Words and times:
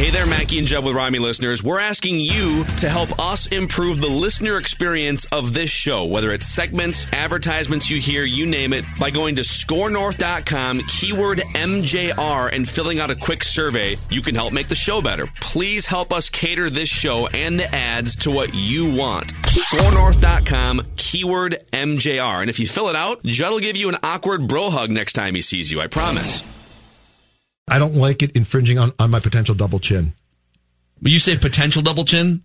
Hey 0.00 0.08
there, 0.08 0.24
Mackey 0.24 0.58
and 0.58 0.66
Judd 0.66 0.86
with 0.86 0.94
Rami 0.94 1.18
listeners. 1.18 1.62
We're 1.62 1.78
asking 1.78 2.20
you 2.20 2.64
to 2.78 2.88
help 2.88 3.20
us 3.20 3.48
improve 3.48 4.00
the 4.00 4.08
listener 4.08 4.56
experience 4.56 5.26
of 5.26 5.52
this 5.52 5.68
show, 5.68 6.06
whether 6.06 6.32
it's 6.32 6.46
segments, 6.46 7.06
advertisements 7.12 7.90
you 7.90 8.00
hear, 8.00 8.24
you 8.24 8.46
name 8.46 8.72
it, 8.72 8.86
by 8.98 9.10
going 9.10 9.36
to 9.36 9.42
scorenorth.com, 9.42 10.80
keyword 10.88 11.40
MJR, 11.40 12.50
and 12.50 12.66
filling 12.66 12.98
out 12.98 13.10
a 13.10 13.14
quick 13.14 13.44
survey. 13.44 13.96
You 14.08 14.22
can 14.22 14.34
help 14.34 14.54
make 14.54 14.68
the 14.68 14.74
show 14.74 15.02
better. 15.02 15.26
Please 15.38 15.84
help 15.84 16.14
us 16.14 16.30
cater 16.30 16.70
this 16.70 16.88
show 16.88 17.26
and 17.26 17.58
the 17.58 17.70
ads 17.74 18.16
to 18.16 18.30
what 18.30 18.54
you 18.54 18.96
want. 18.96 19.26
Scorenorth.com, 19.34 20.80
keyword 20.96 21.58
MJR. 21.74 22.40
And 22.40 22.48
if 22.48 22.58
you 22.58 22.66
fill 22.66 22.88
it 22.88 22.96
out, 22.96 23.22
Judd 23.22 23.52
will 23.52 23.60
give 23.60 23.76
you 23.76 23.90
an 23.90 23.98
awkward 24.02 24.48
bro 24.48 24.70
hug 24.70 24.90
next 24.90 25.12
time 25.12 25.34
he 25.34 25.42
sees 25.42 25.70
you, 25.70 25.78
I 25.78 25.88
promise. 25.88 26.42
I 27.70 27.78
don't 27.78 27.94
like 27.94 28.22
it 28.22 28.34
infringing 28.36 28.78
on, 28.78 28.92
on 28.98 29.10
my 29.10 29.20
potential 29.20 29.54
double 29.54 29.78
chin. 29.78 30.12
When 30.98 31.12
you 31.12 31.20
say 31.20 31.36
potential 31.36 31.82
double 31.82 32.04
chin, 32.04 32.42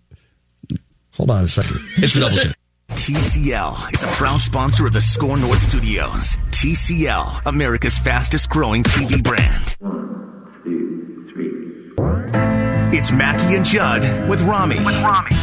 hold 1.14 1.30
on 1.30 1.42
a 1.44 1.48
second. 1.48 1.80
It's 1.96 2.14
a 2.16 2.20
double 2.20 2.38
chin. 2.38 2.54
TCL 2.90 3.92
is 3.92 4.04
a 4.04 4.06
proud 4.08 4.40
sponsor 4.40 4.86
of 4.86 4.92
the 4.92 5.00
Score 5.00 5.36
North 5.36 5.60
Studios. 5.60 6.36
TCL, 6.50 7.42
America's 7.44 7.98
fastest 7.98 8.48
growing 8.48 8.84
TV 8.84 9.22
brand. 9.22 9.76
One, 9.80 10.60
two, 10.62 11.28
three. 11.34 12.96
It's 12.96 13.10
Mackey 13.10 13.56
and 13.56 13.64
Judd 13.64 14.28
with 14.28 14.40
Rami. 14.42 14.78
With 14.78 15.02
Rami. 15.02 15.36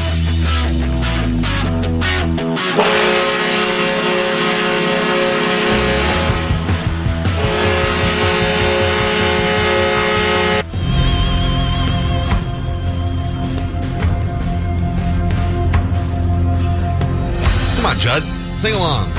Judd. 18.04 18.24
Sing 18.60 18.74
along. 18.74 19.10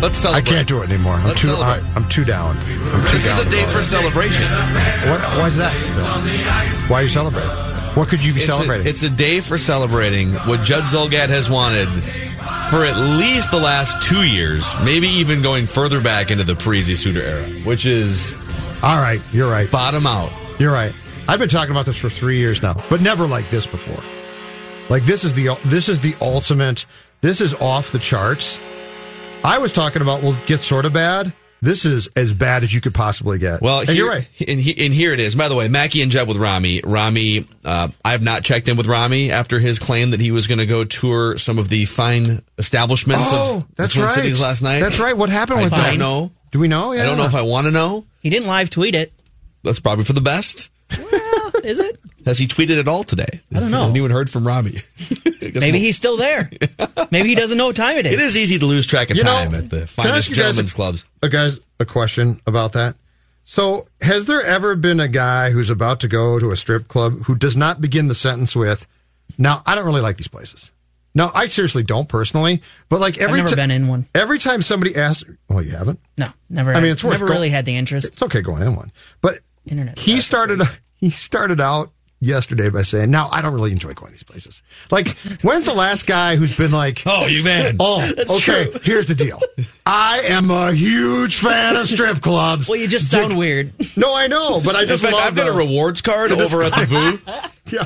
Let's 0.00 0.16
celebrate. 0.18 0.46
I 0.48 0.54
can't 0.56 0.68
do 0.68 0.80
it 0.82 0.90
anymore. 0.90 1.14
I'm 1.14 1.26
Let's 1.26 1.40
too. 1.42 1.50
I. 1.52 1.82
I'm 1.96 2.08
too 2.08 2.24
down. 2.24 2.56
I'm 2.56 3.04
too 3.06 3.18
This 3.18 3.24
down. 3.24 3.40
is 3.40 3.46
a 3.48 3.50
day 3.50 3.66
for 3.66 3.78
celebration. 3.80 4.44
What, 5.10 5.20
why 5.38 5.48
is 5.48 5.56
that? 5.56 5.72
Phil? 5.74 6.88
Why 6.88 7.00
are 7.00 7.02
you 7.02 7.08
celebrating? 7.08 7.50
What 7.96 8.08
could 8.08 8.24
you 8.24 8.32
be 8.32 8.38
It's 8.40 8.48
a, 8.48 8.52
celebrating? 8.52 8.86
it's 8.86 9.02
a 9.02 9.10
day 9.10 9.40
for 9.40 9.58
celebrating 9.58 10.34
what 10.34 10.62
Judd 10.62 10.84
Zulgad 10.84 11.30
has 11.30 11.50
wanted 11.50 11.88
for 12.70 12.84
at 12.84 12.96
least 13.18 13.50
the 13.50 13.58
last 13.58 14.00
two 14.02 14.22
years, 14.24 14.64
maybe 14.84 15.08
even 15.08 15.42
going 15.42 15.66
further 15.66 16.00
back 16.00 16.30
into 16.30 16.44
the 16.44 16.52
Parise 16.54 16.96
Suter 16.96 17.20
era, 17.22 17.44
which 17.64 17.84
is 17.86 18.34
All 18.84 18.98
right, 18.98 19.20
you're 19.32 19.50
right. 19.50 19.68
bottom 19.68 20.06
out. 20.06 20.30
You're 20.60 20.72
right. 20.72 20.94
I've 21.26 21.40
been 21.40 21.48
talking 21.48 21.72
about 21.72 21.86
this 21.86 21.96
for 21.96 22.08
three 22.08 22.38
years 22.38 22.62
now, 22.62 22.74
but 22.88 23.00
never 23.00 23.26
like 23.26 23.50
this 23.50 23.66
before. 23.66 24.00
Like 24.88 25.04
this 25.04 25.24
is 25.24 25.34
the 25.34 25.58
this 25.64 25.88
is 25.88 26.00
the 26.00 26.14
ultimate. 26.20 26.86
This 27.20 27.40
is 27.40 27.54
off 27.54 27.90
the 27.92 27.98
charts. 27.98 28.60
I 29.44 29.58
was 29.58 29.72
talking 29.72 30.02
about 30.02 30.22
will 30.22 30.36
get 30.46 30.60
sort 30.60 30.84
of 30.84 30.92
bad. 30.92 31.32
This 31.60 31.84
is 31.84 32.06
as 32.14 32.32
bad 32.32 32.62
as 32.62 32.72
you 32.72 32.80
could 32.80 32.94
possibly 32.94 33.38
get. 33.38 33.60
Well, 33.60 33.80
and 33.80 33.88
here, 33.88 33.96
you're 34.04 34.08
right. 34.08 34.28
And, 34.46 34.60
he, 34.60 34.86
and 34.86 34.94
here 34.94 35.12
it 35.12 35.18
is. 35.18 35.34
By 35.34 35.48
the 35.48 35.56
way, 35.56 35.66
Mackey 35.66 36.02
and 36.02 36.10
Judd 36.10 36.28
with 36.28 36.36
Rami. 36.36 36.82
Rami, 36.84 37.46
uh, 37.64 37.88
I 38.04 38.12
have 38.12 38.22
not 38.22 38.44
checked 38.44 38.68
in 38.68 38.76
with 38.76 38.86
Rami 38.86 39.32
after 39.32 39.58
his 39.58 39.80
claim 39.80 40.10
that 40.10 40.20
he 40.20 40.30
was 40.30 40.46
going 40.46 40.58
to 40.58 40.66
go 40.66 40.84
tour 40.84 41.36
some 41.36 41.58
of 41.58 41.68
the 41.68 41.84
fine 41.84 42.42
establishments 42.58 43.30
Oh, 43.32 43.56
of 43.56 43.74
that's 43.74 43.94
the 43.94 43.98
Twin 44.00 44.06
right. 44.06 44.14
Cities 44.14 44.40
last 44.40 44.62
night. 44.62 44.78
That's 44.78 45.00
right. 45.00 45.16
What 45.16 45.30
happened 45.30 45.58
I 45.58 45.62
with 45.64 45.72
that? 45.72 45.80
I 45.80 45.90
don't 45.90 45.98
know. 45.98 46.30
Do 46.52 46.60
we 46.60 46.68
know? 46.68 46.92
Yeah. 46.92 47.02
I 47.02 47.06
don't 47.06 47.18
know 47.18 47.24
if 47.26 47.34
I 47.34 47.42
want 47.42 47.66
to 47.66 47.72
know. 47.72 48.06
He 48.20 48.30
didn't 48.30 48.46
live 48.46 48.70
tweet 48.70 48.94
it. 48.94 49.12
That's 49.64 49.80
probably 49.80 50.04
for 50.04 50.12
the 50.12 50.20
best. 50.20 50.70
Is 51.64 51.78
it? 51.78 52.00
Has 52.26 52.38
he 52.38 52.46
tweeted 52.46 52.78
at 52.78 52.88
all 52.88 53.04
today? 53.04 53.40
I 53.54 53.60
don't 53.60 53.70
know. 53.70 53.78
Hasn't 53.80 53.96
even 53.96 54.10
heard 54.10 54.28
from 54.30 54.46
Rami. 54.46 54.76
Maybe 55.54 55.78
he's 55.78 55.96
still 55.96 56.16
there. 56.16 56.50
Maybe 57.10 57.28
he 57.30 57.34
doesn't 57.34 57.56
know 57.56 57.66
what 57.66 57.76
time 57.76 57.96
it 57.96 58.06
is. 58.06 58.12
It 58.12 58.20
is 58.20 58.36
easy 58.36 58.58
to 58.58 58.66
lose 58.66 58.86
track 58.86 59.10
of 59.10 59.16
You 59.16 59.24
know, 59.24 59.32
time 59.32 59.54
at 59.54 59.70
the 59.70 59.86
finest 59.86 60.16
ask 60.16 60.28
guys 60.30 60.36
gentlemen's 60.36 60.72
clubs. 60.74 61.04
a 61.22 61.28
guys 61.28 61.60
a 61.80 61.84
question 61.84 62.40
about 62.46 62.72
that. 62.72 62.96
So, 63.44 63.88
has 64.02 64.26
there 64.26 64.42
ever 64.44 64.76
been 64.76 65.00
a 65.00 65.08
guy 65.08 65.50
who's 65.50 65.70
about 65.70 66.00
to 66.00 66.08
go 66.08 66.38
to 66.38 66.50
a 66.50 66.56
strip 66.56 66.86
club 66.86 67.20
who 67.22 67.34
does 67.34 67.56
not 67.56 67.80
begin 67.80 68.08
the 68.08 68.14
sentence 68.14 68.54
with, 68.54 68.86
"Now, 69.38 69.62
I 69.64 69.74
don't 69.74 69.86
really 69.86 70.02
like 70.02 70.18
these 70.18 70.28
places." 70.28 70.70
No, 71.14 71.30
I 71.34 71.48
seriously 71.48 71.82
don't 71.82 72.06
personally, 72.08 72.60
but 72.90 73.00
like 73.00 73.16
every 73.16 73.40
I've 73.40 73.46
never 73.46 73.48
ti- 73.48 73.54
been 73.56 73.70
in 73.70 73.88
one. 73.88 74.06
Every 74.14 74.38
time 74.38 74.60
somebody 74.60 74.94
asks, 74.94 75.24
"Well, 75.48 75.62
you 75.62 75.70
haven't." 75.70 75.98
No, 76.18 76.28
never. 76.50 76.74
I 76.74 76.80
mean, 76.80 76.92
it's 76.92 77.02
worth 77.02 77.14
never 77.14 77.26
go- 77.28 77.32
really 77.32 77.48
had 77.48 77.64
the 77.64 77.74
interest. 77.76 78.08
It's 78.08 78.22
okay 78.22 78.42
going 78.42 78.62
in 78.62 78.76
one, 78.76 78.92
but 79.22 79.38
Internet 79.66 79.98
he 79.98 80.12
traffic, 80.12 80.22
started. 80.24 80.60
He 80.98 81.10
started 81.10 81.60
out 81.60 81.90
yesterday 82.20 82.68
by 82.68 82.82
saying, 82.82 83.10
"Now, 83.10 83.28
I 83.30 83.40
don't 83.42 83.54
really 83.54 83.70
enjoy 83.72 83.94
going 83.94 84.08
to 84.08 84.12
these 84.12 84.22
places." 84.24 84.60
Like, 84.90 85.16
when's 85.42 85.64
the 85.64 85.74
last 85.74 86.06
guy 86.06 86.36
who's 86.36 86.56
been 86.56 86.72
like, 86.72 87.02
Oh, 87.06 87.26
you 87.26 87.44
man. 87.44 87.76
Oh, 87.80 88.10
okay. 88.36 88.70
Here's 88.82 89.06
the 89.08 89.14
deal. 89.14 89.40
I 89.86 90.20
am 90.24 90.50
a 90.50 90.72
huge 90.72 91.36
fan 91.38 91.76
of 91.76 91.88
strip 91.88 92.20
clubs. 92.20 92.68
Well, 92.68 92.78
you 92.78 92.88
just 92.88 93.10
sound 93.10 93.38
weird. 93.38 93.72
No, 93.96 94.14
I 94.14 94.26
know, 94.26 94.60
but 94.60 94.74
I 94.76 94.82
In 94.82 94.88
just 94.88 95.02
fact, 95.04 95.14
love 95.14 95.26
I've 95.28 95.36
got 95.36 95.48
a 95.48 95.52
rewards 95.52 96.00
card 96.00 96.32
over 96.32 96.62
at 96.62 96.74
the 96.74 96.86
VU. 96.86 97.18
Yeah. 97.70 97.84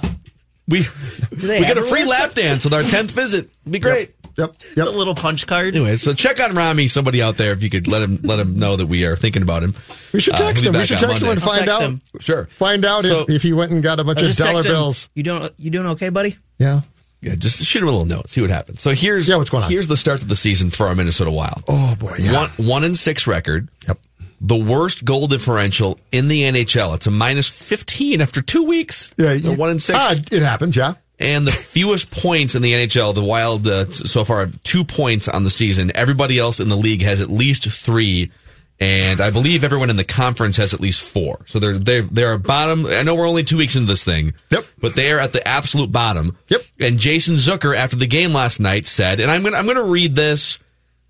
We 0.68 0.86
we 1.30 1.46
get 1.60 1.76
a 1.76 1.82
free 1.82 2.00
rewards 2.02 2.08
lap 2.20 2.32
dance 2.34 2.64
with 2.64 2.72
our 2.74 2.82
tenth 2.82 3.10
visit. 3.10 3.50
It'd 3.62 3.72
be 3.72 3.78
great. 3.78 4.14
Yep. 4.38 4.54
Yep. 4.76 4.86
A 4.86 4.90
little 4.90 5.14
punch 5.14 5.46
card. 5.46 5.74
Anyway, 5.74 5.96
so 5.96 6.14
check 6.14 6.40
on 6.42 6.54
Rami, 6.54 6.88
somebody 6.88 7.20
out 7.20 7.36
there, 7.36 7.52
if 7.52 7.62
you 7.62 7.68
could 7.68 7.86
let 7.88 8.00
him 8.00 8.18
let 8.22 8.38
him 8.38 8.54
know 8.54 8.76
that 8.76 8.86
we 8.86 9.04
are 9.04 9.14
thinking 9.16 9.42
about 9.42 9.62
him. 9.62 9.74
We 10.12 10.20
should 10.20 10.34
Uh, 10.34 10.38
text 10.38 10.62
he'll 10.62 10.72
him. 10.72 10.80
We 10.80 10.86
should 10.86 11.02
on 11.02 11.08
text 11.10 11.22
him 11.22 11.28
and 11.30 11.42
find 11.42 11.68
out. 11.68 11.82
him. 11.82 12.00
Sure. 12.20 12.46
Find 12.46 12.84
out 12.84 13.04
So- 13.04 13.22
if, 13.22 13.30
if 13.30 13.42
he 13.42 13.52
went 13.52 13.72
and 13.72 13.82
got 13.82 14.00
a 14.00 14.04
bunch 14.04 14.22
of 14.22 14.34
dollar 14.36 14.52
text 14.54 14.66
him. 14.66 14.72
bills. 14.72 15.08
You 15.14 15.22
don't. 15.24 15.52
You 15.58 15.70
doing 15.70 15.86
okay, 15.88 16.08
buddy? 16.08 16.36
Yeah. 16.58 16.80
Yeah, 17.20 17.34
just 17.36 17.62
shoot 17.64 17.82
him 17.82 17.88
a 17.88 17.90
little 17.92 18.06
note, 18.06 18.28
see 18.28 18.40
what 18.40 18.50
happens. 18.50 18.80
So 18.80 18.90
here's 18.94 19.28
Yeah, 19.28 19.36
what's 19.36 19.48
going 19.50 19.62
on? 19.62 19.70
Here's 19.70 19.86
the 19.86 19.96
start 19.96 20.22
of 20.22 20.28
the 20.28 20.34
season 20.34 20.70
for 20.70 20.88
our 20.88 20.94
Minnesota 20.96 21.30
Wild. 21.30 21.62
Oh 21.68 21.94
boy. 21.96 22.16
Yeah. 22.18 22.32
One 22.32 22.50
one 22.56 22.84
and 22.84 22.96
six 22.96 23.26
record. 23.28 23.68
Yep. 23.86 23.98
The 24.44 24.56
worst 24.56 25.04
goal 25.04 25.28
differential 25.28 26.00
in 26.10 26.26
the 26.26 26.42
NHL. 26.42 26.96
It's 26.96 27.06
a 27.06 27.10
minus 27.12 27.48
fifteen 27.48 28.20
after 28.20 28.42
two 28.42 28.64
weeks. 28.64 29.14
Yeah. 29.16 29.32
You- 29.34 29.52
one 29.54 29.70
in 29.70 29.78
six. 29.78 29.98
Ah, 30.00 30.14
it 30.32 30.42
happens. 30.42 30.74
Yeah. 30.76 30.94
and 31.20 31.46
the 31.46 31.50
fewest 31.72 32.10
points 32.10 32.54
in 32.56 32.62
the 32.62 32.72
NHL. 32.72 33.14
The 33.14 33.22
Wild 33.22 33.66
uh, 33.68 33.90
so 33.92 34.24
far 34.24 34.40
have 34.40 34.60
two 34.64 34.84
points 34.84 35.28
on 35.28 35.44
the 35.44 35.50
season. 35.50 35.92
Everybody 35.94 36.38
else 36.40 36.58
in 36.58 36.68
the 36.68 36.76
league 36.76 37.02
has 37.02 37.20
at 37.20 37.30
least 37.30 37.70
three, 37.70 38.32
and 38.80 39.20
I 39.20 39.30
believe 39.30 39.62
everyone 39.62 39.90
in 39.90 39.96
the 39.96 40.02
conference 40.04 40.56
has 40.56 40.74
at 40.74 40.80
least 40.80 41.08
four. 41.08 41.44
So 41.46 41.60
they're 41.60 41.78
they're 41.78 42.02
they're 42.02 42.36
bottom. 42.38 42.86
I 42.86 43.02
know 43.02 43.14
we're 43.14 43.28
only 43.28 43.44
two 43.44 43.58
weeks 43.58 43.76
into 43.76 43.86
this 43.86 44.02
thing. 44.02 44.34
Yep. 44.50 44.66
But 44.80 44.96
they 44.96 45.12
are 45.12 45.20
at 45.20 45.32
the 45.32 45.46
absolute 45.46 45.92
bottom. 45.92 46.36
Yep. 46.48 46.62
And 46.80 46.98
Jason 46.98 47.36
Zucker 47.36 47.76
after 47.76 47.94
the 47.94 48.08
game 48.08 48.32
last 48.32 48.58
night 48.58 48.88
said, 48.88 49.20
and 49.20 49.30
I'm 49.30 49.44
gonna 49.44 49.56
I'm 49.56 49.66
gonna 49.68 49.84
read 49.84 50.16
this. 50.16 50.58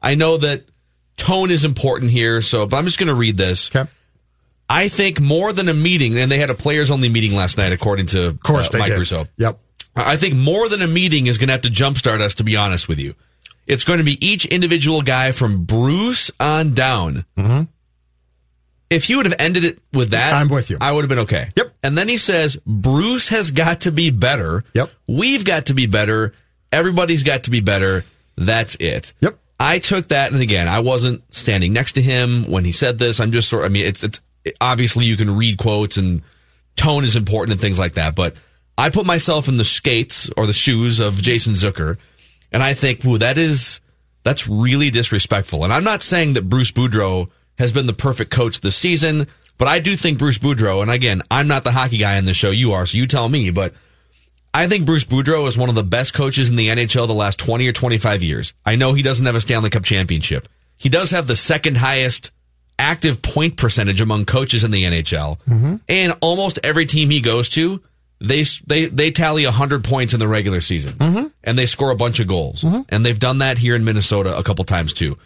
I 0.02 0.16
know 0.16 0.36
that 0.36 0.64
tone 1.16 1.50
is 1.50 1.64
important 1.64 2.10
here, 2.10 2.42
so 2.42 2.66
but 2.66 2.76
I'm 2.76 2.84
just 2.84 2.98
gonna 2.98 3.14
read 3.14 3.36
this. 3.36 3.74
Okay. 3.74 3.88
I 4.68 4.88
think 4.88 5.20
more 5.20 5.52
than 5.52 5.68
a 5.68 5.74
meeting, 5.74 6.16
and 6.18 6.30
they 6.32 6.38
had 6.38 6.48
a 6.48 6.54
players 6.54 6.90
only 6.90 7.08
meeting 7.10 7.34
last 7.36 7.58
night, 7.58 7.72
according 7.72 8.06
to 8.06 8.28
Of 8.28 8.40
course 8.40 8.72
uh, 8.72 8.78
Mike 8.78 8.90
did. 8.90 8.98
Russo. 8.98 9.26
Yep. 9.36 9.58
I 9.94 10.16
think 10.16 10.34
more 10.34 10.68
than 10.70 10.80
a 10.80 10.86
meeting 10.86 11.26
is 11.26 11.36
going 11.36 11.48
to 11.48 11.52
have 11.52 11.62
to 11.62 11.68
jumpstart 11.68 12.20
us, 12.22 12.34
to 12.36 12.44
be 12.44 12.56
honest 12.56 12.88
with 12.88 12.98
you. 12.98 13.14
It's 13.66 13.84
going 13.84 13.98
to 13.98 14.04
be 14.04 14.24
each 14.26 14.46
individual 14.46 15.02
guy 15.02 15.32
from 15.32 15.64
Bruce 15.64 16.30
on 16.40 16.72
down. 16.72 17.26
Mm-hmm. 17.36 17.64
if 18.88 19.10
you 19.10 19.18
would 19.18 19.26
have 19.26 19.34
ended 19.38 19.64
it 19.64 19.78
with 19.92 20.10
that, 20.10 20.32
I'm 20.32 20.48
with 20.48 20.70
you. 20.70 20.78
I 20.80 20.92
would 20.92 21.02
have 21.02 21.10
been 21.10 21.18
okay. 21.20 21.50
Yep. 21.54 21.74
And 21.82 21.98
then 21.98 22.08
he 22.08 22.16
says, 22.16 22.56
Bruce 22.66 23.28
has 23.28 23.50
got 23.50 23.82
to 23.82 23.92
be 23.92 24.10
better. 24.10 24.64
Yep. 24.72 24.90
We've 25.06 25.44
got 25.44 25.66
to 25.66 25.74
be 25.74 25.86
better. 25.86 26.32
Everybody's 26.72 27.22
got 27.24 27.44
to 27.44 27.50
be 27.50 27.60
better. 27.60 28.04
That's 28.36 28.76
it. 28.80 29.12
Yep. 29.20 29.38
I 29.62 29.78
took 29.78 30.08
that, 30.08 30.32
and 30.32 30.42
again, 30.42 30.66
I 30.66 30.80
wasn't 30.80 31.22
standing 31.32 31.72
next 31.72 31.92
to 31.92 32.02
him 32.02 32.50
when 32.50 32.64
he 32.64 32.72
said 32.72 32.98
this. 32.98 33.20
I'm 33.20 33.30
just 33.30 33.48
sort. 33.48 33.64
I 33.64 33.68
mean, 33.68 33.86
it's 33.86 34.02
it's 34.02 34.20
obviously 34.60 35.04
you 35.04 35.16
can 35.16 35.36
read 35.36 35.56
quotes 35.56 35.96
and 35.96 36.22
tone 36.74 37.04
is 37.04 37.14
important 37.14 37.52
and 37.52 37.60
things 37.60 37.78
like 37.78 37.94
that, 37.94 38.16
but 38.16 38.34
I 38.76 38.90
put 38.90 39.06
myself 39.06 39.46
in 39.46 39.58
the 39.58 39.64
skates 39.64 40.28
or 40.36 40.48
the 40.48 40.52
shoes 40.52 40.98
of 40.98 41.22
Jason 41.22 41.54
Zucker, 41.54 41.98
and 42.50 42.60
I 42.60 42.74
think, 42.74 43.04
ooh, 43.04 43.18
that 43.18 43.38
is 43.38 43.80
that's 44.24 44.48
really 44.48 44.90
disrespectful. 44.90 45.62
And 45.62 45.72
I'm 45.72 45.84
not 45.84 46.02
saying 46.02 46.32
that 46.32 46.48
Bruce 46.48 46.72
Boudreau 46.72 47.30
has 47.56 47.70
been 47.70 47.86
the 47.86 47.92
perfect 47.92 48.32
coach 48.32 48.62
this 48.62 48.76
season, 48.76 49.28
but 49.58 49.68
I 49.68 49.78
do 49.78 49.94
think 49.94 50.18
Bruce 50.18 50.38
Boudreau, 50.38 50.82
and 50.82 50.90
again, 50.90 51.22
I'm 51.30 51.46
not 51.46 51.62
the 51.62 51.70
hockey 51.70 51.98
guy 51.98 52.16
in 52.16 52.24
the 52.24 52.34
show, 52.34 52.50
you 52.50 52.72
are, 52.72 52.84
so 52.84 52.98
you 52.98 53.06
tell 53.06 53.28
me, 53.28 53.52
but 53.52 53.74
I 54.54 54.66
think 54.66 54.84
Bruce 54.84 55.04
Boudreau 55.04 55.48
is 55.48 55.56
one 55.56 55.68
of 55.68 55.74
the 55.74 55.82
best 55.82 56.12
coaches 56.12 56.50
in 56.50 56.56
the 56.56 56.68
NHL 56.68 57.06
the 57.06 57.14
last 57.14 57.38
20 57.38 57.66
or 57.66 57.72
25 57.72 58.22
years. 58.22 58.52
I 58.66 58.76
know 58.76 58.92
he 58.92 59.02
doesn't 59.02 59.24
have 59.24 59.34
a 59.34 59.40
Stanley 59.40 59.70
Cup 59.70 59.84
championship. 59.84 60.48
He 60.76 60.88
does 60.88 61.10
have 61.12 61.26
the 61.26 61.36
second 61.36 61.78
highest 61.78 62.32
active 62.78 63.22
point 63.22 63.56
percentage 63.56 64.00
among 64.00 64.24
coaches 64.24 64.64
in 64.64 64.70
the 64.70 64.84
NHL. 64.84 65.38
Mm-hmm. 65.48 65.76
And 65.88 66.16
almost 66.20 66.58
every 66.62 66.84
team 66.84 67.08
he 67.08 67.20
goes 67.20 67.48
to, 67.50 67.80
they 68.20 68.44
they 68.66 68.86
they 68.86 69.10
tally 69.10 69.44
100 69.44 69.84
points 69.84 70.12
in 70.12 70.20
the 70.20 70.28
regular 70.28 70.60
season. 70.60 70.92
Mm-hmm. 70.92 71.26
And 71.44 71.58
they 71.58 71.66
score 71.66 71.90
a 71.90 71.96
bunch 71.96 72.20
of 72.20 72.26
goals. 72.26 72.62
Mm-hmm. 72.62 72.82
And 72.88 73.06
they've 73.06 73.18
done 73.18 73.38
that 73.38 73.58
here 73.58 73.74
in 73.74 73.84
Minnesota 73.84 74.36
a 74.36 74.42
couple 74.42 74.64
times 74.64 74.92
too. 74.92 75.16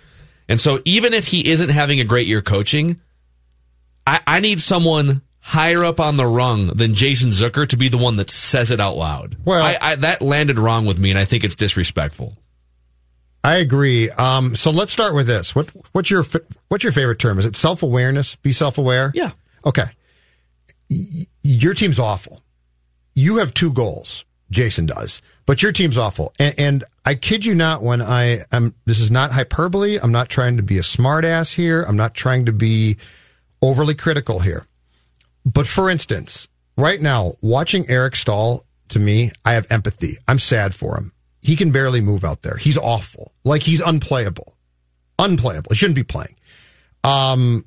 And 0.48 0.60
so 0.60 0.80
even 0.84 1.12
if 1.12 1.26
he 1.26 1.48
isn't 1.48 1.70
having 1.70 2.00
a 2.00 2.04
great 2.04 2.28
year 2.28 2.42
coaching, 2.42 3.00
I, 4.06 4.20
I 4.26 4.40
need 4.40 4.60
someone 4.60 5.22
higher 5.48 5.84
up 5.84 6.00
on 6.00 6.16
the 6.16 6.26
rung 6.26 6.66
than 6.66 6.92
Jason 6.92 7.30
Zucker 7.30 7.68
to 7.68 7.76
be 7.76 7.88
the 7.88 7.96
one 7.96 8.16
that 8.16 8.30
says 8.30 8.72
it 8.72 8.80
out 8.80 8.96
loud. 8.96 9.36
Well- 9.44 9.62
I, 9.62 9.78
I, 9.80 9.94
that 9.96 10.20
landed 10.20 10.58
wrong 10.58 10.86
with 10.86 10.98
me, 10.98 11.10
and 11.10 11.18
I 11.18 11.24
think 11.24 11.44
it's 11.44 11.54
disrespectful. 11.54 12.36
I 13.44 13.56
agree. 13.58 14.10
Um, 14.10 14.56
so 14.56 14.72
let's 14.72 14.92
start 14.92 15.14
with 15.14 15.28
this. 15.28 15.54
What 15.54 15.70
what's 15.92 16.10
your 16.10 16.24
what's 16.68 16.82
your 16.82 16.92
favorite 16.92 17.20
term? 17.20 17.38
Is 17.38 17.46
it 17.46 17.54
self 17.54 17.84
awareness? 17.84 18.34
Be 18.34 18.50
self 18.50 18.76
aware. 18.76 19.12
Yeah. 19.14 19.30
Okay. 19.64 19.84
Y- 20.90 21.26
your 21.44 21.72
team's 21.74 22.00
awful. 22.00 22.42
You 23.14 23.36
have 23.36 23.54
two 23.54 23.72
goals. 23.72 24.24
Jason 24.50 24.86
does, 24.86 25.22
but 25.44 25.62
your 25.62 25.70
team's 25.72 25.96
awful. 25.98 26.32
And, 26.40 26.54
and 26.58 26.84
I 27.04 27.14
kid 27.16 27.44
you 27.44 27.54
not, 27.54 27.82
when 27.82 28.00
I 28.02 28.44
am, 28.52 28.74
this 28.84 29.00
is 29.00 29.10
not 29.12 29.32
hyperbole. 29.32 29.98
I'm 30.00 30.12
not 30.12 30.28
trying 30.28 30.56
to 30.56 30.62
be 30.62 30.78
a 30.78 30.82
smartass 30.82 31.54
here. 31.54 31.82
I'm 31.82 31.96
not 31.96 32.14
trying 32.14 32.46
to 32.46 32.52
be 32.52 32.96
overly 33.60 33.94
critical 33.94 34.38
here. 34.40 34.66
But 35.46 35.68
for 35.68 35.88
instance, 35.88 36.48
right 36.76 37.00
now, 37.00 37.34
watching 37.40 37.88
Eric 37.88 38.16
Staal, 38.16 38.66
to 38.88 38.98
me, 38.98 39.30
I 39.44 39.52
have 39.52 39.70
empathy. 39.70 40.18
I'm 40.26 40.40
sad 40.40 40.74
for 40.74 40.96
him. 40.96 41.12
He 41.40 41.54
can 41.54 41.70
barely 41.70 42.00
move 42.00 42.24
out 42.24 42.42
there. 42.42 42.56
He's 42.56 42.76
awful. 42.76 43.32
Like 43.44 43.62
he's 43.62 43.80
unplayable. 43.80 44.56
Unplayable. 45.18 45.70
He 45.70 45.76
shouldn't 45.76 45.94
be 45.94 46.02
playing. 46.02 46.34
Um, 47.04 47.64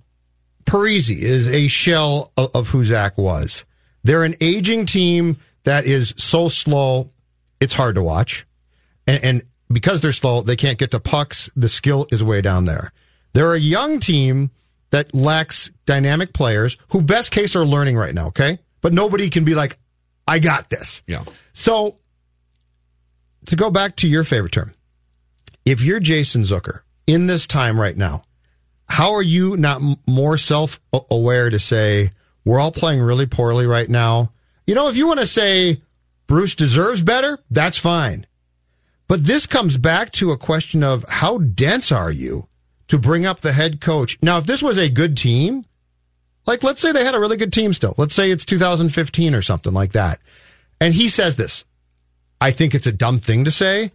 Parise 0.66 1.18
is 1.18 1.48
a 1.48 1.70
shell 1.70 2.34
of, 2.36 2.52
of 2.54 2.68
who 2.68 2.84
Zach 2.84 3.18
was. 3.18 3.66
They're 4.04 4.26
an 4.26 4.36
aging 4.42 4.86
team 4.86 5.38
that 5.64 5.86
is 5.86 6.14
so 6.18 6.50
slow, 6.50 7.12
it's 7.60 7.74
hard 7.74 7.96
to 7.96 8.04
watch. 8.04 8.46
And, 9.08 9.24
and 9.24 9.44
because 9.72 10.02
they're 10.02 10.12
slow, 10.12 10.42
they 10.42 10.56
can't 10.56 10.78
get 10.78 10.92
to 10.92 11.00
pucks. 11.00 11.50
The 11.56 11.70
skill 11.70 12.08
is 12.12 12.24
way 12.24 12.42
down 12.42 12.66
there. 12.66 12.92
They're 13.34 13.54
a 13.54 13.60
young 13.60 14.00
team 14.00 14.52
that 14.92 15.14
lacks 15.14 15.70
dynamic 15.86 16.34
players 16.34 16.78
who, 16.90 17.02
best 17.02 17.32
case, 17.32 17.56
are 17.56 17.66
learning 17.66 17.98
right 17.98 18.14
now, 18.14 18.28
okay? 18.28 18.60
But 18.82 18.94
nobody 18.94 19.30
can 19.30 19.44
be 19.46 19.56
like, 19.56 19.78
I 20.28 20.40
got 20.40 20.70
this. 20.70 21.02
Yeah. 21.08 21.24
So, 21.54 21.98
to 23.46 23.56
go 23.56 23.70
back 23.70 23.96
to 23.98 24.08
your 24.08 24.24
favorite 24.24 24.52
term, 24.52 24.74
if 25.66 25.82
you're 25.82 26.00
Jason 26.00 26.44
Zucker 26.44 26.82
in 27.08 27.28
this 27.28 27.48
time 27.48 27.80
right 27.80 27.98
now, 27.98 28.24
how 28.88 29.14
are 29.14 29.22
you 29.22 29.56
not 29.58 29.82
more 30.08 30.38
self 30.38 30.80
aware 31.12 31.50
to 31.50 31.60
say, 31.60 32.12
we're 32.44 32.60
all 32.60 32.72
playing 32.72 33.02
really 33.02 33.28
poorly 33.28 33.68
right 33.68 33.90
now? 33.90 34.32
You 34.66 34.76
know, 34.76 34.90
if 34.90 34.98
you 34.98 35.08
want 35.08 35.20
to 35.20 35.28
say 35.28 35.82
Bruce 36.28 36.56
deserves 36.56 37.02
better, 37.02 37.40
that's 37.52 37.78
fine. 37.78 38.26
But 39.08 39.26
this 39.26 39.48
comes 39.48 39.78
back 39.78 40.12
to 40.14 40.32
a 40.32 40.38
question 40.38 40.84
of 40.84 41.04
how 41.08 41.40
dense 41.40 41.92
are 41.92 42.12
you 42.12 42.48
to 42.90 43.00
bring 43.00 43.26
up 43.26 43.40
the 43.40 43.54
head 43.54 43.82
coach? 43.82 44.18
Now, 44.22 44.38
if 44.38 44.46
this 44.46 44.62
was 44.62 44.78
a 44.78 44.90
good 44.90 45.18
team, 45.18 45.66
like 46.46 46.64
let's 46.64 46.82
say 46.82 46.92
they 46.92 47.06
had 47.06 47.16
a 47.16 47.20
really 47.20 47.38
good 47.38 47.54
team 47.54 47.74
still, 47.74 47.96
let's 47.98 48.14
say 48.14 48.30
it's 48.30 48.46
2015 48.46 49.34
or 49.34 49.42
something 49.42 49.74
like 49.74 49.94
that. 49.94 50.20
And 50.82 50.94
he 50.94 51.10
says 51.10 51.38
this, 51.38 51.66
I 52.42 52.52
think 52.52 52.76
it's 52.76 52.88
a 52.88 52.92
dumb 52.92 53.20
thing 53.20 53.46
to 53.46 53.52
say, 53.52 53.92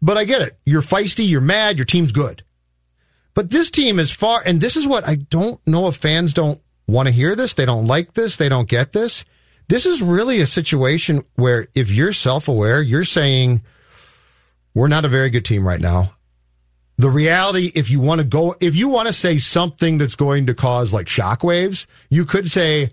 but 0.00 0.16
I 0.16 0.24
get 0.24 0.42
it. 0.42 0.58
You're 0.64 0.82
feisty, 0.82 1.28
you're 1.28 1.40
mad, 1.40 1.78
your 1.78 1.84
team's 1.84 2.12
good. 2.12 2.42
But 3.34 3.50
this 3.50 3.70
team 3.70 3.98
is 3.98 4.10
far, 4.10 4.42
and 4.44 4.60
this 4.60 4.76
is 4.76 4.86
what 4.86 5.06
I 5.08 5.14
don't 5.14 5.64
know 5.66 5.88
if 5.88 5.96
fans 5.96 6.34
don't 6.34 6.60
want 6.86 7.06
to 7.06 7.12
hear 7.12 7.34
this. 7.34 7.54
They 7.54 7.64
don't 7.64 7.86
like 7.86 8.14
this. 8.14 8.36
They 8.36 8.48
don't 8.48 8.68
get 8.68 8.92
this. 8.92 9.24
This 9.68 9.86
is 9.86 10.02
really 10.02 10.40
a 10.40 10.46
situation 10.46 11.24
where 11.36 11.66
if 11.74 11.90
you're 11.90 12.12
self 12.12 12.48
aware, 12.48 12.82
you're 12.82 13.04
saying, 13.04 13.62
we're 14.74 14.88
not 14.88 15.04
a 15.04 15.08
very 15.08 15.30
good 15.30 15.44
team 15.44 15.66
right 15.66 15.80
now. 15.80 16.14
The 16.98 17.10
reality, 17.10 17.72
if 17.74 17.90
you 17.90 18.00
want 18.00 18.20
to 18.20 18.26
go, 18.26 18.54
if 18.60 18.76
you 18.76 18.88
want 18.88 19.08
to 19.08 19.12
say 19.12 19.38
something 19.38 19.98
that's 19.98 20.14
going 20.14 20.46
to 20.46 20.54
cause 20.54 20.92
like 20.92 21.06
shockwaves, 21.06 21.86
you 22.10 22.24
could 22.24 22.50
say, 22.50 22.90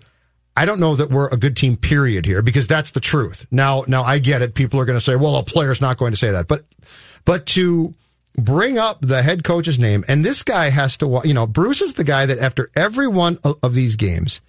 I 0.56 0.64
don't 0.64 0.80
know 0.80 0.96
that 0.96 1.10
we're 1.10 1.28
a 1.28 1.36
good 1.36 1.56
team, 1.56 1.76
period, 1.76 2.26
here, 2.26 2.42
because 2.42 2.66
that's 2.66 2.90
the 2.90 3.00
truth. 3.00 3.46
Now, 3.50 3.84
now 3.86 4.02
I 4.02 4.18
get 4.18 4.42
it. 4.42 4.54
People 4.54 4.80
are 4.80 4.84
going 4.84 4.98
to 4.98 5.04
say, 5.04 5.16
well, 5.16 5.36
a 5.36 5.42
player's 5.42 5.80
not 5.80 5.96
going 5.96 6.12
to 6.12 6.18
say 6.18 6.30
that. 6.32 6.48
But, 6.48 6.64
but 7.24 7.46
to 7.46 7.94
bring 8.34 8.78
up 8.78 9.00
the 9.00 9.22
head 9.22 9.44
coach's 9.44 9.78
name, 9.78 10.04
and 10.08 10.24
this 10.24 10.42
guy 10.42 10.70
has 10.70 10.96
to, 10.98 11.20
you 11.24 11.34
know, 11.34 11.46
Bruce 11.46 11.82
is 11.82 11.94
the 11.94 12.04
guy 12.04 12.26
that 12.26 12.38
after 12.38 12.70
every 12.74 13.06
one 13.06 13.38
of, 13.44 13.74
these 13.74 13.96
games 13.96 14.40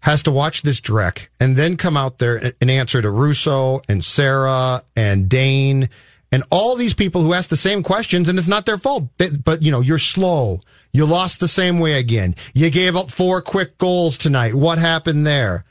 has 0.00 0.22
to 0.24 0.30
watch 0.30 0.62
this 0.62 0.80
Drek 0.80 1.28
and 1.40 1.56
then 1.56 1.76
come 1.76 1.96
out 1.96 2.18
there 2.18 2.52
and 2.60 2.70
answer 2.70 3.00
to 3.00 3.10
Russo 3.10 3.80
and 3.88 4.04
Sarah 4.04 4.82
and 4.96 5.28
Dane 5.28 5.88
and 6.34 6.42
all 6.50 6.74
these 6.74 6.94
people 6.94 7.22
who 7.22 7.32
ask 7.32 7.48
the 7.48 7.56
same 7.56 7.82
questions, 7.82 8.28
and 8.28 8.38
it's 8.38 8.48
not 8.48 8.66
their 8.66 8.78
fault. 8.78 9.04
They- 9.18 9.30
But, 9.30 9.62
you 9.62 9.70
know, 9.70 9.80
you're 9.80 9.98
slow. 9.98 10.60
You 10.92 11.06
lost 11.06 11.38
the 11.38 11.48
same 11.48 11.78
way 11.78 11.94
again. 11.94 12.34
You 12.54 12.70
gave 12.70 12.96
up 12.96 13.10
four 13.10 13.40
quick 13.42 13.78
goals 13.78 14.18
tonight. 14.18 14.54
What 14.54 14.78
happened 14.78 15.26
there? 15.26 15.64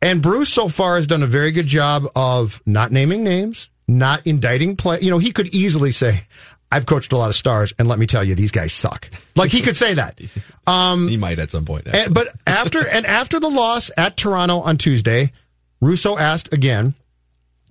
And 0.00 0.20
Bruce 0.20 0.52
so 0.52 0.68
far 0.68 0.96
has 0.96 1.06
done 1.06 1.22
a 1.22 1.26
very 1.26 1.50
good 1.52 1.66
job 1.66 2.06
of 2.14 2.60
not 2.66 2.90
naming 2.92 3.22
names, 3.24 3.70
not 3.88 4.26
indicting 4.26 4.76
play. 4.76 4.98
You 5.00 5.10
know, 5.10 5.18
he 5.18 5.32
could 5.32 5.48
easily 5.54 5.92
say, 5.92 6.22
I've 6.70 6.86
coached 6.86 7.12
a 7.12 7.16
lot 7.18 7.28
of 7.28 7.36
stars, 7.36 7.72
and 7.78 7.86
let 7.86 7.98
me 7.98 8.06
tell 8.06 8.24
you, 8.24 8.34
these 8.34 8.50
guys 8.50 8.72
suck. 8.72 9.08
Like 9.36 9.50
he 9.50 9.60
could 9.60 9.76
say 9.76 9.94
that. 9.94 10.18
Um, 10.64 11.08
he 11.08 11.16
might 11.16 11.40
at 11.40 11.50
some 11.50 11.64
point. 11.64 11.88
And, 11.88 12.14
but 12.14 12.28
after 12.46 12.86
and 12.86 13.04
after 13.04 13.40
the 13.40 13.50
loss 13.50 13.90
at 13.98 14.16
Toronto 14.16 14.60
on 14.60 14.76
Tuesday, 14.78 15.32
Russo 15.80 16.16
asked 16.16 16.52
again, 16.52 16.94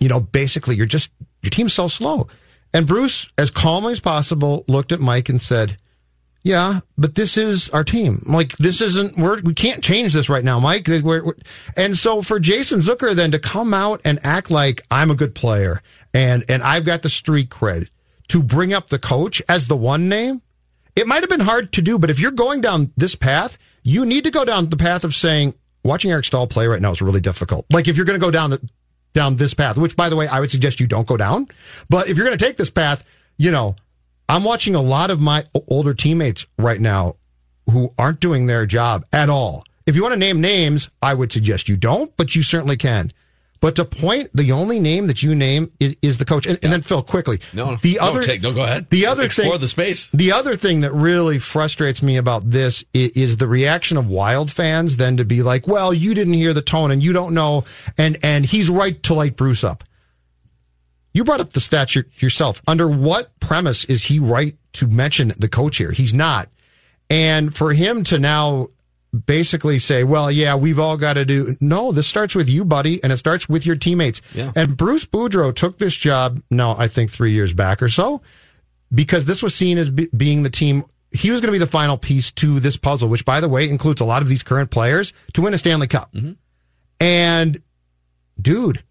you 0.01 0.09
know, 0.09 0.19
basically 0.19 0.75
you're 0.75 0.85
just 0.85 1.09
your 1.41 1.51
team's 1.51 1.73
so 1.73 1.87
slow. 1.87 2.27
And 2.73 2.87
Bruce, 2.87 3.29
as 3.37 3.49
calmly 3.51 3.93
as 3.93 3.99
possible, 3.99 4.63
looked 4.67 4.91
at 4.91 4.99
Mike 4.99 5.27
and 5.29 5.41
said, 5.41 5.77
Yeah, 6.43 6.79
but 6.97 7.15
this 7.15 7.37
is 7.37 7.69
our 7.69 7.83
team. 7.83 8.23
Like 8.25 8.55
this 8.57 8.81
isn't 8.81 9.17
we're 9.17 9.41
we 9.41 9.53
can't 9.53 9.83
change 9.83 10.13
this 10.13 10.29
right 10.29 10.43
now, 10.43 10.59
Mike. 10.59 10.87
We're- 10.87 11.01
we're- 11.21 11.37
and 11.77 11.97
so 11.97 12.21
for 12.21 12.39
Jason 12.39 12.79
Zucker 12.79 13.13
then 13.13 13.31
to 13.31 13.39
come 13.39 13.73
out 13.73 14.01
and 14.05 14.19
act 14.23 14.49
like 14.49 14.81
I'm 14.89 15.11
a 15.11 15.15
good 15.15 15.35
player 15.35 15.81
and 16.13 16.43
and 16.49 16.63
I've 16.63 16.85
got 16.85 17.01
the 17.01 17.09
street 17.09 17.49
cred 17.49 17.89
to 18.29 18.41
bring 18.41 18.73
up 18.73 18.87
the 18.87 18.99
coach 18.99 19.41
as 19.49 19.67
the 19.67 19.75
one 19.75 20.07
name, 20.07 20.41
it 20.95 21.05
might 21.07 21.21
have 21.21 21.29
been 21.29 21.41
hard 21.41 21.73
to 21.73 21.81
do, 21.81 21.99
but 21.99 22.09
if 22.09 22.19
you're 22.19 22.31
going 22.31 22.61
down 22.61 22.91
this 22.95 23.13
path, 23.15 23.57
you 23.83 24.05
need 24.05 24.23
to 24.23 24.31
go 24.31 24.45
down 24.45 24.69
the 24.69 24.77
path 24.77 25.03
of 25.03 25.13
saying, 25.13 25.53
watching 25.83 26.11
Eric 26.11 26.23
Staal 26.25 26.47
play 26.47 26.65
right 26.67 26.81
now 26.81 26.91
is 26.91 27.01
really 27.01 27.19
difficult. 27.19 27.65
Like 27.71 27.87
if 27.89 27.97
you're 27.97 28.05
going 28.05 28.19
to 28.19 28.25
go 28.25 28.31
down 28.31 28.51
the, 28.51 28.69
down 29.13 29.35
this 29.35 29.53
path, 29.53 29.77
which 29.77 29.95
by 29.95 30.09
the 30.09 30.15
way, 30.15 30.27
I 30.27 30.39
would 30.39 30.51
suggest 30.51 30.79
you 30.79 30.87
don't 30.87 31.07
go 31.07 31.17
down. 31.17 31.47
But 31.89 32.07
if 32.09 32.17
you're 32.17 32.25
going 32.25 32.37
to 32.37 32.45
take 32.45 32.57
this 32.57 32.69
path, 32.69 33.05
you 33.37 33.51
know, 33.51 33.75
I'm 34.29 34.43
watching 34.43 34.75
a 34.75 34.81
lot 34.81 35.11
of 35.11 35.19
my 35.21 35.45
older 35.67 35.93
teammates 35.93 36.45
right 36.57 36.79
now 36.79 37.15
who 37.69 37.93
aren't 37.97 38.19
doing 38.19 38.45
their 38.45 38.65
job 38.65 39.05
at 39.11 39.29
all. 39.29 39.63
If 39.85 39.95
you 39.95 40.03
want 40.03 40.13
to 40.13 40.19
name 40.19 40.39
names, 40.41 40.89
I 41.01 41.13
would 41.13 41.31
suggest 41.31 41.67
you 41.67 41.75
don't, 41.75 42.15
but 42.15 42.35
you 42.35 42.43
certainly 42.43 42.77
can. 42.77 43.11
But 43.61 43.75
to 43.75 43.85
point, 43.85 44.31
the 44.33 44.51
only 44.51 44.79
name 44.79 45.05
that 45.05 45.21
you 45.21 45.35
name 45.35 45.71
is, 45.79 45.95
is 46.01 46.17
the 46.17 46.25
coach. 46.25 46.47
And, 46.47 46.57
and 46.63 46.73
then 46.73 46.81
Phil, 46.81 47.03
quickly, 47.03 47.39
no, 47.53 47.75
the 47.75 47.99
no, 48.01 48.07
other 48.07 48.23
take, 48.23 48.41
no, 48.41 48.51
go 48.51 48.63
ahead. 48.63 48.89
The 48.89 49.05
other 49.05 49.23
Explore 49.23 49.51
thing, 49.51 49.61
the 49.61 49.67
space. 49.67 50.09
the 50.09 50.31
other 50.31 50.55
thing 50.55 50.81
that 50.81 50.91
really 50.91 51.37
frustrates 51.37 52.01
me 52.01 52.17
about 52.17 52.49
this 52.49 52.83
is, 52.93 53.11
is 53.11 53.37
the 53.37 53.47
reaction 53.47 53.97
of 53.97 54.09
Wild 54.09 54.51
fans 54.51 54.97
then 54.97 55.17
to 55.17 55.25
be 55.25 55.43
like, 55.43 55.67
"Well, 55.67 55.93
you 55.93 56.15
didn't 56.15 56.33
hear 56.33 56.53
the 56.53 56.63
tone 56.63 56.89
and 56.89 57.03
you 57.03 57.13
don't 57.13 57.35
know," 57.35 57.63
and 57.99 58.17
and 58.23 58.45
he's 58.45 58.67
right 58.67 59.01
to 59.03 59.13
light 59.13 59.37
Bruce 59.37 59.63
up. 59.63 59.83
You 61.13 61.23
brought 61.23 61.39
up 61.41 61.53
the 61.53 61.59
stat 61.59 61.93
yourself. 61.95 62.63
Under 62.67 62.87
what 62.87 63.39
premise 63.39 63.85
is 63.85 64.05
he 64.05 64.17
right 64.17 64.55
to 64.73 64.87
mention 64.87 65.33
the 65.37 65.49
coach 65.49 65.77
here? 65.77 65.91
He's 65.91 66.13
not. 66.13 66.49
And 67.09 67.53
for 67.53 67.73
him 67.73 68.03
to 68.05 68.17
now 68.17 68.69
basically 69.25 69.77
say, 69.77 70.03
well, 70.03 70.31
yeah, 70.31 70.55
we've 70.55 70.79
all 70.79 70.95
got 70.97 71.13
to 71.13 71.25
do. 71.25 71.55
No, 71.59 71.91
this 71.91 72.07
starts 72.07 72.33
with 72.33 72.49
you, 72.49 72.63
buddy, 72.63 73.03
and 73.03 73.11
it 73.11 73.17
starts 73.17 73.49
with 73.49 73.65
your 73.65 73.75
teammates. 73.75 74.21
Yeah. 74.33 74.51
And 74.55 74.77
Bruce 74.77 75.05
Boudreau 75.05 75.53
took 75.53 75.77
this 75.77 75.95
job, 75.95 76.41
no, 76.49 76.75
I 76.77 76.87
think 76.87 77.11
three 77.11 77.31
years 77.31 77.53
back 77.53 77.81
or 77.81 77.89
so, 77.89 78.21
because 78.93 79.25
this 79.25 79.43
was 79.43 79.53
seen 79.53 79.77
as 79.77 79.91
be- 79.91 80.09
being 80.15 80.43
the 80.43 80.49
team. 80.49 80.85
He 81.11 81.29
was 81.29 81.41
going 81.41 81.49
to 81.49 81.51
be 81.51 81.57
the 81.57 81.67
final 81.67 81.97
piece 81.97 82.31
to 82.31 82.61
this 82.61 82.77
puzzle, 82.77 83.09
which, 83.09 83.25
by 83.25 83.41
the 83.41 83.49
way, 83.49 83.67
includes 83.67 83.99
a 83.99 84.05
lot 84.05 84.21
of 84.21 84.29
these 84.29 84.43
current 84.43 84.71
players 84.71 85.11
to 85.33 85.41
win 85.41 85.53
a 85.53 85.57
Stanley 85.57 85.87
Cup. 85.87 86.13
Mm-hmm. 86.13 86.31
And, 87.01 87.61
dude, 88.41 88.81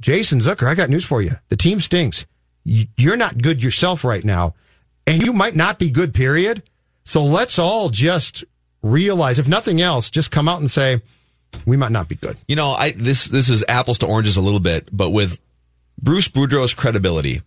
Jason 0.00 0.40
Zucker, 0.40 0.66
I 0.66 0.74
got 0.74 0.90
news 0.90 1.04
for 1.04 1.22
you. 1.22 1.32
The 1.50 1.56
team 1.56 1.80
stinks. 1.80 2.26
You're 2.64 3.16
not 3.16 3.40
good 3.40 3.62
yourself 3.62 4.02
right 4.02 4.24
now, 4.24 4.54
and 5.06 5.22
you 5.22 5.32
might 5.32 5.54
not 5.54 5.78
be 5.78 5.90
good, 5.90 6.12
period. 6.12 6.64
So 7.04 7.24
let's 7.24 7.58
all 7.58 7.90
just 7.90 8.44
realize, 8.82 9.38
if 9.38 9.48
nothing 9.48 9.80
else, 9.80 10.10
just 10.10 10.30
come 10.30 10.48
out 10.48 10.60
and 10.60 10.70
say, 10.70 11.00
we 11.66 11.76
might 11.76 11.92
not 11.92 12.08
be 12.08 12.14
good. 12.14 12.36
You 12.46 12.56
know, 12.56 12.72
I 12.72 12.92
this 12.92 13.26
this 13.26 13.48
is 13.48 13.64
apples 13.68 13.98
to 13.98 14.06
oranges 14.06 14.36
a 14.36 14.40
little 14.40 14.60
bit, 14.60 14.88
but 14.92 15.10
with 15.10 15.38
Bruce 16.00 16.28
Boudreau's 16.28 16.74
credibility, 16.74 17.42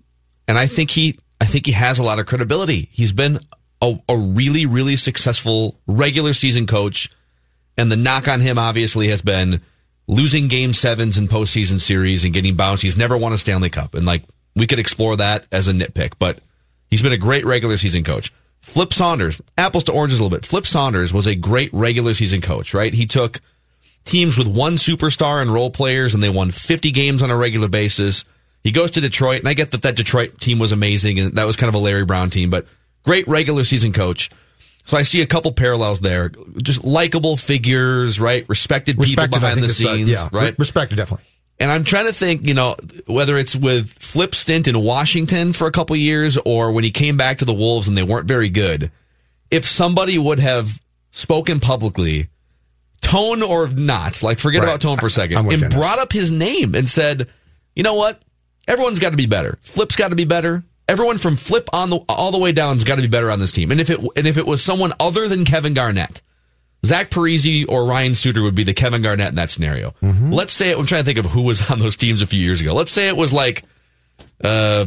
and 0.47 0.57
I 0.57 0.67
think 0.67 0.91
he 0.91 1.17
I 1.39 1.45
think 1.45 1.65
he 1.65 1.71
has 1.73 1.99
a 1.99 2.03
lot 2.03 2.19
of 2.19 2.25
credibility. 2.25 2.89
He's 2.91 3.11
been 3.11 3.39
a, 3.81 3.99
a 4.09 4.17
really 4.17 4.65
really 4.65 4.95
successful 4.95 5.79
regular 5.87 6.33
season 6.33 6.67
coach, 6.67 7.09
and 7.77 7.91
the 7.91 7.95
knock 7.95 8.27
on 8.27 8.41
him 8.41 8.57
obviously 8.57 9.07
has 9.09 9.21
been 9.21 9.61
losing 10.07 10.47
game 10.47 10.73
sevens 10.73 11.17
in 11.17 11.27
postseason 11.27 11.79
series 11.79 12.23
and 12.23 12.33
getting 12.33 12.55
bounced. 12.55 12.83
He's 12.83 12.97
never 12.97 13.17
won 13.17 13.33
a 13.33 13.37
Stanley 13.37 13.69
Cup, 13.69 13.93
and 13.93 14.05
like 14.05 14.23
we 14.55 14.67
could 14.67 14.79
explore 14.79 15.15
that 15.17 15.45
as 15.51 15.67
a 15.67 15.73
nitpick, 15.73 16.13
but 16.19 16.39
he's 16.89 17.01
been 17.01 17.13
a 17.13 17.17
great 17.17 17.45
regular 17.45 17.77
season 17.77 18.03
coach. 18.03 18.33
Flip 18.61 18.93
Saunders, 18.93 19.41
apples 19.57 19.83
to 19.85 19.91
oranges 19.91 20.19
a 20.19 20.23
little 20.23 20.37
bit. 20.37 20.45
Flip 20.45 20.65
Saunders 20.65 21.13
was 21.13 21.27
a 21.27 21.35
great 21.35 21.69
regular 21.73 22.13
season 22.13 22.41
coach, 22.41 22.73
right? 22.73 22.93
He 22.93 23.05
took 23.05 23.41
teams 24.05 24.37
with 24.37 24.47
one 24.47 24.75
superstar 24.75 25.41
and 25.41 25.51
role 25.51 25.71
players, 25.71 26.13
and 26.13 26.23
they 26.23 26.29
won 26.29 26.51
50 26.51 26.91
games 26.91 27.23
on 27.23 27.31
a 27.31 27.35
regular 27.35 27.67
basis. 27.67 28.23
He 28.63 28.71
goes 28.71 28.91
to 28.91 29.01
Detroit, 29.01 29.39
and 29.39 29.49
I 29.49 29.53
get 29.55 29.71
that 29.71 29.81
that 29.81 29.95
Detroit 29.95 30.39
team 30.39 30.59
was 30.59 30.71
amazing, 30.71 31.19
and 31.19 31.35
that 31.35 31.45
was 31.45 31.55
kind 31.55 31.69
of 31.69 31.75
a 31.75 31.79
Larry 31.79 32.05
Brown 32.05 32.29
team, 32.29 32.49
but 32.49 32.67
great 33.03 33.27
regular 33.27 33.63
season 33.63 33.91
coach. 33.93 34.29
So 34.85 34.97
I 34.97 35.03
see 35.03 35.21
a 35.21 35.27
couple 35.27 35.51
parallels 35.51 36.01
there. 36.01 36.29
Just 36.61 36.83
likable 36.83 37.37
figures, 37.37 38.19
right? 38.19 38.47
Respected 38.47 38.93
people 38.93 39.03
Respected, 39.03 39.35
I 39.35 39.39
behind 39.39 39.57
the 39.57 39.61
the- 39.61 39.89
uh, 39.89 39.95
scenes, 39.95 40.09
yeah, 40.09 40.29
right? 40.31 40.57
Respected, 40.57 40.95
definitely. 40.95 41.25
And 41.61 41.69
I'm 41.69 41.83
trying 41.83 42.07
to 42.07 42.13
think, 42.13 42.47
you 42.47 42.55
know, 42.55 42.75
whether 43.05 43.37
it's 43.37 43.55
with 43.55 43.87
Flip 43.93 44.33
stint 44.33 44.67
in 44.67 44.77
Washington 44.81 45.53
for 45.53 45.67
a 45.67 45.71
couple 45.71 45.95
years 45.95 46.35
or 46.43 46.71
when 46.71 46.83
he 46.83 46.89
came 46.89 47.17
back 47.17 47.37
to 47.37 47.45
the 47.45 47.53
Wolves 47.53 47.87
and 47.87 47.95
they 47.95 48.01
weren't 48.01 48.27
very 48.27 48.49
good. 48.49 48.91
If 49.51 49.67
somebody 49.67 50.17
would 50.17 50.39
have 50.39 50.81
spoken 51.11 51.59
publicly, 51.59 52.29
tone 53.01 53.43
or 53.43 53.67
not, 53.67 54.23
like 54.23 54.39
forget 54.39 54.61
Right. 54.63 54.69
about 54.69 54.81
tone 54.81 54.97
for 54.97 55.05
a 55.05 55.11
second, 55.11 55.37
I'm 55.37 55.45
with 55.45 55.59
you 55.59 55.65
and 55.65 55.73
brought 55.73 55.99
up 55.99 56.11
his 56.11 56.31
name 56.31 56.73
and 56.73 56.89
said, 56.89 57.27
you 57.75 57.83
know 57.83 57.93
what? 57.93 58.19
Everyone's 58.67 58.97
got 58.99 59.11
to 59.11 59.17
be 59.17 59.27
better. 59.27 59.59
Flip's 59.61 59.95
got 59.95 60.07
to 60.09 60.15
be 60.15 60.25
better. 60.25 60.63
Everyone 60.89 61.19
from 61.19 61.35
Flip 61.35 61.69
on 61.73 61.91
the 61.91 61.97
all 62.09 62.31
the 62.31 62.39
way 62.39 62.53
down's 62.53 62.83
got 62.83 62.95
to 62.95 63.01
be 63.03 63.07
better 63.07 63.29
on 63.29 63.39
this 63.39 63.51
team. 63.51 63.71
And 63.71 63.79
if 63.79 63.91
it 63.91 63.99
and 64.15 64.25
if 64.25 64.37
it 64.37 64.47
was 64.47 64.63
someone 64.63 64.93
other 64.99 65.27
than 65.27 65.45
Kevin 65.45 65.75
Garnett, 65.75 66.23
Zach 66.85 67.09
Parise 67.09 67.65
or 67.69 67.85
Ryan 67.85 68.15
Suter 68.15 68.41
would 68.41 68.55
be 68.55 68.63
the 68.63 68.73
Kevin 68.73 69.01
Garnett 69.01 69.29
in 69.29 69.35
that 69.35 69.49
scenario. 69.49 69.93
Mm-hmm. 70.01 70.31
Let's 70.31 70.53
say 70.53 70.73
I'm 70.73 70.85
trying 70.85 71.01
to 71.01 71.05
think 71.05 71.19
of 71.19 71.25
who 71.31 71.43
was 71.43 71.69
on 71.71 71.79
those 71.79 71.95
teams 71.95 72.21
a 72.21 72.27
few 72.27 72.39
years 72.41 72.61
ago. 72.61 72.73
Let's 72.73 72.91
say 72.91 73.07
it 73.07 73.15
was 73.15 73.31
like, 73.31 73.63
uh, 74.43 74.85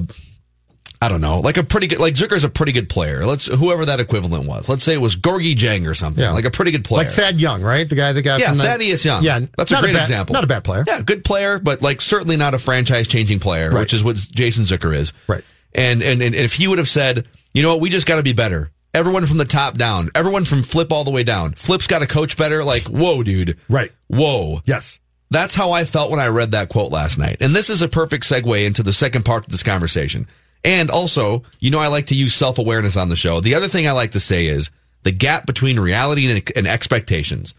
I 1.00 1.08
don't 1.08 1.20
know, 1.20 1.40
like 1.40 1.58
a 1.58 1.62
pretty 1.62 1.86
good, 1.88 1.98
like 1.98 2.14
Zucker's 2.14 2.44
a 2.44 2.48
pretty 2.48 2.72
good 2.72 2.88
player. 2.88 3.26
Let's 3.26 3.44
whoever 3.46 3.84
that 3.84 4.00
equivalent 4.00 4.46
was. 4.46 4.68
Let's 4.70 4.82
say 4.82 4.94
it 4.94 5.00
was 5.00 5.16
Gorgui 5.16 5.54
Dieng 5.54 5.86
or 5.86 5.92
something, 5.92 6.22
Yeah. 6.24 6.30
like 6.32 6.46
a 6.46 6.50
pretty 6.50 6.70
good 6.70 6.84
player. 6.84 7.06
Like 7.06 7.14
Thad 7.14 7.40
Young, 7.40 7.60
right? 7.62 7.86
The 7.86 7.94
guy 7.94 8.12
that 8.12 8.22
got 8.22 8.40
Yeah, 8.40 8.54
Thaddeus 8.54 9.04
Young. 9.04 9.22
Yeah, 9.22 9.40
that's 9.56 9.70
a 9.70 9.80
great 9.80 9.92
bad- 9.92 10.00
example. 10.00 10.32
Not 10.32 10.44
a 10.44 10.46
bad 10.46 10.64
player. 10.64 10.82
Yeah, 10.86 11.02
good 11.02 11.22
player, 11.24 11.58
but 11.58 11.82
like 11.82 12.00
certainly 12.00 12.36
not 12.38 12.54
a 12.54 12.58
franchise 12.58 13.06
changing 13.06 13.38
player, 13.40 13.70
Right. 13.70 13.80
which 13.80 13.92
is 13.92 14.02
what 14.02 14.16
Jason 14.16 14.64
Zucker 14.64 14.96
is. 14.96 15.12
Right. 15.28 15.44
And, 15.74 16.02
and 16.02 16.22
and 16.22 16.34
if 16.34 16.54
he 16.54 16.68
would 16.68 16.78
have 16.78 16.88
said, 16.88 17.26
you 17.52 17.62
know 17.62 17.72
what, 17.74 17.80
we 17.82 17.90
just 17.90 18.06
got 18.06 18.16
to 18.16 18.22
be 18.22 18.32
better. 18.32 18.70
Everyone 18.94 19.26
from 19.26 19.38
the 19.38 19.44
top 19.44 19.76
down, 19.76 20.10
everyone 20.14 20.44
from 20.44 20.62
Flip 20.62 20.92
all 20.92 21.02
the 21.02 21.10
way 21.10 21.24
down. 21.24 21.54
Flip's 21.54 21.88
got 21.88 21.98
to 21.98 22.06
coach 22.06 22.36
better. 22.36 22.62
Like, 22.62 22.84
whoa, 22.84 23.24
dude. 23.24 23.58
Right. 23.68 23.90
Whoa. 24.06 24.62
Yes. 24.66 25.00
That's 25.30 25.54
how 25.54 25.72
I 25.72 25.84
felt 25.84 26.12
when 26.12 26.20
I 26.20 26.28
read 26.28 26.52
that 26.52 26.68
quote 26.68 26.92
last 26.92 27.18
night. 27.18 27.38
And 27.40 27.56
this 27.56 27.70
is 27.70 27.82
a 27.82 27.88
perfect 27.88 28.24
segue 28.24 28.64
into 28.64 28.84
the 28.84 28.92
second 28.92 29.24
part 29.24 29.44
of 29.44 29.50
this 29.50 29.64
conversation. 29.64 30.28
And 30.64 30.90
also, 30.90 31.42
you 31.58 31.72
know, 31.72 31.80
I 31.80 31.88
like 31.88 32.06
to 32.06 32.14
use 32.14 32.34
self 32.34 32.58
awareness 32.58 32.96
on 32.96 33.08
the 33.08 33.16
show. 33.16 33.40
The 33.40 33.56
other 33.56 33.66
thing 33.66 33.88
I 33.88 33.92
like 33.92 34.12
to 34.12 34.20
say 34.20 34.46
is 34.46 34.70
the 35.02 35.10
gap 35.10 35.44
between 35.44 35.80
reality 35.80 36.30
and, 36.30 36.52
and 36.54 36.68
expectations. 36.68 37.52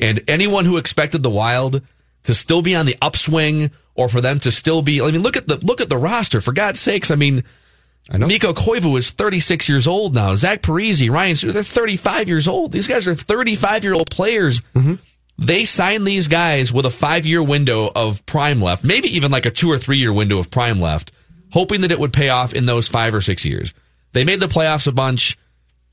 And 0.00 0.24
anyone 0.26 0.64
who 0.64 0.78
expected 0.78 1.22
the 1.22 1.30
Wild 1.30 1.82
to 2.22 2.34
still 2.34 2.62
be 2.62 2.74
on 2.74 2.86
the 2.86 2.96
upswing 3.02 3.70
or 3.94 4.08
for 4.08 4.22
them 4.22 4.40
to 4.40 4.50
still 4.50 4.80
be, 4.80 5.02
I 5.02 5.10
mean, 5.10 5.22
look 5.22 5.36
at 5.36 5.46
the, 5.46 5.64
look 5.66 5.82
at 5.82 5.90
the 5.90 5.98
roster, 5.98 6.40
for 6.40 6.52
God's 6.52 6.80
sakes. 6.80 7.10
I 7.10 7.14
mean, 7.14 7.44
I 8.10 8.18
know. 8.18 8.26
Mikko 8.26 8.52
Koivu 8.52 8.98
is 8.98 9.10
36 9.10 9.68
years 9.68 9.86
old 9.86 10.14
now. 10.14 10.34
Zach 10.36 10.62
Parise, 10.62 11.08
Ryan 11.10 11.36
Suter, 11.36 11.52
they're 11.52 11.62
35 11.62 12.28
years 12.28 12.48
old. 12.48 12.72
These 12.72 12.88
guys 12.88 13.06
are 13.06 13.14
35 13.14 13.84
year 13.84 13.94
old 13.94 14.10
players. 14.10 14.60
Mm-hmm. 14.74 14.94
They 15.38 15.64
signed 15.64 16.06
these 16.06 16.28
guys 16.28 16.72
with 16.72 16.86
a 16.86 16.90
five 16.90 17.26
year 17.26 17.42
window 17.42 17.90
of 17.94 18.24
prime 18.26 18.60
left, 18.60 18.84
maybe 18.84 19.08
even 19.16 19.30
like 19.30 19.46
a 19.46 19.50
two 19.50 19.70
or 19.70 19.78
three 19.78 19.98
year 19.98 20.12
window 20.12 20.38
of 20.38 20.50
prime 20.50 20.80
left, 20.80 21.12
hoping 21.52 21.82
that 21.82 21.90
it 21.90 21.98
would 21.98 22.12
pay 22.12 22.28
off 22.28 22.54
in 22.54 22.66
those 22.66 22.88
five 22.88 23.14
or 23.14 23.20
six 23.20 23.44
years. 23.44 23.74
They 24.12 24.24
made 24.24 24.40
the 24.40 24.46
playoffs 24.46 24.86
a 24.86 24.92
bunch. 24.92 25.38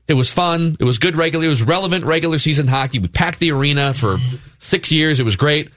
It 0.06 0.14
was 0.14 0.30
fun. 0.30 0.76
It 0.78 0.84
was 0.84 0.98
good 0.98 1.16
regular. 1.16 1.46
It 1.46 1.48
was 1.48 1.62
relevant 1.62 2.04
regular 2.04 2.38
season 2.38 2.66
hockey. 2.66 2.98
We 2.98 3.08
packed 3.08 3.38
the 3.38 3.52
arena 3.52 3.94
for 3.94 4.18
six 4.58 4.92
years. 4.92 5.20
It 5.20 5.24
was 5.24 5.36
great. 5.36 5.70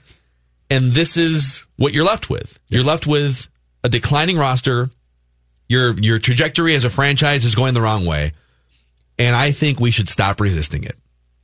And 0.70 0.92
this 0.92 1.16
is 1.16 1.66
what 1.76 1.94
you're 1.94 2.04
left 2.04 2.28
with. 2.28 2.58
You're 2.68 2.82
left 2.82 3.06
with 3.06 3.48
a 3.82 3.88
declining 3.88 4.36
roster. 4.36 4.90
Your 5.68 5.94
your 5.94 6.18
trajectory 6.18 6.74
as 6.74 6.84
a 6.84 6.90
franchise 6.90 7.44
is 7.44 7.54
going 7.54 7.74
the 7.74 7.80
wrong 7.80 8.04
way. 8.06 8.32
And 9.18 9.34
I 9.34 9.52
think 9.52 9.80
we 9.80 9.90
should 9.90 10.08
stop 10.08 10.40
resisting 10.40 10.84
it. 10.84 10.96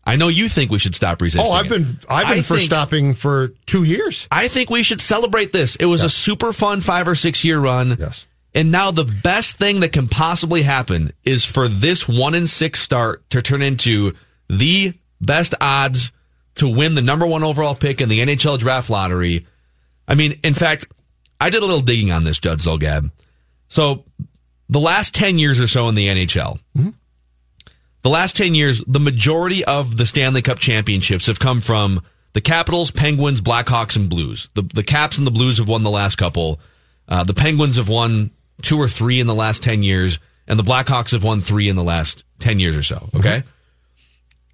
I 0.05 0.17
know 0.17 0.29
you 0.29 0.49
think 0.49 0.71
we 0.71 0.79
should 0.79 0.95
stop 0.95 1.21
resisting 1.23 1.51
Oh, 1.51 1.55
I've 1.55 1.67
it. 1.67 1.69
been 1.71 1.99
I've 2.09 2.29
been 2.29 2.39
I 2.39 2.43
for 2.43 2.55
think- 2.57 2.67
stopping 2.67 3.15
for 3.15 3.49
two 3.67 3.85
years. 3.85 4.27
I 4.31 4.49
think 4.49 4.69
we 4.71 4.83
should 4.83 5.01
celebrate 5.01 5.53
this. 5.53 5.77
It 5.77 5.87
was 5.87 6.03
a 6.03 6.11
super 6.11 6.53
fun 6.53 6.81
five 6.81 7.07
or 7.07 7.15
six 7.15 7.45
year 7.45 7.61
run. 7.61 7.97
Yes. 7.99 8.27
And 8.55 8.73
now 8.73 8.91
the 8.91 9.05
best 9.05 9.59
thing 9.59 9.81
that 9.81 9.93
can 9.93 10.09
possibly 10.09 10.63
happen 10.63 11.13
is 11.25 11.45
for 11.45 11.69
this 11.69 12.09
one 12.09 12.35
in 12.35 12.47
six 12.49 12.81
start 12.81 13.29
to 13.31 13.41
turn 13.43 13.63
into 13.63 14.13
the 14.49 14.93
best 15.21 15.55
odds 15.61 16.11
to 16.57 16.67
win 16.69 16.97
the 16.97 17.03
number 17.03 17.27
one 17.27 17.45
overall 17.45 17.77
pick 17.77 18.01
in 18.01 18.09
the 18.09 18.19
NHL 18.21 18.59
draft 18.59 18.91
lottery. 18.91 19.47
I 20.09 20.17
mean, 20.17 20.41
in 20.43 20.55
fact, 20.55 20.87
I 21.41 21.51
did 21.51 21.63
a 21.63 21.67
little 21.67 21.81
digging 21.83 22.11
on 22.11 22.25
this, 22.25 22.39
Judd 22.39 22.59
Zulgad. 22.59 23.13
So 23.69 24.05
the 24.71 24.81
last 24.81 25.15
10 25.15 25.39
years 25.39 25.61
or 25.61 25.67
so 25.67 25.89
in 25.89 25.95
the 25.97 26.07
NHL, 26.07 26.59
the 28.03 28.09
last 28.09 28.37
10 28.37 28.55
years, 28.55 28.83
the 28.87 29.01
majority 29.01 29.65
of 29.65 29.97
the 29.97 30.07
Stanley 30.07 30.43
Cup 30.43 30.59
championships 30.59 31.27
have 31.27 31.41
come 31.41 31.61
from 31.61 32.01
the 32.33 32.41
Capitals, 32.41 32.91
Penguins, 32.91 33.41
Blackhawks, 33.41 33.97
and 33.97 34.09
Blues. 34.09 34.49
The, 34.55 34.63
the 34.63 34.85
Caps 34.85 35.19
and 35.19 35.27
the 35.27 35.33
Blues 35.33 35.59
have 35.59 35.69
won 35.69 35.83
the 35.83 35.91
last 35.91 36.17
couple. 36.17 36.61
Uh, 37.09 37.25
the 37.25 37.35
Penguins 37.35 37.77
have 37.77 37.89
won 37.89 38.31
two 38.63 38.79
or 38.79 38.89
three 38.89 39.19
in 39.19 39.27
the 39.27 39.35
last 39.35 39.63
10 39.65 39.83
years, 39.83 40.21
and 40.47 40.59
the 40.59 40.63
Blackhawks 40.63 41.11
have 41.13 41.25
won 41.25 41.41
three 41.41 41.69
in 41.69 41.77
the 41.77 41.85
last 41.85 42.25
10 42.39 42.61
years 42.61 42.77
or 42.77 42.85
so. 42.85 43.11
Okay. 43.17 43.43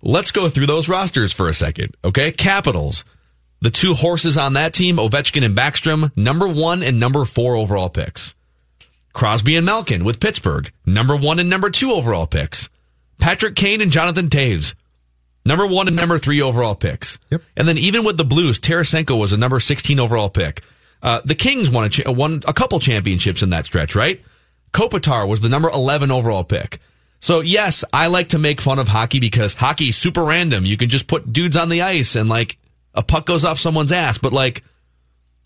Let's 0.02 0.30
go 0.32 0.48
through 0.48 0.66
those 0.66 0.88
rosters 0.88 1.32
for 1.34 1.48
a 1.48 1.54
second. 1.54 1.94
Okay. 2.02 2.32
Capitals. 2.32 3.04
The 3.60 3.70
two 3.70 3.94
horses 3.94 4.36
on 4.36 4.54
that 4.54 4.74
team, 4.74 4.96
Ovechkin 4.96 5.44
and 5.44 5.56
Backstrom, 5.56 6.14
number 6.16 6.46
one 6.48 6.82
and 6.82 7.00
number 7.00 7.24
four 7.24 7.56
overall 7.56 7.88
picks. 7.88 8.34
Crosby 9.16 9.56
and 9.56 9.64
Malkin 9.64 10.04
with 10.04 10.20
Pittsburgh, 10.20 10.70
number 10.84 11.16
one 11.16 11.38
and 11.38 11.48
number 11.48 11.70
two 11.70 11.90
overall 11.90 12.26
picks. 12.26 12.68
Patrick 13.18 13.56
Kane 13.56 13.80
and 13.80 13.90
Jonathan 13.90 14.28
Toews, 14.28 14.74
number 15.42 15.66
one 15.66 15.86
and 15.86 15.96
number 15.96 16.18
three 16.18 16.42
overall 16.42 16.74
picks. 16.74 17.18
Yep. 17.30 17.40
And 17.56 17.66
then 17.66 17.78
even 17.78 18.04
with 18.04 18.18
the 18.18 18.26
Blues, 18.26 18.60
Tarasenko 18.60 19.18
was 19.18 19.32
a 19.32 19.38
number 19.38 19.58
16 19.58 19.98
overall 19.98 20.28
pick. 20.28 20.62
Uh, 21.02 21.22
the 21.24 21.34
Kings 21.34 21.70
won 21.70 21.84
a, 21.84 21.88
cha- 21.88 22.10
won 22.10 22.42
a 22.46 22.52
couple 22.52 22.78
championships 22.78 23.42
in 23.42 23.48
that 23.50 23.64
stretch, 23.64 23.94
right? 23.94 24.20
Kopitar 24.74 25.26
was 25.26 25.40
the 25.40 25.48
number 25.48 25.70
11 25.70 26.10
overall 26.10 26.44
pick. 26.44 26.78
So 27.20 27.40
yes, 27.40 27.84
I 27.94 28.08
like 28.08 28.28
to 28.28 28.38
make 28.38 28.60
fun 28.60 28.78
of 28.78 28.86
hockey 28.86 29.18
because 29.18 29.54
hockey's 29.54 29.96
super 29.96 30.24
random. 30.24 30.66
You 30.66 30.76
can 30.76 30.90
just 30.90 31.06
put 31.06 31.32
dudes 31.32 31.56
on 31.56 31.70
the 31.70 31.80
ice 31.80 32.16
and 32.16 32.28
like 32.28 32.58
a 32.92 33.02
puck 33.02 33.24
goes 33.24 33.46
off 33.46 33.58
someone's 33.58 33.92
ass, 33.92 34.18
but 34.18 34.34
like 34.34 34.62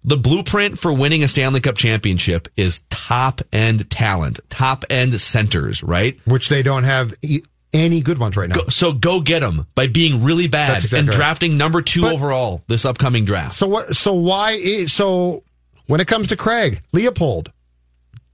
the 0.04 0.16
blueprint 0.16 0.78
for 0.78 0.92
winning 0.92 1.22
a 1.22 1.28
Stanley 1.28 1.60
Cup 1.60 1.76
championship 1.76 2.48
is 2.56 2.80
top 2.90 3.42
end 3.52 3.90
talent, 3.90 4.40
top 4.48 4.84
end 4.90 5.20
centers, 5.20 5.82
right? 5.82 6.18
which 6.24 6.48
they 6.48 6.62
don't 6.62 6.84
have 6.84 7.14
e- 7.22 7.42
any 7.72 8.00
good 8.00 8.18
ones 8.18 8.36
right 8.36 8.48
now. 8.48 8.56
So 8.70 8.92
go 8.92 9.20
get 9.20 9.40
them 9.40 9.66
by 9.74 9.86
being 9.86 10.24
really 10.24 10.48
bad 10.48 10.76
exactly 10.76 10.98
and 11.00 11.08
right. 11.08 11.16
drafting 11.16 11.56
number 11.56 11.82
two 11.82 12.02
But- 12.02 12.14
overall 12.14 12.62
this 12.66 12.84
upcoming 12.84 13.24
draft. 13.26 13.56
So 13.56 13.66
what? 13.68 13.94
So 13.94 14.14
why? 14.14 14.86
So 14.86 15.44
when 15.86 16.00
it 16.00 16.08
comes 16.08 16.28
to 16.28 16.36
Craig 16.36 16.80
Leopold, 16.92 17.52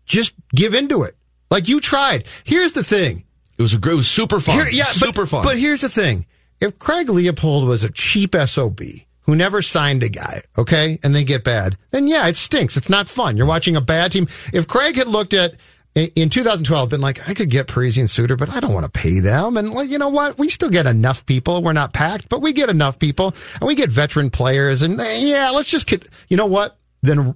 just 0.06 0.32
give 0.54 0.74
into 0.74 1.02
it. 1.02 1.16
Like 1.50 1.68
you 1.68 1.80
tried. 1.80 2.26
Here's 2.44 2.72
the 2.72 2.84
thing. 2.84 3.24
It 3.58 3.62
was 3.62 3.74
a 3.74 3.78
great, 3.78 3.92
it 3.94 3.96
was 3.96 4.08
super 4.08 4.40
fun. 4.40 4.54
Here- 4.56 4.68
yeah, 4.70 4.84
super 4.84 5.22
but, 5.22 5.28
fun. 5.28 5.44
But 5.44 5.58
here's 5.58 5.80
the 5.80 5.88
thing. 5.88 6.26
if 6.60 6.78
Craig 6.78 7.08
Leopold 7.10 7.66
was 7.68 7.82
a 7.84 7.90
cheap 7.90 8.34
SOB 8.46 8.80
who 9.26 9.36
never 9.36 9.60
signed 9.60 10.02
a 10.02 10.08
guy, 10.08 10.42
okay, 10.56 10.98
and 11.02 11.14
they 11.14 11.24
get 11.24 11.44
bad, 11.44 11.76
then 11.90 12.08
yeah, 12.08 12.26
it 12.28 12.36
stinks. 12.36 12.76
It's 12.76 12.88
not 12.88 13.08
fun. 13.08 13.36
You're 13.36 13.46
watching 13.46 13.76
a 13.76 13.80
bad 13.80 14.12
team. 14.12 14.28
If 14.52 14.66
Craig 14.66 14.96
had 14.96 15.08
looked 15.08 15.34
at 15.34 15.56
in 15.96 16.28
2012 16.28 16.90
been 16.90 17.00
like, 17.00 17.26
I 17.28 17.32
could 17.32 17.48
get 17.48 17.68
Parise 17.68 17.98
and 17.98 18.08
Suter, 18.08 18.36
but 18.36 18.50
I 18.50 18.60
don't 18.60 18.74
want 18.74 18.84
to 18.84 18.90
pay 19.00 19.18
them. 19.18 19.56
And 19.56 19.74
well, 19.74 19.84
you 19.84 19.98
know 19.98 20.10
what? 20.10 20.38
We 20.38 20.50
still 20.50 20.68
get 20.68 20.86
enough 20.86 21.24
people. 21.24 21.62
We're 21.62 21.72
not 21.72 21.94
packed, 21.94 22.28
but 22.28 22.42
we 22.42 22.52
get 22.52 22.68
enough 22.68 22.98
people 22.98 23.34
and 23.60 23.66
we 23.66 23.74
get 23.74 23.90
veteran 23.90 24.28
players. 24.28 24.82
And 24.82 25.00
eh, 25.00 25.18
yeah, 25.20 25.50
let's 25.50 25.70
just 25.70 25.86
get, 25.86 26.06
you 26.28 26.36
know 26.36 26.46
what? 26.46 26.76
Then 27.02 27.34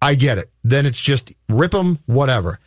I 0.00 0.14
get 0.14 0.38
it. 0.38 0.50
Then 0.64 0.86
it's 0.86 1.00
just 1.00 1.32
rip 1.50 1.72
them, 1.72 1.98
whatever. 2.06 2.58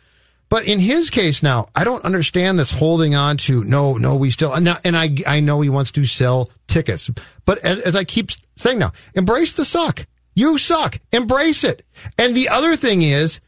But 0.52 0.66
in 0.66 0.80
his 0.80 1.08
case 1.08 1.42
now, 1.42 1.68
I 1.74 1.82
don't 1.82 2.04
understand 2.04 2.58
this 2.58 2.72
holding 2.72 3.14
on 3.14 3.38
to 3.38 3.64
no, 3.64 3.96
no, 3.96 4.16
we 4.16 4.30
still, 4.30 4.52
and, 4.52 4.68
I, 4.68 5.16
I 5.26 5.40
know 5.40 5.62
he 5.62 5.70
wants 5.70 5.92
to 5.92 6.04
sell 6.04 6.50
tickets, 6.68 7.10
but 7.46 7.56
as, 7.60 7.78
as 7.78 7.96
I 7.96 8.04
keep 8.04 8.28
saying 8.56 8.78
now, 8.78 8.92
embrace 9.14 9.54
the 9.54 9.64
suck. 9.64 10.04
You 10.34 10.58
suck. 10.58 10.98
Embrace 11.10 11.64
it. 11.64 11.86
And 12.18 12.36
the 12.36 12.50
other 12.50 12.76
thing 12.76 13.00
is, 13.00 13.40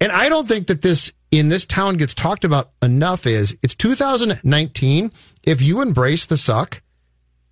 and 0.00 0.10
I 0.10 0.30
don't 0.30 0.48
think 0.48 0.68
that 0.68 0.80
this 0.80 1.12
in 1.30 1.50
this 1.50 1.66
town 1.66 1.98
gets 1.98 2.14
talked 2.14 2.44
about 2.44 2.70
enough 2.80 3.26
is 3.26 3.54
it's 3.62 3.74
2019. 3.74 5.12
If 5.42 5.60
you 5.60 5.82
embrace 5.82 6.24
the 6.24 6.38
suck, 6.38 6.80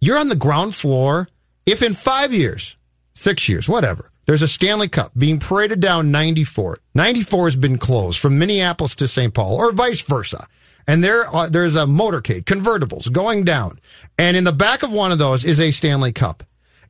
you're 0.00 0.18
on 0.18 0.28
the 0.28 0.34
ground 0.34 0.74
floor. 0.74 1.28
If 1.66 1.82
in 1.82 1.92
five 1.92 2.32
years, 2.32 2.78
six 3.14 3.46
years, 3.46 3.68
whatever, 3.68 4.10
there's 4.26 4.42
a 4.42 4.48
Stanley 4.48 4.88
Cup 4.88 5.12
being 5.16 5.38
paraded 5.38 5.80
down 5.80 6.10
94. 6.10 6.78
94 6.94 7.46
has 7.46 7.56
been 7.56 7.78
closed 7.78 8.18
from 8.18 8.38
Minneapolis 8.38 8.94
to 8.96 9.08
St. 9.08 9.32
Paul 9.32 9.56
or 9.56 9.72
vice 9.72 10.02
versa. 10.02 10.46
And 10.86 11.02
there, 11.02 11.34
uh, 11.34 11.48
there's 11.48 11.74
a 11.74 11.84
motorcade, 11.84 12.44
convertibles 12.44 13.10
going 13.10 13.44
down. 13.44 13.78
And 14.18 14.36
in 14.36 14.44
the 14.44 14.52
back 14.52 14.82
of 14.82 14.92
one 14.92 15.12
of 15.12 15.18
those 15.18 15.44
is 15.44 15.60
a 15.60 15.70
Stanley 15.70 16.12
Cup. 16.12 16.44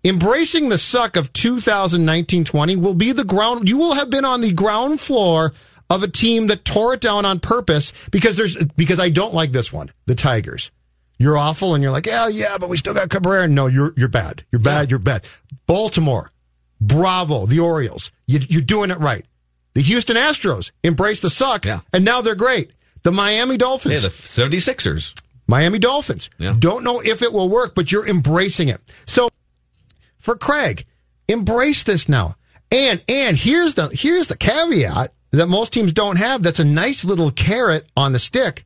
Embracing 0.04 0.68
the 0.68 0.78
suck 0.78 1.16
of 1.16 1.32
2019-20 1.32 2.80
will 2.80 2.94
be 2.94 3.12
the 3.12 3.24
ground, 3.24 3.68
you 3.68 3.76
will 3.76 3.94
have 3.94 4.10
been 4.10 4.24
on 4.24 4.40
the 4.40 4.52
ground 4.52 5.00
floor 5.00 5.52
of 5.88 6.02
a 6.02 6.08
team 6.08 6.48
that 6.48 6.64
tore 6.64 6.94
it 6.94 7.00
down 7.00 7.24
on 7.24 7.40
purpose 7.40 7.92
because 8.10 8.36
there's 8.36 8.62
because 8.76 9.00
I 9.00 9.08
don't 9.08 9.34
like 9.34 9.52
this 9.52 9.72
one, 9.72 9.90
the 10.06 10.14
Tigers. 10.14 10.70
You're 11.18 11.38
awful, 11.38 11.74
and 11.74 11.82
you're 11.82 11.92
like, 11.92 12.06
yeah, 12.06 12.28
yeah, 12.28 12.58
but 12.58 12.68
we 12.68 12.76
still 12.76 12.92
got 12.92 13.08
Cabrera. 13.08 13.48
No, 13.48 13.66
you're 13.68 13.94
you're 13.96 14.08
bad. 14.08 14.44
You're 14.52 14.60
bad. 14.60 14.82
Yeah. 14.82 14.90
You're 14.90 14.98
bad. 14.98 15.24
Baltimore, 15.66 16.30
bravo, 16.80 17.46
the 17.46 17.60
Orioles. 17.60 18.12
You, 18.26 18.40
you're 18.48 18.62
doing 18.62 18.90
it 18.90 18.98
right. 18.98 19.24
The 19.74 19.82
Houston 19.82 20.16
Astros 20.16 20.72
embrace 20.82 21.20
the 21.20 21.30
suck, 21.30 21.64
yeah. 21.64 21.80
and 21.92 22.04
now 22.04 22.22
they're 22.22 22.34
great. 22.34 22.72
The 23.02 23.12
Miami 23.12 23.56
Dolphins. 23.56 23.92
Yeah, 23.92 24.00
the 24.00 24.08
76ers. 24.08 25.14
Miami 25.46 25.78
Dolphins. 25.78 26.30
Yeah. 26.38 26.56
Don't 26.58 26.82
know 26.82 27.00
if 27.00 27.22
it 27.22 27.32
will 27.32 27.48
work, 27.48 27.74
but 27.74 27.92
you're 27.92 28.08
embracing 28.08 28.68
it. 28.68 28.80
So 29.06 29.28
for 30.18 30.36
Craig, 30.36 30.86
embrace 31.28 31.82
this 31.82 32.08
now. 32.08 32.36
And 32.72 33.00
and 33.08 33.36
here's 33.36 33.74
the 33.74 33.88
here's 33.88 34.26
the 34.26 34.36
caveat 34.36 35.12
that 35.30 35.46
most 35.46 35.72
teams 35.72 35.92
don't 35.92 36.16
have. 36.16 36.42
That's 36.42 36.58
a 36.58 36.64
nice 36.64 37.04
little 37.04 37.30
carrot 37.30 37.86
on 37.96 38.12
the 38.12 38.18
stick. 38.18 38.64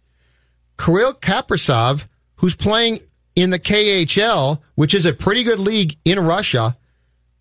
Kirill 0.78 1.12
Kaprizov, 1.12 2.06
who's 2.36 2.56
playing 2.56 3.00
in 3.36 3.50
the 3.50 3.58
KHL, 3.58 4.60
which 4.74 4.94
is 4.94 5.04
a 5.04 5.12
pretty 5.12 5.44
good 5.44 5.58
league 5.58 5.98
in 6.04 6.18
Russia, 6.18 6.76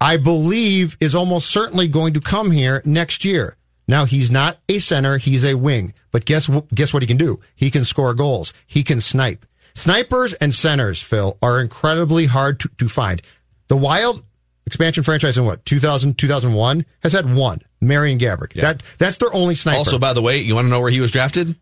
I 0.02 0.18
believe 0.18 0.96
is 1.00 1.16
almost 1.16 1.50
certainly 1.50 1.88
going 1.88 2.14
to 2.14 2.22
come 2.22 2.52
here 2.52 2.82
next 2.86 3.26
year. 3.26 3.58
Now 3.88 4.06
he's 4.06 4.30
not 4.30 4.58
a 4.70 4.80
center, 4.80 5.18
he's 5.18 5.44
a 5.44 5.56
wing. 5.56 5.94
But 6.12 6.26
guess 6.26 6.50
guess 6.74 6.94
what 6.94 7.04
he 7.04 7.08
can 7.08 7.18
do? 7.18 7.40
He 7.56 7.70
can 7.72 7.86
score 7.86 8.14
goals. 8.14 8.54
He 8.66 8.84
can 8.84 9.02
snipe. 9.02 9.46
Snipers 9.76 10.34
and 10.34 10.54
centers, 10.54 11.02
Phil, 11.02 11.38
are 11.42 11.60
incredibly 11.60 12.26
hard 12.26 12.60
to, 12.62 12.70
to 12.78 12.90
find. 12.90 13.22
The 13.68 13.78
Wild 13.78 14.24
expansion 14.66 15.04
franchise 15.04 15.38
in 15.38 15.46
what 15.46 15.66
2000 15.66 16.18
2001 16.18 16.86
has 17.02 17.14
had 17.14 17.34
one 17.34 17.62
Marian 17.82 18.20
Gaborik. 18.20 18.56
Yeah. 18.56 18.74
That 18.74 18.84
that's 18.98 19.18
their 19.18 19.34
only 19.34 19.56
sniper. 19.56 19.80
Also, 19.80 20.00
by 20.00 20.14
the 20.14 20.22
way, 20.22 20.40
you 20.40 20.56
want 20.56 20.66
to 20.66 20.70
know 20.70 20.82
where 20.82 20.92
he 20.92 21.00
was 21.00 21.12
drafted? 21.12 21.56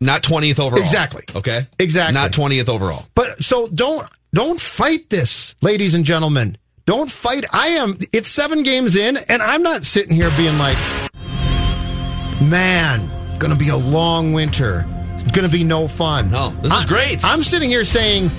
Not 0.00 0.22
twentieth 0.22 0.60
overall. 0.60 0.82
Exactly. 0.82 1.24
Okay. 1.34 1.66
Exactly. 1.78 2.14
Not 2.14 2.32
twentieth 2.32 2.68
overall. 2.68 3.06
But 3.14 3.42
so 3.42 3.68
don't 3.68 4.08
don't 4.32 4.60
fight 4.60 5.10
this, 5.10 5.54
ladies 5.62 5.94
and 5.94 6.04
gentlemen. 6.04 6.56
Don't 6.88 7.12
fight. 7.12 7.44
I 7.52 7.66
am. 7.72 7.98
It's 8.14 8.30
seven 8.30 8.62
games 8.62 8.96
in, 8.96 9.18
and 9.18 9.42
I'm 9.42 9.62
not 9.62 9.84
sitting 9.84 10.14
here 10.14 10.30
being 10.38 10.56
like, 10.56 10.78
man, 12.40 13.10
going 13.38 13.52
to 13.52 13.58
be 13.58 13.68
a 13.68 13.76
long 13.76 14.32
winter. 14.32 14.86
It's 15.12 15.24
going 15.24 15.46
to 15.46 15.52
be 15.54 15.64
no 15.64 15.86
fun. 15.86 16.30
No, 16.30 16.48
this 16.62 16.72
is 16.72 16.86
I, 16.86 16.88
great. 16.88 17.22
I'm 17.26 17.42
sitting 17.42 17.68
here 17.68 17.84
saying 17.84 18.30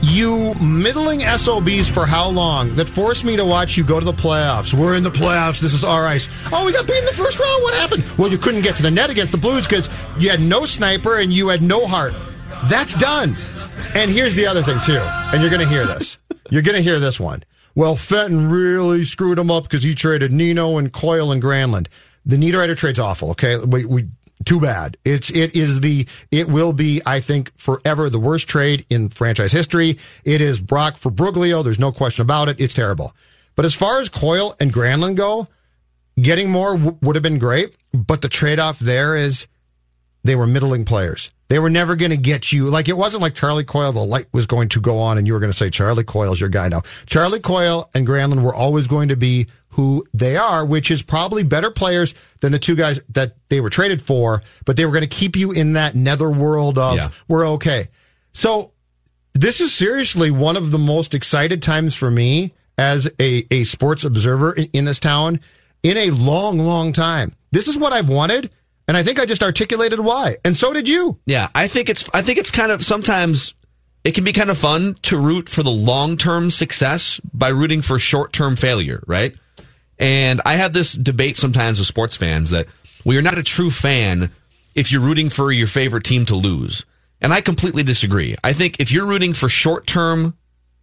you 0.00 0.54
middling 0.60 1.22
SOBs 1.22 1.88
for 1.88 2.06
how 2.06 2.28
long 2.28 2.76
that 2.76 2.88
forced 2.88 3.24
me 3.24 3.34
to 3.34 3.44
watch 3.44 3.76
you 3.76 3.82
go 3.82 3.98
to 3.98 4.06
the 4.06 4.12
playoffs. 4.12 4.72
We're 4.72 4.94
in 4.94 5.02
the 5.02 5.10
playoffs. 5.10 5.58
This 5.58 5.74
is 5.74 5.82
our 5.82 6.06
ice. 6.06 6.28
Oh, 6.52 6.64
we 6.64 6.70
got 6.70 6.86
beat 6.86 6.98
in 6.98 7.04
the 7.04 7.10
first 7.10 7.40
round. 7.40 7.62
What 7.64 7.74
happened? 7.74 8.04
Well, 8.16 8.30
you 8.30 8.38
couldn't 8.38 8.62
get 8.62 8.76
to 8.76 8.84
the 8.84 8.92
net 8.92 9.10
against 9.10 9.32
the 9.32 9.38
Blues 9.38 9.66
because 9.66 9.90
you 10.20 10.30
had 10.30 10.40
no 10.40 10.66
sniper 10.66 11.18
and 11.18 11.32
you 11.32 11.48
had 11.48 11.62
no 11.62 11.84
heart. 11.84 12.14
That's 12.66 12.94
done. 12.94 13.34
And 13.96 14.08
here's 14.08 14.36
the 14.36 14.46
other 14.46 14.62
thing, 14.62 14.78
too. 14.82 15.00
And 15.02 15.42
you're 15.42 15.50
going 15.50 15.66
to 15.66 15.68
hear 15.68 15.84
this. 15.84 16.16
You're 16.54 16.62
going 16.62 16.76
to 16.76 16.82
hear 16.82 17.00
this 17.00 17.18
one. 17.18 17.42
Well, 17.74 17.96
Fenton 17.96 18.48
really 18.48 19.02
screwed 19.02 19.40
him 19.40 19.50
up 19.50 19.64
because 19.64 19.82
he 19.82 19.92
traded 19.92 20.32
Nino 20.32 20.78
and 20.78 20.92
Coyle 20.92 21.32
and 21.32 21.42
Granlund. 21.42 21.88
The 22.24 22.36
Niederreiter 22.36 22.76
trade's 22.76 23.00
awful. 23.00 23.30
Okay, 23.30 23.56
we, 23.56 23.84
we 23.84 24.06
too 24.44 24.60
bad. 24.60 24.96
It's 25.04 25.30
it 25.30 25.56
is 25.56 25.80
the 25.80 26.06
it 26.30 26.48
will 26.48 26.72
be 26.72 27.02
I 27.04 27.18
think 27.18 27.50
forever 27.58 28.08
the 28.08 28.20
worst 28.20 28.46
trade 28.46 28.86
in 28.88 29.08
franchise 29.08 29.50
history. 29.50 29.98
It 30.24 30.40
is 30.40 30.60
Brock 30.60 30.96
for 30.96 31.10
Broglio. 31.10 31.64
There's 31.64 31.80
no 31.80 31.90
question 31.90 32.22
about 32.22 32.48
it. 32.48 32.60
It's 32.60 32.72
terrible. 32.72 33.16
But 33.56 33.64
as 33.64 33.74
far 33.74 33.98
as 33.98 34.08
Coyle 34.08 34.54
and 34.60 34.72
Granlund 34.72 35.16
go, 35.16 35.48
getting 36.20 36.50
more 36.50 36.76
w- 36.76 36.96
would 37.02 37.16
have 37.16 37.24
been 37.24 37.40
great. 37.40 37.74
But 37.92 38.22
the 38.22 38.28
trade 38.28 38.60
off 38.60 38.78
there 38.78 39.16
is 39.16 39.48
they 40.22 40.36
were 40.36 40.46
middling 40.46 40.84
players. 40.84 41.32
They 41.48 41.58
were 41.58 41.70
never 41.70 41.94
going 41.94 42.10
to 42.10 42.16
get 42.16 42.52
you. 42.52 42.70
Like 42.70 42.88
it 42.88 42.96
wasn't 42.96 43.22
like 43.22 43.34
Charlie 43.34 43.64
Coyle. 43.64 43.92
The 43.92 44.04
light 44.04 44.26
was 44.32 44.46
going 44.46 44.70
to 44.70 44.80
go 44.80 44.98
on, 44.98 45.18
and 45.18 45.26
you 45.26 45.34
were 45.34 45.40
going 45.40 45.52
to 45.52 45.56
say 45.56 45.70
Charlie 45.70 46.04
Coyle's 46.04 46.40
your 46.40 46.48
guy 46.48 46.68
now. 46.68 46.82
Charlie 47.06 47.40
Coyle 47.40 47.90
and 47.94 48.06
Granlund 48.06 48.42
were 48.42 48.54
always 48.54 48.86
going 48.86 49.08
to 49.08 49.16
be 49.16 49.46
who 49.70 50.06
they 50.14 50.36
are, 50.36 50.64
which 50.64 50.90
is 50.90 51.02
probably 51.02 51.42
better 51.42 51.70
players 51.70 52.14
than 52.40 52.52
the 52.52 52.58
two 52.58 52.76
guys 52.76 53.00
that 53.10 53.36
they 53.48 53.60
were 53.60 53.70
traded 53.70 54.00
for, 54.00 54.40
but 54.64 54.76
they 54.76 54.86
were 54.86 54.92
going 54.92 55.02
to 55.02 55.08
keep 55.08 55.36
you 55.36 55.52
in 55.52 55.74
that 55.74 55.94
netherworld 55.94 56.78
of 56.78 56.96
yeah. 56.96 57.08
we're 57.28 57.46
okay. 57.48 57.88
So 58.32 58.72
this 59.34 59.60
is 59.60 59.74
seriously 59.74 60.30
one 60.30 60.56
of 60.56 60.70
the 60.70 60.78
most 60.78 61.12
excited 61.12 61.60
times 61.60 61.94
for 61.94 62.10
me 62.10 62.54
as 62.78 63.10
a, 63.20 63.46
a 63.50 63.64
sports 63.64 64.04
observer 64.04 64.52
in, 64.52 64.68
in 64.72 64.84
this 64.84 65.00
town 65.00 65.40
in 65.82 65.96
a 65.96 66.10
long, 66.10 66.58
long 66.58 66.92
time. 66.92 67.34
This 67.52 67.68
is 67.68 67.76
what 67.76 67.92
I've 67.92 68.08
wanted. 68.08 68.50
And 68.86 68.96
I 68.96 69.02
think 69.02 69.18
I 69.18 69.26
just 69.26 69.42
articulated 69.42 70.00
why. 70.00 70.36
And 70.44 70.56
so 70.56 70.72
did 70.72 70.86
you. 70.88 71.18
Yeah. 71.26 71.48
I 71.54 71.68
think 71.68 71.88
it's, 71.88 72.08
I 72.12 72.22
think 72.22 72.38
it's 72.38 72.50
kind 72.50 72.70
of 72.70 72.84
sometimes 72.84 73.54
it 74.04 74.14
can 74.14 74.24
be 74.24 74.32
kind 74.32 74.50
of 74.50 74.58
fun 74.58 74.96
to 75.02 75.18
root 75.18 75.48
for 75.48 75.62
the 75.62 75.70
long 75.70 76.16
term 76.16 76.50
success 76.50 77.20
by 77.32 77.48
rooting 77.48 77.82
for 77.82 77.98
short 77.98 78.32
term 78.32 78.56
failure, 78.56 79.02
right? 79.06 79.34
And 79.98 80.42
I 80.44 80.56
have 80.56 80.72
this 80.72 80.92
debate 80.92 81.36
sometimes 81.36 81.78
with 81.78 81.88
sports 81.88 82.16
fans 82.16 82.50
that 82.50 82.66
we 83.04 83.16
are 83.16 83.22
not 83.22 83.38
a 83.38 83.42
true 83.42 83.70
fan 83.70 84.30
if 84.74 84.92
you're 84.92 85.00
rooting 85.00 85.30
for 85.30 85.50
your 85.52 85.66
favorite 85.66 86.04
team 86.04 86.26
to 86.26 86.34
lose. 86.34 86.84
And 87.20 87.32
I 87.32 87.40
completely 87.40 87.82
disagree. 87.82 88.36
I 88.44 88.52
think 88.52 88.80
if 88.80 88.92
you're 88.92 89.06
rooting 89.06 89.32
for 89.32 89.48
short 89.48 89.86
term, 89.86 90.36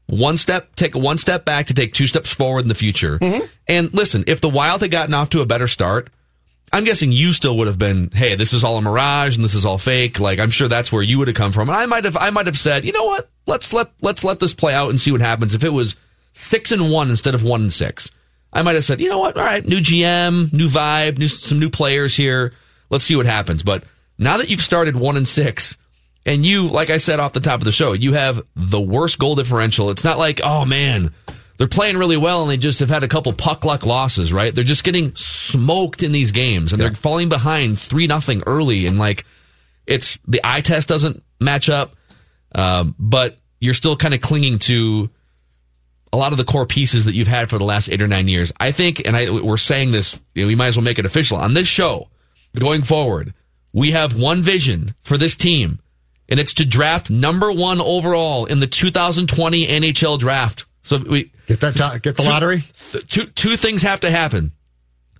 one 0.07 0.37
step, 0.37 0.75
take 0.75 0.95
one 0.95 1.17
step 1.17 1.45
back 1.45 1.67
to 1.67 1.73
take 1.73 1.93
two 1.93 2.07
steps 2.07 2.33
forward 2.33 2.63
in 2.63 2.67
the 2.67 2.75
future. 2.75 3.19
Mm-hmm. 3.19 3.45
And 3.67 3.93
listen, 3.93 4.23
if 4.27 4.41
the 4.41 4.49
Wild 4.49 4.81
had 4.81 4.91
gotten 4.91 5.13
off 5.13 5.29
to 5.29 5.41
a 5.41 5.45
better 5.45 5.67
start, 5.67 6.09
I'm 6.73 6.86
guessing 6.86 7.12
you 7.12 7.34
still 7.34 7.57
would 7.57 7.67
have 7.67 7.77
been, 7.77 8.12
hey, 8.12 8.36
this 8.36 8.53
is 8.53 8.63
all 8.63 8.77
a 8.77 8.81
mirage 8.81 9.36
and 9.36 9.43
this 9.43 9.53
is 9.53 9.65
all 9.65 9.77
fake. 9.77 10.19
Like 10.19 10.39
I'm 10.39 10.51
sure 10.51 10.67
that's 10.67 10.91
where 10.91 11.01
you 11.01 11.17
would 11.19 11.27
have 11.27 11.36
come 11.36 11.51
from. 11.51 11.69
And 11.69 11.77
I 11.77 11.86
might 11.86 12.05
have, 12.05 12.15
I 12.15 12.29
might 12.29 12.45
have 12.45 12.57
said, 12.57 12.86
you 12.86 12.93
know 12.93 13.05
what? 13.05 13.29
Let's 13.45 13.73
let 13.73 13.91
let's 14.01 14.23
let 14.23 14.39
this 14.39 14.53
play 14.53 14.73
out 14.73 14.89
and 14.89 14.99
see 14.99 15.12
what 15.12 15.21
happens. 15.21 15.53
If 15.53 15.63
it 15.63 15.73
was 15.73 15.95
six 16.34 16.71
and 16.71 16.91
one 16.91 17.10
instead 17.10 17.36
of 17.36 17.43
one 17.43 17.62
and 17.62 17.73
six, 17.73 18.10
I 18.53 18.62
might 18.62 18.75
have 18.75 18.86
said, 18.86 19.01
you 19.01 19.10
know 19.10 19.19
what? 19.19 19.38
All 19.38 19.43
right, 19.43 19.65
new 19.65 19.79
GM, 19.79 20.53
new 20.53 20.67
vibe, 20.67 21.17
new, 21.17 21.27
some 21.27 21.60
new 21.60 21.69
players 21.69 22.15
here. 22.15 22.53
Let's 22.89 23.03
see 23.03 23.15
what 23.15 23.25
happens. 23.25 23.63
But 23.63 23.84
now 24.17 24.38
that 24.38 24.49
you've 24.49 24.62
started 24.62 24.95
one 24.95 25.17
and 25.17 25.27
six, 25.27 25.77
and 26.25 26.45
you, 26.45 26.67
like 26.67 26.89
I 26.89 26.97
said 26.97 27.19
off 27.19 27.34
the 27.34 27.39
top 27.39 27.62
of 27.62 27.65
the 27.65 27.71
show, 27.71 27.93
you 27.93 28.13
have 28.13 28.41
the 28.55 28.81
worst 28.81 29.19
goal 29.19 29.36
differential. 29.36 29.89
It's 29.89 30.03
not 30.03 30.19
like, 30.19 30.41
oh 30.43 30.65
man, 30.65 31.13
they're 31.62 31.67
playing 31.67 31.95
really 31.95 32.17
well 32.17 32.41
and 32.41 32.50
they 32.50 32.58
just 32.58 32.80
have 32.80 32.89
had 32.89 33.04
a 33.04 33.08
couple 33.08 33.32
puck 33.34 33.63
luck 33.65 33.86
losses, 33.86 34.34
right? 34.34 34.56
They're 34.56 34.63
just 34.63 34.84
getting 34.84 35.13
smoked 35.13 36.02
in 36.02 36.12
these 36.12 36.32
games 36.32 36.74
and 36.74 36.82
yeah. 36.82 36.88
they're 36.88 36.95
falling 36.95 37.30
behind 37.30 37.78
three 37.78 38.08
nothing 38.08 38.41
early 38.47 38.88
and 38.88 38.97
like 38.97 39.26
it's 39.86 40.17
the 40.28 40.41
eye 40.43 40.62
test 40.62 40.88
doesn't 40.88 41.21
match 41.39 41.69
up. 41.69 41.95
Um, 42.56 42.95
but 42.97 43.38
you're 43.60 43.76
still 43.76 43.95
kind 43.95 44.15
of 44.15 44.21
clinging 44.21 44.58
to 44.58 45.12
a 46.12 46.17
lot 46.17 46.32
of 46.32 46.39
the 46.39 46.45
core 46.45 46.65
pieces 46.65 47.06
that 47.06 47.13
you've 47.13 47.28
had 47.28 47.52
for 47.52 47.60
the 47.60 47.63
last 47.63 47.91
eight 47.91 48.02
or 48.02 48.08
nine 48.08 48.28
years. 48.28 48.52
I 48.60 48.71
think, 48.71 49.04
and 49.06 49.15
I, 49.15 49.30
we're 49.30 49.58
saying 49.58 49.91
this, 49.91 50.19
you 50.34 50.41
know, 50.41 50.47
we 50.47 50.56
might 50.56 50.69
as 50.69 50.78
well 50.78 50.84
make 50.84 50.97
it 50.97 51.06
official 51.06 51.38
on 51.38 51.54
this 51.54 51.67
show 51.67 52.10
going 52.58 52.82
forward. 52.82 53.36
We 53.71 53.91
have 53.91 54.19
one 54.19 54.41
vision 54.41 54.95
for 55.04 55.15
this 55.15 55.36
team, 55.36 55.80
and 56.28 56.39
it's 56.39 56.56
to 56.56 56.65
draft 56.65 57.12
number 57.12 57.52
one 57.52 57.80
overall 57.80 58.45
in 58.45 58.62
the 58.62 58.65
2020 58.65 59.67
NHL 59.67 60.17
draft. 60.17 60.65
So 60.82 60.97
we 60.97 61.32
Get 61.51 61.59
that. 61.61 61.75
To, 61.93 61.99
get 61.99 62.15
the 62.15 62.23
lottery. 62.23 62.63
th- 62.91 63.07
two 63.07 63.25
two 63.27 63.55
things 63.57 63.81
have 63.81 64.01
to 64.01 64.11
happen. 64.11 64.51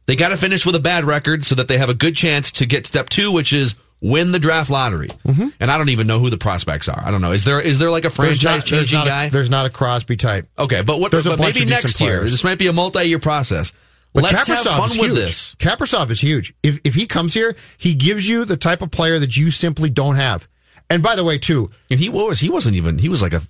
They 0.08 0.16
got 0.16 0.30
to 0.30 0.38
finish 0.38 0.66
with 0.66 0.76
a 0.76 0.80
bad 0.80 1.04
record 1.06 1.46
so 1.46 1.56
that 1.56 1.68
they 1.68 1.78
have 1.78 1.90
a 1.90 1.94
good 1.94 2.16
chance 2.16 2.52
to 2.54 2.66
get 2.66 2.88
step 2.88 3.08
two, 3.10 3.32
which 3.32 3.54
is 3.54 3.76
win 4.02 4.32
the 4.32 4.40
draft 4.40 4.70
lottery. 4.70 5.10
Mm-hmm. 5.26 5.50
And 5.60 5.70
I 5.72 5.78
don't 5.78 5.90
even 5.90 6.08
know 6.08 6.20
who 6.20 6.30
the 6.30 6.38
prospects 6.38 6.90
are. 6.90 7.02
I 7.06 7.12
don't 7.12 7.22
know. 7.22 7.32
Is 7.34 7.44
there 7.46 7.62
is 7.62 7.80
there 7.80 7.92
like 7.92 8.04
a 8.06 8.10
There's 8.10 8.16
franchise 8.16 8.44
not, 8.44 8.52
there's, 8.54 8.70
changing 8.90 9.00
not 9.00 9.08
guy? 9.08 9.26
a, 9.26 9.30
there's 9.30 9.50
not 9.50 9.66
a 9.66 9.70
Crosby 9.70 10.18
type. 10.18 10.48
okay, 10.58 10.82
but 10.82 11.00
what? 11.00 11.12
there's 11.12 11.28
a 11.28 11.32
but 11.32 11.38
bunch 11.40 11.56
maybe 11.56 11.70
next 11.70 12.00
year. 12.02 12.18
players. 12.18 12.32
This 12.32 12.44
might 12.44 12.58
be 12.58 12.68
a 12.68 12.74
multi-year 12.74 13.20
process. 13.20 13.74
But 14.14 14.24
Let's 14.24 14.46
have 14.46 14.60
fun 14.64 14.90
with 14.90 14.96
huge. 14.98 15.14
this. 15.14 15.56
Kaprizov 15.56 16.10
is 16.10 16.20
huge. 16.20 16.54
If 16.64 16.82
if 16.84 16.96
he 16.96 17.08
comes 17.08 17.34
here, 17.34 17.56
he 17.78 17.96
gives 17.96 18.28
you 18.28 18.44
the 18.44 18.58
type 18.58 18.82
of 18.82 18.92
player 18.92 19.20
that 19.20 19.38
you 19.38 19.52
simply 19.52 19.90
don't 19.90 20.16
have. 20.18 20.48
And 20.90 21.02
by 21.02 21.16
the 21.16 21.24
way, 21.24 21.38
too, 21.38 21.72
And 21.90 21.98
he 22.00 22.10
was 22.10 22.42
he 22.42 22.50
wasn't 22.50 22.76
even 22.76 22.98
he 22.98 23.08
was 23.08 23.22
like 23.22 23.32
a 23.34 23.42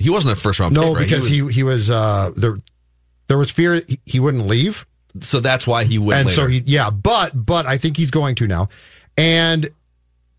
he 0.00 0.08
wasn't 0.08 0.32
a 0.32 0.40
first 0.40 0.58
round 0.58 0.74
no, 0.74 0.88
pick, 0.88 0.96
right? 0.96 1.02
because 1.04 1.28
he, 1.28 1.42
was, 1.42 1.54
he 1.54 1.60
he 1.60 1.62
was 1.62 1.90
uh 1.90 2.30
there 2.34 2.56
there 3.28 3.38
was 3.38 3.50
fear 3.50 3.82
he, 3.86 4.00
he 4.06 4.18
wouldn't 4.18 4.46
leave, 4.46 4.86
so 5.20 5.40
that's 5.40 5.66
why 5.66 5.84
he 5.84 5.98
went 5.98 6.20
and 6.20 6.26
later. 6.28 6.42
so 6.42 6.46
he 6.46 6.62
yeah, 6.64 6.90
but 6.90 7.32
but 7.34 7.66
I 7.66 7.78
think 7.78 7.96
he's 7.96 8.10
going 8.10 8.34
to 8.36 8.46
now. 8.46 8.68
And 9.16 9.70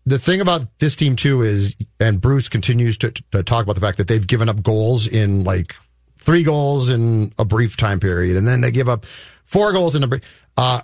the 0.04 0.18
thing 0.18 0.40
about 0.40 0.66
this 0.78 0.96
team 0.96 1.14
too 1.14 1.42
is, 1.42 1.76
and 2.00 2.20
Bruce 2.20 2.48
continues 2.48 2.98
to, 2.98 3.12
to 3.30 3.42
talk 3.42 3.62
about 3.62 3.74
the 3.74 3.80
fact 3.80 3.98
that 3.98 4.08
they've 4.08 4.26
given 4.26 4.48
up 4.48 4.62
goals 4.62 5.06
in 5.06 5.44
like 5.44 5.76
three 6.18 6.42
goals 6.42 6.88
in 6.88 7.32
a 7.38 7.44
brief 7.44 7.76
time 7.76 8.00
period, 8.00 8.36
and 8.36 8.46
then 8.46 8.60
they 8.60 8.72
give 8.72 8.88
up 8.88 9.06
four 9.44 9.72
goals 9.72 9.94
in 9.94 10.02
a 10.02 10.06
brief. 10.08 10.22
Uh, 10.56 10.80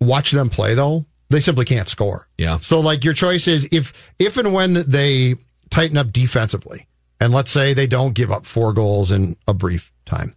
watch 0.00 0.32
them 0.32 0.50
play 0.50 0.74
though; 0.74 1.06
they 1.30 1.40
simply 1.40 1.64
can't 1.64 1.88
score. 1.88 2.28
Yeah. 2.36 2.58
So 2.58 2.80
like 2.80 3.04
your 3.04 3.14
choice 3.14 3.48
is 3.48 3.66
if 3.72 4.12
if 4.18 4.36
and 4.36 4.52
when 4.52 4.74
they 4.86 5.36
tighten 5.70 5.96
up 5.96 6.12
defensively, 6.12 6.87
and 7.20 7.32
let's 7.32 7.50
say 7.50 7.74
they 7.74 7.86
don't 7.86 8.14
give 8.14 8.30
up 8.30 8.46
four 8.46 8.72
goals 8.72 9.12
in 9.12 9.36
a 9.46 9.54
brief 9.54 9.92
time, 10.04 10.34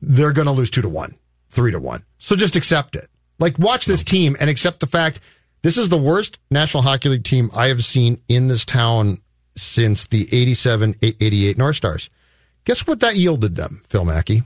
they're 0.00 0.32
going 0.32 0.46
to 0.46 0.52
lose 0.52 0.70
two 0.70 0.82
to 0.82 0.88
one, 0.88 1.14
three 1.50 1.72
to 1.72 1.80
one. 1.80 2.04
So 2.18 2.36
just 2.36 2.56
accept 2.56 2.96
it. 2.96 3.08
Like 3.38 3.58
watch 3.58 3.86
this 3.86 4.02
team 4.02 4.36
and 4.40 4.50
accept 4.50 4.80
the 4.80 4.86
fact 4.86 5.20
this 5.62 5.78
is 5.78 5.88
the 5.88 5.98
worst 5.98 6.38
National 6.50 6.82
Hockey 6.82 7.08
League 7.08 7.24
team 7.24 7.50
I 7.54 7.68
have 7.68 7.84
seen 7.84 8.20
in 8.28 8.46
this 8.46 8.64
town 8.64 9.18
since 9.56 10.06
the 10.06 10.28
87 10.32 10.96
88 11.02 11.58
North 11.58 11.76
Stars. 11.76 12.10
Guess 12.64 12.86
what 12.86 13.00
that 13.00 13.16
yielded 13.16 13.56
them, 13.56 13.82
Phil 13.88 14.04
Mackey? 14.04 14.42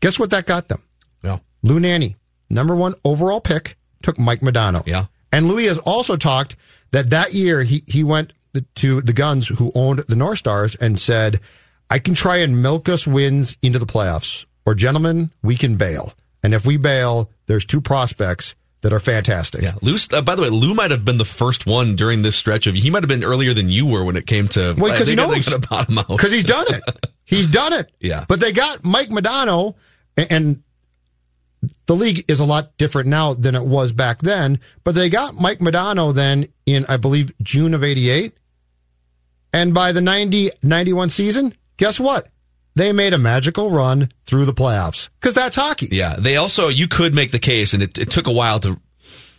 Guess 0.00 0.18
what 0.18 0.30
that 0.30 0.46
got 0.46 0.68
them? 0.68 0.82
yeah. 1.22 1.38
Lou 1.62 1.78
Nanne, 1.78 2.16
number 2.50 2.74
one 2.74 2.94
overall 3.04 3.40
pick, 3.40 3.76
took 4.02 4.18
Mike 4.18 4.40
Modano. 4.40 4.82
Yeah. 4.86 5.06
And 5.30 5.48
Louis 5.48 5.66
has 5.66 5.78
also 5.78 6.16
talked 6.16 6.56
that 6.90 7.10
that 7.10 7.32
year 7.34 7.62
he, 7.62 7.84
he 7.86 8.04
went 8.04 8.32
to 8.76 9.00
the 9.00 9.12
Gunds 9.12 9.48
who 9.48 9.72
owned 9.74 10.00
the 10.00 10.16
North 10.16 10.38
Stars 10.38 10.74
and 10.76 10.98
said, 11.00 11.40
I 11.90 11.98
can 11.98 12.14
try 12.14 12.36
and 12.36 12.62
milk 12.62 12.88
us 12.88 13.06
wins 13.06 13.56
into 13.62 13.78
the 13.78 13.86
playoffs. 13.86 14.46
Or, 14.64 14.74
gentlemen, 14.74 15.30
we 15.42 15.56
can 15.56 15.76
bail. 15.76 16.12
And 16.42 16.54
if 16.54 16.64
we 16.66 16.76
bail, 16.76 17.30
there's 17.46 17.64
two 17.64 17.80
prospects 17.80 18.54
that 18.82 18.92
are 18.92 19.00
fantastic. 19.00 19.62
Yeah, 19.62 19.74
Lou. 19.80 19.96
Uh, 20.12 20.22
by 20.22 20.34
the 20.34 20.42
way, 20.42 20.48
Lou 20.48 20.74
might 20.74 20.90
have 20.90 21.04
been 21.04 21.18
the 21.18 21.24
first 21.24 21.66
one 21.66 21.94
during 21.96 22.22
this 22.22 22.36
stretch 22.36 22.66
of. 22.66 22.74
He 22.74 22.90
might 22.90 23.02
have 23.02 23.08
been 23.08 23.24
earlier 23.24 23.54
than 23.54 23.68
you 23.68 23.86
were 23.86 24.04
when 24.04 24.16
it 24.16 24.26
came 24.26 24.48
to. 24.48 24.74
Well, 24.76 24.92
because 24.92 25.08
he 25.08 25.14
knows. 25.14 25.48
gotta 25.48 25.66
bottom 25.66 25.98
out. 25.98 26.08
Because 26.08 26.32
he's 26.32 26.44
done 26.44 26.66
it. 26.68 26.82
He's 27.24 27.46
done 27.46 27.72
it. 27.72 27.90
Yeah. 28.00 28.24
But 28.26 28.40
they 28.40 28.52
got 28.52 28.84
Mike 28.84 29.08
Modano, 29.08 29.74
a- 30.16 30.30
and 30.32 30.62
the 31.86 31.94
league 31.94 32.24
is 32.28 32.40
a 32.40 32.44
lot 32.44 32.76
different 32.76 33.08
now 33.08 33.34
than 33.34 33.54
it 33.54 33.64
was 33.64 33.92
back 33.92 34.18
then. 34.18 34.58
But 34.84 34.94
they 34.96 35.08
got 35.08 35.34
Mike 35.36 35.60
Modano 35.60 36.12
then 36.12 36.48
in, 36.66 36.84
I 36.88 36.96
believe, 36.96 37.30
June 37.42 37.74
of 37.74 37.84
88. 37.84 38.32
And 39.52 39.74
by 39.74 39.92
the 39.92 40.00
90 40.00 40.50
91 40.62 41.10
season, 41.10 41.54
guess 41.76 42.00
what? 42.00 42.28
They 42.74 42.92
made 42.92 43.12
a 43.12 43.18
magical 43.18 43.70
run 43.70 44.10
through 44.24 44.46
the 44.46 44.54
playoffs 44.54 45.10
because 45.20 45.34
that's 45.34 45.56
hockey. 45.56 45.88
Yeah, 45.90 46.16
they 46.18 46.36
also 46.36 46.68
you 46.68 46.88
could 46.88 47.14
make 47.14 47.30
the 47.30 47.38
case, 47.38 47.74
and 47.74 47.82
it, 47.82 47.98
it 47.98 48.10
took 48.10 48.26
a 48.26 48.32
while 48.32 48.60
to. 48.60 48.80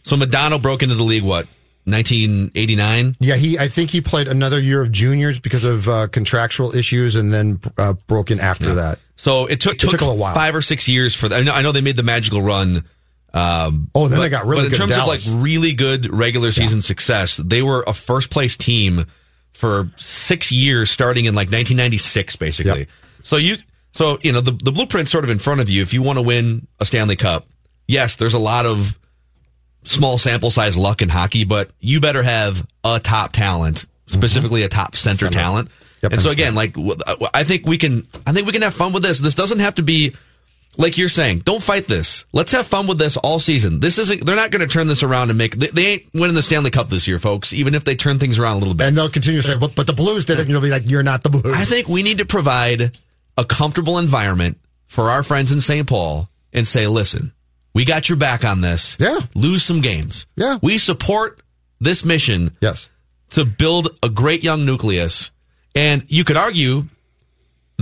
So 0.04 0.16
Modano 0.16 0.62
broke 0.62 0.84
into 0.84 0.94
the 0.96 1.04
league 1.04 1.24
what 1.24 1.48
1989. 1.86 3.16
Yeah, 3.20 3.36
he. 3.36 3.58
I 3.58 3.70
think 3.70 3.90
he 3.90 4.02
played 4.02 4.28
another 4.28 4.60
year 4.60 4.82
of 4.82 4.92
juniors 4.92 5.40
because 5.40 5.64
of 5.64 5.90
uh, 5.90 6.08
contractual 6.08 6.76
issues, 6.76 7.16
and 7.16 7.34
then 7.34 7.60
uh, 7.78 7.94
broke 8.08 8.30
in 8.30 8.40
after 8.40 8.76
that. 8.76 9.00
So 9.16 9.46
it 9.48 9.60
took, 9.60 9.78
took, 9.78 9.92
took 9.92 10.02
a 10.02 10.14
while. 10.14 10.34
five 10.36 10.56
or 10.56 10.62
six 10.62 10.88
years 10.88 11.16
for 11.16 11.30
that. 11.30 11.40
I 11.40 11.44
know, 11.44 11.54
I 11.54 11.62
know 11.62 11.72
they 11.72 11.82
made 11.82 11.96
the 11.96 12.04
magical 12.04 12.42
run. 12.42 12.84
Um, 13.34 13.90
Oh, 13.96 14.08
then 14.08 14.20
but- 14.20 14.24
they 14.24 14.30
got 14.30 14.46
really 14.46 14.64
but 14.64 14.74
in 14.74 14.78
terms 14.78 14.96
of 14.98 15.08
like 15.08 15.22
really 15.28 15.74
good 15.74 16.14
regular 16.14 16.52
season 16.52 16.82
success, 16.82 17.38
they 17.38 17.64
were 17.64 17.84
a 17.88 17.94
first 17.94 18.30
place 18.30 18.58
team 18.58 19.08
for 19.54 19.90
six 19.98 20.52
years, 20.52 20.90
starting 20.92 21.26
in 21.26 21.36
like 21.36 21.48
1996, 21.48 22.36
basically. 22.36 22.80
Yep. 22.80 22.90
So 23.24 23.38
you, 23.38 23.58
so 23.92 24.18
you 24.22 24.32
know, 24.32 24.42
the 24.42 24.52
the 24.52 24.72
blueprint's 24.72 25.12
sort 25.12 25.24
of 25.24 25.30
in 25.30 25.40
front 25.40 25.62
of 25.62 25.70
you. 25.70 25.82
If 25.82 25.94
you 25.94 26.02
want 26.02 26.18
to 26.18 26.24
win 26.24 26.68
a 26.80 26.86
Stanley 26.86 27.16
Cup, 27.16 27.48
yes, 27.88 28.16
there's 28.16 28.34
a 28.34 28.40
lot 28.40 28.66
of 28.66 28.98
small 29.84 30.18
sample 30.18 30.52
size 30.52 30.78
luck 30.78 31.02
in 31.02 31.10
hockey, 31.10 31.44
but 31.44 31.72
you 31.80 32.00
better 32.00 32.24
have 32.24 32.66
a 32.84 33.00
top 33.00 33.32
talent, 33.32 33.86
specifically 34.08 34.64
a 34.64 34.70
top 34.70 34.96
center, 34.96 35.30
talent. 35.30 35.70
Yep, 36.02 36.12
and 36.12 36.22
so 36.22 36.32
again, 36.32 36.56
like 36.56 36.76
I 37.34 37.44
think 37.44 37.66
we 37.66 37.78
can, 37.78 38.08
I 38.26 38.34
think 38.34 38.46
we 38.46 38.52
can 38.52 38.62
have 38.62 38.74
fun 38.74 38.92
with 38.92 39.04
this. 39.04 39.20
This 39.20 39.36
doesn't 39.36 39.60
have 39.60 39.76
to 39.76 39.84
be 39.84 40.16
like 40.78 40.98
you're 40.98 41.10
saying. 41.10 41.40
Don't 41.40 41.62
fight 41.62 41.88
this. 41.88 42.26
Let's 42.34 42.52
have 42.52 42.68
fun 42.68 42.88
with 42.88 42.98
this 42.98 43.18
all 43.18 43.40
season. 43.40 43.80
This 43.80 43.98
isn't. 43.98 44.26
They're 44.26 44.36
not 44.36 44.52
going 44.52 44.68
to 44.68 44.72
turn 44.72 44.88
this 44.88 45.04
around 45.04 45.30
and 45.30 45.38
make. 45.38 45.56
They, 45.56 45.68
they 45.68 45.86
ain't 45.88 46.14
winning 46.14 46.36
the 46.36 46.44
Stanley 46.44 46.72
Cup 46.72 46.90
this 46.90 47.08
year, 47.08 47.20
folks. 47.20 47.54
Even 47.54 47.76
if 47.76 47.84
they 47.84 47.96
turn 47.96 48.20
things 48.20 48.40
around 48.40 48.58
a 48.58 48.60
little 48.60 48.74
bit. 48.74 48.88
And 48.88 48.98
they'll 48.98 49.10
continue 49.10 49.42
to 49.42 49.48
say, 49.48 49.58
but, 49.58 49.76
but 49.76 49.88
the 49.88 49.94
Blues 49.94 50.26
did 50.26 50.40
it. 50.40 50.44
And 50.44 50.50
you'll 50.50 50.62
be 50.62 50.70
like, 50.70 50.90
you're 50.90 51.04
not 51.04 51.24
the 51.24 51.30
Blues. 51.30 51.56
I 51.56 51.66
think 51.66 51.88
we 51.88 52.04
need 52.04 52.20
to 52.20 52.26
provide 52.26 52.98
a 53.38 53.46
comfortable 53.46 53.98
environment 53.98 54.60
for 54.86 55.10
our 55.10 55.24
friends 55.24 55.52
in 55.52 55.62
St. 55.62 55.88
Paul 55.88 56.30
and 56.52 56.68
say, 56.68 56.88
listen, 56.88 57.34
we 57.74 57.86
got 57.86 58.10
your 58.10 58.18
back 58.18 58.46
on 58.46 58.62
this. 58.62 58.98
Yeah. 59.00 59.20
Lose 59.34 59.64
some 59.64 59.82
games. 59.82 60.28
Yeah. 60.36 60.60
We 60.62 60.78
support 60.78 61.42
this 61.80 62.06
mission 62.06 62.56
yes. 62.62 62.90
to 63.32 63.46
build 63.46 63.90
a 64.04 64.10
great 64.10 64.44
young 64.44 64.66
nucleus. 64.66 65.32
And 65.76 66.06
you 66.08 66.24
could 66.24 66.38
argue 66.38 66.84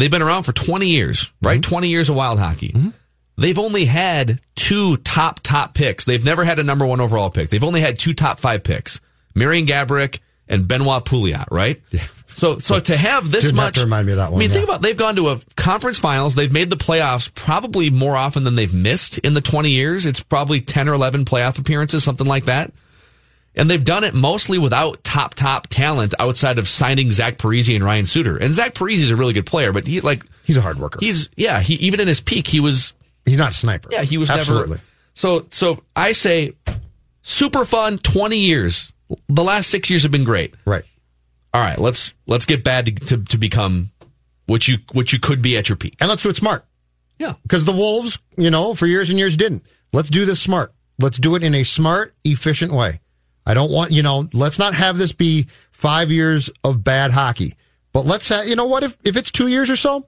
they've 0.01 0.11
been 0.11 0.21
around 0.21 0.43
for 0.43 0.51
20 0.51 0.87
years, 0.87 1.31
right? 1.41 1.61
Mm-hmm. 1.61 1.69
20 1.69 1.87
years 1.87 2.09
of 2.09 2.15
wild 2.15 2.39
hockey. 2.39 2.69
Mm-hmm. 2.69 2.89
They've 3.37 3.59
only 3.59 3.85
had 3.85 4.39
two 4.55 4.97
top, 4.97 5.41
top 5.41 5.73
picks. 5.73 6.05
They've 6.05 6.23
never 6.23 6.43
had 6.43 6.59
a 6.59 6.63
number 6.63 6.85
one 6.85 6.99
overall 6.99 7.29
pick. 7.29 7.49
They've 7.49 7.63
only 7.63 7.81
had 7.81 7.97
two 7.97 8.13
top 8.13 8.39
five 8.39 8.63
picks 8.63 8.99
Marian 9.33 9.65
Gaborik 9.65 10.19
and 10.47 10.67
Benoit 10.67 11.05
Pouliot, 11.05 11.47
right? 11.49 11.81
Yeah. 11.91 12.03
So, 12.33 12.57
so 12.59 12.79
to 12.79 12.97
have 12.97 13.31
this 13.31 13.45
Didn't 13.45 13.57
have 13.57 13.65
much, 13.65 13.75
to 13.75 13.81
remind 13.81 14.07
me 14.07 14.13
of 14.13 14.17
that 14.17 14.27
I 14.27 14.29
one, 14.31 14.39
mean, 14.39 14.49
think 14.49 14.63
about 14.63 14.81
they've 14.81 14.97
gone 14.97 15.15
to 15.17 15.29
a 15.29 15.39
conference 15.55 15.99
finals. 15.99 16.33
They've 16.33 16.51
made 16.51 16.69
the 16.69 16.77
playoffs 16.77 17.31
probably 17.33 17.89
more 17.89 18.15
often 18.15 18.45
than 18.45 18.55
they've 18.55 18.73
missed 18.73 19.19
in 19.19 19.33
the 19.33 19.41
20 19.41 19.69
years. 19.69 20.05
It's 20.05 20.23
probably 20.23 20.61
10 20.61 20.89
or 20.89 20.93
11 20.93 21.25
playoff 21.25 21.59
appearances, 21.59 22.03
something 22.03 22.25
like 22.25 22.45
that. 22.45 22.73
And 23.55 23.69
they've 23.69 23.83
done 23.83 24.03
it 24.05 24.13
mostly 24.13 24.57
without 24.57 25.03
top, 25.03 25.33
top 25.33 25.67
talent 25.67 26.13
outside 26.19 26.57
of 26.57 26.67
signing 26.69 27.11
Zach 27.11 27.37
Parise 27.37 27.73
and 27.75 27.83
Ryan 27.83 28.05
Suter. 28.05 28.37
And 28.37 28.53
Zach 28.53 28.73
Parise 28.73 29.01
is 29.01 29.11
a 29.11 29.15
really 29.17 29.33
good 29.33 29.45
player, 29.45 29.73
but 29.73 29.85
he 29.85 29.99
like, 29.99 30.23
He's 30.45 30.55
a 30.57 30.61
hard 30.61 30.79
worker. 30.79 30.99
he's, 31.01 31.29
yeah, 31.35 31.59
he, 31.59 31.73
even 31.75 31.99
in 31.99 32.07
his 32.07 32.21
peak, 32.21 32.47
he 32.47 32.59
was, 32.61 32.93
He's 33.25 33.37
not 33.37 33.51
a 33.51 33.53
sniper. 33.53 33.89
yeah, 33.91 34.03
he 34.03 34.17
was 34.17 34.29
Absolutely. 34.31 34.75
never. 34.75 34.81
So, 35.13 35.47
so 35.51 35.83
I 35.95 36.13
say 36.13 36.53
super 37.23 37.65
fun 37.65 37.97
20 37.97 38.37
years. 38.37 38.91
The 39.27 39.43
last 39.43 39.69
six 39.69 39.89
years 39.89 40.03
have 40.03 40.11
been 40.11 40.23
great. 40.23 40.55
Right. 40.65 40.85
All 41.53 41.61
right, 41.61 41.77
let's, 41.77 42.13
let's 42.27 42.45
get 42.45 42.63
bad 42.63 42.85
to, 42.85 42.91
to, 43.07 43.23
to 43.25 43.37
become 43.37 43.91
what 44.45 44.65
you, 44.69 44.77
what 44.93 45.11
you 45.11 45.19
could 45.19 45.41
be 45.41 45.57
at 45.57 45.67
your 45.67 45.75
peak. 45.75 45.97
And 45.99 46.07
let's 46.09 46.23
do 46.23 46.29
it 46.29 46.37
smart. 46.37 46.65
Yeah. 47.19 47.33
Because 47.43 47.65
the 47.65 47.73
Wolves, 47.73 48.17
you 48.37 48.49
know, 48.49 48.73
for 48.73 48.87
years 48.87 49.09
and 49.09 49.19
years 49.19 49.35
didn't. 49.35 49.65
Let's 49.91 50.09
do 50.09 50.23
this 50.23 50.41
smart. 50.41 50.73
Let's 50.97 51.17
do 51.19 51.35
it 51.35 51.43
in 51.43 51.53
a 51.53 51.63
smart, 51.63 52.15
efficient 52.23 52.71
way. 52.71 53.00
I 53.45 53.54
don't 53.54 53.71
want, 53.71 53.91
you 53.91 54.04
know, 54.04 54.27
let's 54.34 54.60
not 54.60 54.73
have 54.75 54.97
this 54.97 55.13
be 55.13 55.47
five 55.71 56.12
years 56.12 56.49
of 56.63 56.84
bad 56.84 57.12
hockey. 57.12 57.56
But 57.93 58.06
let's 58.06 58.30
have, 58.30 58.47
you 58.47 58.56
know 58.56 58.65
what, 58.65 58.84
if, 58.84 58.97
if 59.04 59.17
it's 59.17 59.32
two 59.32 59.47
years 59.47 59.69
or 59.69 59.75
so, 59.75 60.08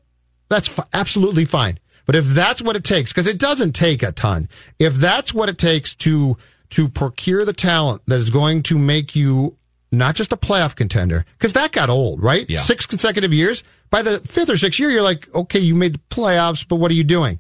that's 0.50 0.78
f- 0.78 0.88
absolutely 0.94 1.46
fine. 1.46 1.80
But 2.06 2.16
if 2.16 2.26
that's 2.26 2.62
what 2.62 2.76
it 2.76 2.84
takes, 2.84 3.12
because 3.12 3.28
it 3.28 3.40
doesn't 3.40 3.74
take 3.74 4.04
a 4.04 4.12
ton, 4.12 4.50
if 4.78 4.96
that's 4.96 5.34
what 5.34 5.50
it 5.50 5.58
takes 5.58 5.96
to, 5.96 6.38
to 6.72 6.90
procure 6.90 7.46
the 7.46 7.54
talent 7.54 8.02
that 8.08 8.16
is 8.20 8.30
going 8.30 8.64
to 8.64 8.78
make 8.78 9.16
you 9.16 9.58
not 9.92 10.16
just 10.16 10.32
a 10.32 10.38
playoff 10.38 10.76
contender, 10.76 11.26
because 11.38 11.54
that 11.54 11.72
got 11.72 11.90
old, 11.90 12.22
right? 12.22 12.50
Yeah. 12.50 12.60
Six 12.60 12.86
consecutive 12.86 13.34
years. 13.34 13.64
By 13.90 14.02
the 14.02 14.20
fifth 14.22 14.50
or 14.50 14.58
sixth 14.58 14.80
year, 14.80 14.90
you're 14.90 15.04
like, 15.04 15.34
okay, 15.34 15.60
you 15.60 15.76
made 15.76 15.96
the 15.96 16.00
playoffs, 16.10 16.68
but 16.68 16.78
what 16.78 16.90
are 16.92 16.96
you 16.96 17.04
doing? 17.04 17.40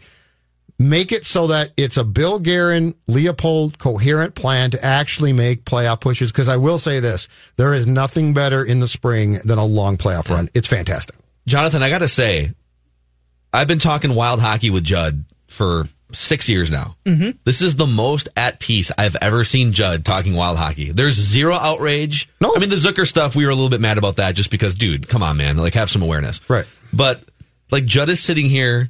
Make 0.84 1.13
it 1.13 1.26
so 1.26 1.48
that 1.48 1.72
it's 1.78 1.96
a 1.96 2.04
Bill 2.04 2.39
Guerin, 2.39 2.93
Leopold 3.08 3.80
coherent 3.80 4.36
plan 4.36 4.72
to 4.72 4.84
actually 4.84 5.32
make 5.32 5.63
playoff 5.63 6.02
pushes. 6.02 6.32
Because 6.32 6.50
I 6.50 6.58
will 6.58 6.78
say 6.78 7.00
this, 7.00 7.30
there 7.56 7.74
is 7.74 7.88
nothing 7.88 8.34
better 8.34 8.63
in 8.63 8.80
the 8.80 8.88
spring 8.88 9.39
than 9.46 9.58
a 9.58 9.65
long 9.65 9.98
playoff 9.98 10.30
run. 10.30 10.50
It's 10.54 10.67
fantastic. 10.67 11.15
Jonathan, 11.48 11.82
I 11.84 11.89
got 11.89 12.00
to 12.00 12.08
say, 12.08 12.54
I've 13.54 13.67
been 13.67 13.80
talking 13.80 14.13
wild 14.13 14.41
hockey 14.41 14.72
with 14.72 14.84
Judd 14.84 15.24
for 15.48 15.86
six 16.12 16.50
years 16.50 16.69
now. 16.69 16.96
Mm-hmm. 17.06 17.38
This 17.46 17.62
is 17.62 17.76
the 17.76 17.88
most 17.88 18.30
at 18.36 18.60
peace 18.60 18.91
I've 18.98 19.15
ever 19.22 19.43
seen 19.43 19.72
Judd 19.72 20.04
talking 20.04 20.34
wild 20.34 20.58
hockey. 20.58 20.91
There's 20.91 21.15
zero 21.15 21.54
outrage. 21.56 22.30
No. 22.41 22.54
I 22.56 22.60
mean 22.60 22.69
the 22.69 22.76
Zucker 22.76 23.08
stuff. 23.08 23.36
We 23.36 23.46
were 23.46 23.52
a 23.52 23.56
little 23.56 23.69
bit 23.69 23.82
mad 23.82 23.98
about 23.98 24.17
that 24.17 24.36
just 24.36 24.52
because, 24.52 24.76
dude, 24.76 25.08
come 25.08 25.24
on, 25.24 25.38
man, 25.38 25.58
like 25.58 25.74
have 25.76 25.89
some 25.89 26.02
awareness. 26.02 26.41
Right. 26.50 26.65
But 26.91 27.22
like 27.72 27.86
Judd 27.86 28.10
is 28.10 28.19
sitting 28.22 28.46
here 28.46 28.89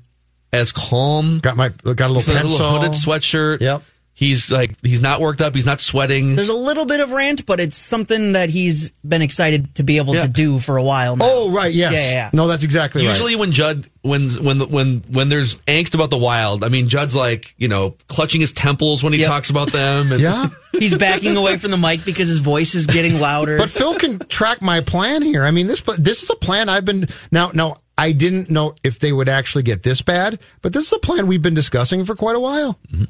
as 0.54 0.72
calm. 0.72 1.40
Got 1.40 1.58
my 1.58 1.70
got 1.70 1.84
a 1.84 1.92
little 2.08 2.14
He's 2.16 2.30
in 2.30 2.38
a 2.38 2.44
little 2.50 2.72
hooded 2.72 2.92
sweatshirt. 2.92 3.60
Yep. 3.60 3.84
He's 4.16 4.52
like 4.52 4.76
he's 4.84 5.02
not 5.02 5.22
worked 5.22 5.42
up. 5.42 5.56
He's 5.56 5.66
not 5.66 5.82
sweating. 5.82 6.36
There's 6.36 6.50
a 6.50 6.54
little 6.54 6.86
bit 6.86 7.00
of 7.00 7.12
rant, 7.12 7.48
but 7.48 7.60
it's 7.60 7.76
something 7.76 8.34
that 8.34 8.52
he's 8.52 8.92
been 9.04 9.24
excited 9.24 9.74
to 9.76 9.84
be 9.84 9.98
able 9.98 10.14
Yeah. 10.14 10.22
to 10.22 10.28
do 10.28 10.60
for 10.60 10.78
a 10.78 10.84
while 10.84 11.16
now. 11.16 11.26
Oh 11.28 11.50
right, 11.52 11.74
yes. 11.74 11.94
Yeah, 11.94 12.00
yeah, 12.00 12.12
yeah. 12.12 12.30
No, 12.32 12.48
that's 12.48 12.64
exactly 12.64 13.02
right. 13.04 13.10
Usually 13.10 13.34
right. 13.34 13.40
when 13.40 13.52
Judd 13.54 13.88
when 14.04 14.30
when 14.44 14.60
when 14.70 14.98
when 15.10 15.30
there's 15.30 15.56
angst 15.62 15.96
about 15.96 16.12
the 16.12 16.18
wild, 16.20 16.64
I 16.64 16.70
mean 16.70 16.90
Judd's 16.90 17.16
like 17.16 17.56
you 17.58 17.68
know 17.68 17.96
clutching 18.08 18.40
his 18.40 18.52
temples 18.52 19.02
when 19.04 19.14
he 19.14 19.20
Yep. 19.20 19.28
talks 19.28 19.50
about 19.50 19.72
them. 19.72 20.12
And 20.12 20.22
Yeah. 20.22 20.48
He's 20.78 20.94
backing 20.96 21.36
away 21.36 21.58
from 21.58 21.72
the 21.72 21.78
mic 21.78 22.06
because 22.06 22.28
his 22.28 22.38
voice 22.40 22.76
is 22.76 22.86
getting 22.86 23.20
louder. 23.20 23.58
But 23.58 23.72
Phil 23.72 23.96
can 23.96 24.20
track 24.20 24.62
my 24.62 24.82
plan 24.82 25.24
here. 25.24 25.44
I 25.44 25.50
mean, 25.50 25.66
this 25.66 25.82
this 25.98 26.22
is 26.22 26.30
a 26.30 26.36
plan 26.36 26.70
I've 26.70 26.86
been 26.86 27.08
now. 27.32 27.50
Now 27.54 27.78
I 27.98 28.12
didn't 28.12 28.50
know 28.50 28.76
if 28.84 29.00
they 29.00 29.12
would 29.12 29.30
actually 29.30 29.64
get 29.64 29.84
this 29.84 30.02
bad, 30.02 30.40
but 30.62 30.74
this 30.74 30.88
is 30.88 30.94
a 30.94 31.00
plan 31.00 31.28
we've 31.28 31.42
been 31.42 31.54
discussing 31.54 32.04
for 32.06 32.16
quite 32.16 32.36
a 32.36 32.40
while. 32.40 32.80
Mm-hmm. 32.92 33.06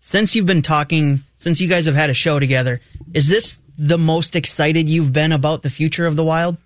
since 0.00 0.34
you've 0.34 0.46
been 0.46 0.62
talking, 0.62 1.22
since 1.36 1.60
you 1.60 1.68
guys 1.68 1.86
have 1.86 1.94
had 1.94 2.10
a 2.10 2.14
show 2.14 2.38
together, 2.38 2.80
is 3.14 3.28
this 3.28 3.58
the 3.76 3.98
most 3.98 4.36
excited 4.36 4.88
you've 4.88 5.12
been 5.12 5.32
about 5.32 5.62
the 5.62 5.70
future 5.70 6.06
of 6.06 6.16
the 6.16 6.24
Wild? 6.24 6.56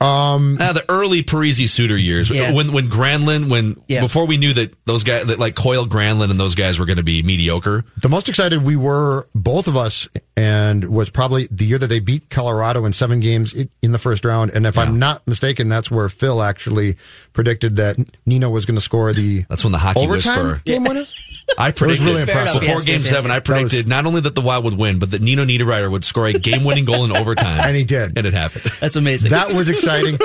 Ah, 0.00 0.38
the 0.72 0.84
early 0.88 1.22
Parise 1.24 1.68
Suter 1.68 1.96
years 1.96 2.30
Yeah. 2.30 2.52
when 2.52 2.72
when 2.72 2.88
Granlund 2.88 3.48
when 3.50 3.74
Yeah. 3.88 4.00
before 4.00 4.26
we 4.26 4.36
knew 4.36 4.52
that 4.52 4.72
those 4.86 5.02
guys 5.02 5.26
that 5.26 5.38
like 5.40 5.54
Coyle 5.56 5.86
Granlund 5.86 6.30
and 6.30 6.38
those 6.38 6.54
guys 6.54 6.78
were 6.78 6.86
going 6.86 6.98
to 6.98 7.02
be 7.02 7.22
mediocre. 7.22 7.84
The 8.00 8.08
most 8.08 8.28
excited 8.28 8.62
we 8.62 8.76
were, 8.76 9.26
both 9.34 9.66
of 9.66 9.76
us, 9.76 10.08
and 10.36 10.84
was 10.84 11.10
probably 11.10 11.48
the 11.50 11.64
year 11.64 11.78
that 11.78 11.88
they 11.88 11.98
beat 11.98 12.30
Colorado 12.30 12.84
in 12.84 12.92
seven 12.92 13.18
games 13.20 13.54
in 13.82 13.92
the 13.92 13.98
first 13.98 14.24
round. 14.24 14.52
And 14.54 14.66
if 14.66 14.78
I'm 14.78 14.98
not 15.00 15.26
mistaken, 15.26 15.68
that's 15.68 15.90
where 15.90 16.08
Phil 16.08 16.42
actually 16.42 16.96
predicted 17.32 17.76
that 17.76 17.96
Nino 18.24 18.50
was 18.50 18.66
going 18.66 18.76
to 18.76 18.80
score 18.80 19.12
the 19.12 19.44
That's 19.48 19.64
when 19.64 19.72
the 19.72 19.78
hockey 19.78 20.00
overtime 20.00 20.36
whisperer. 20.38 20.62
game 20.64 20.84
winner. 20.84 21.04
I 21.56 21.70
predicted 21.72 22.06
really 22.06 22.24
Fair 22.26 22.42
enough. 22.42 22.54
before 22.60 22.74
Yes, 22.74 22.84
Game 22.84 22.92
yes, 22.94 23.04
yes, 23.04 23.10
Seven. 23.10 23.30
yes. 23.30 23.36
I 23.36 23.40
predicted 23.40 23.88
not 23.88 24.04
only 24.06 24.20
that 24.22 24.34
the 24.34 24.40
Wild 24.40 24.64
would 24.64 24.76
win, 24.76 24.98
but 24.98 25.10
that 25.12 25.22
Nino 25.22 25.44
Niederreiter 25.44 25.90
would 25.90 26.04
score 26.04 26.26
a 26.26 26.32
game-winning 26.34 26.84
goal 26.84 27.04
in 27.04 27.12
overtime, 27.16 27.60
And 27.64 27.74
he 27.76 27.84
did. 27.84 28.16
and 28.18 28.26
it 28.26 28.34
happened. 28.34 28.64
That's 28.80 28.96
amazing. 28.96 29.30
That 29.30 29.52
was 29.54 29.68
exciting. 29.68 30.18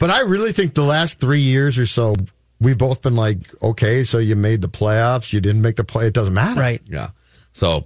but 0.00 0.10
I 0.10 0.20
really 0.20 0.52
think 0.52 0.74
the 0.74 0.82
last 0.84 1.20
three 1.20 1.40
years 1.42 1.78
or 1.78 1.86
so, 1.86 2.14
we've 2.60 2.78
both 2.78 3.02
been 3.02 3.16
like, 3.16 3.38
okay, 3.62 4.02
so 4.04 4.18
you 4.18 4.34
made 4.36 4.62
the 4.62 4.68
playoffs, 4.68 5.32
you 5.32 5.40
didn't 5.40 5.62
make 5.62 5.76
the 5.76 5.84
play. 5.84 6.06
It 6.06 6.14
doesn't 6.14 6.34
matter. 6.34 6.58
right. 6.60 6.80
Yeah. 6.86 7.10
So 7.52 7.84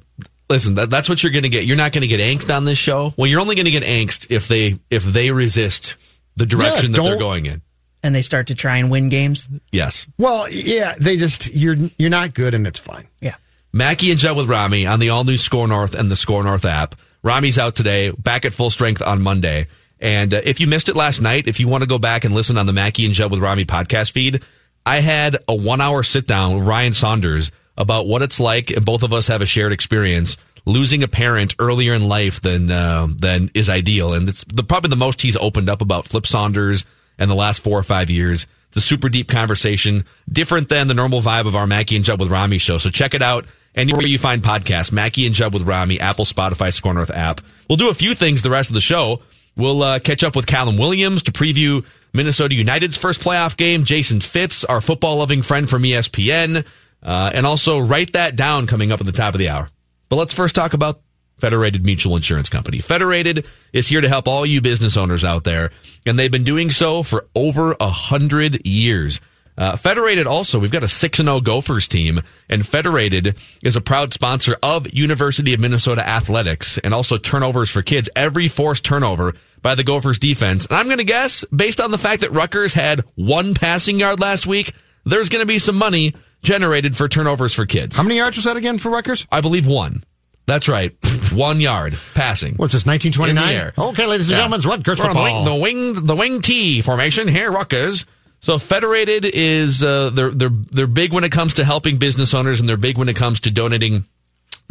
listen, 0.49 0.75
that, 0.75 0.89
that's 0.91 1.09
what 1.09 1.23
you're 1.23 1.33
going 1.33 1.43
to 1.43 1.49
get. 1.49 1.65
You're 1.65 1.77
not 1.77 1.93
going 1.93 2.03
to 2.03 2.09
get 2.09 2.21
angst 2.21 2.55
on 2.57 2.65
this 2.65 2.79
show. 2.79 3.13
Well, 3.17 3.27
you're 3.27 3.41
only 3.41 3.57
going 3.57 3.65
to 3.67 3.73
get 3.73 3.83
angst 3.83 4.29
if 4.31 4.47
they 4.49 4.79
if 4.91 5.03
they 5.05 5.33
resist 5.33 5.97
the 6.37 6.47
direction 6.47 6.93
that 6.93 7.03
they're 7.03 7.19
going 7.19 7.47
in. 7.47 7.63
And 8.07 8.15
they 8.15 8.23
start 8.23 8.47
to 8.47 8.55
try 8.55 8.77
and 8.77 8.89
win 8.89 9.09
games. 9.09 9.49
Yes. 9.73 10.07
Well, 10.17 10.49
yeah, 10.49 10.95
they 10.97 11.17
just 11.17 11.53
you're 11.53 11.75
you're 11.99 12.09
not 12.09 12.35
good, 12.35 12.55
and 12.55 12.65
it's 12.65 12.79
fine. 12.79 13.09
Yeah. 13.21 13.35
Mackey 13.73 14.13
and 14.13 14.21
Judd 14.21 14.37
with 14.37 14.49
Rami 14.49 14.87
on 14.87 15.01
the 15.01 15.11
all 15.11 15.25
new 15.25 15.37
Score 15.37 15.67
North 15.67 15.95
and 15.95 16.09
the 16.09 16.15
Score 16.15 16.45
North 16.45 16.65
app. 16.65 16.95
Rami's 17.25 17.59
out 17.59 17.75
today, 17.75 18.11
back 18.11 18.45
at 18.45 18.55
full 18.55 18.71
strength 18.71 19.03
on 19.03 19.21
Monday. 19.21 19.67
And 19.99 20.33
uh, 20.33 20.41
if 20.45 20.61
you 20.61 20.69
missed 20.69 20.89
it 20.89 20.95
last 20.95 21.21
night, 21.21 21.49
if 21.49 21.59
you 21.59 21.67
want 21.67 21.83
to 21.83 21.89
go 21.89 21.99
back 21.99 22.25
and 22.25 22.33
listen 22.33 22.59
on 22.59 22.67
the 22.67 22.73
Mackey 22.73 23.07
and 23.07 23.13
Judd 23.15 23.33
with 23.33 23.41
Rami 23.41 23.65
podcast 23.65 24.13
feed, 24.13 24.45
I 24.85 25.01
had 25.01 25.39
a 25.49 25.55
one 25.55 25.81
hour 25.81 26.05
sit 26.05 26.29
down 26.29 26.55
with 26.55 26.69
Ryan 26.69 26.95
Saunders 26.95 27.51
about 27.77 28.07
what 28.07 28.23
it's 28.23 28.39
like, 28.39 28.71
and 28.71 28.85
both 28.85 29.03
of 29.03 29.13
us 29.13 29.27
have 29.27 29.43
a 29.43 29.47
shared 29.47 29.73
experience 29.73 30.37
losing 30.65 31.03
a 31.03 31.09
parent 31.09 31.55
earlier 31.59 31.95
in 31.95 32.09
life 32.09 32.41
than 32.41 32.71
uh, 32.71 33.09
than 33.11 33.51
is 33.55 33.69
ideal. 33.69 34.15
And 34.15 34.29
it's 34.29 34.45
the, 34.45 34.63
probably 34.63 34.91
the 34.91 34.97
most 34.97 35.23
he's 35.23 35.37
opened 35.37 35.69
up 35.69 35.81
about 35.81 36.07
Flip 36.07 36.27
Saunders 36.27 36.85
and 37.19 37.31
the 37.31 37.35
last 37.35 37.63
four 37.63 37.79
or 37.79 37.83
five 37.83 38.11
years. 38.11 38.47
It's 38.69 38.79
a 38.79 38.81
super 38.81 39.09
deep 39.09 39.29
conversation, 39.29 40.05
different 40.31 40.69
than 40.69 40.89
the 40.89 40.95
normal 40.95 41.21
vibe 41.21 41.47
of 41.47 41.57
our 41.57 41.67
Mackey 41.67 41.97
and 41.97 42.05
Judd 42.05 42.21
with 42.21 42.31
Rami 42.31 42.59
show. 42.59 42.79
So 42.79 42.91
check 42.91 43.15
it 43.15 43.23
out 43.23 43.47
anywhere 43.75 44.07
you 44.07 44.19
find 44.19 44.43
podcasts. 44.43 44.91
Mackey 44.93 45.27
and 45.27 45.35
Judd 45.35 45.53
with 45.53 45.63
Rami, 45.63 46.01
Apple, 46.01 46.25
Spotify, 46.25 46.73
Score 46.73 46.95
North 46.95 47.11
app. 47.11 47.41
We'll 47.69 47.77
do 47.77 47.91
a 47.91 47.95
few 47.95 48.15
things 48.15 48.43
the 48.43 48.51
rest 48.51 48.71
of 48.71 48.75
the 48.75 48.81
show. 48.81 49.21
We'll 49.57 49.83
uh, 49.83 49.99
catch 50.01 50.23
up 50.23 50.37
with 50.37 50.47
Callum 50.47 50.77
Williams 50.77 51.23
to 51.25 51.33
preview 51.33 51.85
Minnesota 52.13 52.55
United's 52.55 52.97
first 52.97 53.21
playoff 53.21 53.57
game. 53.57 53.85
Jason 53.85 54.21
Fitz, 54.21 54.65
our 54.65 54.81
football 54.81 55.17
loving 55.17 55.43
friend 55.43 55.69
from 55.69 55.83
ESPN, 55.83 56.65
uh, 57.03 57.31
and 57.33 57.47
also 57.47 57.79
write 57.79 58.13
that 58.13 58.37
down 58.37 58.67
coming 58.67 58.93
up 58.93 59.01
at 59.01 59.07
the 59.07 59.13
top 59.13 59.35
of 59.35 59.39
the 59.39 59.49
hour. 59.49 59.69
But 60.09 60.17
let's 60.17 60.35
first 60.35 60.55
talk 60.55 60.75
about 60.75 61.01
Federated 61.39 61.85
Mutual 61.85 62.17
Insurance 62.17 62.49
Company. 62.49 62.79
Federated 62.79 63.47
is 63.73 63.89
here 63.89 64.01
to 64.01 64.09
help 64.09 64.27
all 64.27 64.47
you 64.47 64.61
business 64.61 64.97
owners 64.97 65.25
out 65.25 65.45
there, 65.45 65.71
and 66.07 66.19
they've 66.19 66.31
been 66.31 66.45
doing 66.45 66.71
so 66.71 67.03
for 67.03 67.27
over 67.35 67.77
a 67.79 67.91
hundred 67.91 68.67
years. 68.67 69.21
Uh, 69.59 69.75
Federated 69.77 70.27
also, 70.27 70.59
we've 70.59 70.71
got 70.71 70.83
a 70.83 70.89
6 70.89 71.19
0 71.19 71.41
Gophers 71.41 71.89
team, 71.89 72.21
and 72.49 72.67
Federated 72.67 73.37
is 73.63 73.77
a 73.77 73.81
proud 73.81 74.13
sponsor 74.13 74.57
of 74.63 74.93
University 74.93 75.55
of 75.55 75.61
Minnesota 75.61 76.07
Athletics 76.07 76.79
and 76.79 76.93
also 76.93 77.17
turnovers 77.17 77.71
for 77.71 77.83
kids. 77.83 78.09
Every 78.15 78.49
forced 78.49 78.85
turnover 78.85 79.35
by 79.63 79.75
the 79.75 79.85
Gophers 79.85 80.19
defense. 80.19 80.67
And 80.67 80.77
I'm 80.77 80.87
going 80.87 80.99
to 80.99 81.05
guess, 81.05 81.45
based 81.45 81.81
on 81.81 81.91
the 81.91 81.99
fact 81.99 82.21
that 82.21 82.33
Rutgers 82.33 82.75
had 82.75 83.03
one 83.15 83.55
passing 83.55 83.99
yard 83.99 84.21
last 84.21 84.47
week, 84.47 84.75
there's 85.05 85.29
going 85.29 85.43
to 85.43 85.47
be 85.47 85.59
some 85.59 85.77
money 85.77 86.15
generated 86.43 86.97
for 86.97 87.09
turnovers 87.09 87.55
for 87.55 87.65
kids. 87.65 87.97
How 87.97 88.03
many 88.03 88.17
yards 88.17 88.37
was 88.37 88.45
that 88.45 88.57
again 88.57 88.79
for 88.79 88.91
Rutgers? 88.91 89.27
I 89.33 89.41
believe 89.41 89.67
one. 89.67 90.05
That's 90.47 90.69
right. 90.69 90.95
one 91.33 91.61
yard 91.61 91.99
passing. 92.15 92.55
What's 92.55 92.73
this, 92.73 92.87
1929? 92.87 93.53
the. 93.53 93.73
Okay, 93.91 94.07
ladies 94.07 94.27
and 94.29 94.33
Yeah. 94.33 94.37
gentlemen, 94.39 94.59
it's 94.61 94.67
Rutgers 94.67 94.99
We're 94.99 95.07
football. 95.07 95.45
The 95.45 95.55
wing, 95.55 95.95
the 95.95 95.95
wing, 95.95 96.05
the 96.07 96.15
wing 96.17 96.41
T 96.41 96.81
formation 96.83 97.29
here, 97.29 97.51
Rutgers. 97.51 98.07
So 98.41 98.59
Federated 98.59 99.25
is 99.25 99.83
uh, 99.83 100.11
they're 100.11 100.31
they're 100.31 100.51
they're 100.51 100.87
big 100.87 101.13
when 101.13 101.25
it 101.25 101.33
comes 101.33 101.55
to 101.55 101.65
helping 101.65 101.97
business 101.97 102.33
owners, 102.35 102.61
and 102.61 102.69
they're 102.69 102.77
big 102.77 102.97
when 102.99 103.09
it 103.09 103.17
comes 103.17 103.41
to 103.41 103.51
donating 103.51 104.05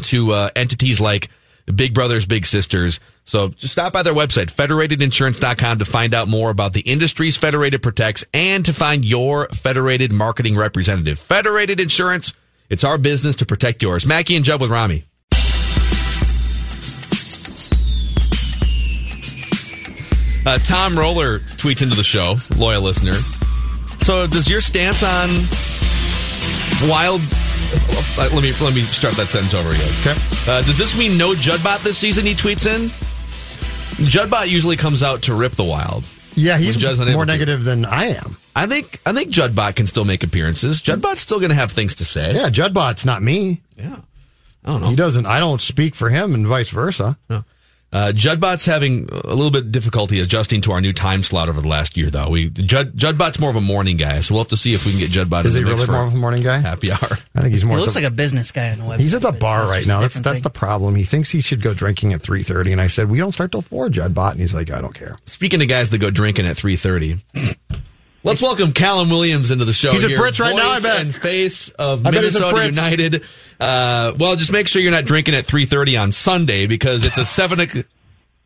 to 0.03 0.31
uh, 0.31 0.49
entities 0.55 1.01
like 1.01 1.29
Big 1.73 1.93
Brothers 1.93 2.25
Big 2.25 2.45
Sisters. 2.45 2.99
So 3.25 3.49
just 3.49 3.73
stop 3.73 3.91
by 3.91 4.03
their 4.03 4.13
website, 4.13 4.51
federatedinsurance.com, 4.53 5.79
to 5.79 5.85
find 5.85 6.13
out 6.13 6.27
more 6.27 6.51
about 6.51 6.73
the 6.73 6.81
industries 6.81 7.35
Federated 7.37 7.81
protects 7.81 8.23
and 8.33 8.63
to 8.65 8.73
find 8.73 9.03
your 9.03 9.47
Federated 9.49 10.11
marketing 10.13 10.55
representative. 10.55 11.17
Federated 11.19 11.79
Insurance, 11.79 12.33
it's 12.69 12.83
our 12.83 12.97
business 12.97 13.37
to 13.37 13.45
protect 13.45 13.81
yours. 13.81 14.05
Mackey 14.05 14.35
and 14.35 14.45
Judd 14.45 14.61
with 14.61 14.69
Rami. 14.69 15.03
Uh, 20.45 20.57
Tom 20.59 20.97
Roller 20.97 21.39
tweets 21.39 21.81
into 21.81 21.95
the 21.95 22.03
show, 22.03 22.35
loyal 22.57 22.81
listener. 22.83 23.13
So, 24.03 24.27
does 24.27 24.47
your 24.49 24.61
stance 24.61 25.01
on 25.01 25.29
wild? 26.89 27.21
uh, 28.19 28.29
let 28.33 28.43
me 28.43 28.51
let 28.61 28.75
me 28.75 28.81
start 28.83 29.15
that 29.15 29.25
sentence 29.25 29.53
over 29.55 29.69
again. 29.69 29.89
Okay. 30.01 30.11
Uh, 30.51 30.61
does 30.61 30.77
this 30.77 30.97
mean 30.97 31.17
no 31.17 31.33
Judbot 31.33 31.83
this 31.83 31.97
season? 31.97 32.25
He 32.25 32.33
tweets 32.33 32.65
in. 32.67 32.89
Judbot 34.07 34.47
usually 34.49 34.75
comes 34.77 35.01
out 35.01 35.23
to 35.23 35.33
rip 35.33 35.53
the 35.53 35.63
wild. 35.63 36.03
Yeah, 36.35 36.57
he's 36.57 36.75
When 36.75 36.81
Judd's 36.81 36.99
unable 36.99 37.17
more 37.19 37.25
to. 37.25 37.31
negative 37.31 37.63
than 37.63 37.85
I 37.85 38.07
am. 38.07 38.37
I 38.55 38.67
think 38.67 38.99
I 39.05 39.13
think 39.13 39.31
Judbot 39.31 39.75
can 39.75 39.87
still 39.87 40.05
make 40.05 40.21
appearances. 40.23 40.81
Judbot's 40.81 41.21
still 41.21 41.39
going 41.39 41.49
to 41.49 41.55
have 41.55 41.71
things 41.71 41.95
to 41.95 42.05
say. 42.05 42.35
Yeah, 42.35 42.49
Judbot's 42.49 43.05
not 43.05 43.23
me. 43.23 43.61
Yeah. 43.77 43.95
I 44.63 44.71
don't 44.71 44.81
know. 44.81 44.89
He 44.89 44.95
doesn't. 44.95 45.25
I 45.25 45.39
don't 45.39 45.61
speak 45.61 45.95
for 45.95 46.09
him, 46.09 46.33
and 46.33 46.45
vice 46.45 46.69
versa. 46.69 47.17
Uh, 47.93 48.11
Judbot's 48.13 48.65
having 48.65 49.07
a 49.09 49.27
little 49.33 49.51
bit 49.51 49.63
of 49.65 49.71
difficulty 49.71 50.19
adjusting 50.19 50.59
to 50.61 50.73
our 50.73 50.81
new 50.81 50.91
time 50.91 51.23
slot 51.23 51.47
over 51.47 51.61
the 51.61 51.67
last 51.67 51.95
year, 51.95 52.09
though. 52.09 52.29
We 52.29 52.49
Jud, 52.49 52.97
Judbot's 52.97 53.39
more 53.39 53.49
of 53.49 53.55
a 53.55 53.61
morning 53.61 53.95
guy, 53.95 54.19
so 54.19 54.33
we'll 54.33 54.43
have 54.43 54.49
to 54.49 54.57
see 54.57 54.73
if 54.73 54.85
we 54.85 54.91
can 54.91 54.99
get 54.99 55.11
Judbot 55.11 55.45
Is 55.45 55.55
in 55.55 55.59
he 55.59 55.63
the 55.63 55.69
mix 55.69 55.81
really 55.81 55.85
for 55.85 55.91
more 55.93 56.07
of 56.07 56.13
a 56.13 56.17
morning 56.17 56.43
guy? 56.43 56.57
happy 56.57 56.91
hour. 56.91 56.99
I 57.35 57.41
think 57.41 57.53
he's 57.53 57.63
more. 57.63 57.77
He 57.77 57.81
looks 57.81 57.93
the, 57.93 58.01
like 58.01 58.11
a 58.11 58.13
business 58.13 58.51
guy 58.51 58.71
on 58.71 58.79
the 58.79 58.83
website. 58.83 58.99
he's 58.99 59.13
at 59.13 59.21
the 59.21 59.31
bar 59.31 59.67
right 59.67 59.87
now. 59.87 60.01
That's 60.01 60.15
that's 60.19 60.37
thing. 60.37 60.43
the 60.43 60.49
problem. 60.49 60.95
He 60.95 61.03
thinks 61.03 61.29
he 61.29 61.39
should 61.39 61.61
go 61.61 61.73
drinking 61.73 62.11
at 62.11 62.21
three 62.21 62.43
thirty, 62.43 62.73
and 62.73 62.81
I 62.81 62.87
said 62.87 63.09
we 63.09 63.17
don't 63.17 63.31
start 63.31 63.51
till 63.53 63.61
four. 63.61 63.87
Judbot, 63.87 64.31
and 64.31 64.41
he's 64.41 64.53
like, 64.53 64.71
I 64.71 64.81
don't 64.81 64.93
care. 64.95 65.17
Speaking 65.25 65.61
of 65.61 65.69
guys 65.69 65.89
that 65.91 65.99
go 65.99 66.09
drinking 66.09 66.47
at 66.47 66.57
three 66.57 66.75
thirty, 66.75 67.17
let's 68.25 68.41
welcome 68.41 68.73
Callum 68.73 69.09
Williams 69.09 69.51
into 69.51 69.63
the 69.65 69.73
show. 69.73 69.91
He's 69.93 70.03
at 70.03 70.09
here. 70.09 70.19
Brits 70.19 70.39
right 70.39 70.55
now, 70.55 70.71
I 70.71 70.73
Voice 70.75 70.83
bet. 70.83 70.99
And 71.01 71.15
face 71.15 71.69
of 71.69 72.05
I 72.05 72.11
bet 72.11 72.23
he's 72.23 72.35
at 72.35 72.41
Minnesota 72.53 72.65
United. 72.81 73.23
Uh, 73.59 74.13
well, 74.19 74.35
just 74.35 74.51
make 74.51 74.67
sure 74.67 74.81
you're 74.81 74.91
not 74.91 75.05
drinking 75.05 75.35
at 75.35 75.45
three 75.45 75.65
thirty 75.65 75.95
on 75.95 76.11
Sunday 76.11 76.67
because 76.67 77.05
it's 77.05 77.17
a 77.17 77.23
seven. 77.25 77.61
o- 77.61 77.83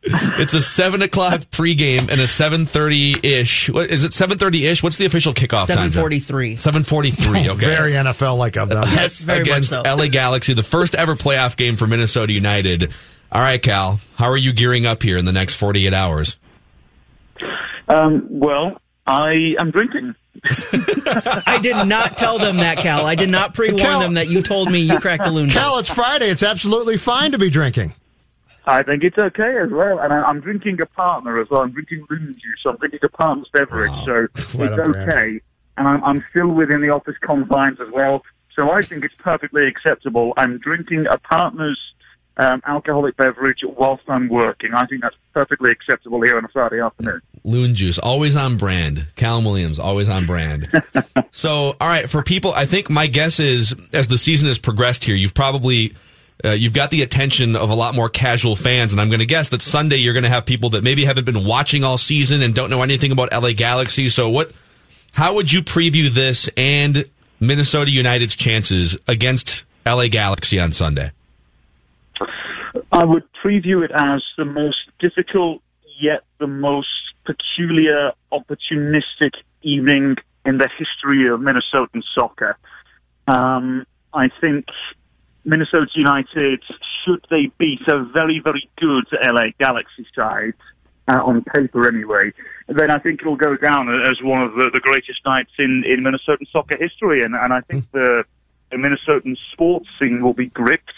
It's 0.02 0.54
a 0.54 0.62
seven 0.62 1.02
o'clock 1.02 1.40
pregame 1.50 2.08
and 2.10 2.20
a 2.20 2.26
seven 2.26 2.64
thirty 2.64 3.14
ish. 3.22 3.68
What 3.68 3.90
is 3.90 4.04
it? 4.04 4.12
Seven 4.14 4.38
thirty 4.38 4.66
ish. 4.66 4.82
What's 4.82 4.96
the 4.96 5.04
official 5.06 5.34
kickoff 5.34 5.66
time? 5.66 5.90
7:43. 5.90 6.58
Seven 6.58 6.84
forty 6.84 7.10
three. 7.10 7.48
Okay. 7.50 7.66
Very 7.66 7.90
NFL 7.92 8.38
like 8.38 8.56
of 8.56 8.68
them. 8.70 8.82
Yes, 8.86 9.20
very 9.20 9.40
much 9.40 9.48
against 9.48 9.70
so. 9.70 9.82
LA 9.82 10.06
Galaxy, 10.08 10.54
the 10.54 10.62
first 10.62 10.94
ever 10.94 11.16
playoff 11.16 11.56
game 11.56 11.76
for 11.76 11.86
Minnesota 11.86 12.32
United. 12.32 12.92
All 13.32 13.42
right, 13.42 13.62
Cal, 13.62 14.00
how 14.16 14.26
are 14.30 14.36
you 14.36 14.52
gearing 14.52 14.86
up 14.86 15.02
here 15.02 15.16
in 15.18 15.24
the 15.24 15.32
next 15.32 15.54
48 15.54 15.92
hours? 15.94 16.36
Um, 17.88 18.26
well, 18.30 18.80
I 19.06 19.54
am 19.58 19.70
drinking. 19.70 20.14
I 20.44 21.58
did 21.62 21.86
not 21.88 22.16
tell 22.16 22.38
them 22.38 22.58
that, 22.58 22.78
Cal. 22.78 23.04
I 23.04 23.14
did 23.14 23.28
not 23.28 23.54
pre 23.54 23.72
warn 23.72 24.00
them 24.00 24.14
that 24.14 24.28
you 24.28 24.42
told 24.42 24.70
me 24.70 24.78
you 24.78 24.98
cracked 25.00 25.26
a 25.26 25.30
loon. 25.30 25.50
Cal, 25.50 25.78
it's 25.78 25.92
Friday. 25.92 26.28
It's 26.30 26.42
absolutely 26.42 26.96
fine 26.96 27.32
to 27.32 27.38
be 27.38 27.50
drinking. 27.50 27.92
I 28.66 28.82
think 28.82 29.02
it's 29.02 29.18
okay 29.18 29.58
as 29.58 29.70
well, 29.70 29.98
and 29.98 30.12
I, 30.12 30.22
I'm 30.22 30.40
drinking 30.40 30.80
a 30.80 30.86
partner 30.86 31.40
as 31.40 31.48
well. 31.50 31.62
I'm 31.62 31.72
drinking 31.72 32.06
lemon 32.08 32.34
juice. 32.34 32.62
I'm 32.66 32.76
drinking 32.76 33.00
a 33.02 33.08
partner's 33.08 33.48
beverage, 33.52 33.90
oh, 33.94 34.04
so 34.06 34.28
it's 34.34 34.54
What 34.54 34.72
a 34.72 34.76
brand. 34.76 34.96
okay. 34.96 35.40
And 35.76 35.88
I'm, 35.88 36.04
I'm 36.04 36.24
still 36.30 36.48
within 36.48 36.80
the 36.82 36.90
office 36.90 37.16
confines 37.20 37.80
as 37.80 37.88
well, 37.92 38.22
so 38.54 38.70
I 38.70 38.82
think 38.82 39.04
it's 39.04 39.14
perfectly 39.14 39.66
acceptable. 39.66 40.34
I'm 40.36 40.58
drinking 40.58 41.06
a 41.10 41.18
partner's 41.18 41.78
um, 42.40 42.62
alcoholic 42.66 43.16
beverage 43.16 43.58
whilst 43.62 44.02
I'm 44.08 44.28
working. 44.28 44.70
I 44.74 44.86
think 44.86 45.02
that's 45.02 45.16
perfectly 45.34 45.70
acceptable 45.70 46.22
here 46.22 46.38
on 46.38 46.44
a 46.44 46.48
Friday 46.48 46.80
afternoon. 46.80 47.20
Loon 47.44 47.74
Juice, 47.74 47.98
always 47.98 48.34
on 48.34 48.56
brand. 48.56 49.06
Callum 49.16 49.44
Williams, 49.44 49.78
always 49.78 50.08
on 50.08 50.26
brand. 50.26 50.68
so, 51.32 51.76
all 51.80 51.88
right, 51.88 52.08
for 52.08 52.22
people, 52.22 52.52
I 52.52 52.64
think 52.64 52.88
my 52.88 53.06
guess 53.06 53.40
is 53.40 53.74
as 53.92 54.08
the 54.08 54.18
season 54.18 54.48
has 54.48 54.58
progressed 54.58 55.04
here, 55.04 55.14
you've 55.14 55.34
probably 55.34 55.94
uh, 56.42 56.52
you've 56.52 56.72
got 56.72 56.90
the 56.90 57.02
attention 57.02 57.56
of 57.56 57.68
a 57.68 57.74
lot 57.74 57.94
more 57.94 58.08
casual 58.08 58.56
fans, 58.56 58.92
and 58.92 59.00
I'm 59.00 59.08
going 59.08 59.20
to 59.20 59.26
guess 59.26 59.50
that 59.50 59.60
Sunday 59.60 59.96
you're 59.96 60.14
going 60.14 60.24
to 60.24 60.30
have 60.30 60.46
people 60.46 60.70
that 60.70 60.82
maybe 60.82 61.04
haven't 61.04 61.26
been 61.26 61.44
watching 61.44 61.84
all 61.84 61.98
season 61.98 62.40
and 62.40 62.54
don't 62.54 62.70
know 62.70 62.82
anything 62.82 63.12
about 63.12 63.32
LA 63.32 63.52
Galaxy. 63.52 64.08
So, 64.08 64.30
what? 64.30 64.50
How 65.12 65.34
would 65.34 65.52
you 65.52 65.60
preview 65.60 66.08
this 66.08 66.48
and 66.56 67.04
Minnesota 67.40 67.90
United's 67.90 68.36
chances 68.36 68.96
against 69.08 69.64
LA 69.84 70.06
Galaxy 70.06 70.58
on 70.58 70.72
Sunday? 70.72 71.10
I 72.92 73.04
would 73.04 73.24
preview 73.44 73.84
it 73.84 73.90
as 73.94 74.22
the 74.36 74.44
most 74.44 74.78
difficult 74.98 75.62
yet 76.00 76.24
the 76.38 76.46
most 76.46 76.88
peculiar, 77.26 78.12
opportunistic 78.32 79.32
evening 79.62 80.16
in 80.46 80.58
the 80.58 80.68
history 80.78 81.28
of 81.28 81.40
Minnesotan 81.40 82.02
soccer. 82.14 82.56
Um, 83.28 83.84
I 84.14 84.28
think 84.40 84.66
Minnesota 85.44 85.90
United, 85.94 86.62
should 87.04 87.26
they 87.30 87.50
beat 87.58 87.80
a 87.88 88.04
very, 88.04 88.40
very 88.42 88.68
good 88.78 89.04
LA 89.22 89.48
Galaxy 89.58 90.06
side, 90.14 90.54
uh, 91.08 91.22
on 91.24 91.42
paper 91.42 91.88
anyway, 91.88 92.32
then 92.68 92.90
I 92.90 92.98
think 92.98 93.20
it'll 93.20 93.36
go 93.36 93.56
down 93.56 93.88
as 94.08 94.22
one 94.22 94.42
of 94.42 94.52
the, 94.52 94.70
the 94.72 94.80
greatest 94.80 95.20
nights 95.24 95.50
in, 95.58 95.82
in 95.84 96.04
Minnesotan 96.04 96.48
soccer 96.52 96.76
history. 96.76 97.24
And, 97.24 97.34
and 97.34 97.52
I 97.52 97.60
think 97.62 97.90
the, 97.92 98.24
the 98.70 98.76
Minnesotan 98.76 99.36
sports 99.52 99.88
scene 99.98 100.22
will 100.22 100.34
be 100.34 100.46
gripped. 100.46 100.92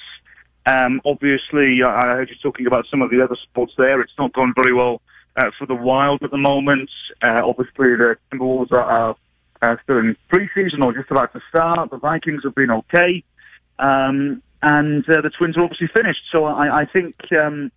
Um, 0.67 1.01
obviously, 1.05 1.83
I 1.83 2.15
heard 2.15 2.29
you 2.29 2.37
talking 2.43 2.67
about 2.67 2.87
some 2.91 3.03
of 3.03 3.11
the 3.11 3.23
other 3.23 3.37
sports 3.43 3.73
there. 3.77 4.01
It's 4.01 4.13
not 4.19 4.33
gone 4.33 4.55
very 4.57 4.73
well 4.73 5.03
uh, 5.37 5.51
for 5.59 5.67
the 5.67 5.75
Wild 5.75 6.23
at 6.23 6.31
the 6.31 6.39
moment. 6.39 6.91
Uh, 7.23 7.43
obviously, 7.45 7.97
the 7.97 8.17
Timberwolves 8.33 8.73
are, 8.73 9.17
are 9.61 9.81
still 9.83 9.99
in 9.99 10.17
preseason 10.33 10.85
or 10.85 10.93
just 10.93 11.11
about 11.11 11.33
to 11.33 11.41
start. 11.49 11.91
The 11.91 11.99
Vikings 11.99 12.43
have 12.45 12.55
been 12.55 12.71
okay. 12.71 13.25
Um, 13.79 14.43
and 14.63 15.09
uh, 15.09 15.21
the 15.21 15.31
Twins 15.37 15.57
are 15.57 15.65
obviously 15.65 15.89
finished. 15.95 16.23
So 16.31 16.45
I, 16.45 16.83
I 16.83 16.85
think, 16.85 17.17
um, 17.33 17.73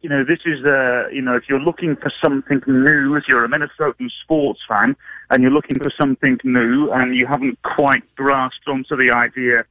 you 0.00 0.08
know, 0.08 0.24
this 0.24 0.38
is, 0.46 0.64
uh, 0.64 1.08
you 1.08 1.20
know, 1.20 1.36
if 1.36 1.44
you're 1.48 1.60
looking 1.60 1.96
for 1.96 2.10
something 2.24 2.62
new, 2.66 3.16
if 3.16 3.24
you're 3.28 3.44
a 3.44 3.48
Minnesotan 3.48 4.08
sports 4.22 4.60
fan 4.66 4.96
and 5.28 5.42
you're 5.42 5.52
looking 5.52 5.78
for 5.78 5.92
something 6.00 6.38
new 6.42 6.90
and 6.90 7.14
you 7.14 7.26
haven't 7.26 7.60
quite 7.62 8.02
grasped 8.16 8.66
onto 8.66 8.96
the 8.96 9.12
idea 9.14 9.64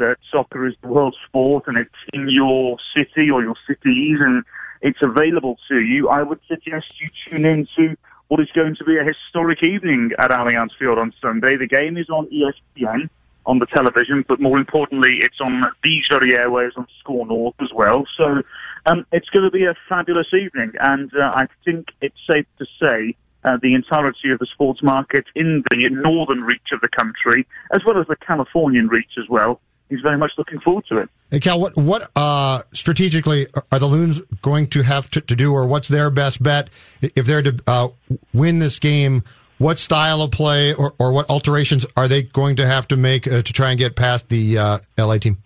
that 0.00 0.16
soccer 0.30 0.66
is 0.66 0.74
the 0.82 0.88
world 0.88 1.16
sport 1.26 1.64
and 1.66 1.78
it's 1.78 1.90
in 2.12 2.28
your 2.28 2.76
city 2.96 3.30
or 3.30 3.42
your 3.42 3.54
cities 3.66 4.18
and 4.20 4.44
it's 4.82 5.02
available 5.02 5.58
to 5.68 5.80
you, 5.80 6.08
I 6.08 6.22
would 6.22 6.40
suggest 6.48 6.86
you 7.00 7.08
tune 7.28 7.44
into 7.44 7.96
what 8.28 8.40
is 8.40 8.48
going 8.54 8.76
to 8.76 8.84
be 8.84 8.96
a 8.96 9.04
historic 9.04 9.62
evening 9.62 10.10
at 10.18 10.30
Allianz 10.30 10.70
Field 10.78 10.98
on 10.98 11.12
Sunday. 11.20 11.56
The 11.56 11.66
game 11.66 11.96
is 11.96 12.08
on 12.08 12.28
ESPN 12.28 13.08
on 13.46 13.58
the 13.58 13.66
television, 13.66 14.24
but 14.26 14.40
more 14.40 14.58
importantly, 14.58 15.18
it's 15.20 15.40
on 15.40 15.64
these 15.82 16.04
very 16.10 16.34
airways 16.36 16.72
on 16.76 16.86
Score 17.00 17.26
North 17.26 17.54
as 17.60 17.70
well. 17.74 18.04
So 18.16 18.42
um, 18.86 19.04
it's 19.12 19.28
going 19.30 19.44
to 19.44 19.50
be 19.50 19.64
a 19.64 19.74
fabulous 19.88 20.28
evening, 20.32 20.72
and 20.80 21.10
uh, 21.14 21.32
I 21.34 21.46
think 21.64 21.88
it's 22.00 22.16
safe 22.30 22.46
to 22.58 22.66
say 22.80 23.16
uh, 23.44 23.56
the 23.62 23.74
entirety 23.74 24.30
of 24.30 24.38
the 24.38 24.46
sports 24.46 24.82
market 24.82 25.24
in 25.34 25.64
the 25.70 25.88
northern 25.90 26.40
reach 26.40 26.68
of 26.72 26.80
the 26.80 26.88
country, 26.88 27.46
as 27.74 27.80
well 27.84 27.98
as 27.98 28.06
the 28.06 28.16
Californian 28.16 28.88
reach 28.88 29.12
as 29.18 29.28
well, 29.28 29.60
is 29.90 30.00
very 30.00 30.16
much 30.16 30.32
looking 30.38 30.60
forward 30.60 30.84
to 30.88 30.98
it. 30.98 31.08
Hey, 31.30 31.40
Cal, 31.40 31.60
what, 31.60 31.76
what 31.76 32.10
uh, 32.16 32.62
strategically 32.72 33.46
are 33.70 33.78
the 33.78 33.86
Loons 33.86 34.20
going 34.42 34.68
to 34.68 34.82
have 34.82 35.10
to, 35.10 35.20
to 35.20 35.36
do, 35.36 35.52
or 35.52 35.66
what's 35.66 35.88
their 35.88 36.10
best 36.10 36.42
bet 36.42 36.70
if 37.00 37.26
they're 37.26 37.42
to 37.42 37.60
uh, 37.66 37.88
win 38.32 38.58
this 38.58 38.78
game? 38.78 39.22
What 39.58 39.78
style 39.78 40.22
of 40.22 40.30
play 40.30 40.72
or, 40.72 40.94
or 40.98 41.12
what 41.12 41.28
alterations 41.28 41.84
are 41.96 42.08
they 42.08 42.22
going 42.22 42.56
to 42.56 42.66
have 42.66 42.88
to 42.88 42.96
make 42.96 43.26
uh, 43.26 43.42
to 43.42 43.52
try 43.52 43.70
and 43.70 43.78
get 43.78 43.94
past 43.94 44.28
the 44.28 44.56
uh, 44.56 44.78
LA 44.96 45.18
team? 45.18 45.42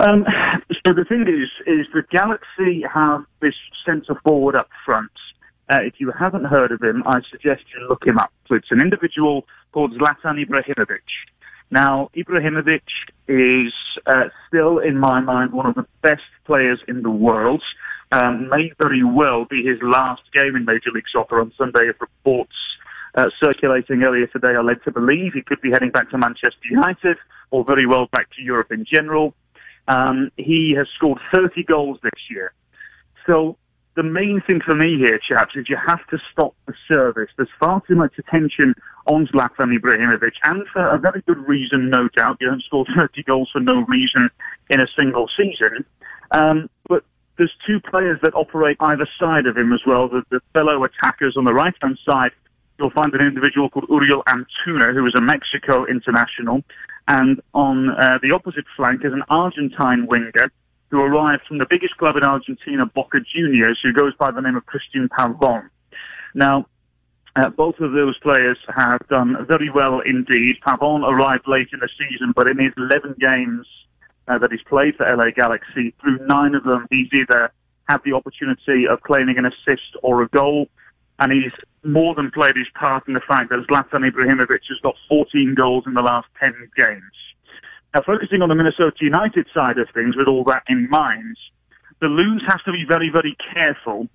Um, 0.00 0.24
so 0.86 0.94
the 0.94 1.04
thing 1.04 1.22
is, 1.22 1.48
is 1.66 1.86
the 1.92 2.02
Galaxy 2.10 2.82
have 2.92 3.24
this 3.40 3.54
centre 3.86 4.18
forward 4.24 4.56
up 4.56 4.68
front. 4.84 5.10
Uh, 5.70 5.80
if 5.80 5.94
you 5.98 6.12
haven't 6.18 6.44
heard 6.44 6.72
of 6.72 6.82
him, 6.82 7.02
I 7.06 7.20
suggest 7.30 7.62
you 7.74 7.86
look 7.88 8.06
him 8.06 8.18
up. 8.18 8.32
So 8.48 8.54
it's 8.54 8.70
an 8.70 8.80
individual 8.80 9.44
called 9.72 9.92
Zlatan 9.92 10.44
Ibrahimovic. 10.44 11.04
Now, 11.70 12.10
Ibrahimovic 12.16 12.82
is 13.28 13.72
uh, 14.06 14.28
still, 14.46 14.78
in 14.78 14.98
my 14.98 15.20
mind, 15.20 15.52
one 15.52 15.66
of 15.66 15.74
the 15.74 15.86
best 16.02 16.22
players 16.44 16.80
in 16.88 17.02
the 17.02 17.10
world. 17.10 17.62
Um, 18.10 18.48
may 18.48 18.72
very 18.78 19.04
well 19.04 19.44
be 19.44 19.62
his 19.62 19.78
last 19.82 20.22
game 20.32 20.56
in 20.56 20.64
Major 20.64 20.90
League 20.94 21.04
Soccer 21.12 21.40
on 21.40 21.52
Sunday, 21.58 21.90
if 21.90 22.00
reports 22.00 22.54
uh, 23.14 23.24
circulating 23.42 24.02
earlier 24.02 24.26
today 24.26 24.48
are 24.48 24.64
led 24.64 24.82
to 24.84 24.90
believe. 24.90 25.32
He 25.34 25.42
could 25.42 25.60
be 25.60 25.70
heading 25.70 25.90
back 25.90 26.10
to 26.10 26.18
Manchester 26.18 26.68
United, 26.70 27.18
or 27.50 27.64
very 27.64 27.86
well 27.86 28.06
back 28.12 28.30
to 28.36 28.42
Europe 28.42 28.72
in 28.72 28.86
general. 28.90 29.34
Um, 29.88 30.30
he 30.36 30.74
has 30.76 30.86
scored 30.96 31.18
30 31.34 31.64
goals 31.64 31.98
this 32.02 32.20
year. 32.30 32.52
So 33.26 33.56
the 33.98 34.04
main 34.04 34.40
thing 34.46 34.60
for 34.64 34.76
me 34.76 34.96
here, 34.96 35.18
chaps, 35.18 35.56
is 35.56 35.68
you 35.68 35.76
have 35.76 36.06
to 36.06 36.18
stop 36.30 36.54
the 36.68 36.74
service. 36.86 37.30
There's 37.36 37.50
far 37.58 37.82
too 37.88 37.96
much 37.96 38.14
attention 38.16 38.76
on 39.06 39.26
Zlatan 39.26 39.76
Ibrahimovic, 39.76 40.38
and 40.44 40.62
for 40.72 40.86
a 40.86 40.96
very 40.98 41.20
good 41.26 41.38
reason, 41.48 41.90
no 41.90 42.08
doubt. 42.16 42.36
You 42.40 42.46
don't 42.46 42.62
score 42.62 42.86
30 42.96 43.24
goals 43.24 43.50
for 43.52 43.58
no 43.58 43.84
reason 43.88 44.30
in 44.70 44.80
a 44.80 44.86
single 44.96 45.26
season. 45.36 45.84
Um, 46.30 46.70
but 46.88 47.02
there's 47.38 47.52
two 47.66 47.80
players 47.80 48.20
that 48.22 48.36
operate 48.36 48.76
either 48.78 49.08
side 49.18 49.46
of 49.46 49.56
him 49.56 49.72
as 49.72 49.80
well. 49.84 50.08
The, 50.08 50.22
the 50.30 50.40
fellow 50.52 50.84
attackers 50.84 51.34
on 51.36 51.44
the 51.44 51.54
right-hand 51.54 51.98
side, 52.08 52.30
you'll 52.78 52.90
find 52.90 53.12
an 53.14 53.26
individual 53.26 53.68
called 53.68 53.86
Uriel 53.90 54.22
Antuna, 54.28 54.94
who 54.94 55.04
is 55.06 55.14
a 55.16 55.20
Mexico 55.20 55.86
international. 55.86 56.62
And 57.08 57.40
on 57.52 57.90
uh, 57.90 58.18
the 58.22 58.30
opposite 58.30 58.66
flank 58.76 59.04
is 59.04 59.12
an 59.12 59.24
Argentine 59.28 60.06
winger 60.06 60.52
who 60.90 61.00
arrived 61.00 61.42
from 61.46 61.58
the 61.58 61.66
biggest 61.68 61.96
club 61.96 62.16
in 62.16 62.24
Argentina, 62.24 62.86
Boca 62.86 63.18
Juniors, 63.34 63.78
who 63.82 63.92
goes 63.92 64.14
by 64.18 64.30
the 64.30 64.40
name 64.40 64.56
of 64.56 64.64
Cristian 64.64 65.08
Pavon. 65.08 65.68
Now, 66.34 66.66
uh, 67.36 67.50
both 67.50 67.78
of 67.80 67.92
those 67.92 68.18
players 68.18 68.58
have 68.74 69.06
done 69.08 69.36
very 69.46 69.70
well 69.70 70.00
indeed. 70.00 70.56
Pavon 70.66 71.02
arrived 71.02 71.46
late 71.46 71.68
in 71.72 71.80
the 71.80 71.88
season, 71.98 72.32
but 72.34 72.48
in 72.48 72.58
his 72.58 72.72
11 72.76 73.16
games 73.20 73.66
uh, 74.26 74.38
that 74.38 74.50
he's 74.50 74.62
played 74.68 74.96
for 74.96 75.06
LA 75.06 75.30
Galaxy, 75.30 75.94
through 76.00 76.18
nine 76.26 76.54
of 76.54 76.64
them, 76.64 76.86
he's 76.90 77.08
either 77.12 77.52
had 77.88 77.98
the 78.04 78.12
opportunity 78.12 78.86
of 78.88 79.00
claiming 79.02 79.38
an 79.38 79.46
assist 79.46 79.96
or 80.02 80.22
a 80.22 80.28
goal, 80.28 80.68
and 81.18 81.32
he's 81.32 81.52
more 81.84 82.14
than 82.14 82.30
played 82.30 82.56
his 82.56 82.68
part 82.74 83.06
in 83.08 83.14
the 83.14 83.20
fact 83.26 83.50
that 83.50 83.64
Zlatan 83.68 84.08
Ibrahimovic 84.10 84.66
has 84.68 84.78
got 84.82 84.94
14 85.08 85.54
goals 85.56 85.84
in 85.86 85.94
the 85.94 86.02
last 86.02 86.26
10 86.40 86.52
games. 86.76 87.02
Now, 87.94 88.02
focusing 88.04 88.42
on 88.42 88.48
the 88.48 88.54
Minnesota 88.54 88.96
United 89.00 89.46
side 89.54 89.78
of 89.78 89.88
things, 89.94 90.16
with 90.16 90.28
all 90.28 90.44
that 90.44 90.62
in 90.68 90.88
mind, 90.90 91.36
the 92.00 92.06
Loons 92.06 92.42
have 92.46 92.62
to 92.64 92.72
be 92.72 92.84
very, 92.86 93.10
very 93.10 93.36
careful. 93.54 94.08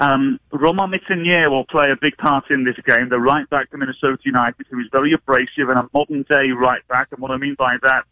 Um, 0.00 0.38
Romain 0.52 0.92
Metanire 0.92 1.50
will 1.50 1.64
play 1.64 1.90
a 1.90 1.96
big 2.00 2.16
part 2.16 2.44
in 2.50 2.64
this 2.64 2.76
game, 2.86 3.08
the 3.08 3.18
right 3.18 3.48
back 3.50 3.70
for 3.70 3.76
Minnesota 3.76 4.18
United, 4.24 4.66
who 4.70 4.78
is 4.78 4.86
very 4.92 5.12
abrasive 5.12 5.68
and 5.68 5.78
a 5.78 5.88
modern 5.92 6.24
day 6.30 6.50
right 6.54 6.86
back. 6.88 7.08
And 7.10 7.20
what 7.20 7.32
I 7.32 7.36
mean 7.36 7.56
by 7.58 7.76
that 7.82 8.04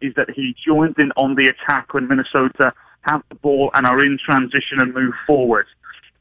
is 0.00 0.14
that 0.16 0.30
he 0.34 0.54
joins 0.66 0.94
in 0.98 1.12
on 1.16 1.34
the 1.34 1.44
attack 1.44 1.92
when 1.92 2.08
Minnesota 2.08 2.72
have 3.02 3.22
the 3.28 3.34
ball 3.36 3.70
and 3.74 3.86
are 3.86 4.02
in 4.02 4.18
transition 4.24 4.80
and 4.80 4.94
move 4.94 5.12
forward. 5.26 5.66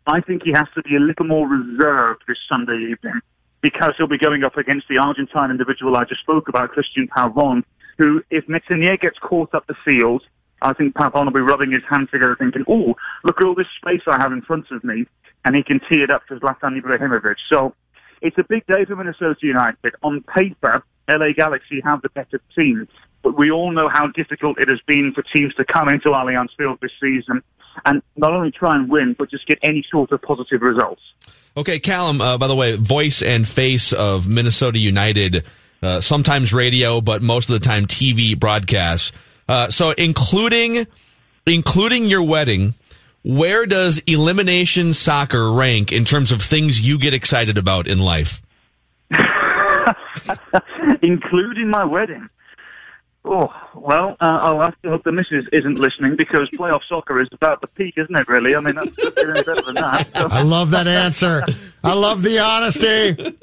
I 0.05 0.19
think 0.19 0.43
he 0.43 0.51
has 0.51 0.67
to 0.75 0.81
be 0.83 0.97
a 0.97 0.99
little 0.99 1.25
more 1.25 1.47
reserved 1.47 2.23
this 2.27 2.37
Sunday 2.51 2.91
evening 2.91 3.21
because 3.61 3.93
he'll 3.97 4.07
be 4.07 4.17
going 4.17 4.43
up 4.43 4.57
against 4.57 4.89
the 4.89 4.97
Argentine 4.97 5.49
individual 5.49 5.95
I 5.95 6.03
just 6.03 6.21
spoke 6.21 6.49
about, 6.49 6.71
Cristian 6.71 7.07
Pavon, 7.07 7.63
who, 7.97 8.21
if 8.29 8.45
Metanire 8.47 8.99
gets 8.99 9.17
caught 9.19 9.53
up 9.53 9.67
the 9.67 9.75
field, 9.85 10.23
I 10.61 10.73
think 10.73 10.95
Pavon 10.95 11.25
will 11.25 11.33
be 11.33 11.39
rubbing 11.39 11.71
his 11.71 11.83
hands 11.89 12.09
together 12.11 12.35
thinking, 12.37 12.63
oh, 12.67 12.95
look 13.23 13.37
at 13.39 13.45
all 13.45 13.55
this 13.55 13.67
space 13.77 14.01
I 14.07 14.19
have 14.19 14.31
in 14.31 14.41
front 14.41 14.65
of 14.71 14.83
me, 14.83 15.05
and 15.45 15.55
he 15.55 15.63
can 15.63 15.79
tee 15.89 16.03
it 16.03 16.09
up 16.09 16.25
to 16.27 16.35
Zlatan 16.35 16.81
Ibrahimovic. 16.81 17.35
So 17.51 17.75
it's 18.21 18.37
a 18.37 18.43
big 18.47 18.65
day 18.67 18.85
for 18.85 18.95
Minnesota 18.95 19.35
United. 19.41 19.95
On 20.03 20.23
paper, 20.23 20.83
LA 21.09 21.33
Galaxy 21.35 21.81
have 21.83 22.01
the 22.01 22.09
better 22.09 22.39
team, 22.55 22.87
but 23.21 23.37
we 23.37 23.51
all 23.51 23.71
know 23.71 23.89
how 23.91 24.07
difficult 24.07 24.57
it 24.59 24.69
has 24.69 24.79
been 24.87 25.11
for 25.13 25.23
teams 25.35 25.53
to 25.55 25.65
come 25.65 25.89
into 25.89 26.09
Allianz 26.09 26.49
Field 26.57 26.79
this 26.81 26.91
season 27.01 27.43
and 27.85 28.01
not 28.15 28.31
only 28.31 28.51
try 28.51 28.75
and 28.75 28.89
win, 28.89 29.15
but 29.17 29.29
just 29.29 29.47
get 29.47 29.59
any 29.63 29.85
sort 29.91 30.11
of 30.11 30.21
positive 30.21 30.61
results. 30.61 31.01
Okay, 31.57 31.79
Callum, 31.79 32.21
uh, 32.21 32.37
by 32.37 32.47
the 32.47 32.55
way, 32.55 32.75
voice 32.75 33.21
and 33.21 33.47
face 33.47 33.93
of 33.93 34.27
Minnesota 34.27 34.79
United, 34.79 35.45
uh, 35.83 36.01
sometimes 36.01 36.53
radio, 36.53 37.01
but 37.01 37.21
most 37.21 37.49
of 37.49 37.53
the 37.53 37.59
time 37.59 37.85
TV 37.85 38.39
broadcasts. 38.39 39.11
Uh, 39.47 39.69
so 39.69 39.91
including, 39.91 40.87
including 41.45 42.05
your 42.05 42.23
wedding, 42.23 42.73
where 43.23 43.65
does 43.65 44.01
elimination 44.07 44.93
soccer 44.93 45.51
rank 45.51 45.91
in 45.91 46.05
terms 46.05 46.31
of 46.31 46.41
things 46.41 46.81
you 46.81 46.97
get 46.97 47.13
excited 47.13 47.57
about 47.57 47.87
in 47.87 47.99
life? 47.99 48.41
Including 51.01 51.69
my 51.69 51.83
wedding. 51.85 52.29
Oh, 53.25 53.53
well, 53.75 54.17
uh, 54.19 54.39
I'll 54.41 54.59
have 54.59 54.81
to 54.81 54.89
hope 54.89 55.03
the 55.05 55.13
missus 55.13 55.45
isn't 55.53 55.79
listening 55.79 56.17
because 56.17 56.49
playoff 56.49 56.81
soccer 56.89 57.21
is 57.21 57.29
about 57.31 57.61
the 57.61 57.67
peak, 57.67 57.93
isn't 57.95 58.13
it, 58.13 58.27
really? 58.27 58.53
I 58.53 58.59
mean, 58.59 58.75
that's 58.75 58.95
better 59.11 59.33
than 59.61 59.75
that. 59.75 60.09
So. 60.15 60.27
I 60.31 60.41
love 60.41 60.71
that 60.71 60.87
answer. 60.87 61.45
I 61.83 61.93
love 61.93 62.21
the 62.21 62.39
honesty. 62.39 63.37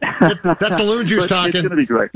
That's 0.00 0.76
the 0.76 0.84
loon 0.84 1.06
juice 1.06 1.26
But 1.26 1.46
It's 1.46 1.54
talking. 1.54 1.62
going 1.62 1.70
to 1.70 1.76
be 1.76 1.86
great. 1.86 2.10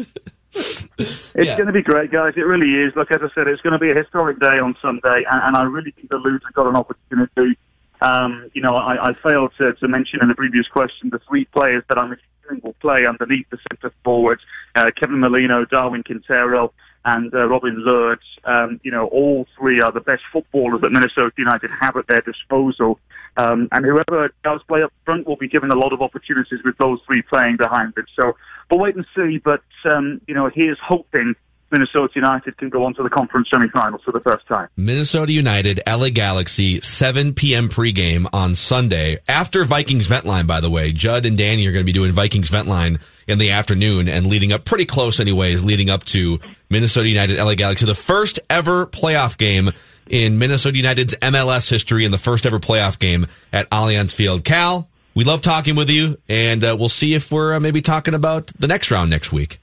It's 0.55 1.33
Yeah. 1.35 1.57
going 1.57 1.67
to 1.67 1.73
be 1.73 1.83
great, 1.83 2.11
guys. 2.11 2.35
It 2.37 2.43
really 2.43 2.75
is. 2.83 2.95
Look, 2.95 3.11
as 3.11 3.21
I 3.23 3.29
said, 3.35 3.49
it's 3.49 3.63
going 3.63 3.73
to 3.73 3.79
be 3.79 3.91
a 3.91 3.95
historic 3.95 4.39
day 4.39 4.59
on 4.59 4.77
Sunday, 4.83 5.25
and, 5.31 5.41
and 5.45 5.57
I 5.57 5.63
really 5.63 5.91
think 5.93 6.09
the 6.11 6.17
Loons 6.19 6.43
have 6.45 6.53
got 6.55 6.67
an 6.67 6.77
opportunity. 6.77 7.59
Um, 8.03 8.51
you 8.53 8.61
know, 8.63 8.75
I, 8.77 9.11
I 9.11 9.13
failed 9.15 9.53
to, 9.59 9.73
to 9.75 9.89
mention 9.89 10.21
in 10.23 10.29
the 10.29 10.35
previous 10.35 10.67
question 10.69 11.11
the 11.11 11.21
three 11.29 11.45
players 11.47 11.85
that 11.89 11.99
I'm 11.99 12.13
assuming 12.13 12.61
will 12.63 12.75
play 12.75 13.07
underneath 13.07 13.49
the 13.51 13.59
centre 13.71 13.93
forwards: 14.05 14.43
uh, 14.75 14.91
Kevin 14.99 15.21
Molino, 15.21 15.65
Darwin 15.65 16.03
Quintero, 16.03 16.73
and 17.05 17.33
uh, 17.35 17.49
Robin 17.49 17.75
Lod. 17.79 18.19
Um, 18.45 18.81
you 18.83 18.91
know, 18.91 19.07
all 19.07 19.47
three 19.59 19.81
are 19.81 19.93
the 19.93 20.01
best 20.01 20.23
footballers 20.33 20.81
that 20.83 20.91
Minnesota 20.91 21.33
United 21.37 21.71
have 21.81 21.97
at 21.97 22.07
their 22.09 22.21
disposal. 22.21 22.99
Um, 23.37 23.69
and 23.73 23.85
whoever 23.85 24.31
does 24.45 24.61
play 24.69 24.83
up 24.83 24.93
front 25.05 25.27
will 25.27 25.37
be 25.37 25.49
given 25.49 25.71
a 25.71 25.77
lot 25.77 25.93
of 25.93 26.03
opportunities 26.03 26.61
with 26.65 26.77
those 26.79 27.01
three 27.07 27.23
playing 27.23 27.57
behind 27.57 27.95
it. 27.97 28.05
So 28.21 28.37
we'll 28.71 28.81
wait 28.81 28.97
and 28.97 29.07
see. 29.17 29.39
But, 29.39 29.63
um, 29.85 30.21
you 30.27 30.35
know, 30.35 30.51
here's 30.53 30.79
hoping 30.87 31.35
Minnesota 31.71 32.13
United 32.15 32.59
can 32.59 32.69
go 32.69 32.85
on 32.85 32.95
to 32.95 33.03
the 33.03 33.09
conference 33.09 33.49
semifinals 33.53 34.03
for 34.05 34.13
the 34.13 34.21
first 34.21 34.47
time. 34.47 34.69
Minnesota 34.77 35.33
United, 35.33 35.81
LA 35.87 36.11
Galaxy, 36.11 36.81
7 36.81 37.33
p.m. 37.33 37.71
pregame 37.71 38.29
on 38.33 38.55
Sunday. 38.55 39.19
After 39.27 39.65
Vikings 39.65 40.07
Vent 40.07 40.27
Line, 40.27 40.47
by 40.47 40.61
the 40.61 40.69
way. 40.69 40.93
Judd 40.93 41.25
and 41.25 41.39
Danny 41.39 41.67
are 41.67 41.73
going 41.73 41.85
to 41.85 41.87
be 41.87 41.93
doing 41.93 42.13
Vikings 42.13 42.51
Vent 42.51 42.69
Line 42.69 42.99
in 43.33 43.39
the 43.39 43.51
afternoon 43.51 44.09
and 44.09 44.27
leading 44.27 44.53
up 44.53 44.65
pretty 44.65 44.85
close, 44.85 45.19
anyways, 45.19 45.65
leading 45.65 45.91
up 45.91 46.05
to 46.05 46.39
Minnesota 46.71 47.09
United, 47.09 47.39
LA 47.39 47.55
Galaxy. 47.55 47.87
The 47.87 47.95
first 47.95 48.39
ever 48.49 48.87
playoff 48.87 49.37
game 49.37 49.71
in 50.09 50.39
Minnesota 50.39 50.77
United's 50.77 51.15
MLS 51.17 51.69
history 51.69 52.05
and 52.05 52.15
the 52.15 52.19
first 52.19 52.47
ever 52.47 52.61
playoff 52.61 52.99
game 52.99 53.27
at 53.53 53.69
Allianz 53.71 54.15
Field. 54.15 54.45
Cal, 54.45 54.89
we 55.15 55.25
love 55.25 55.43
talking 55.43 55.75
with 55.75 55.91
you, 55.91 56.19
and 56.29 56.63
uh, 56.63 56.77
we'll 56.79 56.89
see 56.89 57.15
if 57.15 57.33
we're 57.33 57.55
uh, 57.55 57.61
maybe 57.61 57.81
talking 57.81 58.15
about 58.15 58.47
the 58.59 58.69
next 58.69 58.91
round 58.91 59.11
next 59.11 59.33
week. 59.33 59.59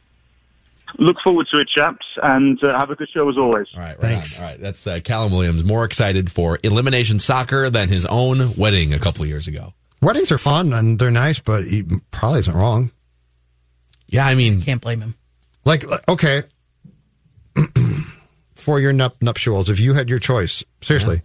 Look 0.97 1.17
forward 1.24 1.47
to 1.51 1.59
it, 1.59 1.70
chaps, 1.76 2.05
and 2.22 2.61
uh, 2.63 2.78
have 2.78 2.89
a 2.89 2.95
good 2.95 3.09
show 3.13 3.30
as 3.30 3.38
always. 3.38 3.67
All 3.76 3.80
right, 3.80 3.91
right 3.91 4.01
Thanks. 4.01 4.39
on. 4.39 4.43
All 4.43 4.51
right, 4.51 4.59
that's 4.59 4.86
uh, 4.88 4.99
Callum 5.03 5.32
Williams, 5.32 5.63
more 5.63 5.86
excited 5.86 6.32
for 6.32 6.59
elimination 6.63 7.20
soccer 7.20 7.70
than 7.70 7.89
his 7.89 8.05
own 8.05 8.55
wedding 8.55 8.93
a 8.93 8.99
couple 8.99 9.26
years 9.26 9.47
ago. 9.47 9.74
Weddings 10.01 10.32
are 10.32 10.38
fun 10.38 10.74
and 10.74 10.97
they're 10.97 11.11
nice, 11.11 11.39
but 11.39 11.65
he 11.65 11.84
probably 12.11 12.39
isn't 12.39 12.55
wrong. 12.55 12.91
Yeah, 14.10 14.26
I 14.26 14.36
mean, 14.36 14.62
Can't 14.62 14.82
blame 14.82 15.01
him. 15.01 15.16
Like, 15.66 15.84
okay, 16.07 16.43
for 18.55 18.80
your 18.80 18.93
nup- 18.93 19.22
nuptials, 19.22 19.70
if 19.70 19.80
you 19.80 19.93
had 19.93 20.10
your 20.10 20.20
choice, 20.20 20.64
seriously, 20.82 21.22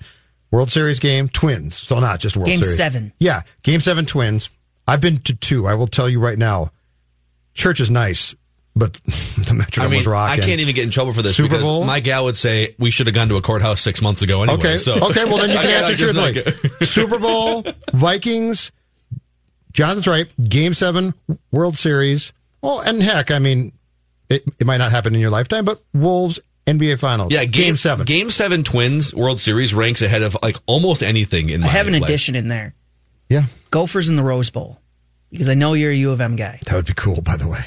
World 0.51 0.71
Series 0.71 0.99
game, 1.01 1.29
Twins. 1.29 1.75
So 1.77 1.99
not 2.01 2.21
just 2.21 2.37
World 2.37 2.49
Series. 2.49 2.61
Game 2.61 2.65
Series. 2.65 2.77
seven. 2.77 3.13
Yeah, 3.19 3.43
Game 3.63 3.81
Seven, 3.81 4.07
Twins. 4.07 4.49
I've 4.87 5.01
been 5.01 5.19
to 5.23 5.35
two. 5.35 5.67
I 5.67 5.75
will 5.75 5.87
tell 5.87 6.09
you 6.09 6.21
right 6.21 6.39
now, 6.39 6.71
church 7.55 7.81
is 7.81 7.91
nice, 7.91 8.35
but 8.77 8.93
the 9.05 9.55
Metrodome 9.55 9.83
I 9.85 9.89
mean, 9.89 9.97
was 10.05 10.07
I 10.09 10.37
can't 10.37 10.61
even 10.61 10.75
get 10.75 10.85
in 10.85 10.91
trouble 10.91 11.13
for 11.15 11.23
this 11.23 11.37
Super 11.37 11.49
because 11.49 11.63
Bowl? 11.65 11.85
my 11.85 12.01
gal 12.01 12.25
would 12.25 12.37
say 12.37 12.75
we 12.79 12.91
should 12.91 13.07
have 13.07 13.15
gone 13.15 13.29
to 13.29 13.37
a 13.37 13.43
courthouse 13.43 13.81
six 13.81 14.03
months 14.03 14.23
ago 14.23 14.43
anyway. 14.43 14.59
Okay. 14.59 14.77
so. 14.77 14.93
okay. 14.95 15.25
Well, 15.25 15.39
then 15.39 15.51
you 15.51 15.57
can 15.61 15.65
gotta 15.65 15.77
answer 15.77 15.95
just 15.97 16.15
not 16.15 16.33
truthfully. 16.35 16.71
get- 16.81 16.87
Super 16.89 17.19
Bowl, 17.19 17.65
Vikings, 17.93 18.71
Jonathan's 19.73 20.07
right. 20.07 20.29
Game 20.47 20.75
seven, 20.75 21.15
World 21.51 21.79
Series. 21.79 22.33
Well, 22.65 22.81
and 22.81 23.03
heck, 23.03 23.31
I 23.31 23.39
mean, 23.39 23.73
it, 24.31 24.43
it 24.59 24.67
might 24.67 24.79
not 24.79 24.91
happen 24.91 25.15
in 25.15 25.21
your 25.21 25.31
lifetime, 25.31 25.65
but 25.67 25.83
Wolves, 25.93 26.41
NBA 26.67 26.99
Finals. 26.99 27.31
yeah, 27.33 27.45
game, 27.45 27.77
seven. 27.77 28.07
Game 28.07 28.31
seven 28.31 28.65
Twins 28.65 29.15
World 29.15 29.39
Series 29.39 29.75
ranks 29.75 30.01
ahead 30.01 30.23
of 30.23 30.35
like 30.43 30.57
almost 30.67 31.03
anything 31.03 31.51
in 31.51 31.61
my 31.61 31.67
I 31.67 31.71
have 31.71 31.87
an 31.87 31.93
life. 31.93 32.03
addition 32.05 32.35
in 32.35 32.49
there. 32.49 32.75
Yeah, 33.29 33.45
Gophers 33.71 34.09
in 34.09 34.17
the 34.17 34.23
Rose 34.23 34.49
Bowl. 34.51 34.81
Because 35.31 35.49
I 35.49 35.55
know 35.55 35.75
you're 35.75 35.91
a 35.91 35.95
U 35.95 36.11
of 36.13 36.21
M 36.21 36.37
guy. 36.37 36.61
that 36.65 36.75
would 36.75 36.87
be 36.87 36.95
cool. 36.95 37.21
By 37.21 37.37
the 37.37 37.49
way, 37.49 37.61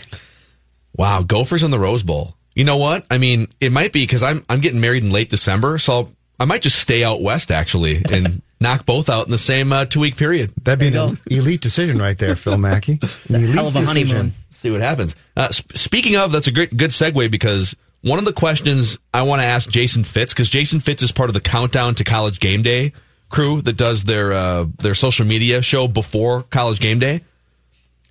Wow, 0.96 1.22
Gophers 1.22 1.64
in 1.64 1.70
the 1.72 1.80
Rose 1.80 2.02
Bowl. 2.04 2.36
You 2.56 2.64
know 2.64 2.78
what? 2.78 3.06
I 3.12 3.20
mean, 3.20 3.50
it 3.62 3.72
might 3.72 3.94
be 3.94 4.02
because 4.04 4.24
I'm 4.24 4.44
I'm 4.50 4.62
getting 4.62 4.80
married 4.82 5.04
in 5.04 5.12
late 5.12 5.30
December, 5.30 5.78
so 5.78 5.94
I'll, 5.94 6.12
I 6.40 6.46
might 6.46 6.62
just 6.64 6.80
stay 6.80 7.04
out 7.04 7.22
west 7.22 7.52
actually 7.52 8.02
and 8.12 8.42
knock 8.60 8.86
both 8.86 9.10
out 9.10 9.26
in 9.26 9.32
the 9.32 9.38
same 9.38 9.72
uh, 9.72 9.86
two 9.86 10.00
week 10.00 10.18
period. 10.18 10.52
that'd 10.64 10.80
be 10.80 10.96
an 10.98 11.18
elite 11.30 11.62
decision 11.62 11.98
right 11.98 12.18
there, 12.18 12.36
Phil 12.36 12.58
Mackey. 12.58 13.00
It's 13.04 13.32
a 13.32 13.40
hell 13.40 13.68
of 13.68 13.76
a 13.76 13.86
honeymoon. 13.86 14.34
see 14.50 14.72
what 14.72 14.82
happens. 14.82 15.16
Uh, 15.36 15.50
sp- 15.54 15.76
speaking 15.78 16.16
of, 16.16 16.32
that's 16.32 16.48
a 16.48 16.52
great 16.52 16.76
good 16.76 16.92
segue 16.92 17.30
because 17.32 17.76
one 18.02 18.20
of 18.20 18.26
the 18.26 18.34
questions 18.34 18.98
I 19.14 19.24
want 19.24 19.42
to 19.42 19.46
ask 19.46 19.70
Jason 19.70 20.04
Fitz 20.04 20.34
because 20.34 20.50
Jason 20.50 20.80
Fitz 20.80 21.04
is 21.04 21.12
part 21.12 21.30
of 21.30 21.34
the 21.34 21.42
Countdown 21.42 21.96
to 21.96 22.04
College 22.04 22.40
Game 22.40 22.62
Day 22.62 22.94
crew 23.30 23.62
that 23.62 23.76
does 23.78 24.04
their 24.06 24.32
uh, 24.34 24.66
their 24.78 24.96
social 24.96 25.26
media 25.26 25.62
show 25.62 25.88
before 25.88 26.44
College 26.44 26.80
Game 26.80 27.00
Day. 27.00 27.22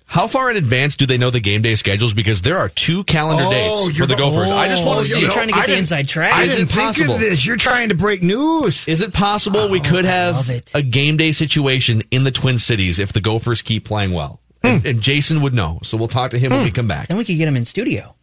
How 0.09 0.25
far 0.27 0.49
in 0.49 0.55
advance 0.55 0.95
do 0.95 1.05
they 1.05 1.17
know 1.17 1.29
the 1.31 1.41
game 1.41 1.61
day 1.61 1.75
schedules? 1.75 2.13
Because 2.13 2.41
there 2.41 2.57
are 2.57 2.69
two 2.69 3.03
calendar 3.03 3.43
Oh, 3.45 3.51
dates 3.51 3.97
for 3.99 4.05
the 4.05 4.15
go- 4.15 4.31
Gophers. 4.31 4.49
I 4.51 4.67
just 4.69 4.85
want 4.85 5.05
to 5.05 5.11
to 5.13 5.19
you're 5.19 5.29
trying 5.29 5.49
to 5.49 5.53
get 5.53 5.63
I 5.63 5.67
the 5.67 5.77
inside 5.77 6.07
track. 6.07 6.33
I 6.33 6.47
didn't 6.47 6.67
think 6.67 6.99
of 7.09 7.19
this. 7.19 7.45
You're 7.45 7.57
trying 7.57 7.89
to 7.89 7.95
break 7.95 8.23
news. 8.23 8.87
Is 8.87 9.01
it 9.01 9.13
possible 9.13 9.69
we 9.69 9.81
could 9.81 10.05
have 10.05 10.49
a 10.73 10.81
game 10.81 11.17
day 11.17 11.33
situation 11.33 12.03
in 12.09 12.23
the 12.23 12.31
Twin 12.31 12.57
Cities 12.57 12.99
if 12.99 13.11
the 13.11 13.19
Gophers 13.21 13.61
keep 13.61 13.83
playing 13.85 14.13
well? 14.13 14.39
And, 14.63 14.85
and 14.85 15.01
Jason 15.01 15.41
would 15.41 15.53
know, 15.53 15.79
so 15.83 15.97
we'll 15.97 16.07
talk 16.07 16.31
to 16.31 16.39
him 16.39 16.51
when 16.51 16.63
we 16.63 16.71
come 16.71 16.87
back. 16.87 17.07
Then 17.09 17.17
we 17.17 17.23
could 17.25 17.37
get 17.37 17.47
him 17.47 17.55
in 17.55 17.63
studio. 17.65 18.15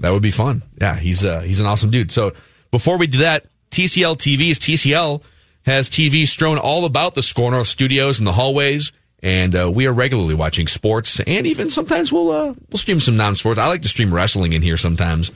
That 0.00 0.10
would 0.10 0.22
be 0.22 0.30
fun. 0.30 0.62
Yeah, 0.80 0.96
he's 0.96 1.24
uh, 1.24 1.40
he's 1.40 1.60
an 1.60 1.66
awesome 1.66 1.90
dude. 1.90 2.10
So 2.10 2.32
before 2.70 2.98
we 2.98 3.06
do 3.06 3.18
that, 3.18 3.46
TCL 3.70 4.16
TVs, 4.16 4.56
TCL 4.58 5.22
has 5.62 5.88
TVs 5.88 6.28
strewn 6.28 6.58
all 6.58 6.84
about 6.84 7.14
the 7.14 7.22
Score 7.22 7.50
North 7.50 7.66
studios 7.68 8.18
and 8.18 8.26
the 8.26 8.32
hallways, 8.32 8.92
and 9.22 9.54
uh, 9.54 9.70
we 9.72 9.86
are 9.86 9.92
regularly 9.92 10.34
watching 10.34 10.68
sports, 10.68 11.20
and 11.20 11.46
even 11.46 11.70
sometimes 11.70 12.12
we'll 12.12 12.30
uh, 12.30 12.54
we'll 12.70 12.78
stream 12.78 13.00
some 13.00 13.16
non-sports. 13.16 13.58
I 13.58 13.68
like 13.68 13.82
to 13.82 13.88
stream 13.88 14.12
wrestling 14.12 14.52
in 14.52 14.62
here 14.62 14.76
sometimes. 14.76 15.30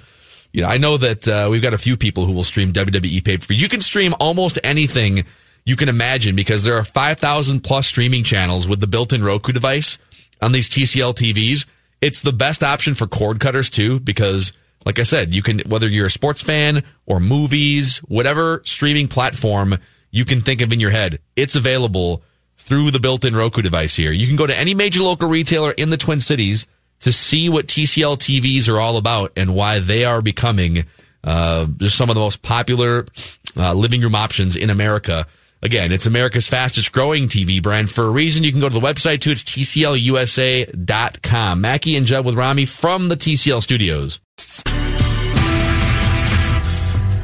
You 0.53 0.63
know, 0.63 0.69
I 0.69 0.77
know 0.77 0.97
that 0.99 1.27
uh, 1.27 1.49
we've 1.51 1.63
got 1.63 1.75
a 1.75 1.79
few 1.79 1.97
people 1.97 2.27
who 2.27 2.33
will 2.33 2.45
stream 2.45 2.73
WWE 2.73 3.25
pay 3.25 3.39
per 3.39 3.47
view. 3.47 3.57
You 3.57 3.69
can 3.69 3.81
stream 3.81 4.15
almost 4.21 4.59
anything 4.63 5.25
you 5.65 5.77
can 5.77 5.89
imagine 5.89 6.37
because 6.37 6.65
there 6.65 6.77
are 6.77 6.85
5,000 6.85 7.61
plus 7.61 7.87
streaming 7.87 8.25
channels 8.25 8.67
with 8.67 8.81
the 8.81 8.87
built-in 8.87 9.23
Roku 9.23 9.53
device 9.53 9.97
on 10.41 10.53
these 10.53 10.69
TCL 10.69 11.15
TVs. 11.15 11.67
It's 12.01 12.21
the 12.21 12.33
best 12.33 12.65
option 12.65 12.95
for 12.95 13.07
cord 13.07 13.39
cutters 13.39 13.71
too 13.71 14.01
because 14.01 14.53
like 14.85 14.99
I 14.99 15.05
said, 15.05 15.33
you 15.33 15.43
can 15.43 15.61
whether 15.61 15.89
you're 15.89 16.07
a 16.07 16.11
sports 16.11 16.43
fan 16.43 16.83
or 17.07 17.21
movies, 17.21 17.99
whatever 17.99 18.63
streaming 18.65 19.09
platform 19.09 19.79
you 20.11 20.25
can 20.25 20.41
think 20.41 20.61
of 20.61 20.73
in 20.73 20.81
your 20.81 20.91
head, 20.91 21.21
it's 21.37 21.57
available 21.57 22.23
through 22.63 22.91
the 22.91 23.01
built-in 23.01 23.37
Roku 23.37 23.63
device 23.63 23.97
here. 23.97 24.13
You 24.13 24.27
can 24.27 24.37
go 24.37 24.47
to 24.47 24.59
any 24.59 24.75
major 24.75 25.03
local 25.03 25.29
retailer 25.29 25.73
in 25.73 25.91
the 25.91 25.97
Twin 25.97 26.21
Cities 26.21 26.67
to 27.01 27.13
see 27.13 27.49
what 27.49 27.67
TCL 27.67 28.19
TVs 28.19 28.69
are 28.69 28.79
all 28.79 28.97
about 28.97 29.33
and 29.37 29.55
why 29.55 29.81
they 29.81 30.05
are 30.05 30.23
becoming 30.23 30.85
uh, 31.25 31.67
just 31.77 31.97
some 31.97 32.11
of 32.11 32.15
the 32.15 32.21
most 32.21 32.43
popular 32.43 33.07
uh, 33.57 33.75
living 33.75 34.01
room 34.01 34.15
options 34.15 34.55
in 34.57 34.71
America. 34.71 35.27
Again, 35.63 35.91
it's 35.93 36.07
America's 36.07 36.49
fastest 36.49 36.93
growing 36.93 37.27
TV 37.29 37.63
brand 37.63 37.91
for 37.91 38.05
a 38.05 38.11
reason. 38.11 38.45
You 38.45 38.53
can 38.53 38.61
go 38.61 38.69
to 38.69 38.75
the 38.75 38.81
website 38.81 39.21
too. 39.21 39.33
It's 39.33 39.45
TCLUSA.com. 39.45 41.61
Mackey 41.61 41.97
and 41.97 42.07
Judd 42.07 42.25
with 42.25 42.37
Rami 42.37 42.67
from 42.67 43.09
the 43.09 43.17
TCL 43.17 43.63
studios. 43.63 44.21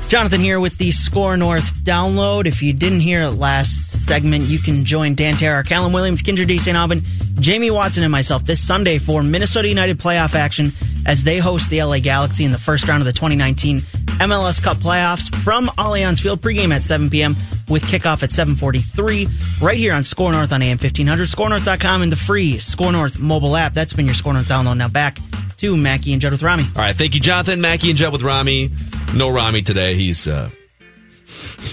Jonathan 0.09 0.41
here 0.41 0.59
with 0.59 0.79
the 0.79 0.91
Score 0.91 1.37
North 1.37 1.75
download. 1.85 2.47
If 2.47 2.63
you 2.63 2.73
didn't 2.73 3.01
hear 3.01 3.25
it 3.25 3.33
last 3.33 4.07
segment, 4.07 4.45
you 4.45 4.59
can 4.59 4.87
join 4.87 5.15
Dan 5.15 5.37
Terra, 5.37 5.63
Callum 5.63 5.93
Williams, 5.93 6.23
Kindred 6.23 6.49
D. 6.49 6.59
St. 6.59 6.75
Aubin, 6.75 7.03
Jamie 7.41 7.71
Watson, 7.71 8.05
and 8.05 8.11
myself 8.11 8.43
this 8.45 8.67
Sunday 8.67 8.97
for 8.97 9.23
Minnesota 9.23 9.69
United 9.69 9.99
playoff 9.99 10.35
action 10.35 10.69
as 11.05 11.25
they 11.25 11.37
host 11.37 11.69
the 11.69 11.83
LA 11.83 11.99
Galaxy 11.99 12.47
in 12.47 12.53
the 12.53 12.59
first 12.59 12.89
round 12.89 13.03
of 13.03 13.05
the 13.05 13.13
2019 13.13 13.81
MLS 14.21 14.63
Cup 14.63 14.79
playoffs 14.79 15.33
from 15.45 15.67
Allianz 15.77 16.23
Field. 16.23 16.41
Pregame 16.41 16.75
at 16.75 16.83
7 16.83 17.11
p.m. 17.11 17.37
with 17.69 17.83
kickoff 17.83 18.23
at 18.23 18.31
7:43 18.31 19.61
right 19.63 19.77
here 19.77 19.93
on 19.93 20.05
Score 20.05 20.33
North 20.33 20.55
on 20.55 20.63
AM 20.63 20.79
1500, 20.79 21.29
ScoreNorth.com, 21.29 22.01
and 22.01 22.11
the 22.11 22.17
free 22.17 22.57
Score 22.59 22.93
North 22.93 23.21
mobile 23.21 23.59
app. 23.59 23.75
That's 23.75 23.93
been 23.93 24.07
your 24.07 24.15
Score 24.15 24.33
North 24.33 24.49
download. 24.49 24.79
Now 24.79 24.89
back 24.89 25.19
to 25.59 25.77
Mackey 25.77 26.13
and 26.13 26.21
Judd 26.23 26.33
with 26.33 26.43
Rami. 26.43 26.65
All 26.77 26.83
right. 26.83 26.95
Thank 26.97 27.15
you, 27.15 27.21
Jonathan. 27.21 27.61
Mackey 27.61 27.91
and 27.91 27.99
Judd 27.99 28.13
with 28.13 28.23
Rami. 28.23 28.71
No 29.15 29.29
Rami 29.29 29.63
today. 29.63 29.95
He's 29.95 30.27
uh, 30.27 30.51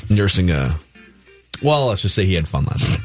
nursing 0.09 0.51
a 0.51 0.75
Well, 1.61 1.87
let's 1.87 2.01
just 2.01 2.15
say 2.15 2.25
he 2.25 2.33
had 2.33 2.47
fun 2.47 2.65
last 2.65 2.89
night. 2.89 2.99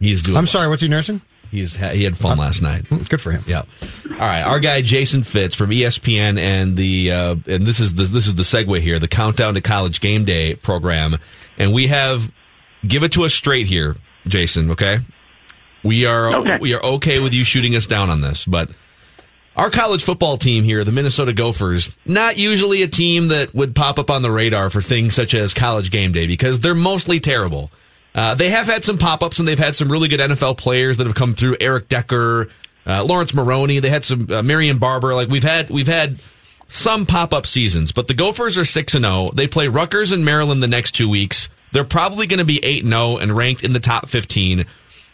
He's 0.00 0.22
doing. 0.22 0.36
I'm 0.36 0.46
sorry, 0.46 0.68
what's 0.68 0.82
he 0.82 0.88
nursing? 0.88 1.20
He's 1.50 1.76
he 1.76 2.04
had 2.04 2.16
fun 2.16 2.38
last 2.38 2.62
night. 2.62 2.88
Good 3.08 3.20
for 3.20 3.30
him. 3.30 3.42
Yeah. 3.46 3.62
All 4.10 4.16
right, 4.18 4.40
our 4.42 4.58
guy 4.58 4.80
Jason 4.82 5.22
Fitz 5.22 5.54
from 5.54 5.68
ESPN 5.70 6.38
and 6.38 6.76
the 6.76 7.12
uh, 7.12 7.36
and 7.46 7.64
this 7.66 7.78
is 7.78 7.92
the 7.92 8.04
this 8.04 8.26
is 8.26 8.34
the 8.34 8.42
segue 8.42 8.80
here, 8.80 8.98
the 8.98 9.06
Countdown 9.08 9.54
to 9.54 9.60
College 9.60 10.00
Game 10.00 10.24
Day 10.24 10.54
program, 10.54 11.18
and 11.58 11.72
we 11.74 11.88
have 11.88 12.32
give 12.86 13.02
it 13.02 13.12
to 13.12 13.24
us 13.24 13.34
straight 13.34 13.66
here, 13.66 13.96
Jason. 14.26 14.70
Okay, 14.70 14.98
we 15.84 16.06
are 16.06 16.36
Okay. 16.38 16.58
we 16.58 16.72
are 16.74 16.82
okay 16.82 17.20
with 17.22 17.34
you 17.34 17.44
shooting 17.44 17.76
us 17.76 17.86
down 17.86 18.08
on 18.08 18.22
this, 18.22 18.46
but 18.46 18.70
our 19.56 19.70
college 19.70 20.04
football 20.04 20.36
team 20.38 20.64
here, 20.64 20.84
the 20.84 20.92
Minnesota 20.92 21.32
Gophers, 21.32 21.94
not 22.06 22.38
usually 22.38 22.82
a 22.82 22.88
team 22.88 23.28
that 23.28 23.54
would 23.54 23.74
pop 23.74 23.98
up 23.98 24.10
on 24.10 24.22
the 24.22 24.30
radar 24.30 24.70
for 24.70 24.80
things 24.80 25.14
such 25.14 25.34
as 25.34 25.52
College 25.52 25.90
Game 25.90 26.12
Day 26.12 26.26
because 26.26 26.60
they're 26.60 26.74
mostly 26.74 27.20
terrible. 27.20 27.70
Uh, 28.14 28.34
they 28.34 28.50
have 28.50 28.66
had 28.66 28.84
some 28.84 28.98
pop 28.98 29.22
ups 29.22 29.38
and 29.38 29.48
they've 29.48 29.58
had 29.58 29.74
some 29.76 29.90
really 29.90 30.08
good 30.08 30.20
NFL 30.20 30.58
players 30.58 30.98
that 30.98 31.06
have 31.06 31.16
come 31.16 31.34
through. 31.34 31.56
Eric 31.60 31.88
Decker, 31.88 32.48
uh, 32.86 33.04
Laurence 33.04 33.34
Maroney. 33.34 33.78
They 33.78 33.90
had 33.90 34.04
some 34.04 34.30
uh, 34.30 34.42
Marion 34.42 34.78
Barber. 34.78 35.14
Like 35.14 35.28
we've 35.28 35.42
had 35.42 35.70
we've 35.70 35.86
had 35.86 36.18
some 36.68 37.06
pop 37.06 37.32
up 37.32 37.46
seasons, 37.46 37.92
but 37.92 38.08
the 38.08 38.14
Gophers 38.14 38.58
are 38.58 38.64
six 38.64 38.94
and 38.94 39.04
zero. 39.04 39.30
They 39.34 39.48
play 39.48 39.68
Rutgers 39.68 40.10
and 40.12 40.24
Maryland 40.24 40.62
the 40.62 40.68
next 40.68 40.92
two 40.92 41.08
weeks. 41.08 41.48
They're 41.72 41.84
probably 41.84 42.26
going 42.26 42.38
to 42.38 42.44
be 42.44 42.62
eight 42.64 42.84
and 42.84 42.92
zero 42.92 43.16
and 43.16 43.36
ranked 43.36 43.62
in 43.62 43.72
the 43.72 43.80
top 43.80 44.08
fifteen. 44.08 44.66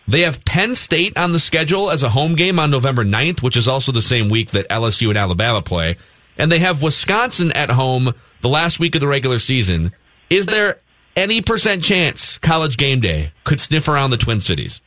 They 0.08 0.22
have 0.22 0.42
Penn 0.46 0.74
State 0.74 1.18
on 1.18 1.32
the 1.32 1.38
schedule 1.38 1.90
as 1.90 2.02
a 2.02 2.08
home 2.08 2.34
game 2.34 2.58
on 2.58 2.70
November 2.70 3.04
9th, 3.04 3.42
which 3.42 3.58
is 3.58 3.68
also 3.68 3.92
the 3.92 4.00
same 4.00 4.30
week 4.30 4.52
that 4.52 4.66
LSU 4.70 5.10
and 5.10 5.18
Alabama 5.18 5.60
play. 5.60 5.98
And 6.38 6.50
they 6.50 6.60
have 6.60 6.82
Wisconsin 6.82 7.52
at 7.52 7.68
home 7.68 8.14
the 8.40 8.48
last 8.48 8.80
week 8.80 8.94
of 8.94 9.02
the 9.02 9.06
regular 9.06 9.38
season. 9.38 9.92
Is 10.30 10.46
there 10.46 10.78
any 11.14 11.42
percent 11.42 11.84
chance 11.84 12.38
college 12.38 12.78
game 12.78 13.00
day 13.00 13.32
could 13.44 13.60
sniff 13.60 13.86
around 13.86 14.08
the 14.10 14.16
Twin 14.16 14.40
Cities? 14.40 14.80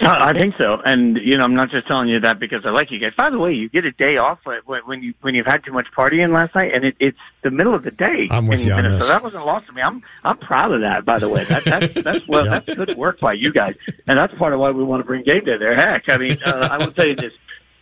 Uh, 0.00 0.08
I 0.18 0.32
think 0.32 0.54
so, 0.56 0.78
and 0.84 1.16
you 1.18 1.36
know, 1.36 1.44
I'm 1.44 1.54
not 1.54 1.70
just 1.70 1.86
telling 1.86 2.08
you 2.08 2.18
that 2.20 2.40
because 2.40 2.64
I 2.64 2.70
like 2.70 2.90
you 2.90 2.98
guys. 2.98 3.12
By 3.16 3.30
the 3.30 3.38
way, 3.38 3.52
you 3.52 3.68
get 3.68 3.84
a 3.84 3.92
day 3.92 4.16
off 4.16 4.38
when 4.44 4.80
when 4.86 5.02
you 5.02 5.12
when 5.20 5.34
you've 5.34 5.46
had 5.46 5.62
too 5.64 5.72
much 5.72 5.86
partying 5.96 6.34
last 6.34 6.54
night, 6.54 6.72
and 6.74 6.84
it, 6.84 6.96
it's 6.98 7.18
the 7.44 7.50
middle 7.50 7.74
of 7.74 7.84
the 7.84 7.90
day. 7.90 8.26
I'm 8.30 8.46
with 8.46 8.64
you 8.64 8.72
on 8.72 8.78
Minnesota. 8.82 8.98
this. 9.00 9.08
That 9.08 9.22
wasn't 9.22 9.44
lost 9.46 9.66
to 9.66 9.72
me. 9.74 9.82
I'm 9.82 10.02
I'm 10.24 10.38
proud 10.38 10.72
of 10.72 10.80
that. 10.80 11.04
By 11.04 11.18
the 11.18 11.28
way, 11.28 11.44
that 11.44 11.64
that's 11.64 11.94
that's 12.02 12.26
well, 12.28 12.46
Yeah. 12.46 12.60
that's 12.60 12.74
good 12.74 12.96
work 12.96 13.20
by 13.20 13.34
you 13.34 13.52
guys, 13.52 13.74
and 14.08 14.18
that's 14.18 14.32
part 14.38 14.54
of 14.54 14.60
why 14.60 14.70
we 14.70 14.82
want 14.82 15.02
to 15.02 15.06
bring 15.06 15.24
game 15.24 15.44
day 15.44 15.58
there. 15.58 15.76
Heck, 15.76 16.08
I 16.08 16.16
mean, 16.16 16.38
uh, 16.44 16.68
I 16.70 16.78
will 16.78 16.92
tell 16.92 17.06
you 17.06 17.14
this. 17.16 17.32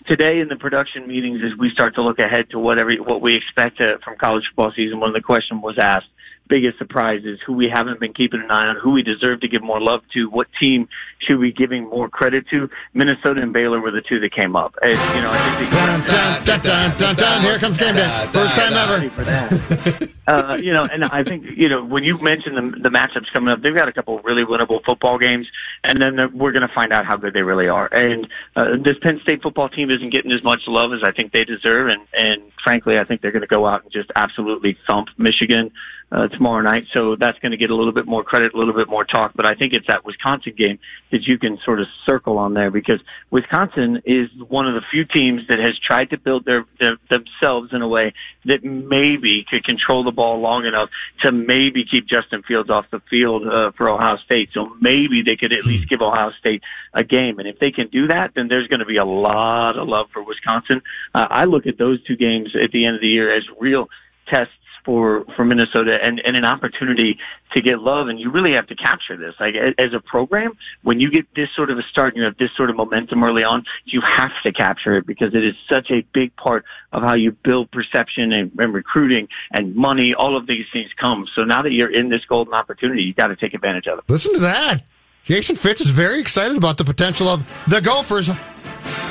Today 0.06 0.40
in 0.40 0.48
the 0.48 0.56
production 0.56 1.06
meetings, 1.06 1.40
as 1.44 1.56
we 1.58 1.70
start 1.70 1.94
to 1.94 2.02
look 2.02 2.18
ahead 2.18 2.50
to 2.50 2.58
whatever 2.58 2.90
what 2.96 3.20
we 3.20 3.36
expect 3.36 3.80
uh, 3.80 3.98
from 4.02 4.16
college 4.16 4.42
football 4.50 4.72
season, 4.74 4.98
one 4.98 5.08
of 5.10 5.14
the 5.14 5.20
question 5.20 5.60
was 5.60 5.76
asked 5.80 6.06
biggest 6.50 6.76
surprises, 6.78 7.38
who 7.46 7.54
we 7.54 7.70
haven't 7.72 8.00
been 8.00 8.12
keeping 8.12 8.40
an 8.42 8.50
eye 8.50 8.66
on, 8.66 8.76
who 8.82 8.90
we 8.90 9.02
deserve 9.02 9.40
to 9.40 9.48
give 9.48 9.62
more 9.62 9.80
love 9.80 10.00
to, 10.14 10.28
what 10.28 10.48
team 10.58 10.88
should 11.20 11.38
we 11.38 11.52
giving 11.52 11.88
more 11.88 12.08
credit 12.08 12.44
to. 12.50 12.68
Minnesota 12.92 13.42
and 13.42 13.52
Baylor 13.52 13.80
were 13.80 13.92
the 13.92 14.02
two 14.02 14.18
that 14.20 14.34
came 14.34 14.56
up. 14.56 14.74
And, 14.82 14.92
you 14.92 15.22
know, 15.22 15.30
I 15.32 15.38
think 15.38 15.70
Dun, 15.70 16.02
dun, 16.02 16.44
dun, 16.44 16.60
dun, 16.60 16.96
dun, 16.98 17.16
dun. 17.16 17.42
Here 17.42 17.58
comes 17.58 17.78
game 17.78 17.94
day. 17.94 18.28
First 18.32 18.56
time 18.56 18.72
ever. 18.72 19.10
for 19.10 19.24
that. 19.24 20.10
uh, 20.26 20.56
you 20.56 20.72
know, 20.72 20.86
and 20.90 21.04
I 21.04 21.22
think 21.24 21.44
you 21.56 21.68
know 21.68 21.84
when 21.84 22.04
you 22.04 22.18
mentioned 22.18 22.56
the, 22.56 22.80
the 22.80 22.88
matchups 22.88 23.32
coming 23.32 23.52
up, 23.52 23.62
they've 23.62 23.74
got 23.74 23.88
a 23.88 23.92
couple 23.92 24.18
of 24.18 24.24
really 24.24 24.44
winnable 24.44 24.84
football 24.84 25.18
games, 25.18 25.46
and 25.84 26.00
then 26.00 26.16
we're 26.36 26.52
going 26.52 26.66
to 26.66 26.74
find 26.74 26.92
out 26.92 27.06
how 27.06 27.16
good 27.16 27.34
they 27.34 27.42
really 27.42 27.68
are. 27.68 27.88
And 27.92 28.26
uh, 28.56 28.76
this 28.82 28.96
Penn 29.02 29.20
State 29.22 29.42
football 29.42 29.68
team 29.68 29.90
isn't 29.90 30.10
getting 30.10 30.32
as 30.32 30.42
much 30.42 30.60
love 30.66 30.92
as 30.92 31.00
I 31.04 31.12
think 31.12 31.32
they 31.32 31.44
deserve, 31.44 31.88
and 31.88 32.02
and 32.12 32.52
frankly, 32.64 32.98
I 32.98 33.04
think 33.04 33.20
they're 33.20 33.32
going 33.32 33.42
to 33.42 33.48
go 33.48 33.66
out 33.66 33.82
and 33.82 33.92
just 33.92 34.10
absolutely 34.16 34.76
thump 34.88 35.08
Michigan. 35.18 35.72
Uh, 36.12 36.26
tomorrow 36.26 36.60
night, 36.60 36.82
so 36.92 37.14
that's 37.14 37.38
going 37.38 37.52
to 37.52 37.56
get 37.56 37.70
a 37.70 37.74
little 37.74 37.92
bit 37.92 38.04
more 38.04 38.24
credit, 38.24 38.52
a 38.52 38.58
little 38.58 38.74
bit 38.74 38.88
more 38.88 39.04
talk. 39.04 39.30
But 39.32 39.46
I 39.46 39.54
think 39.54 39.74
it's 39.74 39.86
that 39.86 40.04
Wisconsin 40.04 40.54
game 40.58 40.80
that 41.12 41.22
you 41.22 41.38
can 41.38 41.56
sort 41.64 41.80
of 41.80 41.86
circle 42.04 42.36
on 42.36 42.52
there 42.52 42.72
because 42.72 43.00
Wisconsin 43.30 44.02
is 44.04 44.28
one 44.48 44.66
of 44.66 44.74
the 44.74 44.80
few 44.90 45.04
teams 45.04 45.42
that 45.46 45.60
has 45.60 45.78
tried 45.78 46.10
to 46.10 46.18
build 46.18 46.44
their, 46.44 46.64
their 46.80 46.96
themselves 47.08 47.70
in 47.72 47.82
a 47.82 47.86
way 47.86 48.12
that 48.44 48.64
maybe 48.64 49.44
could 49.48 49.64
control 49.64 50.02
the 50.02 50.10
ball 50.10 50.40
long 50.40 50.66
enough 50.66 50.88
to 51.22 51.30
maybe 51.30 51.84
keep 51.88 52.08
Justin 52.08 52.42
Fields 52.42 52.70
off 52.70 52.86
the 52.90 53.00
field 53.08 53.46
uh, 53.46 53.70
for 53.76 53.88
Ohio 53.88 54.16
State. 54.24 54.48
So 54.52 54.68
maybe 54.80 55.22
they 55.24 55.36
could 55.36 55.52
at 55.52 55.64
least 55.64 55.88
give 55.88 56.00
Ohio 56.00 56.32
State 56.40 56.62
a 56.92 57.04
game. 57.04 57.38
And 57.38 57.46
if 57.46 57.60
they 57.60 57.70
can 57.70 57.86
do 57.86 58.08
that, 58.08 58.32
then 58.34 58.48
there's 58.48 58.66
going 58.66 58.80
to 58.80 58.84
be 58.84 58.96
a 58.96 59.04
lot 59.04 59.78
of 59.78 59.86
love 59.86 60.06
for 60.12 60.24
Wisconsin. 60.24 60.82
Uh, 61.14 61.26
I 61.30 61.44
look 61.44 61.68
at 61.68 61.78
those 61.78 62.02
two 62.02 62.16
games 62.16 62.50
at 62.56 62.72
the 62.72 62.84
end 62.84 62.96
of 62.96 63.00
the 63.00 63.06
year 63.06 63.32
as 63.36 63.44
real 63.60 63.88
tests 64.26 64.54
for 64.84 65.24
for 65.36 65.44
Minnesota 65.44 65.98
and, 66.02 66.20
and 66.24 66.36
an 66.36 66.44
opportunity 66.44 67.18
to 67.52 67.60
get 67.60 67.80
love 67.80 68.08
and 68.08 68.20
you 68.20 68.30
really 68.30 68.52
have 68.52 68.66
to 68.68 68.76
capture 68.76 69.16
this 69.16 69.34
like 69.40 69.54
as 69.78 69.92
a 69.94 70.00
program 70.00 70.52
when 70.82 71.00
you 71.00 71.10
get 71.10 71.26
this 71.34 71.48
sort 71.56 71.70
of 71.70 71.78
a 71.78 71.82
start 71.90 72.14
and 72.14 72.18
you 72.18 72.24
have 72.24 72.36
this 72.38 72.50
sort 72.56 72.70
of 72.70 72.76
momentum 72.76 73.22
early 73.24 73.42
on 73.42 73.64
you 73.84 74.00
have 74.00 74.30
to 74.44 74.52
capture 74.52 74.96
it 74.96 75.06
because 75.06 75.34
it 75.34 75.44
is 75.44 75.54
such 75.68 75.90
a 75.90 76.04
big 76.14 76.34
part 76.36 76.64
of 76.92 77.02
how 77.02 77.14
you 77.14 77.32
build 77.44 77.70
perception 77.70 78.32
and, 78.32 78.52
and 78.58 78.72
recruiting 78.72 79.28
and 79.52 79.74
money 79.74 80.14
all 80.16 80.36
of 80.36 80.46
these 80.46 80.66
things 80.72 80.88
come 81.00 81.26
so 81.34 81.42
now 81.42 81.62
that 81.62 81.72
you're 81.72 81.92
in 81.92 82.08
this 82.08 82.24
golden 82.28 82.54
opportunity 82.54 83.02
you 83.02 83.14
got 83.14 83.28
to 83.28 83.36
take 83.36 83.54
advantage 83.54 83.86
of 83.86 83.98
it 83.98 84.04
Listen 84.08 84.34
to 84.34 84.40
that. 84.40 84.82
Jason 85.24 85.56
Fitz 85.56 85.80
is 85.80 85.90
very 85.90 86.18
excited 86.18 86.56
about 86.56 86.76
the 86.78 86.84
potential 86.84 87.28
of 87.28 87.46
the 87.68 87.80
Gophers 87.80 88.28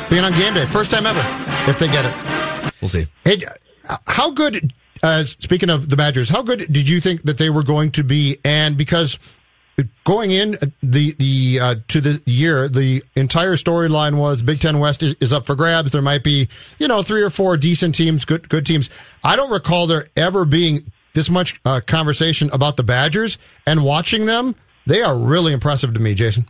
being 0.09 0.23
on 0.23 0.31
game 0.33 0.53
day. 0.53 0.65
First 0.65 0.91
time 0.91 1.05
ever, 1.05 1.21
if 1.69 1.79
they 1.79 1.87
get 1.87 2.05
it. 2.05 2.73
We'll 2.81 2.89
see. 2.89 3.07
Hey, 3.23 3.41
uh, 3.87 3.97
how 4.07 4.31
good, 4.31 4.73
uh, 5.03 5.23
speaking 5.23 5.69
of 5.69 5.89
the 5.89 5.95
Badgers, 5.95 6.29
how 6.29 6.43
good 6.43 6.71
did 6.71 6.87
you 6.89 6.99
think 7.01 7.23
that 7.23 7.37
they 7.37 7.49
were 7.49 7.63
going 7.63 7.91
to 7.91 8.03
be? 8.03 8.37
And 8.43 8.77
because 8.77 9.17
going 10.03 10.31
in 10.31 10.55
uh, 10.55 10.67
the 10.81 11.13
the 11.13 11.59
uh, 11.59 11.75
to 11.87 12.01
the 12.01 12.21
year, 12.25 12.67
the 12.67 13.03
entire 13.15 13.55
storyline 13.55 14.17
was 14.17 14.41
Big 14.41 14.59
Ten 14.59 14.79
West 14.79 15.03
is, 15.03 15.15
is 15.21 15.33
up 15.33 15.45
for 15.45 15.55
grabs. 15.55 15.91
There 15.91 16.01
might 16.01 16.23
be 16.23 16.47
you 16.77 16.87
know 16.87 17.01
three 17.01 17.21
or 17.21 17.29
four 17.29 17.57
decent 17.57 17.95
teams, 17.95 18.25
good 18.25 18.49
good 18.49 18.65
teams. 18.65 18.89
I 19.23 19.35
don't 19.35 19.51
recall 19.51 19.87
there 19.87 20.07
ever 20.15 20.45
being 20.45 20.91
this 21.13 21.29
much 21.29 21.59
uh, 21.65 21.81
conversation 21.85 22.49
about 22.53 22.77
the 22.77 22.83
Badgers 22.83 23.37
and 23.65 23.83
watching 23.83 24.25
them. 24.25 24.55
They 24.85 25.01
are 25.01 25.17
really 25.17 25.53
impressive 25.53 25.93
to 25.93 25.99
me, 25.99 26.13
Jason. 26.13 26.47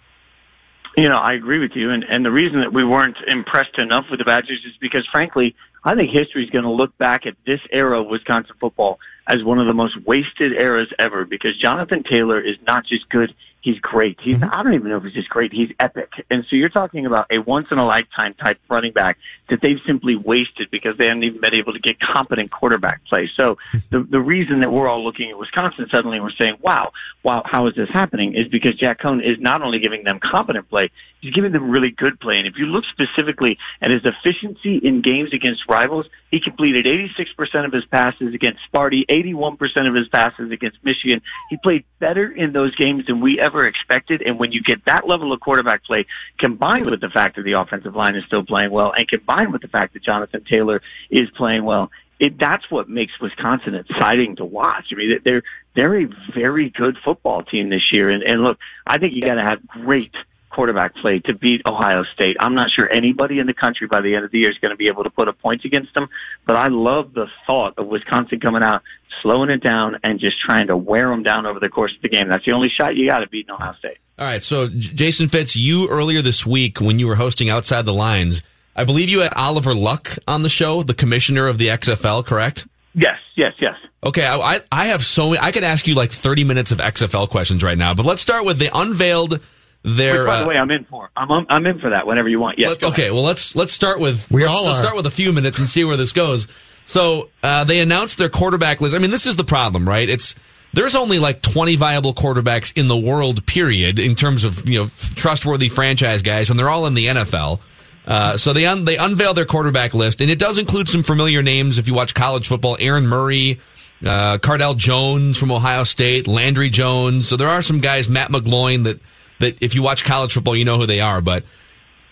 You 0.98 1.08
know, 1.08 1.16
I 1.16 1.34
agree 1.34 1.60
with 1.60 1.72
you, 1.76 1.92
and 1.92 2.04
and 2.04 2.26
the 2.26 2.32
reason 2.32 2.62
that 2.62 2.74
we 2.74 2.84
weren't 2.84 3.18
impressed 3.28 3.78
enough 3.78 4.06
with 4.10 4.20
the 4.20 4.26
Badgers 4.26 4.64
is 4.66 4.74
because, 4.82 5.08
frankly, 5.12 5.56
I 5.84 5.96
think 5.96 6.12
history 6.12 6.44
is 6.44 6.50
going 6.50 6.66
to 6.66 6.72
look 6.72 6.98
back 6.98 7.26
at 7.26 7.36
this 7.46 7.62
era 7.72 8.02
of 8.02 8.08
Wisconsin 8.08 8.56
football 8.60 9.00
as 9.28 9.44
one 9.44 9.60
of 9.60 9.68
the 9.68 9.74
most 9.74 9.96
wasted 10.06 10.52
eras 10.54 10.92
ever. 11.00 11.26
Because 11.26 11.58
Jonathan 11.58 12.04
Taylor 12.04 12.42
is 12.42 12.58
not 12.68 12.86
just 12.86 13.08
good; 13.10 13.34
he's 13.62 13.80
great. 13.80 14.18
He's 14.22 14.38
mm-hmm. 14.38 14.54
I 14.54 14.64
don't 14.64 14.74
even 14.74 14.90
know 14.90 14.98
if 14.98 15.04
he's 15.04 15.14
just 15.14 15.30
great; 15.30 15.52
he's 15.52 15.70
epic. 15.80 16.10
And 16.30 16.44
so 16.50 16.56
you're 16.56 16.70
talking 16.70 17.06
about 17.06 17.28
a 17.32 17.40
once 17.40 17.68
in 17.72 17.78
a 17.78 17.86
lifetime 17.86 18.34
type 18.36 18.60
running 18.70 18.94
back 18.94 19.18
that 19.50 19.60
they've 19.62 19.80
simply 19.86 20.16
wasted 20.16 20.70
because 20.72 20.98
they 20.98 21.06
haven't 21.06 21.24
even 21.24 21.42
been 21.42 21.56
able 21.56 21.74
to 21.74 21.80
get 21.80 21.98
competent 22.00 22.52
quarterback 22.52 23.02
play. 23.06 23.30
So 23.40 23.58
the 23.90 24.06
the 24.10 24.20
reason 24.20 24.62
that 24.62 24.72
we're 24.72 24.88
all 24.88 25.04
looking 25.04 25.30
at 25.32 25.38
Wisconsin 25.38 25.88
suddenly 25.92 26.18
and 26.18 26.24
we're 26.24 26.44
saying, 26.44 26.58
"Wow, 26.62 26.92
wow, 27.24 27.44
how 27.46 27.68
is 27.68 27.76
this 27.76 27.90
happening?" 27.92 28.36
is 28.36 28.48
because 28.48 28.76
Jack 28.78 29.02
Coan 29.02 29.20
is 29.20 29.40
not 29.40 29.62
only 29.62 29.80
giving 29.80 30.04
them 30.04 30.20
competent 30.20 30.70
play, 30.70 30.90
he's 31.22 31.34
giving 31.34 31.52
them 31.52 31.70
really 31.70 31.92
good 31.92 32.20
play. 32.20 32.38
And 32.38 32.48
if 32.48 32.56
you 32.58 32.66
look 32.66 32.86
specifically 32.86 33.58
at 33.82 33.92
his 33.92 34.02
efficiency 34.06 34.78
in 34.78 35.02
games 35.02 35.34
against 35.34 35.62
rivals, 35.70 36.06
he 36.32 36.40
completed 36.40 36.86
86% 36.86 37.66
of 37.66 37.74
his 37.74 37.86
passes 37.86 38.34
against 38.34 38.60
Sparty, 38.72 39.06
81% 39.10 39.58
of 39.88 39.96
his 39.96 40.08
passes 40.10 40.52
against 40.52 40.78
Michigan. 40.84 41.22
He 41.50 41.58
played 41.58 41.86
better 42.00 42.32
in 42.32 42.54
those 42.54 42.76
games 42.76 43.06
than 43.08 43.20
we 43.20 43.40
ever 43.40 43.49
expected. 43.66 44.22
And 44.22 44.40
when 44.40 44.52
you 44.52 44.62
get 44.62 44.86
that 44.86 45.08
level 45.08 45.34
of 45.34 45.40
quarterback 45.40 45.84
play 45.84 46.06
combined 46.40 46.90
with 46.90 47.02
the 47.02 47.10
fact 47.10 47.36
that 47.36 47.44
the 47.44 47.54
offensive 47.54 47.96
line 47.96 48.16
is 48.16 48.24
still 48.26 48.44
playing 48.44 48.72
well 48.72 48.92
and 48.96 49.08
combined 49.08 49.52
with 49.52 49.62
the 49.62 49.68
fact 49.68 49.94
that 49.94 50.04
Jonathan 50.04 50.44
Taylor 50.50 50.82
is 51.10 51.30
playing 51.38 51.64
well, 51.66 51.92
it, 52.20 52.38
that's 52.38 52.70
what 52.70 52.90
makes 52.90 53.14
Wisconsin 53.22 53.76
exciting 53.76 54.36
to 54.38 54.46
watch. 54.46 54.86
I 54.92 54.96
mean, 54.96 55.20
they're 55.24 55.44
they're 55.76 56.02
a 56.04 56.10
very 56.36 56.70
good 56.70 56.98
football 57.04 57.44
team 57.44 57.70
this 57.70 57.92
year, 57.92 58.10
and, 58.10 58.24
and 58.24 58.44
look, 58.44 58.58
I 58.86 58.98
think 58.98 59.14
you 59.16 59.22
got 59.22 59.36
to 59.36 59.44
have 59.44 59.66
great 59.68 60.14
quarterback 60.60 60.94
play 60.96 61.20
to 61.20 61.34
beat 61.34 61.62
Ohio 61.66 62.04
State. 62.04 62.36
I'm 62.38 62.54
not 62.54 62.68
sure 62.70 62.92
anybody 62.92 63.40
in 63.40 63.48
the 63.48 63.54
country 63.54 63.88
by 63.88 64.02
the 64.02 64.14
end 64.14 64.26
of 64.26 64.32
the 64.32 64.40
year 64.40 64.52
is 64.52 64.58
going 64.58 64.72
to 64.72 64.76
be 64.76 64.90
able 64.90 65.06
to 65.06 65.10
put 65.10 65.30
up 65.30 65.40
points 65.40 65.64
against 65.64 65.94
them, 65.94 66.10
but 66.46 66.58
I 66.58 66.68
love 66.68 67.14
the 67.14 67.28
thought 67.48 67.76
of 67.78 67.88
Wisconsin 67.88 68.42
coming 68.42 68.62
out, 68.62 68.82
slowing 69.22 69.50
it 69.52 69.64
down, 69.64 70.00
and 70.04 70.20
just 70.20 70.36
trying 70.46 70.68
to 70.68 70.76
wear 70.76 71.08
them 71.12 71.24
down 71.24 71.46
over 71.46 71.62
the 71.62 71.70
course 71.70 71.94
of 71.96 72.02
the 72.02 72.10
game. 72.10 72.28
That's 72.28 72.44
the 72.44 72.52
only 72.52 72.68
shot 72.78 72.98
you 72.98 73.10
got 73.10 73.20
to 73.20 73.30
beat 73.30 73.50
Ohio 73.50 73.74
State. 73.80 74.00
All 74.18 74.26
right, 74.26 74.44
so 74.44 74.68
Jason 74.68 75.30
Fitz, 75.30 75.56
you 75.56 75.88
earlier 75.88 76.22
this 76.22 76.46
week 76.46 76.82
when 76.82 77.00
you 77.00 77.08
were 77.08 77.16
hosting 77.16 77.50
Outside 77.50 77.86
the 77.86 77.94
Lines, 77.94 78.44
I 78.76 78.84
believe 78.84 79.08
you 79.08 79.22
had 79.22 79.34
Oliver 79.36 79.74
Luck 79.74 80.18
on 80.28 80.44
the 80.44 80.50
show, 80.50 80.84
the 80.84 80.94
commissioner 80.94 81.48
of 81.48 81.58
the 81.58 81.68
XFL, 81.68 82.26
correct? 82.26 82.68
Yes, 82.94 83.18
yes, 83.38 83.54
yes. 83.62 83.76
Okay, 84.04 84.26
I, 84.26 84.56
I 84.56 84.62
I 84.74 84.88
have 84.88 85.06
so 85.06 85.30
many, 85.30 85.40
I 85.40 85.54
could 85.54 85.64
ask 85.64 85.88
you 85.88 85.96
like 85.96 86.12
30 86.12 86.44
minutes 86.44 86.74
of 86.74 86.80
XFL 86.80 87.30
questions 87.30 87.64
right 87.64 87.78
now, 87.78 87.94
but 87.94 88.06
let's 88.06 88.22
start 88.22 88.44
with 88.44 88.60
the 88.60 88.78
unveiled 88.78 89.40
their. 89.84 90.20
Which, 90.20 90.28
by 90.28 90.38
uh, 90.38 90.44
the 90.44 90.50
way, 90.50 90.58
I'm 90.58 90.72
in 90.72 90.86
for. 90.86 91.10
I'm 91.16 91.46
I'm 91.50 91.66
in 91.66 91.80
for 91.80 91.92
that 91.92 92.08
whenever 92.08 92.30
you 92.30 92.40
want. 92.40 92.60
Yes. 92.60 92.82
Let- 92.82 92.92
okay, 92.92 93.12
well 93.12 93.24
let's 93.24 93.56
let's 93.56 93.74
start 93.74 94.00
with 94.00 94.32
We 94.32 94.46
let's, 94.46 94.58
all 94.58 94.68
are. 94.70 94.74
start 94.74 94.96
with 94.96 95.06
a 95.06 95.12
few 95.12 95.34
minutes 95.34 95.60
and 95.60 95.70
see 95.70 95.84
where 95.84 95.98
this 95.98 96.12
goes. 96.12 96.48
So 96.86 97.30
uh, 97.44 97.66
they 97.66 97.80
announced 97.82 98.18
their 98.18 98.30
quarterback 98.30 98.82
list. 98.82 98.96
I 98.96 99.00
mean, 99.00 99.12
this 99.12 99.28
is 99.28 99.36
the 99.36 99.44
problem, 99.44 99.88
right? 99.88 100.10
It's 100.10 100.36
there's 100.74 100.96
only 100.96 101.20
like 101.20 101.42
20 101.42 101.76
viable 101.76 102.14
quarterbacks 102.14 102.76
in 102.76 102.88
the 102.88 102.98
world, 102.98 103.46
period, 103.46 104.00
in 104.00 104.16
terms 104.16 104.44
of 104.44 104.68
you 104.68 104.84
know 104.84 104.90
trustworthy 105.16 105.70
franchise 105.70 106.22
guys, 106.22 106.50
and 106.50 106.60
they're 106.60 106.70
all 106.70 106.86
in 106.88 106.94
the 106.94 107.08
NFL. 107.08 107.60
Uh, 108.06 108.38
so 108.38 108.54
they 108.54 108.66
un- 108.66 108.86
they 108.86 108.98
unveil 108.98 109.34
their 109.34 109.46
quarterback 109.46 109.94
list, 109.94 110.22
and 110.22 110.32
it 110.32 110.40
does 110.40 110.58
include 110.58 110.90
some 110.90 111.04
familiar 111.04 111.42
names. 111.42 111.78
If 111.78 111.88
you 111.88 111.94
watch 111.94 112.14
college 112.14 112.48
football, 112.48 112.76
Aaron 112.80 113.06
Murray, 113.06 113.60
uh, 114.04 114.38
Cardale 114.40 114.76
Jones 114.76 115.38
from 115.38 115.52
Ohio 115.52 115.84
State, 115.84 116.28
Landry 116.28 116.70
Jones. 116.70 117.28
So 117.28 117.38
there 117.38 117.50
are 117.50 117.62
some 117.62 117.82
guys, 117.82 118.10
Matt 118.10 118.32
McGloin, 118.32 118.86
that 118.86 119.00
that 119.40 119.62
if 119.62 119.76
you 119.76 119.84
watch 119.84 120.06
college 120.06 120.34
football, 120.34 120.56
you 120.56 120.66
know 120.66 120.78
who 120.78 120.86
they 120.86 121.02
are. 121.02 121.22
But 121.22 121.44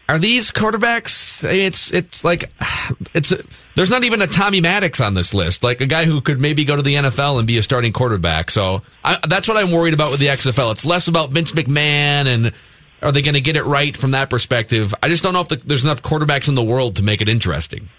are 0.09 0.19
these 0.19 0.51
quarterbacks? 0.51 1.43
It's 1.43 1.91
it's 1.91 2.23
like 2.23 2.51
it's 3.13 3.33
there's 3.75 3.89
not 3.89 4.03
even 4.03 4.21
a 4.21 4.27
Tommy 4.27 4.61
Maddox 4.61 5.01
on 5.01 5.13
this 5.13 5.33
list, 5.33 5.63
like 5.63 5.81
a 5.81 5.85
guy 5.85 6.05
who 6.05 6.21
could 6.21 6.39
maybe 6.39 6.63
go 6.63 6.75
to 6.75 6.81
the 6.81 6.95
NFL 6.95 7.39
and 7.39 7.47
be 7.47 7.57
a 7.57 7.63
starting 7.63 7.93
quarterback. 7.93 8.49
So 8.51 8.81
I, 9.03 9.19
that's 9.27 9.47
what 9.47 9.57
I'm 9.57 9.71
worried 9.71 9.93
about 9.93 10.11
with 10.11 10.19
the 10.19 10.27
XFL. 10.27 10.71
It's 10.71 10.85
less 10.85 11.07
about 11.07 11.29
Vince 11.31 11.51
McMahon 11.51 12.25
and 12.27 12.53
are 13.01 13.11
they 13.11 13.21
going 13.21 13.35
to 13.35 13.41
get 13.41 13.55
it 13.55 13.63
right 13.63 13.95
from 13.95 14.11
that 14.11 14.29
perspective? 14.29 14.93
I 15.03 15.09
just 15.09 15.23
don't 15.23 15.33
know 15.33 15.41
if 15.41 15.49
the, 15.49 15.57
there's 15.57 15.83
enough 15.83 16.01
quarterbacks 16.01 16.47
in 16.47 16.55
the 16.55 16.63
world 16.63 16.95
to 16.95 17.03
make 17.03 17.21
it 17.21 17.29
interesting. 17.29 17.89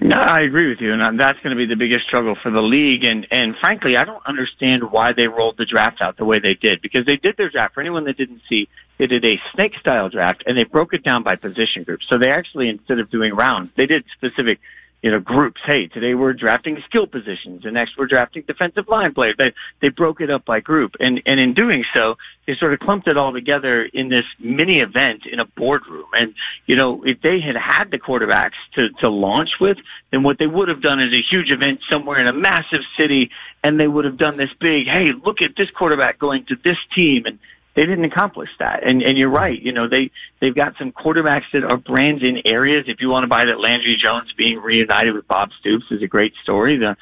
No, 0.00 0.16
I 0.18 0.40
agree 0.40 0.68
with 0.68 0.78
you, 0.80 0.92
and 0.92 1.00
uh, 1.00 1.12
that's 1.16 1.38
going 1.44 1.56
to 1.56 1.56
be 1.56 1.66
the 1.66 1.78
biggest 1.78 2.06
struggle 2.06 2.36
for 2.42 2.50
the 2.50 2.60
league. 2.60 3.04
And 3.04 3.26
and 3.30 3.54
frankly, 3.60 3.96
I 3.96 4.04
don't 4.04 4.24
understand 4.26 4.90
why 4.90 5.12
they 5.16 5.28
rolled 5.28 5.56
the 5.58 5.64
draft 5.64 6.00
out 6.02 6.16
the 6.16 6.24
way 6.24 6.38
they 6.42 6.54
did 6.54 6.82
because 6.82 7.06
they 7.06 7.16
did 7.16 7.36
their 7.36 7.50
draft. 7.50 7.74
For 7.74 7.80
anyone 7.80 8.04
that 8.06 8.16
didn't 8.16 8.42
see, 8.48 8.68
they 8.98 9.06
did 9.06 9.24
a 9.24 9.38
snake 9.54 9.72
style 9.80 10.08
draft 10.08 10.42
and 10.46 10.58
they 10.58 10.64
broke 10.64 10.92
it 10.92 11.04
down 11.04 11.22
by 11.22 11.36
position 11.36 11.84
groups. 11.84 12.04
So 12.10 12.18
they 12.18 12.30
actually, 12.30 12.68
instead 12.68 12.98
of 12.98 13.10
doing 13.10 13.34
rounds, 13.34 13.70
they 13.76 13.86
did 13.86 14.04
specific 14.16 14.58
you 15.02 15.10
know, 15.10 15.18
groups. 15.18 15.60
Hey, 15.66 15.88
today 15.88 16.14
we're 16.14 16.32
drafting 16.32 16.78
skill 16.86 17.06
positions, 17.06 17.64
and 17.64 17.74
next 17.74 17.98
we're 17.98 18.06
drafting 18.06 18.44
defensive 18.46 18.84
line 18.88 19.12
players. 19.12 19.34
They 19.36 19.52
they 19.80 19.88
broke 19.88 20.20
it 20.20 20.30
up 20.30 20.44
by 20.44 20.60
group, 20.60 20.92
and 21.00 21.20
and 21.26 21.40
in 21.40 21.54
doing 21.54 21.84
so, 21.94 22.14
they 22.46 22.54
sort 22.58 22.72
of 22.72 22.78
clumped 22.78 23.08
it 23.08 23.16
all 23.16 23.32
together 23.32 23.82
in 23.82 24.08
this 24.08 24.24
mini 24.38 24.80
event 24.80 25.22
in 25.30 25.40
a 25.40 25.44
boardroom. 25.44 26.06
And 26.14 26.34
you 26.66 26.76
know, 26.76 27.02
if 27.04 27.20
they 27.20 27.40
had 27.40 27.56
had 27.56 27.90
the 27.90 27.98
quarterbacks 27.98 28.58
to 28.74 28.90
to 29.00 29.08
launch 29.08 29.50
with, 29.60 29.76
then 30.12 30.22
what 30.22 30.38
they 30.38 30.46
would 30.46 30.68
have 30.68 30.80
done 30.80 31.00
is 31.00 31.12
a 31.12 31.22
huge 31.30 31.50
event 31.50 31.80
somewhere 31.90 32.20
in 32.20 32.28
a 32.28 32.32
massive 32.32 32.82
city, 32.96 33.30
and 33.64 33.80
they 33.80 33.88
would 33.88 34.04
have 34.04 34.16
done 34.16 34.36
this 34.36 34.50
big. 34.60 34.86
Hey, 34.86 35.10
look 35.24 35.42
at 35.42 35.56
this 35.56 35.70
quarterback 35.70 36.20
going 36.20 36.46
to 36.46 36.54
this 36.62 36.78
team, 36.94 37.24
and 37.26 37.40
they 37.74 37.82
didn't 37.82 38.04
accomplish 38.04 38.50
that. 38.58 38.86
And 38.86 39.02
and 39.02 39.16
you're 39.16 39.30
right. 39.30 39.60
You 39.60 39.72
know, 39.72 39.88
they 39.88 40.10
they've 40.40 40.54
got 40.54 40.74
some 40.78 40.92
quarterbacks 40.92 41.50
that 41.52 41.64
are 41.64 41.76
brands 41.76 42.22
in 42.22 42.42
areas. 42.44 42.84
If 42.88 43.00
you 43.00 43.08
want 43.08 43.24
to 43.24 43.28
buy 43.28 43.44
that 43.44 43.60
Landry 43.60 43.96
Jones 44.02 44.32
being 44.36 44.58
reunited 44.58 45.14
with 45.14 45.26
Bob 45.28 45.50
Stoops 45.60 45.84
is 45.90 46.02
a 46.02 46.06
great 46.08 46.32
story. 46.42 46.78
The 46.78 46.96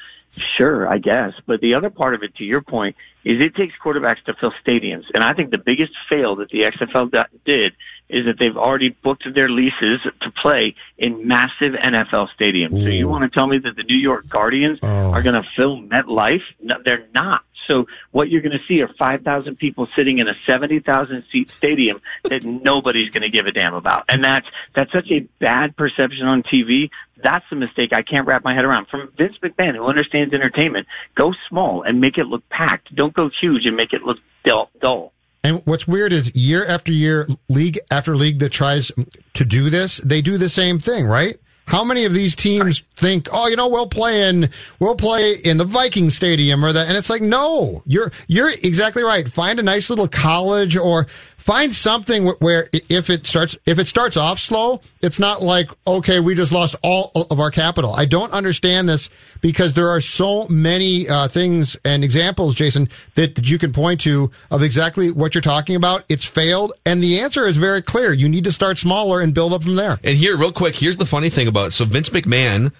sure, 0.57 0.87
I 0.87 0.97
guess. 0.97 1.33
But 1.45 1.61
the 1.61 1.75
other 1.75 1.89
part 1.89 2.15
of 2.15 2.23
it, 2.23 2.35
to 2.35 2.43
your 2.43 2.61
point, 2.61 2.95
is 3.25 3.39
it 3.41 3.55
takes 3.55 3.73
quarterbacks 3.83 4.23
to 4.25 4.33
fill 4.39 4.53
stadiums. 4.65 5.03
And 5.13 5.23
I 5.23 5.33
think 5.33 5.51
the 5.51 5.57
biggest 5.57 5.91
fail 6.09 6.37
that 6.37 6.49
the 6.49 6.61
XFL 6.61 7.11
did 7.45 7.73
is 8.09 8.25
that 8.25 8.35
they've 8.39 8.57
already 8.57 8.89
booked 8.89 9.25
their 9.33 9.49
leases 9.49 10.01
to 10.21 10.31
play 10.41 10.75
in 10.97 11.27
massive 11.27 11.73
NFL 11.73 12.27
stadiums. 12.39 12.73
Ooh. 12.73 12.81
So 12.81 12.89
you 12.89 13.07
want 13.07 13.23
to 13.23 13.29
tell 13.29 13.47
me 13.47 13.57
that 13.59 13.75
the 13.75 13.83
New 13.83 13.97
York 13.97 14.27
Guardians 14.27 14.79
oh. 14.81 15.11
are 15.11 15.21
going 15.21 15.41
to 15.41 15.47
fill 15.55 15.81
MetLife? 15.81 16.43
No, 16.61 16.75
they're 16.83 17.07
not. 17.13 17.43
So 17.71 17.85
what 18.11 18.29
you're 18.29 18.41
going 18.41 18.51
to 18.51 18.65
see 18.67 18.81
are 18.81 18.89
5,000 18.99 19.57
people 19.57 19.87
sitting 19.95 20.19
in 20.19 20.27
a 20.27 20.33
70,000 20.45 21.23
seat 21.31 21.51
stadium 21.51 22.01
that 22.23 22.43
nobody's 22.43 23.11
going 23.11 23.23
to 23.23 23.29
give 23.29 23.45
a 23.45 23.51
damn 23.51 23.73
about. 23.73 24.05
And 24.09 24.23
that's, 24.23 24.45
that's 24.75 24.91
such 24.91 25.09
a 25.11 25.21
bad 25.39 25.77
perception 25.77 26.25
on 26.25 26.43
TV. 26.43 26.89
That's 27.23 27.45
the 27.49 27.55
mistake 27.55 27.91
I 27.93 28.01
can't 28.01 28.27
wrap 28.27 28.43
my 28.43 28.53
head 28.53 28.65
around. 28.65 28.87
From 28.87 29.11
Vince 29.17 29.35
McMahon, 29.41 29.75
who 29.75 29.85
understands 29.85 30.33
entertainment, 30.33 30.87
go 31.15 31.33
small 31.49 31.83
and 31.83 32.01
make 32.01 32.17
it 32.17 32.25
look 32.25 32.47
packed. 32.49 32.93
Don't 32.93 33.13
go 33.13 33.29
huge 33.41 33.65
and 33.65 33.77
make 33.77 33.93
it 33.93 34.01
look 34.01 34.17
dull. 34.43 35.13
And 35.43 35.61
what's 35.65 35.87
weird 35.87 36.13
is 36.13 36.35
year 36.35 36.65
after 36.65 36.91
year, 36.91 37.27
league 37.49 37.79
after 37.89 38.15
league 38.15 38.39
that 38.39 38.49
tries 38.49 38.91
to 39.33 39.45
do 39.45 39.69
this, 39.69 39.97
they 39.97 40.21
do 40.21 40.37
the 40.37 40.49
same 40.49 40.77
thing, 40.77 41.05
right? 41.05 41.37
How 41.71 41.85
many 41.85 42.03
of 42.03 42.13
these 42.13 42.35
teams 42.35 42.83
think, 42.97 43.29
oh, 43.31 43.47
you 43.47 43.55
know, 43.55 43.69
we'll 43.69 43.87
play 43.87 44.27
in 44.27 44.49
we'll 44.81 44.97
play 44.97 45.35
in 45.35 45.55
the 45.55 45.63
Viking 45.63 46.09
Stadium 46.09 46.65
or 46.65 46.73
that? 46.73 46.89
And 46.89 46.97
it's 46.97 47.09
like, 47.09 47.21
no, 47.21 47.81
you're 47.85 48.11
you're 48.27 48.49
exactly 48.49 49.03
right. 49.03 49.25
Find 49.25 49.57
a 49.57 49.63
nice 49.63 49.89
little 49.89 50.09
college 50.09 50.75
or 50.75 51.07
find 51.41 51.75
something 51.75 52.27
where 52.27 52.69
if 52.71 53.09
it 53.09 53.25
starts 53.25 53.57
if 53.65 53.79
it 53.79 53.87
starts 53.87 54.15
off 54.15 54.39
slow, 54.39 54.81
it's 55.01 55.17
not 55.17 55.41
like 55.41 55.69
okay, 55.87 56.19
we 56.19 56.35
just 56.35 56.51
lost 56.51 56.75
all 56.83 57.11
of 57.15 57.39
our 57.39 57.49
capital. 57.49 57.93
I 57.93 58.05
don't 58.05 58.31
understand 58.31 58.87
this 58.87 59.09
because 59.41 59.73
there 59.73 59.89
are 59.89 60.01
so 60.01 60.47
many 60.47 61.09
uh, 61.09 61.27
things 61.27 61.75
and 61.83 62.03
examples, 62.03 62.53
Jason, 62.53 62.89
that, 63.15 63.35
that 63.35 63.49
you 63.49 63.57
can 63.57 63.73
point 63.73 64.01
to 64.01 64.29
of 64.51 64.61
exactly 64.61 65.11
what 65.11 65.33
you're 65.33 65.41
talking 65.41 65.75
about. 65.75 66.05
It's 66.09 66.25
failed, 66.25 66.73
and 66.85 67.03
the 67.03 67.19
answer 67.19 67.47
is 67.47 67.57
very 67.57 67.81
clear. 67.81 68.13
You 68.13 68.29
need 68.29 68.43
to 68.43 68.51
start 68.51 68.77
smaller 68.77 69.19
and 69.19 69.33
build 69.33 69.53
up 69.53 69.63
from 69.63 69.75
there. 69.75 69.97
And 70.03 70.15
here, 70.15 70.37
real 70.37 70.51
quick, 70.51 70.75
here's 70.75 70.97
the 70.97 71.07
funny 71.07 71.29
thing 71.29 71.47
about 71.47 71.73
so 71.73 71.85
Vince 71.85 72.09
McMahon. 72.09 72.71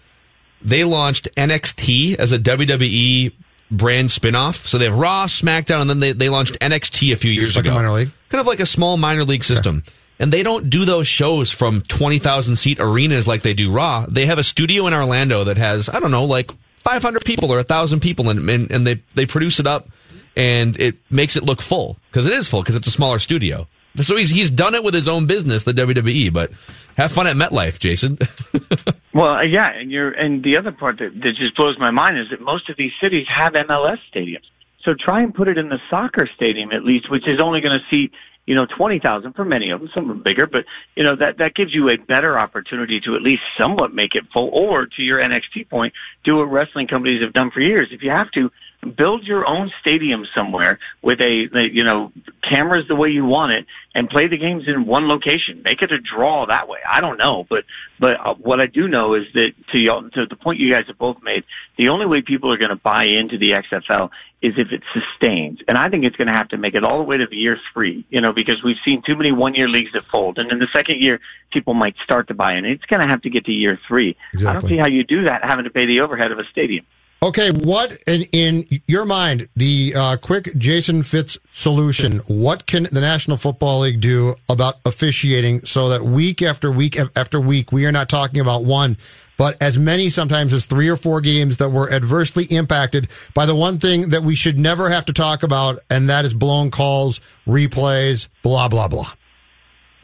They 0.63 0.83
launched 0.83 1.27
NXT 1.35 2.17
as 2.19 2.31
a 2.31 2.37
WWE 2.37 3.33
brand 3.71 4.09
spinoff. 4.09 4.65
So 4.67 4.77
they 4.77 4.85
have 4.85 4.97
Raw, 4.97 5.25
SmackDown, 5.25 5.81
and 5.81 5.89
then 5.89 5.99
they, 5.99 6.11
they 6.11 6.29
launched 6.29 6.59
NXT 6.59 7.13
a 7.13 7.15
few 7.15 7.31
years 7.31 7.55
like 7.55 7.65
ago. 7.65 7.73
minor 7.75 7.91
league. 7.91 8.11
Kind 8.29 8.41
of 8.41 8.47
like 8.47 8.59
a 8.59 8.65
small 8.65 8.97
minor 8.97 9.23
league 9.23 9.43
system. 9.43 9.83
And 10.19 10.31
they 10.31 10.43
don't 10.43 10.69
do 10.69 10.85
those 10.85 11.07
shows 11.07 11.49
from 11.49 11.81
20,000 11.81 12.55
seat 12.55 12.79
arenas 12.79 13.27
like 13.27 13.41
they 13.41 13.55
do 13.55 13.71
Raw. 13.71 14.05
They 14.07 14.27
have 14.27 14.37
a 14.37 14.43
studio 14.43 14.85
in 14.85 14.93
Orlando 14.93 15.43
that 15.45 15.57
has, 15.57 15.89
I 15.89 15.99
don't 15.99 16.11
know, 16.11 16.25
like 16.25 16.51
500 16.83 17.25
people 17.25 17.51
or 17.51 17.57
1,000 17.57 18.01
people, 18.01 18.29
and, 18.29 18.47
and, 18.47 18.71
and 18.71 18.85
they, 18.85 19.01
they 19.15 19.25
produce 19.25 19.59
it 19.59 19.65
up 19.65 19.89
and 20.35 20.79
it 20.79 20.95
makes 21.09 21.35
it 21.35 21.43
look 21.43 21.61
full 21.61 21.97
because 22.09 22.25
it 22.25 22.33
is 22.33 22.47
full 22.47 22.61
because 22.61 22.75
it's 22.75 22.87
a 22.87 22.91
smaller 22.91 23.19
studio. 23.19 23.67
So 23.97 24.15
he's 24.15 24.29
he's 24.29 24.49
done 24.49 24.73
it 24.73 24.83
with 24.83 24.93
his 24.93 25.07
own 25.09 25.25
business, 25.25 25.63
the 25.63 25.73
WWE. 25.73 26.31
But 26.31 26.51
have 26.95 27.11
fun 27.11 27.27
at 27.27 27.35
MetLife, 27.35 27.79
Jason. 27.79 28.17
well, 29.13 29.35
uh, 29.35 29.43
yeah, 29.43 29.69
and 29.73 29.91
you're 29.91 30.11
and 30.11 30.43
the 30.43 30.57
other 30.57 30.71
part 30.71 30.99
that, 30.99 31.11
that 31.13 31.33
just 31.37 31.55
blows 31.55 31.77
my 31.79 31.91
mind 31.91 32.17
is 32.17 32.27
that 32.31 32.41
most 32.41 32.69
of 32.69 32.77
these 32.77 32.91
cities 33.01 33.25
have 33.27 33.53
MLS 33.53 33.97
stadiums. 34.13 34.47
So 34.83 34.93
try 34.97 35.21
and 35.21 35.33
put 35.33 35.47
it 35.47 35.57
in 35.57 35.69
the 35.69 35.77
soccer 35.89 36.27
stadium 36.35 36.71
at 36.71 36.83
least, 36.83 37.11
which 37.11 37.27
is 37.27 37.39
only 37.41 37.61
going 37.61 37.77
to 37.77 37.85
seat 37.95 38.11
you 38.45 38.55
know 38.55 38.65
twenty 38.77 38.99
thousand 38.99 39.33
for 39.33 39.45
many 39.45 39.71
of 39.71 39.79
them. 39.79 39.89
Some 39.93 40.09
are 40.09 40.15
bigger, 40.15 40.47
but 40.47 40.65
you 40.95 41.03
know 41.03 41.15
that 41.15 41.37
that 41.37 41.55
gives 41.55 41.73
you 41.73 41.89
a 41.89 41.97
better 41.97 42.39
opportunity 42.39 42.99
to 43.05 43.15
at 43.15 43.21
least 43.21 43.41
somewhat 43.59 43.93
make 43.93 44.15
it 44.15 44.23
full. 44.33 44.49
Or 44.51 44.85
to 44.85 45.01
your 45.01 45.19
NXT 45.19 45.69
point, 45.69 45.93
do 46.23 46.37
what 46.37 46.45
wrestling 46.45 46.87
companies 46.87 47.21
have 47.21 47.33
done 47.33 47.51
for 47.51 47.61
years. 47.61 47.89
If 47.91 48.01
you 48.01 48.09
have 48.09 48.31
to, 48.31 48.49
build 48.81 49.23
your 49.25 49.47
own 49.47 49.71
stadium 49.79 50.25
somewhere 50.35 50.79
with 51.01 51.19
a, 51.21 51.47
you 51.71 51.83
know, 51.83 52.11
cameras 52.47 52.85
the 52.87 52.95
way 52.95 53.09
you 53.09 53.25
want 53.25 53.51
it 53.51 53.65
and 53.93 54.09
play 54.09 54.27
the 54.27 54.37
games 54.37 54.63
in 54.67 54.85
one 54.85 55.07
location. 55.07 55.61
Make 55.63 55.81
it 55.81 55.91
a 55.91 55.99
draw 55.99 56.47
that 56.47 56.67
way. 56.67 56.79
I 56.89 56.99
don't 56.99 57.17
know, 57.17 57.45
but, 57.47 57.63
but 57.99 58.11
uh, 58.23 58.33
what 58.35 58.59
I 58.59 58.65
do 58.65 58.87
know 58.87 59.13
is 59.13 59.23
that 59.33 59.51
to 59.71 59.77
y'all, 59.77 60.09
to 60.09 60.25
the 60.27 60.35
point 60.35 60.59
you 60.59 60.73
guys 60.73 60.85
have 60.87 60.97
both 60.97 61.17
made, 61.21 61.43
the 61.77 61.89
only 61.89 62.07
way 62.07 62.21
people 62.21 62.51
are 62.51 62.57
going 62.57 62.69
to 62.69 62.75
buy 62.75 63.05
into 63.05 63.37
the 63.37 63.51
XFL 63.51 64.09
is 64.41 64.53
if 64.57 64.71
it 64.71 64.81
sustains. 64.93 65.59
And 65.67 65.77
I 65.77 65.89
think 65.89 66.03
it's 66.03 66.15
going 66.15 66.27
to 66.27 66.33
have 66.33 66.49
to 66.49 66.57
make 66.57 66.73
it 66.73 66.83
all 66.83 66.97
the 66.97 67.03
way 67.03 67.17
to 67.17 67.27
the 67.29 67.35
year 67.35 67.57
three, 67.73 68.05
you 68.09 68.21
know, 68.21 68.33
because 68.33 68.63
we've 68.63 68.81
seen 68.83 69.03
too 69.05 69.15
many 69.15 69.31
one 69.31 69.53
year 69.53 69.69
leagues 69.69 69.91
that 69.93 70.03
fold. 70.03 70.39
And 70.39 70.51
in 70.51 70.57
the 70.57 70.67
second 70.75 70.99
year, 70.99 71.19
people 71.53 71.75
might 71.75 71.95
start 72.03 72.29
to 72.29 72.33
buy 72.33 72.55
in. 72.55 72.65
It's 72.65 72.85
going 72.85 73.03
to 73.03 73.07
have 73.07 73.21
to 73.21 73.29
get 73.29 73.45
to 73.45 73.51
year 73.51 73.79
three. 73.87 74.17
Exactly. 74.33 74.47
I 74.47 74.53
don't 74.53 74.69
see 74.69 74.77
how 74.77 74.87
you 74.87 75.03
do 75.03 75.25
that 75.25 75.41
having 75.43 75.65
to 75.65 75.69
pay 75.69 75.85
the 75.85 75.99
overhead 75.99 76.31
of 76.31 76.39
a 76.39 76.45
stadium. 76.51 76.85
Okay, 77.23 77.51
what 77.51 78.01
in, 78.07 78.23
in 78.31 78.81
your 78.87 79.05
mind, 79.05 79.47
the 79.55 79.93
uh, 79.95 80.17
quick 80.17 80.49
Jason 80.57 81.03
Fitz 81.03 81.37
solution? 81.51 82.17
What 82.27 82.65
can 82.65 82.87
the 82.91 82.99
National 82.99 83.37
Football 83.37 83.81
League 83.81 84.01
do 84.01 84.33
about 84.49 84.79
officiating 84.85 85.63
so 85.63 85.89
that 85.89 86.01
week 86.01 86.41
after 86.41 86.71
week 86.71 86.97
after 87.15 87.39
week, 87.39 87.71
we 87.71 87.85
are 87.85 87.91
not 87.91 88.09
talking 88.09 88.41
about 88.41 88.63
one, 88.63 88.97
but 89.37 89.55
as 89.61 89.77
many 89.77 90.09
sometimes 90.09 90.51
as 90.51 90.65
three 90.65 90.89
or 90.89 90.97
four 90.97 91.21
games 91.21 91.57
that 91.57 91.69
were 91.69 91.91
adversely 91.93 92.45
impacted 92.45 93.07
by 93.35 93.45
the 93.45 93.55
one 93.55 93.77
thing 93.77 94.09
that 94.09 94.23
we 94.23 94.33
should 94.33 94.57
never 94.57 94.89
have 94.89 95.05
to 95.05 95.13
talk 95.13 95.43
about, 95.43 95.77
and 95.91 96.09
that 96.09 96.25
is 96.25 96.33
blown 96.33 96.71
calls, 96.71 97.19
replays, 97.45 98.29
blah 98.41 98.67
blah 98.67 98.87
blah. 98.87 99.13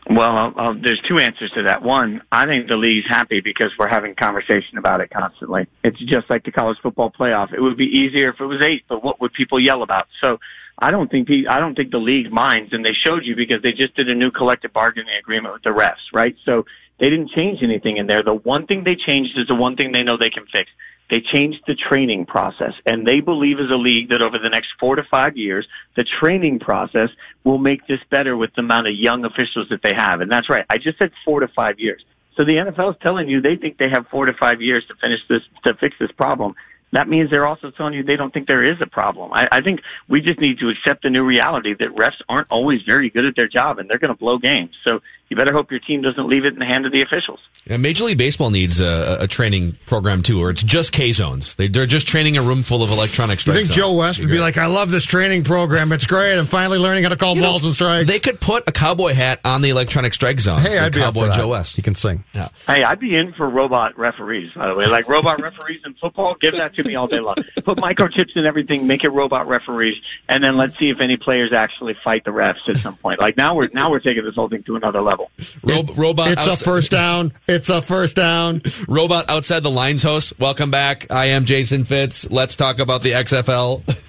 Well, 0.09 0.53
I'll, 0.55 0.73
there's 0.73 1.01
two 1.09 1.19
answers 1.19 1.51
to 1.55 1.63
that. 1.63 1.81
One, 1.83 2.21
I 2.31 2.45
think 2.45 2.67
the 2.67 2.75
league's 2.75 3.07
happy 3.09 3.41
because 3.43 3.71
we're 3.77 3.89
having 3.89 4.15
conversation 4.15 4.77
about 4.77 5.01
it 5.01 5.09
constantly. 5.09 5.67
It's 5.83 5.99
just 5.99 6.29
like 6.29 6.45
the 6.45 6.51
college 6.51 6.77
football 6.81 7.11
playoff. 7.11 7.53
It 7.53 7.59
would 7.59 7.77
be 7.77 7.85
easier 7.85 8.29
if 8.29 8.39
it 8.39 8.45
was 8.45 8.63
eight, 8.65 8.83
but 8.87 9.03
what 9.03 9.19
would 9.19 9.33
people 9.33 9.59
yell 9.59 9.83
about? 9.83 10.07
So 10.21 10.37
I 10.79 10.91
don't 10.91 11.11
think 11.11 11.27
I 11.49 11.59
don't 11.59 11.75
think 11.75 11.91
the 11.91 11.97
league 11.97 12.31
minds, 12.31 12.71
and 12.71 12.85
they 12.85 12.93
showed 13.05 13.25
you 13.25 13.35
because 13.35 13.61
they 13.63 13.71
just 13.71 13.95
did 13.95 14.09
a 14.09 14.15
new 14.15 14.31
collective 14.31 14.71
bargaining 14.71 15.15
agreement 15.19 15.53
with 15.55 15.63
the 15.63 15.71
refs, 15.71 16.05
right? 16.13 16.35
So 16.45 16.63
they 16.99 17.09
didn't 17.09 17.31
change 17.35 17.59
anything 17.61 17.97
in 17.97 18.07
there. 18.07 18.23
The 18.23 18.33
one 18.33 18.65
thing 18.65 18.83
they 18.85 18.95
changed 18.95 19.37
is 19.37 19.47
the 19.47 19.55
one 19.55 19.75
thing 19.75 19.91
they 19.91 20.03
know 20.03 20.17
they 20.17 20.29
can 20.29 20.45
fix. 20.45 20.69
They 21.09 21.21
changed 21.21 21.59
the 21.67 21.75
training 21.75 22.25
process 22.25 22.73
and 22.85 23.05
they 23.05 23.21
believe 23.21 23.59
as 23.59 23.71
a 23.71 23.75
league 23.75 24.09
that 24.09 24.21
over 24.21 24.37
the 24.37 24.49
next 24.49 24.69
four 24.79 24.95
to 24.95 25.03
five 25.09 25.37
years, 25.37 25.65
the 25.95 26.05
training 26.21 26.59
process 26.59 27.09
will 27.43 27.57
make 27.57 27.87
this 27.87 27.99
better 28.11 28.35
with 28.35 28.51
the 28.55 28.61
amount 28.61 28.87
of 28.87 28.93
young 28.95 29.23
officials 29.23 29.67
that 29.69 29.81
they 29.83 29.93
have. 29.95 30.19
And 30.21 30.31
that's 30.31 30.49
right. 30.49 30.65
I 30.69 30.77
just 30.77 30.99
said 30.99 31.11
four 31.23 31.39
to 31.39 31.47
five 31.55 31.79
years. 31.79 32.03
So 32.35 32.43
the 32.45 32.53
NFL 32.53 32.91
is 32.91 32.97
telling 33.01 33.29
you 33.29 33.41
they 33.41 33.55
think 33.55 33.77
they 33.77 33.89
have 33.89 34.05
four 34.11 34.25
to 34.25 34.33
five 34.33 34.61
years 34.61 34.85
to 34.87 34.95
finish 34.95 35.21
this, 35.27 35.41
to 35.65 35.73
fix 35.75 35.95
this 35.99 36.11
problem. 36.11 36.55
That 36.93 37.07
means 37.09 37.29
they're 37.29 37.45
also 37.47 37.71
telling 37.71 37.93
you 37.93 38.03
they 38.03 38.15
don't 38.15 38.33
think 38.33 38.47
there 38.47 38.69
is 38.69 38.77
a 38.81 38.87
problem. 38.87 39.31
I, 39.33 39.47
I 39.51 39.61
think 39.61 39.81
we 40.07 40.21
just 40.21 40.39
need 40.39 40.59
to 40.59 40.69
accept 40.69 41.03
the 41.03 41.09
new 41.09 41.23
reality 41.23 41.73
that 41.77 41.89
refs 41.95 42.21
aren't 42.29 42.47
always 42.49 42.81
very 42.83 43.09
good 43.09 43.25
at 43.25 43.35
their 43.35 43.47
job 43.47 43.79
and 43.79 43.89
they're 43.89 43.99
going 43.99 44.13
to 44.13 44.17
blow 44.19 44.37
games. 44.37 44.71
So 44.87 44.99
you 45.29 45.35
better 45.35 45.51
hope 45.53 45.71
your 45.71 45.81
team 45.81 46.01
doesn't 46.01 46.29
leave 46.29 46.45
it 46.45 46.53
in 46.53 46.59
the 46.59 46.65
hand 46.65 46.85
of 46.85 46.93
the 46.93 47.01
officials. 47.01 47.39
Yeah, 47.65 47.75
Major 47.75 48.05
League 48.05 48.17
Baseball 48.17 48.49
needs 48.49 48.79
a, 48.79 49.17
a 49.21 49.27
training 49.27 49.73
program 49.85 50.23
too, 50.23 50.41
or 50.41 50.49
it's 50.49 50.63
just 50.63 50.93
K 50.93 51.11
zones. 51.11 51.55
They, 51.55 51.65
are 51.65 51.85
just 51.85 52.07
training 52.07 52.37
a 52.37 52.41
room 52.41 52.63
full 52.63 52.81
of 52.81 52.89
electronic 52.91 53.45
You 53.45 53.51
think 53.51 53.65
zones. 53.65 53.75
Joe 53.77 53.93
West 53.93 54.19
would 54.19 54.29
be 54.29 54.39
like, 54.39 54.57
I 54.57 54.67
love 54.67 54.89
this 54.89 55.03
training 55.03 55.43
program. 55.43 55.91
It's 55.91 56.07
great. 56.07 56.37
I'm 56.37 56.45
finally 56.45 56.77
learning 56.77 57.03
how 57.03 57.09
to 57.09 57.17
call 57.17 57.35
You 57.35 57.41
know, 57.41 57.51
balls 57.51 57.65
and 57.65 57.73
strikes. 57.73 58.07
They 58.09 58.19
could 58.19 58.39
put 58.39 58.63
a 58.67 58.71
cowboy 58.71 59.13
hat 59.13 59.41
on 59.43 59.61
the 59.61 59.69
electronic 59.69 60.13
strike 60.13 60.39
zone. 60.39 60.59
hey, 60.59 60.77
I'd 60.77 60.93
be 60.93 61.01
up 61.01 61.07
cowboy 61.07 61.21
for 61.21 61.27
that. 61.27 61.35
Joe 61.35 61.49
West. 61.49 61.75
He 61.75 61.81
can 61.81 61.95
sing. 61.95 62.23
Yeah. 62.33 62.47
Hey, 62.65 62.83
I'd 62.83 62.99
be 63.01 63.13
in 63.13 63.33
for 63.33 63.49
robot 63.49 63.97
referees, 63.97 64.51
by 64.55 64.67
the 64.67 64.75
way. 64.75 64.85
Like 64.85 65.09
robot 65.09 65.41
referees 65.41 65.81
in 65.85 65.93
football, 65.95 66.35
give 66.39 66.53
that 66.55 66.73
to 66.77 66.83
me 66.83 66.95
all 66.95 67.07
day 67.07 67.19
long. 67.19 67.35
Put 67.63 67.77
microchips 67.77 68.35
in 68.35 68.45
everything, 68.45 68.87
make 68.87 69.03
it 69.03 69.09
robot 69.09 69.47
referees, 69.47 69.95
and 70.29 70.43
then 70.43 70.57
let's 70.57 70.77
see 70.79 70.89
if 70.89 70.99
any 71.01 71.17
players 71.17 71.51
actually 71.55 71.95
fight 72.03 72.23
the 72.23 72.31
refs 72.31 72.67
at 72.67 72.77
some 72.77 72.95
point. 72.95 73.19
Like 73.19 73.37
now 73.37 73.55
we're 73.55 73.69
now 73.73 73.91
we're 73.91 73.99
taking 73.99 74.23
this 74.23 74.35
whole 74.35 74.49
thing 74.49 74.63
to 74.63 74.75
another 74.75 75.01
level. 75.01 75.29
Ro- 75.63 75.83
robot. 75.95 76.31
It's 76.31 76.47
a 76.47 76.55
first 76.55 76.91
down. 76.91 77.33
It's 77.47 77.69
a 77.69 77.81
first 77.81 78.15
down. 78.15 78.61
Robot 78.87 79.29
outside 79.29 79.63
the 79.63 79.71
lines 79.71 80.03
host. 80.03 80.39
Welcome 80.39 80.71
back. 80.71 81.11
I 81.11 81.27
am 81.27 81.45
Jason 81.45 81.83
Fitz. 81.83 82.29
Let's 82.29 82.55
talk 82.55 82.79
about 82.79 83.01
the 83.01 83.11
XFL. 83.11 83.83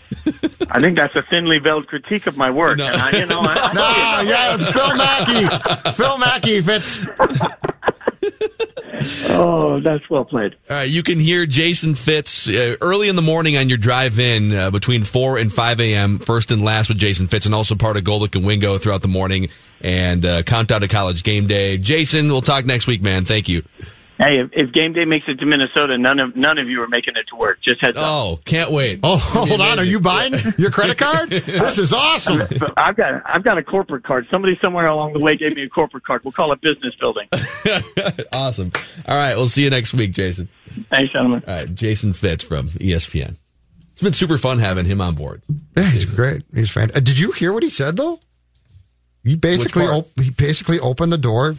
I 0.71 0.81
think 0.81 0.99
that's 0.99 1.15
a 1.17 1.23
thinly 1.31 1.59
veiled 1.59 1.87
critique 1.87 2.27
of 2.27 2.37
my 2.37 2.51
work. 2.51 2.79
No. 2.79 2.87
And 2.87 2.97
I, 2.97 3.11
you 3.19 3.27
know, 3.27 3.41
I, 3.41 3.55
I 3.55 3.73
No, 4.25 4.31
yeah, 4.31 4.55
it's 4.55 4.73
Phil 4.73 4.97
Mackey. 4.97 5.93
Phil 5.93 6.19
Mackey 6.19 6.61
fits. 6.61 7.03
Oh, 9.31 9.81
that's 9.81 10.09
well 10.11 10.25
played. 10.25 10.57
All 10.69 10.77
right, 10.77 10.89
you 10.89 11.03
can 11.03 11.19
hear 11.19 11.47
Jason 11.47 11.95
Fitz 11.95 12.49
uh, 12.49 12.77
early 12.81 13.09
in 13.09 13.17
the 13.17 13.23
morning 13.23 13.57
on 13.57 13.69
your 13.69 13.79
drive 13.79 14.19
in 14.19 14.53
uh, 14.53 14.71
between 14.71 15.05
4 15.05 15.39
and 15.39 15.53
5 15.53 15.81
a.m. 15.81 16.19
First 16.19 16.51
and 16.51 16.63
last 16.63 16.89
with 16.89 16.99
Jason 16.99 17.27
Fitz, 17.27 17.47
and 17.47 17.55
also 17.55 17.75
part 17.75 17.97
of 17.97 18.05
Golic 18.05 18.35
and 18.35 18.45
Wingo 18.45 18.79
throughout 18.79 19.03
the 19.03 19.09
morning 19.09 19.49
and 19.81 20.25
uh, 20.25 20.43
countdown 20.43 20.81
to 20.81 20.89
college 20.89 21.23
game 21.23 21.47
day. 21.47 21.79
Jason, 21.79 22.29
we'll 22.29 22.43
talk 22.43 22.65
next 22.65 22.87
week, 22.87 23.03
man. 23.03 23.25
Thank 23.25 23.49
you. 23.49 23.63
Hey, 24.19 24.41
if, 24.41 24.51
if 24.53 24.73
game 24.73 24.95
day 24.95 25.05
makes 25.05 25.27
it 25.29 25.39
to 25.39 25.47
Minnesota, 25.47 25.97
none 25.97 26.19
of 26.19 26.35
none 26.35 26.59
of 26.59 26.69
you 26.69 26.83
are 26.83 26.89
making 26.89 27.15
it 27.17 27.27
to 27.31 27.37
work. 27.37 27.59
Just 27.63 27.81
heads 27.81 27.97
up. 27.97 28.05
Oh, 28.05 28.41
can't 28.45 28.73
wait. 28.73 28.99
Oh, 29.05 29.17
hold 29.17 29.61
on. 29.61 29.79
Are 29.79 29.85
you 29.85 30.01
buying 30.01 30.35
your 30.59 30.71
credit 30.71 30.99
card? 30.99 31.29
This 31.59 31.79
is 31.79 31.93
awesome. 31.93 32.43
I've 32.77 32.97
got 32.97 33.23
I've 33.27 33.45
got 33.45 33.59
a 33.59 33.63
corporate 33.63 34.03
card. 34.05 34.27
Somebody 34.31 34.59
somewhere 34.61 34.87
along 34.87 35.13
the 35.13 35.19
way 35.19 35.37
gave 35.37 35.55
me 35.55 35.63
a 35.63 35.69
corporate 35.69 36.05
card. 36.05 36.25
We'll 36.25 36.33
call 36.33 36.53
it 36.53 36.61
business 36.61 36.95
building. 36.99 37.29
awesome. 38.33 38.73
All 39.07 39.17
right, 39.17 39.37
we'll 39.37 39.49
see 39.49 39.65
you 39.65 39.71
next 39.71 39.93
week, 39.95 40.13
Jason. 40.13 40.49
Thanks, 40.91 41.13
gentlemen. 41.13 41.43
All 41.47 41.55
right, 41.55 41.75
Jason 41.75 42.13
Fitz 42.13 42.43
from 42.43 42.69
ESPN. 42.71 43.37
It's 43.93 44.03
been 44.03 44.13
super 44.13 44.39
fun 44.39 44.59
having 44.59 44.85
him 44.87 45.01
on 45.01 45.15
board. 45.15 45.43
Yeah, 45.77 45.91
he's 45.91 46.05
great. 46.07 46.43
He's 46.55 46.71
fantastic. 46.71 47.03
Uh, 47.03 47.05
did 47.05 47.19
you 47.19 47.33
hear 47.33 47.53
what 47.53 47.63
he 47.63 47.71
said 47.71 47.97
though? 47.97 48.19
He 49.25 49.37
basically 49.37 49.85
op- 49.85 50.19
he 50.19 50.31
basically 50.31 50.81
opened 50.81 51.13
the 51.13 51.19
door 51.19 51.57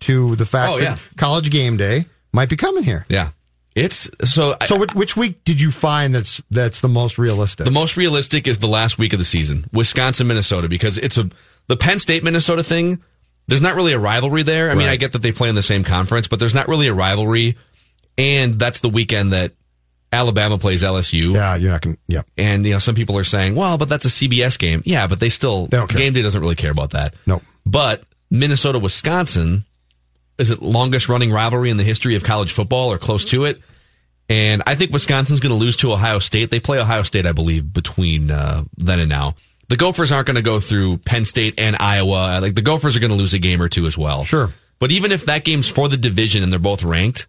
to 0.00 0.36
the 0.36 0.46
fact 0.46 0.72
Oh, 0.72 0.80
that 0.80 0.98
college 1.16 1.50
game 1.50 1.76
day 1.76 2.06
might 2.32 2.48
be 2.48 2.56
coming 2.56 2.82
here. 2.82 3.06
Yeah. 3.08 3.30
It's 3.76 4.10
so 4.24 4.56
So, 4.66 4.78
which, 4.78 4.94
which 4.94 5.16
week 5.16 5.44
did 5.44 5.60
you 5.60 5.70
find 5.70 6.12
that's 6.14 6.42
that's 6.50 6.80
the 6.80 6.88
most 6.88 7.18
realistic? 7.18 7.64
The 7.64 7.70
most 7.70 7.96
realistic 7.96 8.48
is 8.48 8.58
the 8.58 8.66
last 8.66 8.98
week 8.98 9.12
of 9.12 9.18
the 9.20 9.24
season, 9.24 9.64
Wisconsin, 9.72 10.26
Minnesota, 10.26 10.68
because 10.68 10.98
it's 10.98 11.16
a 11.18 11.30
the 11.68 11.76
Penn 11.76 11.98
State 12.00 12.24
Minnesota 12.24 12.64
thing. 12.64 13.00
There's 13.46 13.62
not 13.62 13.76
really 13.76 13.92
a 13.92 13.98
rivalry 13.98 14.42
there. 14.42 14.70
I 14.70 14.74
mean, 14.74 14.88
I 14.88 14.96
get 14.96 15.12
that 15.12 15.22
they 15.22 15.32
play 15.32 15.48
in 15.48 15.54
the 15.54 15.62
same 15.62 15.82
conference, 15.84 16.26
but 16.28 16.38
there's 16.40 16.54
not 16.54 16.66
really 16.68 16.88
a 16.88 16.94
rivalry. 16.94 17.56
And 18.18 18.54
that's 18.54 18.80
the 18.80 18.88
weekend 18.88 19.32
that 19.32 19.52
Alabama 20.12 20.58
plays 20.58 20.82
LSU. 20.82 21.32
yeah, 21.32 21.54
you're 21.54 21.70
not 21.70 21.80
going. 21.80 21.96
Yep. 22.08 22.26
And 22.36 22.66
you 22.66 22.72
know, 22.72 22.78
some 22.80 22.94
people 22.96 23.16
are 23.18 23.24
saying, 23.24 23.54
"Well, 23.54 23.78
but 23.78 23.88
that's 23.88 24.04
a 24.04 24.08
CBS 24.10 24.58
game." 24.58 24.82
Yeah, 24.84 25.06
but 25.06 25.20
they 25.20 25.28
still 25.28 25.66
They 25.68 25.76
don't 25.76 25.88
care. 25.88 25.98
game 25.98 26.12
day 26.12 26.22
doesn't 26.22 26.40
really 26.40 26.56
care 26.56 26.72
about 26.72 26.90
that. 26.90 27.14
No. 27.26 27.40
But 27.64 28.04
Minnesota, 28.30 28.78
Wisconsin, 28.80 29.64
is 30.40 30.50
it 30.50 30.62
longest 30.62 31.08
running 31.08 31.30
rivalry 31.30 31.70
in 31.70 31.76
the 31.76 31.84
history 31.84 32.16
of 32.16 32.24
college 32.24 32.52
football 32.52 32.92
or 32.92 32.98
close 32.98 33.24
to 33.26 33.44
it? 33.44 33.60
And 34.28 34.62
I 34.66 34.76
think 34.76 34.92
Wisconsin's 34.92 35.40
going 35.40 35.50
to 35.50 35.58
lose 35.58 35.76
to 35.78 35.92
Ohio 35.92 36.20
State. 36.20 36.50
They 36.50 36.60
play 36.60 36.78
Ohio 36.78 37.02
State, 37.02 37.26
I 37.26 37.32
believe, 37.32 37.72
between 37.72 38.30
uh, 38.30 38.62
then 38.76 39.00
and 39.00 39.08
now. 39.08 39.34
The 39.68 39.76
Gophers 39.76 40.12
aren't 40.12 40.26
going 40.26 40.36
to 40.36 40.42
go 40.42 40.60
through 40.60 40.98
Penn 40.98 41.24
State 41.24 41.54
and 41.58 41.76
Iowa. 41.78 42.38
Like 42.40 42.54
the 42.54 42.62
Gophers 42.62 42.96
are 42.96 43.00
going 43.00 43.10
to 43.10 43.16
lose 43.16 43.34
a 43.34 43.38
game 43.38 43.60
or 43.60 43.68
two 43.68 43.86
as 43.86 43.98
well. 43.98 44.24
Sure. 44.24 44.50
But 44.78 44.92
even 44.92 45.12
if 45.12 45.26
that 45.26 45.44
game's 45.44 45.68
for 45.68 45.88
the 45.88 45.96
division 45.96 46.42
and 46.42 46.50
they're 46.50 46.58
both 46.58 46.82
ranked, 46.82 47.28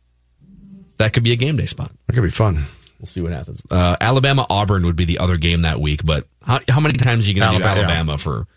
that 0.97 1.13
could 1.13 1.23
be 1.23 1.31
a 1.31 1.35
game 1.35 1.57
day 1.57 1.65
spot. 1.65 1.91
That 2.07 2.13
could 2.13 2.23
be 2.23 2.29
fun. 2.29 2.63
We'll 2.99 3.07
see 3.07 3.21
what 3.21 3.31
happens. 3.31 3.63
Uh, 3.69 3.95
Alabama 3.99 4.45
Auburn 4.47 4.85
would 4.85 4.95
be 4.95 5.05
the 5.05 5.17
other 5.19 5.37
game 5.37 5.63
that 5.63 5.81
week, 5.81 6.05
but 6.05 6.27
how, 6.43 6.59
how 6.69 6.79
many 6.79 6.97
times 6.97 7.25
are 7.25 7.31
you 7.31 7.39
going 7.39 7.51
to 7.51 7.57
do 7.57 7.63
Alabama, 7.63 7.81
yeah. 7.81 7.87
Alabama 7.87 8.17
for 8.19 8.47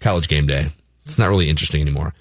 college 0.00 0.26
game 0.26 0.46
day? 0.46 0.66
It's 1.06 1.16
not 1.16 1.28
really 1.28 1.48
interesting 1.48 1.80
anymore. 1.80 2.12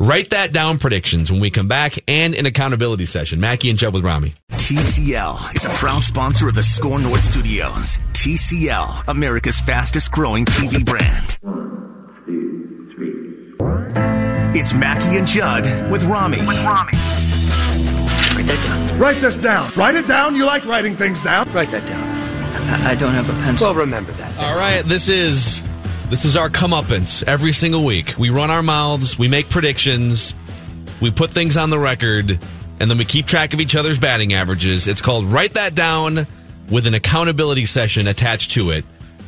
Write 0.00 0.30
that 0.30 0.50
down 0.50 0.78
predictions 0.78 1.30
when 1.30 1.42
we 1.42 1.50
come 1.50 1.68
back 1.68 1.98
and 2.08 2.34
an 2.34 2.46
accountability 2.46 3.04
session. 3.04 3.38
Mackey 3.38 3.68
and 3.68 3.78
Judd 3.78 3.92
with 3.92 4.02
Rami. 4.02 4.32
TCL 4.52 5.54
is 5.54 5.66
a 5.66 5.68
proud 5.74 6.02
sponsor 6.02 6.48
of 6.48 6.54
the 6.54 6.62
Score 6.62 6.98
North 6.98 7.22
Studios. 7.22 7.98
TCL, 8.14 9.08
America's 9.08 9.60
fastest 9.60 10.10
growing 10.10 10.46
TV 10.46 10.82
brand. 10.82 11.36
One, 11.42 12.22
two, 12.24 12.90
three. 12.96 14.58
It's 14.58 14.72
Mackey 14.72 15.18
and 15.18 15.26
Judd 15.26 15.90
with 15.90 16.02
Rami. 16.04 16.38
With 16.46 16.64
Rami. 16.64 16.92
Write 18.34 18.46
that 18.46 18.64
down. 18.64 18.98
Write 18.98 19.20
this 19.20 19.36
down. 19.36 19.70
Write 19.76 19.96
it 19.96 20.08
down. 20.08 20.34
You 20.34 20.46
like 20.46 20.64
writing 20.64 20.96
things 20.96 21.20
down. 21.20 21.52
Write 21.52 21.70
that 21.72 21.86
down. 21.86 22.02
I, 22.02 22.92
I 22.92 22.94
don't 22.94 23.14
have 23.14 23.28
a 23.28 23.34
pencil. 23.42 23.66
Well, 23.66 23.74
remember 23.74 24.12
that. 24.12 24.38
All 24.38 24.56
right, 24.56 24.82
this 24.82 25.10
is 25.10 25.62
this 26.10 26.24
is 26.24 26.36
our 26.36 26.50
comeuppance 26.50 27.22
every 27.22 27.52
single 27.52 27.84
week. 27.84 28.18
We 28.18 28.30
run 28.30 28.50
our 28.50 28.64
mouths, 28.64 29.16
we 29.16 29.28
make 29.28 29.48
predictions, 29.48 30.34
we 31.00 31.12
put 31.12 31.30
things 31.30 31.56
on 31.56 31.70
the 31.70 31.78
record, 31.78 32.38
and 32.80 32.90
then 32.90 32.98
we 32.98 33.04
keep 33.04 33.26
track 33.26 33.54
of 33.54 33.60
each 33.60 33.76
other's 33.76 33.96
batting 33.98 34.32
averages. 34.32 34.88
It's 34.88 35.00
called 35.00 35.26
Write 35.26 35.54
That 35.54 35.76
Down 35.76 36.26
with 36.68 36.88
an 36.88 36.94
accountability 36.94 37.64
session 37.64 38.08
attached 38.08 38.50
to 38.52 38.70
it. 38.70 38.84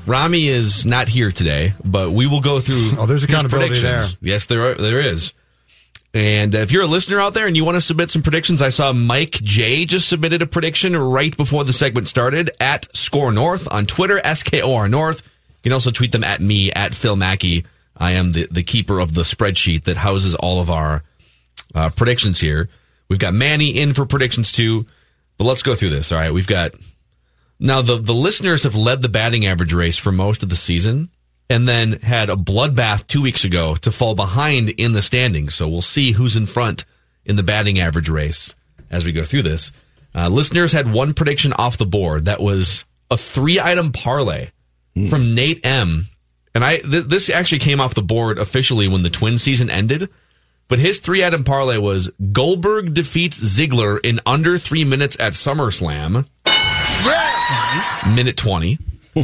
Rami 0.07 0.49
is 0.49 0.85
not 0.85 1.07
here 1.07 1.30
today, 1.30 1.74
but 1.85 2.11
we 2.11 2.26
will 2.26 2.41
go 2.41 2.59
through. 2.59 2.91
Oh, 2.99 3.07
there's 3.07 3.22
accountability 3.22 3.80
predictions. 3.80 4.16
Yes, 4.20 4.47
there 4.47 4.72
are, 4.72 4.74
there 4.74 5.01
is. 5.01 5.33
And 6.12 6.55
uh, 6.55 6.59
if 6.59 6.72
you're 6.72 6.83
a 6.83 6.87
listener 6.87 7.20
out 7.20 7.33
there 7.33 7.47
and 7.47 7.57
you 7.57 7.64
want 7.64 7.76
to 7.76 7.80
submit 7.80 8.11
some 8.11 8.22
predictions, 8.22 8.61
I 8.61 8.70
saw 8.70 8.93
Mike 8.93 9.30
J 9.30 9.85
just 9.85 10.09
submitted 10.09 10.43
a 10.43 10.47
prediction 10.47 10.97
right 10.97 11.35
before 11.37 11.64
the 11.64 11.72
segment 11.72 12.09
started 12.09 12.51
at 12.61 12.95
Score 12.95 13.30
North 13.30 13.72
on 13.72 13.87
Twitter, 13.87 14.20
SKOR 14.35 14.89
North. 14.89 15.28
You 15.63 15.71
can 15.71 15.75
also 15.75 15.93
tweet 15.93 16.11
them 16.11 16.25
at 16.25 16.41
me 16.41 16.73
at 16.73 16.95
Phil 16.95 17.15
Mackey. 17.15 17.65
I 17.97 18.13
am 18.13 18.33
the, 18.33 18.49
the 18.51 18.65
keeper 18.65 18.99
of 18.99 19.15
the 19.15 19.23
spreadsheet 19.23 19.85
that 19.85 19.97
houses 19.97 20.35
all 20.35 20.61
of 20.61 20.71
our 20.71 21.05
uh, 21.75 21.91
predictions 21.91 22.41
here. 22.41 22.69
We've 23.09 23.19
got 23.19 23.35
Manny 23.35 23.79
in 23.79 23.95
for 23.95 24.05
predictions 24.07 24.51
too, 24.51 24.87
but 25.39 25.45
let's 25.45 25.63
go 25.63 25.75
through 25.75 25.91
this. 25.91 26.11
All 26.11 26.19
right, 26.19 26.33
we've 26.33 26.47
got 26.47 26.73
now 27.61 27.81
the 27.81 27.97
the 27.97 28.15
listeners 28.15 28.65
have 28.65 28.75
led 28.75 29.03
the 29.03 29.09
batting 29.09 29.47
average 29.47 29.73
race 29.73 29.99
for 29.99 30.11
most 30.11 30.43
of 30.43 30.49
the 30.49 30.57
season, 30.57 31.11
and 31.49 31.69
then 31.69 32.01
had 32.01 32.31
a 32.31 32.35
bloodbath 32.35 33.07
two 33.07 33.23
weeks 33.23 33.45
ago 33.45 33.77
to 33.77 33.93
fall 33.93 34.15
behind 34.15 34.71
in 34.71 34.93
the 34.93 35.03
standings. 35.03 35.55
So 35.55 35.69
we'll 35.69 35.83
see 35.83 36.13
who's 36.13 36.35
in 36.35 36.47
front 36.47 36.85
in 37.25 37.37
the 37.37 37.43
batting 37.43 37.79
average 37.79 38.09
race 38.09 38.55
as 38.91 39.05
we 39.05 39.13
go 39.13 39.25
through 39.25 39.43
this. 39.43 39.71
Uh, 40.15 40.29
listeners 40.29 40.73
had 40.73 40.93
one 40.93 41.15
prediction 41.15 41.53
off 41.53 41.79
the 41.79 41.87
board 41.87 42.25
that 42.25 42.41
was 42.41 42.85
a 43.11 43.17
three 43.17 43.61
item 43.61 43.93
parlay 43.93 44.49
Mm. 44.97 45.09
from 45.09 45.34
Nate 45.34 45.64
M. 45.64 46.07
And 46.55 46.64
I 46.64 46.78
th- 46.78 47.05
this 47.05 47.30
actually 47.30 47.61
came 47.61 47.80
off 47.80 47.95
the 47.95 48.03
board 48.03 48.38
officially 48.38 48.88
when 48.88 49.03
the 49.03 49.11
twin 49.11 49.38
season 49.38 49.70
ended. 49.70 50.11
But 50.68 50.78
his 50.78 51.01
three 51.01 51.24
item 51.24 51.45
parlay 51.45 51.78
was 51.78 52.11
Goldberg 52.32 52.95
defeats 52.95 53.40
Ziggler 53.40 53.99
in 54.05 54.20
under 54.24 54.59
three 54.59 54.84
minutes 54.84 55.16
at 55.18 55.32
SummerSlam. 55.34 56.26
Minute 58.14 58.36
20. 58.36 58.78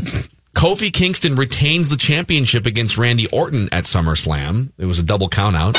Kofi 0.57 0.93
Kingston 0.93 1.37
retains 1.37 1.89
the 1.89 1.97
championship 1.97 2.67
against 2.67 2.99
Randy 2.99 3.27
Orton 3.29 3.69
at 3.73 3.85
SummerSlam. 3.85 4.73
It 4.79 4.87
was 4.87 4.99
a 4.99 5.03
double 5.03 5.29
count 5.29 5.57
out. 5.57 5.77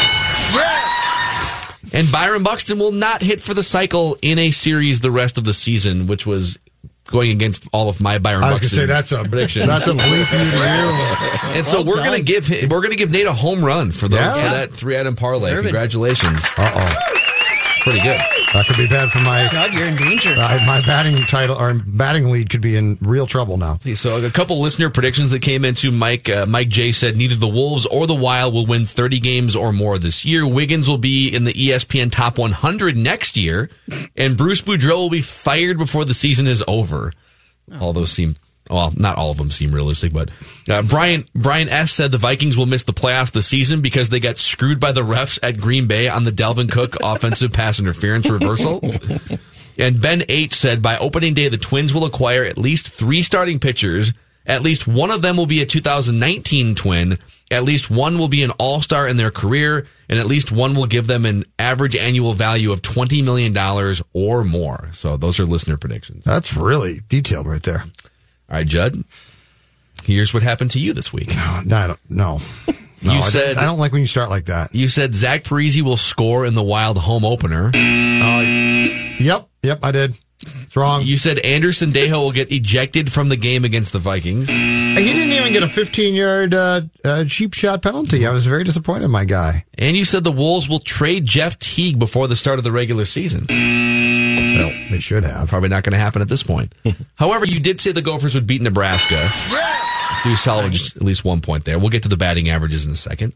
And 1.92 2.12
Byron 2.12 2.44
Buxton 2.44 2.78
will 2.78 2.92
not 2.92 3.22
hit 3.22 3.42
for 3.42 3.54
the 3.54 3.64
cycle 3.64 4.18
in 4.22 4.38
a 4.38 4.52
series 4.52 5.02
the 5.02 5.12
rest 5.12 5.38
of 5.38 5.44
the 5.44 5.54
season, 5.54 6.08
which 6.08 6.26
was 6.26 6.60
going 7.10 7.32
against 7.32 7.68
all 7.74 7.90
of 7.90 8.00
my 8.02 8.18
Byron 8.18 8.44
I 8.44 8.52
was 8.52 8.60
going 8.60 8.70
to 8.70 8.76
say 8.76 8.86
that's 8.86 9.12
a 9.12 9.24
predictions. 9.24 9.68
that's 9.68 9.88
a 9.88 9.94
bleep 9.94 10.20
you 10.20 10.26
to 10.26 11.48
you. 11.50 11.58
and 11.58 11.66
so 11.66 11.82
Well 11.82 11.88
we're 11.98 12.04
gonna 12.04 12.20
give 12.22 12.46
him, 12.48 12.70
we're 12.70 12.82
gonna 12.82 12.96
give 12.96 13.12
Nate 13.12 13.26
a 13.26 13.34
home 13.34 13.64
run 13.64 13.92
for 13.92 14.08
the 14.08 14.18
Yeah. 14.18 14.34
for 14.34 14.40
that 14.42 14.72
three 14.74 14.98
item 15.00 15.16
parlay. 15.16 15.50
Deserve. 15.50 15.64
Congratulations, 15.66 16.46
Uh 16.58 16.72
oh. 16.76 17.20
pretty 17.82 18.02
good. 18.02 18.20
That 18.54 18.66
could 18.66 18.78
be 18.78 18.88
bad 18.88 19.12
for 19.12 19.20
my 19.20 19.48
God, 19.52 19.74
you're 19.74 19.86
in 19.86 19.96
danger. 19.96 20.32
uh, 20.36 20.60
my 20.66 20.82
batting 20.84 21.18
title 21.28 21.56
or 21.56 21.74
batting 21.74 22.32
lead 22.32 22.50
could 22.50 22.62
be 22.62 22.76
in 22.76 22.98
real 23.00 23.28
trouble 23.28 23.58
now. 23.58 23.78
See, 23.78 23.94
So 23.94 24.26
a 24.26 24.32
couple 24.32 24.60
listener 24.60 24.90
predictions 24.90 25.30
that 25.30 25.44
came 25.44 25.64
into 25.64 25.92
Mike. 25.92 26.28
Uh, 26.30 26.48
Mike 26.48 26.70
J 26.70 26.92
said 26.92 27.16
neither 27.16 27.36
the 27.36 27.48
Wolves 27.48 27.86
or 27.86 28.08
the 28.08 28.16
Wild 28.16 28.56
will 28.56 28.66
win 28.66 28.88
30 28.88 29.20
games 29.20 29.56
or 29.56 29.72
more 29.72 30.00
this 30.00 30.26
year. 30.26 30.48
Wiggins 30.48 30.90
will 30.90 30.98
be 30.98 31.30
in 31.30 31.44
the 31.44 31.54
ESPN 31.54 32.10
top 32.12 32.40
100 32.40 32.98
next 32.98 33.38
year, 33.38 33.70
and 34.16 34.36
Bruce 34.36 34.62
Boudreau 34.62 34.98
will 34.98 35.10
be 35.12 35.22
fired 35.22 35.78
before 35.78 36.04
the 36.04 36.16
season 36.16 36.48
is 36.48 36.64
over. 36.68 37.14
All 37.80 37.94
those 37.94 38.12
seem 38.12 38.34
well, 38.70 38.94
not 38.96 39.18
all 39.18 39.32
of 39.32 39.38
them 39.38 39.52
seem 39.52 39.74
realistic, 39.74 40.14
but 40.14 40.30
uh, 40.70 40.82
Brian 40.84 41.28
Brian 41.34 41.70
S 41.70 41.92
said 41.92 42.12
the 42.12 42.18
Vikings 42.18 42.58
will 42.58 42.66
miss 42.66 42.84
the 42.84 42.94
playoffs 42.94 43.32
this 43.32 43.48
season 43.48 43.82
because 43.82 44.10
they 44.10 44.20
got 44.20 44.38
screwed 44.38 44.80
by 44.80 44.92
the 44.92 45.02
refs 45.02 45.40
at 45.42 45.60
Green 45.60 45.88
Bay 45.88 46.08
on 46.08 46.24
the 46.24 46.32
Dalvin 46.32 46.72
Cook 46.72 46.98
offensive 47.04 47.52
pass 47.52 47.80
interference 47.80 48.30
reversal. 48.30 48.82
And 49.80 50.02
Ben 50.02 50.24
H 50.28 50.54
said 50.54 50.82
by 50.82 50.98
opening 50.98 51.34
day, 51.34 51.48
the 51.48 51.58
Twins 51.58 51.94
will 51.94 52.06
acquire 52.06 52.44
at 52.44 52.58
least 52.58 52.90
three 52.90 53.24
starting 53.24 53.60
pitchers. 53.60 54.14
At 54.46 54.62
least 54.62 54.88
one 54.88 55.12
of 55.12 55.22
them 55.22 55.38
will 55.38 55.46
be 55.46 55.62
a 55.62 55.66
2019 55.66 56.76
twin. 56.76 57.18
At 57.52 57.64
least 57.64 57.90
one 57.90 58.18
will 58.18 58.28
be 58.28 58.44
an 58.44 58.52
all 58.52 58.82
star 58.82 59.08
in 59.08 59.18
their 59.18 59.32
career. 59.32 59.88
And 60.10 60.20
at 60.20 60.26
least 60.26 60.52
one 60.52 60.76
will 60.76 60.88
give 60.88 61.08
them 61.08 61.26
an 61.26 61.46
average 61.58 61.96
annual 61.96 62.34
value 62.34 62.72
of 62.72 62.82
$20 62.82 63.24
million 63.24 63.56
or 64.14 64.44
more. 64.44 64.90
So 64.92 65.18
those 65.18 65.40
are 65.40 65.46
listener 65.46 65.78
predictions. 65.78 66.26
That's 66.26 66.56
really 66.56 67.02
detailed 67.10 67.48
right 67.48 67.64
there. 67.64 67.86
All 68.50 68.58
right, 68.58 68.68
Judd, 68.68 69.04
here's 70.04 70.34
what 70.34 70.44
happened 70.44 70.72
to 70.72 70.80
you 70.80 70.94
this 70.94 71.14
week. 71.14 71.30
No, 71.36 71.62
I 71.78 71.88
don't. 71.88 72.00
No. 72.10 72.42
No, 73.02 73.14
You 73.14 73.20
I- 73.20 73.22
said- 73.22 73.58
I 73.58 73.64
don't 73.66 73.78
like 73.78 73.92
when 73.94 74.02
you 74.02 74.08
start 74.08 74.30
like 74.30 74.46
that. 74.46 74.76
You 74.76 74.90
said 74.90 75.16
Zach 75.16 75.44
Parise 75.44 75.82
will 75.82 75.96
score 75.98 76.46
in 76.46 76.54
the 76.54 76.64
Wild 76.64 76.98
home 76.98 77.24
opener. 77.24 77.68
Uh, 77.68 78.42
yep, 79.24 79.48
yep, 79.64 79.80
I 79.84 79.92
did. 79.92 80.16
It's 80.42 80.76
wrong. 80.78 81.02
You 81.02 81.18
said 81.18 81.40
Andrew 81.40 81.72
Sendejo 81.72 82.24
will 82.24 82.32
get 82.32 82.52
ejected 82.52 83.12
from 83.12 83.28
the 83.28 83.36
game 83.36 83.66
against 83.66 83.92
the 83.92 84.00
Vikings. 84.00 84.48
He 84.48 84.56
didn't 84.56 85.34
even 85.34 85.52
get 85.52 85.64
a 85.64 85.70
15 85.70 86.14
yard 86.14 86.54
uh, 86.54 86.82
uh, 87.04 87.26
cheap 87.26 87.54
shot 87.54 87.82
penalty. 87.82 88.26
I 88.26 88.32
was 88.32 88.46
very 88.46 88.64
disappointed, 88.64 89.10
my 89.10 89.26
guy. 89.26 89.66
And 89.78 89.98
you 89.98 90.06
said 90.06 90.24
the 90.24 90.32
Wolves 90.32 90.70
will 90.70 90.80
trade 90.80 91.26
Jeff 91.26 91.60
Teague 91.60 92.00
before 92.00 92.28
the 92.28 92.38
start 92.38 92.58
of 92.58 92.64
the 92.64 92.72
regular 92.72 93.06
season. 93.06 93.48
Well, 93.50 94.72
they 94.92 95.00
should 95.00 95.26
have. 95.26 95.50
Probably 95.50 95.70
not 95.70 95.84
going 95.84 95.94
to 95.94 96.00
happen 96.00 96.22
at 96.22 96.30
this 96.30 96.44
point. 96.44 96.74
However, 97.16 97.46
you 97.46 97.60
did 97.60 97.82
say 97.82 97.92
the 97.92 98.02
Gophers 98.02 98.36
would 98.36 98.48
beat 98.48 98.62
Nebraska. 98.62 99.28
So 100.24 100.30
you 100.30 100.36
salvaged 100.38 100.98
at 100.98 101.04
least 101.04 101.26
one 101.26 101.42
point 101.42 101.66
there. 101.66 101.78
We'll 101.78 101.90
get 101.90 102.04
to 102.04 102.10
the 102.10 102.18
batting 102.18 102.50
averages 102.50 102.86
in 102.86 102.94
a 102.94 102.98
second. 102.98 103.34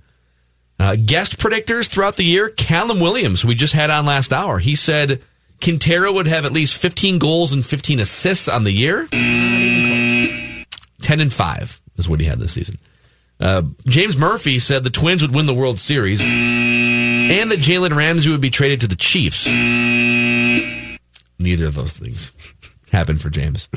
Uh, 0.79 0.95
guest 0.95 1.37
predictors 1.37 1.87
throughout 1.87 2.15
the 2.15 2.23
year, 2.25 2.49
Callum 2.49 2.99
Williams, 2.99 3.45
we 3.45 3.55
just 3.55 3.73
had 3.73 3.89
on 3.89 4.05
last 4.05 4.33
hour. 4.33 4.59
He 4.59 4.75
said 4.75 5.21
Quintero 5.63 6.11
would 6.11 6.27
have 6.27 6.45
at 6.45 6.51
least 6.51 6.79
15 6.81 7.19
goals 7.19 7.51
and 7.53 7.65
15 7.65 7.99
assists 7.99 8.47
on 8.47 8.63
the 8.65 8.71
year. 8.71 9.07
10 9.07 10.65
and 11.19 11.31
5 11.33 11.81
is 11.97 12.07
what 12.09 12.19
he 12.19 12.25
had 12.25 12.39
this 12.39 12.51
season. 12.53 12.75
Uh, 13.39 13.63
James 13.85 14.17
Murphy 14.17 14.59
said 14.59 14.83
the 14.83 14.89
Twins 14.89 15.21
would 15.21 15.33
win 15.33 15.45
the 15.45 15.53
World 15.53 15.79
Series 15.79 16.21
and 16.23 17.51
that 17.51 17.59
Jalen 17.59 17.95
Ramsey 17.95 18.29
would 18.29 18.41
be 18.41 18.49
traded 18.49 18.81
to 18.81 18.87
the 18.87 18.95
Chiefs. 18.95 19.47
Neither 21.39 21.65
of 21.65 21.75
those 21.75 21.93
things 21.93 22.31
happened 22.91 23.21
for 23.21 23.29
James. 23.29 23.67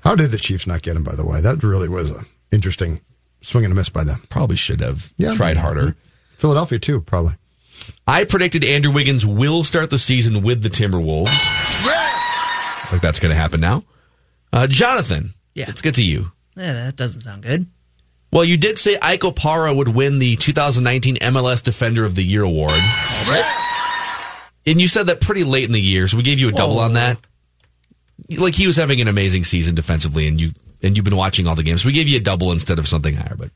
How 0.00 0.14
did 0.14 0.30
the 0.30 0.38
Chiefs 0.38 0.66
not 0.66 0.82
get 0.82 0.96
him, 0.96 1.04
by 1.04 1.14
the 1.14 1.24
way? 1.24 1.40
That 1.40 1.62
really 1.62 1.88
was 1.88 2.10
a 2.10 2.24
interesting 2.50 3.00
swing 3.40 3.64
and 3.64 3.72
a 3.72 3.76
miss 3.76 3.88
by 3.88 4.04
them. 4.04 4.22
Probably 4.30 4.56
should 4.56 4.80
have 4.80 5.12
Yeah. 5.16 5.34
tried 5.34 5.56
harder. 5.56 5.96
Philadelphia, 6.36 6.78
too, 6.78 7.00
probably. 7.02 7.34
I 8.06 8.24
predicted 8.24 8.64
Andrew 8.64 8.92
Wiggins 8.92 9.24
will 9.26 9.64
start 9.64 9.90
the 9.90 9.98
season 9.98 10.42
with 10.42 10.62
the 10.62 10.68
Timberwolves. 10.70 11.26
Looks 11.26 12.92
like 12.92 13.02
that's 13.02 13.18
going 13.20 13.30
to 13.30 13.36
happen 13.40 13.60
now. 13.60 13.82
Uh, 14.52 14.66
Jonathan, 14.66 15.34
Yeah. 15.54 15.66
let's 15.66 15.82
get 15.82 15.96
to 15.96 16.02
you. 16.02 16.32
Yeah, 16.56 16.72
that 16.72 16.96
doesn't 16.96 17.20
sound 17.22 17.42
good. 17.42 17.66
Well, 18.32 18.44
you 18.44 18.56
did 18.56 18.78
say 18.78 18.98
Ike 19.00 19.20
Opara 19.20 19.74
would 19.74 19.88
win 19.88 20.18
the 20.18 20.36
2019 20.36 21.16
MLS 21.16 21.62
Defender 21.62 22.04
of 22.04 22.14
the 22.14 22.22
Year 22.22 22.42
award. 22.42 22.78
And 24.66 24.80
you 24.80 24.88
said 24.88 25.06
that 25.06 25.20
pretty 25.20 25.44
late 25.44 25.64
in 25.64 25.72
the 25.72 25.80
year, 25.80 26.08
so 26.08 26.16
we 26.18 26.22
gave 26.22 26.38
you 26.38 26.48
a 26.48 26.52
double 26.52 26.78
on 26.78 26.94
that. 26.94 27.18
Like 28.36 28.54
he 28.54 28.66
was 28.66 28.76
having 28.76 29.00
an 29.00 29.08
amazing 29.08 29.44
season 29.44 29.74
defensively, 29.74 30.26
and 30.28 30.38
you 30.40 30.50
and 30.82 30.94
you've 30.96 31.04
been 31.04 31.16
watching 31.16 31.46
all 31.46 31.54
the 31.54 31.62
games. 31.62 31.82
So 31.82 31.86
We 31.88 31.92
gave 31.94 32.06
you 32.08 32.18
a 32.18 32.20
double 32.20 32.52
instead 32.52 32.78
of 32.78 32.86
something 32.86 33.14
higher, 33.14 33.36
but 33.38 33.50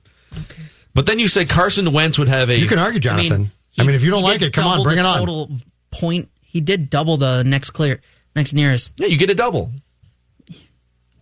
but 0.94 1.04
then 1.04 1.18
you 1.18 1.28
said 1.28 1.50
Carson 1.50 1.92
Wentz 1.92 2.18
would 2.18 2.28
have 2.28 2.48
a. 2.48 2.56
You 2.58 2.66
can 2.66 2.78
argue, 2.78 3.00
Jonathan. 3.00 3.32
I 3.32 3.36
mean, 3.38 3.50
if 3.76 4.04
you 4.04 4.10
don't 4.10 4.22
like 4.22 4.42
it, 4.42 4.52
come 4.52 4.66
on, 4.66 4.82
bring 4.82 4.96
the 4.96 5.00
it 5.02 5.06
on. 5.06 5.18
Total 5.20 5.50
point. 5.90 6.28
He 6.42 6.60
did 6.60 6.90
double 6.90 7.16
the 7.16 7.42
next 7.42 7.70
clear, 7.70 8.00
next 8.36 8.52
nearest. 8.52 8.92
Yeah, 8.98 9.06
you 9.06 9.16
get 9.16 9.30
a 9.30 9.34
double. 9.34 9.70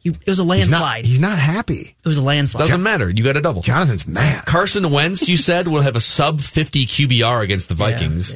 You, 0.03 0.13
it 0.13 0.27
was 0.31 0.39
a 0.39 0.43
He's 0.43 0.49
landslide. 0.49 1.05
not, 1.05 1.09
he's 1.09 1.21
not 1.21 1.39
happy. 1.39 1.95
it 2.03 2.09
was 2.09 2.17
a 2.17 2.23
landslide. 2.23 2.63
Doesn't 2.69 2.83
matter. 2.83 3.11
You 3.11 3.23
got 3.23 3.37
a 3.37 3.43
double. 3.43 3.61
Jonathan's 3.61 4.07
mad. 4.07 4.47
Carson 4.47 4.91
Wentz, 4.91 5.29
you 5.29 5.37
said, 5.37 5.69
will 5.69 5.83
have 5.83 5.95
a 5.95 6.01
sub 6.01 6.41
50 6.41 6.87
QBR 6.87 7.43
against 7.43 7.69
the 7.69 7.75
Vikings. 7.75 8.33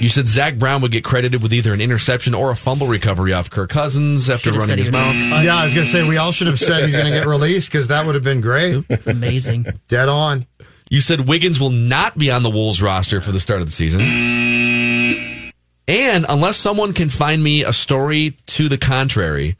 you 0.00 0.08
said 0.08 0.28
Zach 0.28 0.58
Brown 0.58 0.80
would 0.82 0.92
get 0.92 1.02
credited 1.02 1.42
with 1.42 1.52
either 1.52 1.74
an 1.74 1.80
interception 1.80 2.34
or 2.34 2.52
a 2.52 2.56
fumble 2.56 2.86
recovery 2.86 3.32
off 3.32 3.50
Kirk 3.50 3.68
Cousins 3.70 4.30
after 4.30 4.44
Should've 4.52 4.60
running 4.60 4.78
his 4.78 4.92
mouth. 4.92 5.12
cut. 5.28 5.44
Yeah, 5.44 5.56
I 5.56 5.64
was 5.64 5.74
going 5.74 5.86
to 5.86 5.90
say, 5.92 6.04
we 6.06 6.18
all 6.18 6.30
should 6.30 6.46
have 6.46 6.60
said 6.60 6.84
he's 6.84 6.92
going 6.94 7.06
to 7.06 7.18
get 7.18 7.26
released 7.26 7.68
because 7.72 7.88
that 7.88 8.06
would 8.06 8.14
have 8.14 8.24
been 8.24 8.40
great. 8.40 8.84
It's 8.88 9.08
amazing. 9.08 9.66
Dead 9.88 10.08
on. 10.08 10.46
You 10.88 11.00
said 11.00 11.28
Wiggins 11.28 11.60
will 11.60 11.70
not 11.70 12.16
be 12.16 12.30
on 12.30 12.42
the 12.42 12.50
Wolves 12.50 12.80
roster 12.80 13.20
for 13.20 13.32
the 13.32 13.40
start 13.40 13.60
of 13.60 13.66
the 13.66 13.72
season. 13.72 15.52
And 15.88 16.26
unless 16.28 16.56
someone 16.56 16.92
can 16.92 17.10
find 17.10 17.42
me 17.42 17.64
a 17.64 17.72
story 17.72 18.36
to 18.46 18.68
the 18.68 18.78
contrary, 18.78 19.56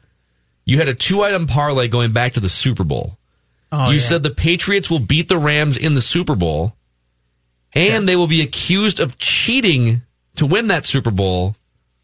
you 0.65 0.77
had 0.77 0.87
a 0.87 0.93
two 0.93 1.23
item 1.23 1.47
parlay 1.47 1.87
going 1.87 2.11
back 2.11 2.33
to 2.33 2.39
the 2.39 2.49
Super 2.49 2.83
Bowl. 2.83 3.17
Oh, 3.71 3.87
you 3.89 3.95
yeah. 3.95 3.99
said 3.99 4.23
the 4.23 4.29
Patriots 4.29 4.89
will 4.89 4.99
beat 4.99 5.27
the 5.27 5.37
Rams 5.37 5.77
in 5.77 5.93
the 5.93 6.01
Super 6.01 6.35
Bowl, 6.35 6.75
and 7.73 8.07
they 8.07 8.15
will 8.15 8.27
be 8.27 8.41
accused 8.41 8.99
of 8.99 9.17
cheating 9.17 10.01
to 10.35 10.45
win 10.45 10.67
that 10.67 10.85
Super 10.85 11.11
Bowl 11.11 11.55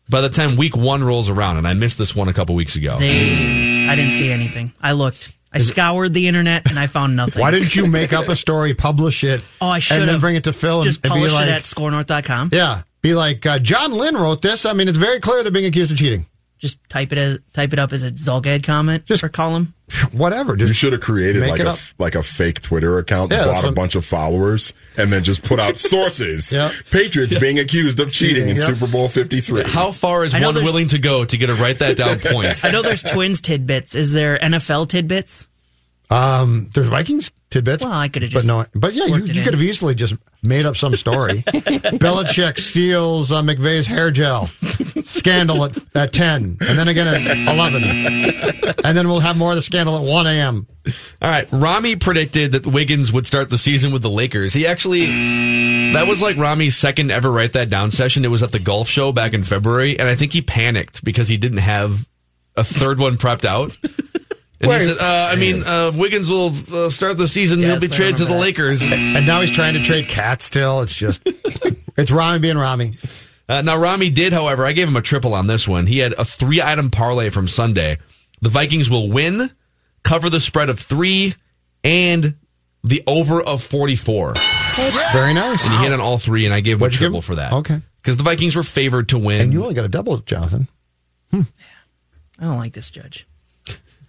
by 0.09 0.21
the 0.21 0.29
time 0.29 0.57
Week 0.57 0.75
One 0.75 1.03
rolls 1.03 1.29
around. 1.29 1.57
And 1.57 1.67
I 1.67 1.73
missed 1.73 1.97
this 1.97 2.15
one 2.15 2.27
a 2.27 2.33
couple 2.33 2.55
weeks 2.55 2.75
ago. 2.75 2.97
They, 2.99 3.87
I 3.87 3.95
didn't 3.95 4.11
see 4.11 4.31
anything. 4.31 4.73
I 4.81 4.91
looked. 4.93 5.31
I 5.53 5.59
scoured 5.59 6.13
the 6.13 6.27
internet 6.27 6.69
and 6.69 6.79
I 6.79 6.87
found 6.87 7.15
nothing. 7.15 7.39
Why 7.41 7.51
didn't 7.51 7.75
you 7.75 7.85
make 7.87 8.11
up 8.11 8.27
a 8.27 8.35
story, 8.35 8.73
publish 8.73 9.23
it, 9.23 9.41
Oh, 9.61 9.67
I 9.67 9.79
should 9.79 9.99
and 9.99 10.09
then 10.09 10.19
bring 10.19 10.35
it 10.35 10.45
to 10.45 10.53
Phil 10.53 10.79
and, 10.79 10.85
Just 10.85 11.03
and 11.05 11.13
be 11.13 11.19
publish 11.19 11.31
like, 11.31 11.47
it 11.47 11.51
at 11.51 11.61
scorenorth.com. 11.61 12.49
yeah, 12.51 12.81
be 13.01 13.13
like, 13.13 13.45
uh, 13.45 13.59
John 13.59 13.91
Lynn 13.91 14.15
wrote 14.17 14.41
this. 14.41 14.65
I 14.65 14.73
mean, 14.73 14.87
it's 14.87 14.97
very 14.97 15.19
clear 15.19 15.43
they're 15.43 15.51
being 15.51 15.65
accused 15.65 15.91
of 15.91 15.97
cheating. 15.97 16.25
Just 16.63 16.79
type 16.87 17.11
it 17.11 17.17
as 17.17 17.39
type 17.51 17.73
it 17.73 17.77
up 17.79 17.91
as 17.91 18.03
a 18.03 18.11
Zulgad 18.11 18.63
comment 18.63 19.05
Just- 19.05 19.21
or 19.21 19.27
column. 19.27 19.73
Whatever. 20.13 20.55
You 20.55 20.71
should 20.71 20.93
have 20.93 21.01
created 21.01 21.45
like 21.45 21.59
a 21.59 21.71
up. 21.71 21.79
like 21.99 22.15
a 22.15 22.23
fake 22.23 22.61
Twitter 22.61 22.99
account, 22.99 23.33
Yeah, 23.33 23.47
bought 23.47 23.63
a 23.65 23.67
what- 23.67 23.75
bunch 23.75 23.95
of 23.95 24.05
followers, 24.05 24.73
and 24.97 25.11
then 25.11 25.25
just 25.25 25.43
put 25.43 25.59
out 25.59 25.77
sources. 25.91 26.53
Yep. 26.53 26.71
Patriots 26.89 27.37
being 27.37 27.59
accused 27.59 27.99
of 27.99 28.13
cheating 28.13 28.47
in 28.47 28.57
Super 28.57 28.87
Bowl 28.87 29.09
Fifty 29.09 29.41
Three. 29.41 29.63
How 29.63 29.91
far 29.91 30.23
is 30.23 30.31
one 30.33 30.41
there's- 30.53 30.63
willing 30.65 30.87
to 30.87 30.99
go 30.99 31.25
to 31.25 31.37
get 31.37 31.49
a 31.49 31.55
write 31.55 31.79
that 31.79 31.97
down 31.97 32.17
point? 32.19 32.63
I 32.63 32.71
know 32.71 32.81
there's 32.81 33.03
twins 33.03 33.41
tidbits. 33.41 33.93
Is 33.93 34.13
there 34.13 34.37
NFL 34.39 34.87
tidbits? 34.87 35.49
Um, 36.09 36.69
there's 36.73 36.87
Vikings 36.87 37.31
tidbits. 37.53 37.83
Well, 37.83 37.93
I 37.93 38.09
could 38.09 38.23
have 38.23 38.31
just. 38.31 38.47
but 38.47 38.63
just 38.63 38.73
no, 38.73 38.79
but 38.79 38.93
yeah, 38.93 39.05
you, 39.05 39.23
you 39.25 39.43
could 39.43 39.53
have 39.53 39.61
easily 39.61 39.93
just 39.95 40.15
made 40.41 40.65
up 40.65 40.75
some 40.75 40.95
story. 40.95 41.43
Belichick 41.43 42.57
steals 42.57 43.31
uh, 43.31 43.41
McVay's 43.41 43.85
hair 43.85 44.11
gel 44.11 44.47
scandal 45.03 45.65
at, 45.65 45.77
at 45.95 46.11
ten, 46.13 46.57
and 46.59 46.77
then 46.77 46.87
again 46.87 47.07
at 47.07 47.53
eleven, 47.53 47.83
and 48.83 48.97
then 48.97 49.07
we'll 49.07 49.19
have 49.19 49.37
more 49.37 49.51
of 49.51 49.55
the 49.55 49.61
scandal 49.61 49.95
at 49.95 50.03
one 50.03 50.27
a.m. 50.27 50.67
All 51.21 51.29
right, 51.29 51.47
Rami 51.51 51.95
predicted 51.95 52.51
that 52.53 52.65
Wiggins 52.65 53.13
would 53.13 53.25
start 53.25 53.49
the 53.49 53.57
season 53.57 53.93
with 53.93 54.01
the 54.01 54.09
Lakers. 54.09 54.53
He 54.53 54.67
actually, 54.67 55.05
that 55.93 56.07
was 56.07 56.21
like 56.21 56.35
Rami's 56.35 56.75
second 56.75 57.09
ever 57.11 57.31
write 57.31 57.53
that 57.53 57.69
down 57.69 57.91
session. 57.91 58.25
It 58.25 58.29
was 58.29 58.43
at 58.43 58.51
the 58.51 58.59
golf 58.59 58.89
show 58.89 59.13
back 59.13 59.33
in 59.33 59.43
February, 59.43 59.97
and 59.97 60.09
I 60.09 60.15
think 60.15 60.33
he 60.33 60.41
panicked 60.41 61.03
because 61.03 61.29
he 61.29 61.37
didn't 61.37 61.59
have 61.59 62.07
a 62.57 62.63
third 62.63 62.99
one 62.99 63.15
prepped 63.15 63.45
out. 63.45 63.77
And 64.63 64.71
he 64.71 64.79
said, 64.81 64.97
uh, 64.97 65.29
I 65.31 65.35
mean, 65.35 65.63
uh, 65.63 65.91
Wiggins 65.93 66.29
will 66.29 66.53
uh, 66.73 66.89
start 66.89 67.17
the 67.17 67.27
season. 67.27 67.59
Yes, 67.59 67.71
He'll 67.71 67.79
be 67.79 67.87
traded 67.87 68.17
to 68.17 68.23
the 68.23 68.29
remember 68.29 68.45
Lakers. 68.45 68.81
And 68.81 69.25
now 69.25 69.41
he's 69.41 69.51
trying 69.51 69.73
to 69.73 69.83
trade 69.83 70.07
Cat. 70.07 70.41
Still, 70.41 70.81
it's 70.81 70.95
just 70.95 71.21
it's 71.97 72.11
Rami 72.11 72.39
being 72.39 72.57
Rami. 72.57 72.93
Uh, 73.49 73.61
now, 73.61 73.77
Rami 73.77 74.09
did, 74.09 74.31
however, 74.33 74.65
I 74.65 74.71
gave 74.71 74.87
him 74.87 74.95
a 74.95 75.01
triple 75.01 75.33
on 75.33 75.47
this 75.47 75.67
one. 75.67 75.85
He 75.85 75.99
had 75.99 76.13
a 76.13 76.23
three 76.25 76.61
item 76.61 76.89
parlay 76.89 77.29
from 77.29 77.47
Sunday. 77.47 77.97
The 78.41 78.49
Vikings 78.49 78.89
will 78.89 79.09
win, 79.09 79.51
cover 80.03 80.29
the 80.29 80.39
spread 80.39 80.69
of 80.69 80.79
three, 80.79 81.35
and 81.83 82.35
the 82.83 83.03
over 83.05 83.41
of 83.41 83.61
44. 83.63 84.33
Very 85.11 85.33
nice. 85.33 85.65
And 85.65 85.73
he 85.77 85.83
hit 85.83 85.93
on 85.93 85.99
all 85.99 86.17
three, 86.17 86.45
and 86.45 86.53
I 86.53 86.61
gave 86.61 86.75
him 86.75 86.79
What'd 86.81 86.95
a 86.95 86.97
triple 86.97 87.17
him? 87.17 87.21
for 87.23 87.35
that. 87.35 87.53
Okay. 87.53 87.81
Because 88.01 88.17
the 88.17 88.23
Vikings 88.23 88.55
were 88.55 88.63
favored 88.63 89.09
to 89.09 89.17
win. 89.17 89.41
And 89.41 89.53
you 89.53 89.61
only 89.61 89.75
got 89.75 89.85
a 89.85 89.89
double, 89.89 90.17
Jonathan. 90.19 90.67
I 91.33 91.43
don't 92.39 92.57
like 92.57 92.73
this 92.73 92.89
judge. 92.89 93.27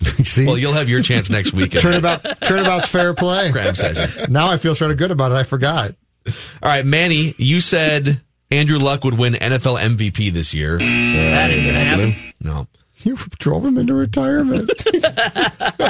See, 0.25 0.47
well, 0.47 0.59
you'll 0.59 0.73
have 0.73 0.89
your 0.89 1.03
chance 1.03 1.31
next 1.31 1.53
week. 1.53 1.73
turnabout, 1.73 2.23
turnabout's 2.43 2.89
fair 2.89 3.15
play. 3.15 3.51
Crab 3.53 3.77
session. 3.77 4.33
Now 4.33 4.51
I 4.51 4.57
feel 4.57 4.75
sort 4.75 4.91
of 4.91 4.97
good 4.97 5.11
about 5.11 5.33
it. 5.33 5.37
I 5.37 5.45
forgot. 5.45 5.93
All 6.27 6.33
right, 6.63 6.85
Manny, 6.87 7.35
you 7.39 7.61
said 7.61 8.21
Andrew 8.51 8.79
Luck 8.79 9.05
would 9.05 9.19
win 9.19 9.35
NFL 9.35 9.79
MVP 9.79 10.33
this 10.33 10.55
year. 10.55 10.79
That 10.79 11.51
ain't 11.51 11.67
gonna 11.67 11.79
happen. 11.79 12.15
No. 12.41 12.67
You 13.03 13.17
drove 13.39 13.65
him 13.67 13.77
into 13.77 13.93
retirement. 13.93 14.71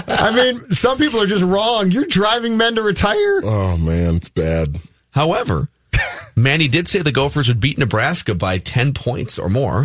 I 0.08 0.32
mean, 0.34 0.66
some 0.68 0.98
people 0.98 1.22
are 1.22 1.26
just 1.26 1.44
wrong. 1.44 1.92
You're 1.92 2.06
driving 2.06 2.56
men 2.56 2.74
to 2.74 2.82
retire. 2.82 3.40
Oh 3.44 3.76
man, 3.76 4.16
it's 4.16 4.28
bad. 4.28 4.80
However, 5.10 5.68
Manny 6.36 6.66
did 6.66 6.88
say 6.88 7.02
the 7.02 7.12
Gophers 7.12 7.46
would 7.46 7.60
beat 7.60 7.78
Nebraska 7.78 8.34
by 8.34 8.58
10 8.58 8.94
points 8.94 9.38
or 9.38 9.48
more. 9.48 9.84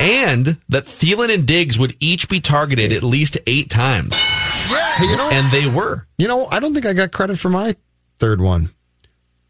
And 0.00 0.58
that 0.68 0.84
Thielen 0.84 1.32
and 1.32 1.44
Diggs 1.46 1.78
would 1.78 1.96
each 2.00 2.28
be 2.28 2.40
targeted 2.40 2.92
at 2.92 3.02
least 3.02 3.36
eight 3.46 3.68
times. 3.68 4.16
Hey, 4.16 5.06
you 5.06 5.16
know, 5.16 5.28
And 5.30 5.50
they 5.52 5.68
were. 5.68 6.06
you 6.18 6.28
know, 6.28 6.46
I 6.46 6.60
don't 6.60 6.72
think 6.74 6.86
I 6.86 6.92
got 6.92 7.10
credit 7.12 7.38
for 7.38 7.48
my 7.48 7.74
third 8.18 8.40
one, 8.40 8.70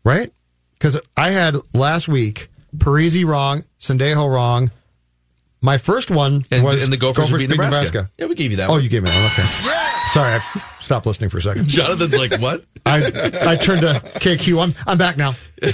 right? 0.05 0.33
Because 0.75 1.01
I 1.17 1.31
had 1.31 1.57
last 1.75 2.09
week 2.09 2.49
Parise 2.77 3.25
wrong, 3.27 3.65
Sendejo 3.81 4.33
wrong. 4.33 4.71
My 5.61 5.77
first 5.77 6.11
one 6.11 6.45
And, 6.53 6.63
was 6.65 6.83
and 6.85 6.93
the 6.93 6.97
Gophers, 6.97 7.33
would 7.33 7.39
beat 7.39 7.51
Nebraska. 7.51 8.11
Yeah, 8.17 8.27
we 8.27 8.35
gave 8.37 8.51
you 8.53 8.59
that 8.59 8.69
Oh, 8.69 8.75
one. 8.75 8.83
you 8.83 8.89
gave 8.89 9.03
me 9.03 9.11
that. 9.11 9.17
one. 9.23 9.33
Okay. 9.33 9.98
Sorry, 10.13 10.35
I 10.35 10.61
stopped 10.81 11.07
listening 11.07 11.31
for 11.31 11.39
a 11.39 11.43
second. 11.43 11.67
Jonathan's 11.69 12.17
like, 12.17 12.41
what? 12.41 12.65
I 12.87 13.05
I 13.43 13.57
turned 13.57 13.83
to 13.83 14.01
KQ. 14.21 14.63
I'm 14.63 14.73
I'm 14.87 14.99
back 14.99 15.17
now. 15.17 15.35
You 15.61 15.71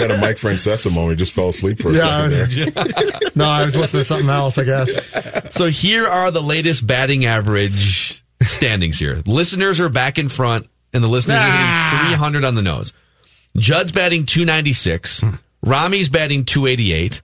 had 0.00 0.10
a 0.10 0.18
Mike 0.18 0.36
Francesa 0.38 0.90
moment. 0.92 1.18
Just 1.18 1.32
fell 1.32 1.48
asleep 1.50 1.80
for 1.80 1.90
a 1.90 1.92
Yeah, 1.92 2.06
I 2.24 2.28
second 2.30 2.74
was- 2.74 2.74
there. 3.12 3.30
No, 3.36 3.44
I 3.44 3.64
was 3.64 3.76
listening 3.76 4.00
to 4.02 4.04
something 4.04 4.28
else. 4.30 4.58
I 4.58 4.64
guess. 4.64 5.52
So 5.54 5.66
here 5.68 6.06
are 6.06 6.30
the 6.30 6.42
latest 6.42 6.86
batting 6.86 7.24
average 7.26 8.24
standings 8.42 8.98
here. 8.98 9.22
Listeners 9.26 9.80
are 9.80 9.88
back 9.88 10.18
in 10.18 10.28
front, 10.28 10.66
and 10.94 11.02
the 11.02 11.08
listeners 11.08 11.36
are 11.36 11.50
hitting 12.00 12.08
300 12.16 12.44
on 12.44 12.54
the 12.54 12.62
nose. 12.62 12.92
Judd's 13.56 13.92
batting 13.92 14.24
296. 14.26 15.20
Hmm. 15.20 15.30
Rami's 15.62 16.08
batting 16.08 16.44
288. 16.44 17.20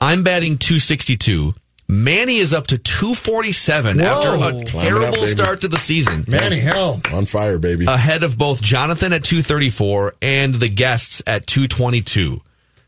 I'm 0.00 0.22
batting 0.24 0.58
262. 0.58 1.54
Manny 1.88 2.38
is 2.38 2.52
up 2.52 2.66
to 2.68 2.78
247 2.78 4.00
after 4.00 4.30
a 4.34 4.58
terrible 4.58 5.12
baby. 5.12 5.26
start 5.26 5.60
to 5.60 5.68
the 5.68 5.78
season. 5.78 6.24
Manny, 6.28 6.58
hell. 6.58 7.00
On 7.12 7.24
fire, 7.26 7.58
baby. 7.58 7.86
Ahead 7.86 8.22
of 8.22 8.36
both 8.36 8.60
Jonathan 8.60 9.12
at 9.12 9.22
234 9.22 10.14
and 10.20 10.54
the 10.54 10.68
guests 10.68 11.22
at 11.26 11.46
222. 11.46 12.40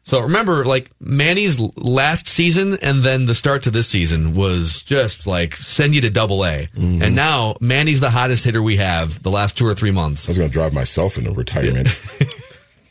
So 0.08 0.20
remember, 0.20 0.64
like 0.64 0.90
Manny's 1.00 1.60
last 1.76 2.26
season 2.28 2.78
and 2.80 3.00
then 3.02 3.26
the 3.26 3.34
start 3.34 3.64
to 3.64 3.70
this 3.70 3.88
season 3.88 4.34
was 4.34 4.82
just 4.82 5.26
like 5.26 5.54
send 5.54 5.94
you 5.94 6.00
to 6.00 6.08
double 6.10 6.46
A. 6.46 6.66
Mm-hmm. 6.74 7.02
And 7.02 7.14
now 7.14 7.56
Manny's 7.60 8.00
the 8.00 8.08
hottest 8.08 8.42
hitter 8.46 8.62
we 8.62 8.78
have 8.78 9.22
the 9.22 9.30
last 9.30 9.58
two 9.58 9.66
or 9.66 9.74
three 9.74 9.90
months. 9.90 10.26
I 10.26 10.30
was 10.30 10.38
going 10.38 10.48
to 10.48 10.52
drive 10.52 10.72
myself 10.72 11.18
into 11.18 11.32
retirement. 11.32 11.88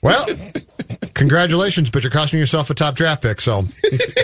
Well, 0.02 0.26
congratulations, 1.14 1.90
but 1.90 2.04
you're 2.04 2.12
costing 2.12 2.40
yourself 2.40 2.70
a 2.70 2.74
top 2.74 2.96
draft 2.96 3.22
pick. 3.24 3.42
So, 3.42 3.62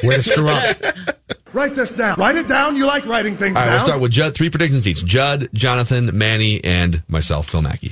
way 0.04 0.16
to 0.18 0.24
screw 0.24 0.50
up. 0.50 0.78
Write 1.54 1.76
this 1.76 1.92
down. 1.92 2.16
Write 2.18 2.36
it 2.36 2.48
down. 2.48 2.76
You 2.76 2.86
like 2.86 3.06
writing 3.06 3.38
things 3.38 3.56
All 3.56 3.62
right, 3.62 3.66
down. 3.68 3.74
we'll 3.76 3.86
start 3.86 4.02
with 4.02 4.12
Judd. 4.12 4.36
Three 4.36 4.50
predictions 4.50 4.88
each. 4.88 5.06
Judd, 5.06 5.50
Jonathan, 5.54 6.18
Manny, 6.18 6.64
and 6.64 7.04
myself, 7.08 7.50
Phil 7.50 7.62
Mackey. 7.62 7.92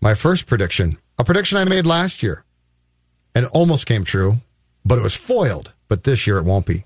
My 0.00 0.14
first 0.14 0.46
prediction, 0.46 0.98
a 1.18 1.24
prediction 1.24 1.56
I 1.56 1.64
made 1.64 1.86
last 1.86 2.22
year, 2.22 2.44
and 3.34 3.46
it 3.46 3.50
almost 3.52 3.86
came 3.86 4.04
true, 4.04 4.36
but 4.84 4.98
it 4.98 5.02
was 5.02 5.14
foiled. 5.14 5.72
But 5.88 6.04
this 6.04 6.26
year 6.26 6.38
it 6.38 6.44
won't 6.44 6.66
be. 6.66 6.84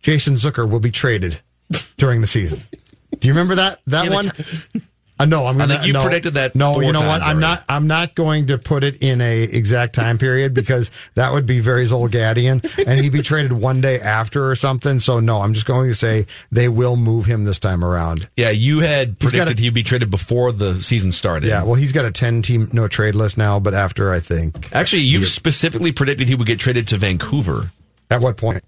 Jason 0.00 0.34
Zucker 0.34 0.68
will 0.68 0.80
be 0.80 0.90
traded 0.90 1.40
during 1.96 2.20
the 2.20 2.26
season. 2.26 2.60
Do 3.18 3.28
you 3.28 3.32
remember 3.32 3.54
that 3.54 3.80
that 3.86 4.04
Give 4.04 4.12
it 4.12 4.14
one? 4.14 4.82
Uh, 5.22 5.26
no, 5.26 5.46
I'm 5.46 5.56
gonna. 5.56 5.74
think 5.74 5.86
you 5.86 5.92
no, 5.92 6.02
predicted 6.02 6.34
that 6.34 6.54
No, 6.54 6.80
you 6.80 6.92
know 6.92 7.00
what? 7.00 7.22
I'm 7.22 7.36
already. 7.36 7.40
not. 7.40 7.64
I'm 7.68 7.86
not 7.86 8.14
going 8.14 8.48
to 8.48 8.58
put 8.58 8.82
it 8.84 9.02
in 9.02 9.20
a 9.20 9.42
exact 9.42 9.94
time 9.94 10.18
period 10.18 10.52
because 10.62 10.90
that 11.14 11.32
would 11.32 11.46
be 11.46 11.60
very 11.60 11.84
Zulgadian, 11.86 12.86
and 12.86 13.00
he'd 13.00 13.12
be 13.12 13.22
traded 13.22 13.52
one 13.52 13.80
day 13.80 14.00
after 14.00 14.50
or 14.50 14.56
something. 14.56 14.98
So 14.98 15.20
no, 15.20 15.40
I'm 15.40 15.54
just 15.54 15.66
going 15.66 15.88
to 15.88 15.94
say 15.94 16.26
they 16.50 16.68
will 16.68 16.96
move 16.96 17.26
him 17.26 17.44
this 17.44 17.58
time 17.58 17.84
around. 17.84 18.28
Yeah, 18.36 18.50
you 18.50 18.80
had 18.80 19.18
predicted 19.18 19.58
a- 19.58 19.62
he'd 19.62 19.74
be 19.74 19.82
traded 19.82 20.10
before 20.10 20.52
the 20.52 20.82
season 20.82 21.12
started. 21.12 21.48
Yeah, 21.48 21.62
well, 21.64 21.74
he's 21.74 21.92
got 21.92 22.04
a 22.04 22.10
10 22.10 22.42
team 22.42 22.68
no 22.72 22.88
trade 22.88 23.14
list 23.14 23.38
now, 23.38 23.60
but 23.60 23.74
after 23.74 24.12
I 24.12 24.20
think 24.20 24.70
Actually, 24.74 25.02
you 25.02 25.24
specifically 25.26 25.92
predicted 25.92 26.28
he 26.28 26.34
would 26.34 26.46
get 26.46 26.58
traded 26.58 26.88
to 26.88 26.96
Vancouver. 26.98 27.70
at 28.10 28.20
what 28.20 28.36
point? 28.36 28.62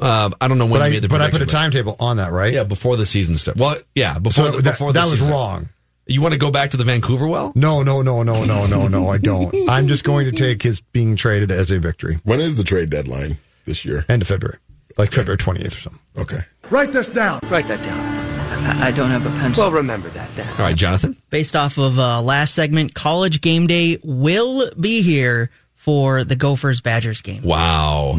Uh, 0.00 0.30
I 0.40 0.48
don't 0.48 0.58
know 0.58 0.64
when 0.66 0.80
But 0.80 0.84
you 0.84 0.84
I 0.84 0.90
made 0.90 1.02
the 1.02 1.08
but 1.08 1.20
I 1.20 1.30
put 1.30 1.42
a 1.42 1.46
timetable 1.46 1.96
on 2.00 2.16
that, 2.18 2.32
right? 2.32 2.52
Yeah, 2.52 2.64
before 2.64 2.96
the 2.96 3.06
season 3.06 3.36
started. 3.36 3.60
Well, 3.60 3.76
yeah, 3.94 4.18
before 4.18 4.46
So 4.46 4.50
the, 4.52 4.62
that, 4.62 4.70
before 4.72 4.92
the 4.92 5.00
that 5.00 5.10
was 5.10 5.20
season. 5.20 5.32
wrong. 5.32 5.68
You 6.06 6.20
want 6.22 6.32
to 6.32 6.38
go 6.38 6.50
back 6.50 6.70
to 6.72 6.76
the 6.76 6.82
Vancouver 6.84 7.26
well? 7.28 7.52
No, 7.54 7.82
no, 7.84 8.02
no, 8.02 8.22
no, 8.24 8.44
no, 8.44 8.66
no, 8.66 8.88
no. 8.88 9.08
I 9.10 9.18
don't. 9.18 9.54
I'm 9.68 9.86
just 9.86 10.02
going 10.02 10.24
to 10.26 10.32
take 10.32 10.62
his 10.62 10.80
being 10.80 11.14
traded 11.14 11.50
as 11.52 11.70
a 11.70 11.78
victory. 11.78 12.18
when 12.24 12.40
is 12.40 12.56
the 12.56 12.64
trade 12.64 12.90
deadline 12.90 13.36
this 13.64 13.84
year? 13.84 14.04
End 14.08 14.22
of 14.22 14.26
February, 14.28 14.58
like 14.98 15.12
February 15.12 15.38
28th 15.38 15.66
or 15.66 15.70
something. 15.70 16.00
Okay. 16.18 16.38
Write 16.70 16.92
this 16.92 17.08
down. 17.08 17.38
Write 17.50 17.68
that 17.68 17.82
down. 17.84 18.00
I, 18.00 18.88
I 18.88 18.90
don't 18.90 19.10
have 19.10 19.22
a 19.24 19.30
pencil. 19.38 19.62
Well, 19.64 19.72
remember 19.72 20.10
that 20.10 20.34
then. 20.36 20.48
All 20.48 20.56
right, 20.58 20.76
Jonathan. 20.76 21.16
Based 21.30 21.54
off 21.54 21.78
of 21.78 21.98
uh, 21.98 22.20
last 22.22 22.54
segment, 22.54 22.94
college 22.94 23.40
game 23.40 23.66
day 23.68 23.98
will 24.02 24.70
be 24.74 25.02
here 25.02 25.50
for 25.74 26.24
the 26.24 26.34
Gophers 26.36 26.80
Badgers 26.80 27.22
game. 27.22 27.42
Wow. 27.42 28.14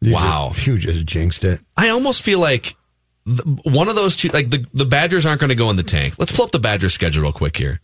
You 0.00 0.14
Wow. 0.14 0.50
just, 0.54 0.66
you 0.66 0.78
just 0.78 1.06
jinxed 1.06 1.44
it. 1.44 1.60
I 1.76 1.88
almost 1.88 2.22
feel 2.22 2.38
like 2.38 2.76
the, 3.26 3.42
one 3.64 3.88
of 3.88 3.94
those 3.96 4.16
two, 4.16 4.28
like 4.28 4.50
the, 4.50 4.64
the 4.72 4.84
Badgers 4.84 5.26
aren't 5.26 5.40
going 5.40 5.48
to 5.50 5.56
go 5.56 5.70
in 5.70 5.76
the 5.76 5.82
tank. 5.82 6.14
Let's 6.18 6.32
pull 6.32 6.44
up 6.44 6.50
the 6.52 6.60
Badgers 6.60 6.94
schedule 6.94 7.22
real 7.24 7.32
quick 7.32 7.56
here. 7.56 7.80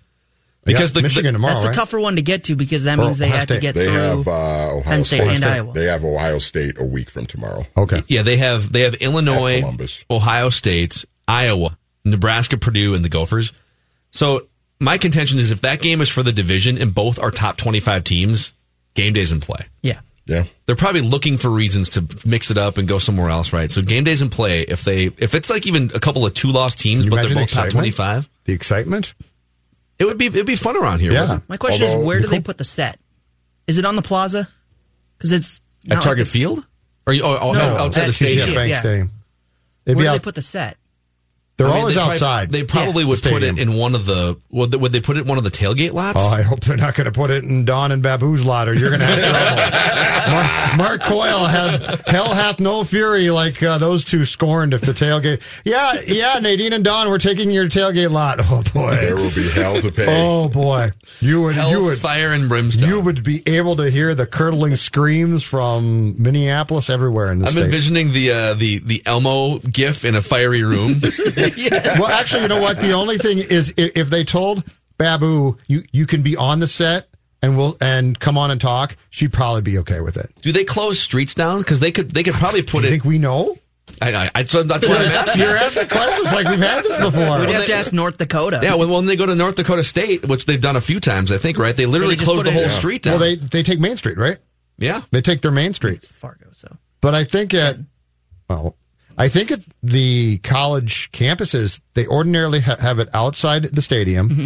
Because 0.64 0.92
They 0.94 1.00
the, 1.00 1.02
Michigan 1.02 1.34
the- 1.34 1.38
tomorrow, 1.38 1.54
That's 1.56 1.68
the 1.68 1.74
tougher 1.74 2.00
one 2.00 2.16
to 2.16 2.22
get 2.22 2.44
to 2.44 2.56
because 2.56 2.84
that 2.84 2.98
Or 2.98 3.02
means 3.02 3.18
they 3.18 3.26
Ohio 3.26 3.38
have 3.38 3.48
to 3.48 3.60
get 3.60 3.74
They 3.74 3.84
through 3.86 3.94
have 3.94 4.28
uh, 4.28 4.30
Ohio 4.30 4.82
Penn 4.82 5.02
State 5.02 5.18
State 5.20 5.34
and 5.34 5.44
Iowa. 5.44 5.72
They 5.74 5.84
have 5.84 6.04
Ohio 6.04 6.38
State 6.38 6.78
a 6.80 6.84
week 6.84 7.10
from 7.10 7.26
tomorrow. 7.26 7.66
Okay. 7.76 8.02
yeah, 8.08 8.22
they 8.22 8.38
have 8.38 8.72
they 8.72 8.80
have 8.80 8.94
Illinois, 8.94 9.60
Columbus. 9.60 10.06
Ohio 10.10 10.48
State, 10.48 11.04
Iowa, 11.28 11.76
Nebraska, 12.06 12.56
Purdue, 12.56 12.94
and 12.94 13.04
the 13.04 13.10
Gophers. 13.10 13.52
So 14.10 14.46
my 14.80 14.96
contention 14.96 15.38
is 15.38 15.50
if 15.50 15.60
that 15.60 15.80
game 15.80 16.00
is 16.00 16.08
for 16.08 16.22
the 16.22 16.32
division 16.32 16.78
and 16.80 16.94
both 16.94 17.18
are 17.18 17.30
top 17.30 17.58
twenty 17.58 17.80
five 17.80 18.02
teams, 18.04 18.54
game 18.94 19.12
days 19.12 19.32
in 19.32 19.40
play. 19.40 19.66
Yeah. 19.82 20.00
Yeah. 20.26 20.44
they're 20.66 20.74
probably 20.76 21.02
looking 21.02 21.36
for 21.36 21.50
reasons 21.50 21.90
to 21.90 22.04
mix 22.26 22.50
it 22.50 22.56
up 22.56 22.78
and 22.78 22.88
go 22.88 22.98
somewhere 22.98 23.28
else, 23.28 23.52
right? 23.52 23.70
So 23.70 23.82
game 23.82 24.04
days 24.04 24.22
in 24.22 24.30
play. 24.30 24.62
If 24.62 24.82
they 24.84 25.04
if 25.18 25.34
it's 25.34 25.50
like 25.50 25.66
even 25.66 25.90
a 25.94 26.00
couple 26.00 26.24
of 26.24 26.32
two 26.32 26.48
loss 26.48 26.74
teams, 26.74 27.06
but 27.06 27.16
they're 27.16 27.24
imagine 27.26 27.38
both 27.42 27.50
top 27.52 27.68
twenty 27.68 27.90
five, 27.90 28.28
The 28.44 28.54
excitement? 28.54 29.12
it 29.98 30.04
would 30.06 30.16
be 30.18 30.26
it'd 30.26 30.46
be 30.46 30.56
fun 30.56 30.76
around 30.76 31.00
here. 31.00 31.12
Yeah. 31.12 31.40
My 31.48 31.56
question 31.58 31.86
Although- 31.86 32.00
is, 32.00 32.06
where 32.06 32.20
do 32.20 32.28
they 32.28 32.40
put 32.40 32.56
the 32.58 32.64
set? 32.64 32.98
Is 33.66 33.76
it 33.78 33.84
on 33.84 33.96
the 33.96 34.02
plaza? 34.02 34.48
Because 35.18 35.32
it's 35.32 35.60
not 35.84 35.94
at 35.94 35.96
like 35.98 36.04
Target 36.04 36.26
the- 36.26 36.30
Field 36.30 36.66
or 37.06 37.12
you- 37.12 37.22
oh, 37.22 37.38
oh, 37.40 37.52
No, 37.52 37.76
outside 37.76 38.02
at 38.02 38.06
the 38.08 38.12
stadium. 38.14 38.48
TCF. 38.48 38.54
Bank 38.54 38.70
yeah. 38.70 38.80
Stadium. 38.80 39.10
It'd 39.86 39.96
Where 39.98 40.04
be 40.04 40.08
do 40.08 40.18
they 40.18 40.24
put 40.24 40.34
the 40.34 40.42
set? 40.42 40.78
They're 41.56 41.66
I 41.68 41.70
mean, 41.70 41.78
always 41.80 41.94
they 41.94 42.00
probably- 42.00 42.14
outside. 42.14 42.50
They 42.50 42.64
probably 42.64 43.02
Yeah. 43.04 43.08
would 43.10 43.22
put 43.22 43.42
it 43.44 43.58
in 43.58 43.74
one 43.74 43.94
of 43.94 44.06
the 44.06 44.36
would 44.50 44.70
they, 44.72 44.76
would 44.76 44.92
they 44.92 45.00
put 45.00 45.16
it 45.16 45.20
in 45.20 45.26
one 45.26 45.38
of 45.38 45.44
the 45.44 45.50
tailgate 45.50 45.92
lots? 45.92 46.18
Oh, 46.20 46.26
I 46.28 46.42
hope 46.42 46.60
they're 46.60 46.76
not 46.76 46.94
going 46.94 47.04
to 47.04 47.12
put 47.12 47.30
it 47.30 47.44
in 47.44 47.64
Don 47.64 47.92
and 47.92 48.02
Babu's 48.02 48.44
lot, 48.44 48.68
or 48.68 48.74
you're 48.74 48.88
going 48.90 49.00
to 49.00 49.06
have 49.06 49.20
trouble. 49.20 49.94
Mark, 50.34 50.76
Mark 50.78 51.02
Coyle 51.02 51.44
had 51.46 52.00
hell 52.06 52.32
hath 52.34 52.58
no 52.58 52.82
fury 52.82 53.30
like 53.30 53.62
uh, 53.62 53.76
those 53.78 54.04
two 54.04 54.24
scorned 54.24 54.72
if 54.74 54.80
the 54.80 54.92
tailgate. 54.92 55.42
Yeah, 55.64 56.00
yeah, 56.06 56.38
Nadine 56.40 56.72
and 56.72 56.82
Don, 56.82 57.08
we're 57.10 57.18
taking 57.18 57.50
your 57.50 57.66
tailgate 57.66 58.10
lot. 58.10 58.38
Oh 58.42 58.62
boy, 58.72 58.96
There 58.96 59.16
will 59.16 59.30
be 59.34 59.48
hell 59.50 59.80
to 59.80 59.92
pay. 59.92 60.06
oh 60.08 60.48
boy, 60.48 60.90
you 61.20 61.42
would 61.42 61.54
Hell, 61.54 61.70
you 61.70 61.84
would 61.84 61.98
fire 61.98 62.32
and 62.32 62.48
brimstone. 62.48 62.88
you 62.88 63.00
would 63.00 63.22
be 63.22 63.42
able 63.46 63.76
to 63.76 63.90
hear 63.90 64.14
the 64.14 64.26
curdling 64.26 64.76
screams 64.76 65.42
from 65.44 66.20
Minneapolis 66.20 66.88
everywhere 66.90 67.30
in 67.30 67.38
the 67.40 67.46
I'm 67.46 67.52
state. 67.52 67.64
envisioning 67.66 68.12
the 68.12 68.30
uh, 68.32 68.54
the 68.54 68.78
the 68.80 69.02
Elmo 69.06 69.58
gif 69.58 70.04
in 70.04 70.14
a 70.16 70.22
fiery 70.22 70.64
room. 70.64 70.94
well, 71.98 72.06
actually, 72.08 72.42
you 72.42 72.48
know 72.48 72.60
what? 72.60 72.78
The 72.78 72.92
only 72.92 73.18
thing 73.18 73.38
is 73.38 73.72
if 73.76 74.10
they 74.10 74.24
told 74.24 74.64
Babu 74.98 75.58
you 75.68 75.82
you 75.92 76.06
can 76.06 76.22
be 76.22 76.36
on 76.36 76.58
the 76.60 76.68
set 76.68 77.08
and 77.42 77.56
we'll 77.56 77.76
and 77.80 78.18
come 78.18 78.38
on 78.38 78.50
and 78.50 78.60
talk, 78.60 78.96
she'd 79.10 79.32
probably 79.32 79.62
be 79.62 79.78
okay 79.78 80.00
with 80.00 80.16
it. 80.16 80.30
Do 80.42 80.52
they 80.52 80.64
close 80.64 81.00
streets 81.00 81.34
down? 81.34 81.58
Because 81.58 81.80
they 81.80 81.92
could 81.92 82.10
they 82.12 82.22
could 82.22 82.34
probably 82.34 82.62
put 82.62 82.82
you 82.82 82.88
it. 82.88 82.90
think 82.90 83.04
we 83.04 83.18
know? 83.18 83.56
I, 84.00 84.14
I, 84.14 84.30
I, 84.34 84.44
so 84.44 84.62
that's 84.62 84.88
what 84.88 84.98
I'm 85.00 85.12
asking. 85.12 85.42
You're 85.42 85.56
asking 85.56 85.88
questions 85.88 86.32
like 86.32 86.48
we've 86.48 86.58
had 86.58 86.82
this 86.84 86.96
before. 86.98 87.38
We'd 87.40 87.50
have 87.50 87.66
to 87.66 87.74
ask 87.74 87.92
North 87.92 88.16
Dakota. 88.16 88.60
Yeah, 88.62 88.76
when, 88.76 88.88
when 88.88 89.04
they 89.04 89.14
go 89.14 89.26
to 89.26 89.34
North 89.34 89.56
Dakota 89.56 89.84
State, 89.84 90.26
which 90.26 90.46
they've 90.46 90.60
done 90.60 90.74
a 90.76 90.80
few 90.80 91.00
times, 91.00 91.30
I 91.30 91.36
think, 91.36 91.58
right? 91.58 91.76
They 91.76 91.84
literally 91.86 92.14
They 92.14 92.24
close 92.24 92.42
the 92.44 92.50
whole 92.50 92.62
Yeah. 92.62 92.68
street 92.68 93.02
down. 93.02 93.20
Well, 93.20 93.20
they 93.20 93.36
they 93.36 93.62
take 93.62 93.78
Main 93.78 93.96
Street, 93.98 94.16
right? 94.16 94.38
yeah. 94.78 95.02
They 95.10 95.20
take 95.20 95.42
their 95.42 95.52
Main 95.52 95.74
Street. 95.74 96.02
Fargo. 96.02 96.46
So 96.52 96.76
But 97.02 97.14
I 97.14 97.24
think 97.24 97.52
at 97.52 97.76
well, 98.48 98.74
I 99.16 99.28
think 99.28 99.50
at 99.50 99.60
the 99.82 100.38
college 100.38 101.10
campuses 101.12 101.80
they 101.94 102.06
ordinarily 102.06 102.60
ha- 102.60 102.76
have 102.80 102.98
it 102.98 103.08
outside 103.14 103.64
the 103.64 103.82
stadium. 103.82 104.28
Mm-hmm. 104.28 104.44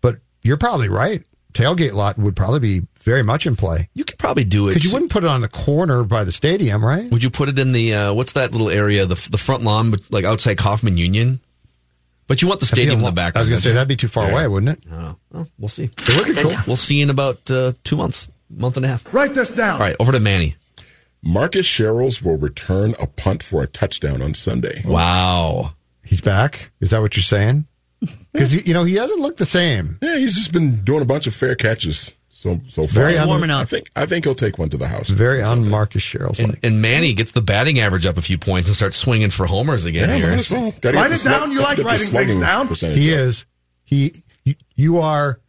But 0.00 0.16
you're 0.42 0.56
probably 0.56 0.88
right. 0.88 1.22
Tailgate 1.54 1.92
lot 1.94 2.18
would 2.18 2.36
probably 2.36 2.60
be 2.60 2.86
very 3.00 3.22
much 3.22 3.46
in 3.46 3.56
play 3.56 3.88
You 3.94 4.04
could 4.04 4.18
probably 4.18 4.44
do 4.44 4.68
it. 4.68 4.72
because 4.74 4.84
you 4.84 4.92
wouldn't 4.92 5.10
put 5.10 5.24
it 5.24 5.30
on 5.30 5.40
the 5.40 5.48
corner 5.48 6.02
by 6.04 6.22
the 6.24 6.30
stadium, 6.32 6.84
right? 6.84 7.10
Would 7.10 7.22
you 7.22 7.30
put 7.30 7.48
it 7.48 7.58
in 7.58 7.72
the 7.72 7.94
uh, 7.94 8.12
what's 8.12 8.32
that 8.32 8.52
little 8.52 8.68
area, 8.68 9.06
the 9.06 9.14
the 9.30 9.38
front 9.38 9.62
lawn, 9.62 9.94
like 10.10 10.24
outside 10.24 10.58
Coffman 10.58 10.96
Union? 10.98 11.40
But 12.26 12.42
you 12.42 12.48
want 12.48 12.60
the 12.60 12.66
stadium 12.66 12.90
a 12.90 12.92
in 12.94 12.98
the 12.98 13.04
lo- 13.06 13.12
background. 13.12 13.36
I 13.36 13.40
was 13.40 13.48
going 13.48 13.60
to 13.60 13.62
say 13.68 13.72
that'd 13.72 13.88
be 13.88 13.96
too 13.96 14.08
far 14.08 14.30
away, 14.30 14.46
wouldn't 14.46 14.78
it? 14.78 14.84
you? 14.84 14.94
Oh, 14.94 15.16
well, 15.32 15.48
we'll 15.58 15.68
see. 15.70 15.84
It 15.84 16.16
would 16.26 16.36
be 16.36 16.42
cool. 16.42 16.52
We'll 16.66 16.76
see 16.76 17.00
in 17.00 17.08
about 17.08 17.50
uh, 17.50 17.72
two 17.84 17.96
months. 17.96 18.28
month 18.50 18.76
and 18.76 18.84
a 18.84 18.88
half. 18.88 19.14
Write 19.14 19.32
this 19.32 19.48
down. 19.48 19.74
All 19.74 19.80
right, 19.80 19.96
over 19.98 20.12
to 20.12 20.20
Manny. 20.20 20.56
Marcus 21.22 21.66
Sherels 21.66 22.22
will 22.22 22.36
return 22.38 22.94
a 23.00 23.06
punt 23.06 23.42
for 23.42 23.62
a 23.62 23.66
touchdown 23.66 24.22
on 24.22 24.34
Sunday. 24.34 24.82
Wow. 24.84 25.74
He's 26.04 26.20
back. 26.20 26.70
Is 26.80 26.90
that 26.90 27.00
what 27.00 27.16
you're 27.16 27.22
saying? 27.22 27.66
Because 28.32 28.66
you 28.68 28.72
know 28.74 28.84
he 28.84 28.94
hasn't 28.94 29.20
looked 29.20 29.38
the 29.38 29.44
same. 29.44 29.98
Yeah, 30.00 30.18
he's 30.18 30.36
just 30.36 30.52
been 30.52 30.84
doing 30.84 31.02
a 31.02 31.04
bunch 31.04 31.26
of 31.26 31.34
fair 31.34 31.56
catches 31.56 32.12
so 32.28 32.60
so 32.68 32.82
far. 32.86 33.02
Very 33.02 33.18
un- 33.18 33.26
warming 33.26 33.50
I 33.50 33.62
up. 33.62 33.68
think 33.68 33.90
I 33.96 34.06
think 34.06 34.24
he'll 34.24 34.36
take 34.36 34.56
one 34.58 34.68
to 34.68 34.76
the 34.76 34.86
house. 34.86 35.08
Very 35.08 35.42
on 35.42 35.68
Marcus 35.68 36.02
Sherels. 36.02 36.38
And, 36.38 36.56
and 36.62 36.80
Manny 36.80 37.12
gets 37.14 37.32
the 37.32 37.40
batting 37.40 37.80
average 37.80 38.06
up 38.06 38.16
a 38.16 38.22
few 38.22 38.38
points 38.38 38.68
and 38.68 38.76
starts 38.76 38.96
swinging 38.96 39.30
for 39.30 39.46
homers 39.46 39.84
again 39.86 40.08
Yeah, 40.08 40.16
here. 40.16 40.30
might 40.36 40.50
well. 40.52 40.94
Write 40.94 41.10
it 41.10 41.18
slug- 41.18 41.40
down. 41.40 41.50
You 41.50 41.58
gotta 41.58 41.82
like 41.82 41.84
writing 41.86 42.06
things 42.06 42.38
down? 42.38 42.68
He 42.94 43.12
up. 43.12 43.18
is. 43.18 43.44
He. 43.82 44.22
You, 44.44 44.54
you 44.76 44.98
are. 44.98 45.40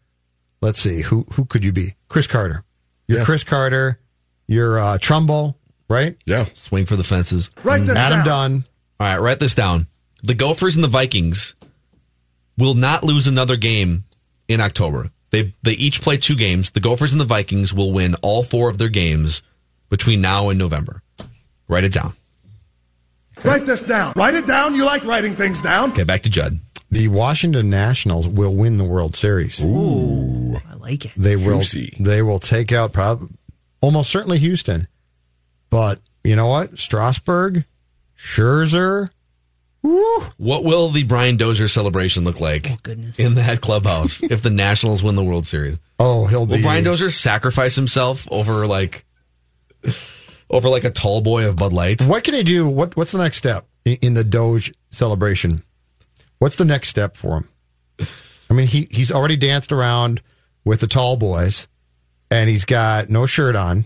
Let's 0.62 0.80
see. 0.80 1.02
Who 1.02 1.28
who 1.34 1.46
could 1.46 1.64
you 1.64 1.72
be? 1.72 1.94
Chris 2.08 2.26
Carter. 2.26 2.64
You're 3.08 3.20
Yeah. 3.20 3.26
Chris 3.26 3.44
Carter. 3.44 4.00
You're 4.48 4.80
uh, 4.80 4.98
Trumbo, 4.98 5.54
right? 5.90 6.16
Yeah. 6.26 6.46
Swing 6.54 6.86
for 6.86 6.96
the 6.96 7.04
fences. 7.04 7.50
Write 7.64 7.86
this 7.86 7.98
Adam 7.98 8.20
down. 8.20 8.26
Dunn. 8.28 8.66
All 9.00 9.08
right, 9.08 9.18
write 9.18 9.40
this 9.40 9.56
down. 9.56 9.88
The 10.24 10.34
Gophers 10.34 10.76
and 10.76 10.84
the 10.84 10.90
Vikings 10.90 11.56
will 12.58 12.74
not 12.74 13.04
lose 13.04 13.28
another 13.28 13.56
game 13.56 14.04
in 14.48 14.62
October. 14.62 15.12
They 15.32 15.54
they 15.64 15.74
each 15.74 16.02
play 16.02 16.18
two 16.18 16.36
games. 16.36 16.72
The 16.72 16.80
Gophers 16.80 17.12
and 17.12 17.22
the 17.22 17.26
Vikings 17.26 17.74
will 17.74 17.92
win 17.94 18.16
all 18.22 18.44
four 18.44 18.70
of 18.70 18.78
their 18.78 18.90
games 18.90 19.42
between 19.90 20.22
now 20.22 20.50
and 20.50 20.60
November. 20.60 21.02
Write 21.68 21.84
it 21.84 21.94
down. 21.94 22.14
Write 23.44 23.66
this 23.66 23.82
down. 23.82 24.14
Write 24.16 24.34
it 24.34 24.48
down. 24.48 24.76
You 24.76 24.84
like 24.86 25.06
writing 25.06 25.36
things 25.36 25.62
down. 25.62 25.92
Okay, 25.92 26.04
back 26.04 26.24
to 26.24 26.30
Judd. 26.30 26.60
The 26.92 27.08
Washington 27.08 27.70
Nationals 27.70 28.28
will 28.28 28.54
win 28.56 28.78
the 28.78 28.84
World 28.84 29.16
Series. 29.16 29.62
Ooh, 29.62 30.56
I 30.68 30.74
like 30.74 31.06
it. 31.06 31.12
They 31.16 31.36
will. 31.36 31.60
Juicy. 31.60 31.96
They 32.00 32.22
will 32.22 32.40
take 32.40 32.72
out 32.74 32.92
prob- 32.92 33.30
almost 33.80 34.10
certainly 34.10 34.40
Houston, 34.40 34.88
but 35.70 36.00
you 36.24 36.36
know 36.36 36.48
what? 36.48 36.78
Strasburg, 36.80 37.66
Scherzer. 38.18 39.10
Woo. 39.82 40.20
What 40.38 40.66
will 40.66 40.90
the 40.90 41.04
Brian 41.04 41.38
Dozier 41.38 41.70
celebration 41.70 42.26
look 42.26 42.42
like 42.42 42.70
Oh, 42.70 42.78
goodness. 42.84 43.18
in 43.18 43.36
that 43.36 43.62
clubhouse 43.62 44.22
if 44.24 44.42
the 44.42 44.50
Nationals 44.50 45.02
win 45.02 45.16
the 45.16 45.24
World 45.24 45.46
Series? 45.46 45.80
Oh, 45.98 46.26
he'll 46.26 46.42
Will 46.42 46.48
be. 46.48 46.54
Will 46.56 46.62
Brian 46.64 46.84
Dozier 46.84 47.10
sacrifice 47.10 47.76
himself 47.76 48.28
over 48.32 48.68
like 48.68 49.06
over 50.50 50.68
like 50.70 50.84
a 50.84 50.90
tall 50.92 51.22
boy 51.22 51.48
of 51.48 51.56
Bud 51.56 51.72
Light? 51.74 52.04
What 52.04 52.24
can 52.24 52.34
he 52.34 52.44
do? 52.44 52.68
What 52.68 52.98
What's 52.98 53.12
the 53.14 53.20
next 53.20 53.38
step 53.38 53.68
in, 53.86 53.94
in 54.02 54.14
the 54.16 54.24
Doge 54.26 54.74
celebration? 54.90 55.64
What's 56.40 56.58
the 56.58 56.66
next 56.66 56.90
step 56.90 57.16
for 57.16 57.38
him? 57.38 58.08
I 58.50 58.54
mean, 58.54 58.68
he 58.68 58.88
he's 58.92 59.12
already 59.12 59.38
danced 59.38 59.72
around 59.72 60.22
with 60.66 60.82
the 60.82 60.88
tall 60.88 61.16
boys, 61.16 61.68
and 62.30 62.50
he's 62.50 62.66
got 62.66 63.10
no 63.10 63.26
shirt 63.26 63.56
on. 63.56 63.86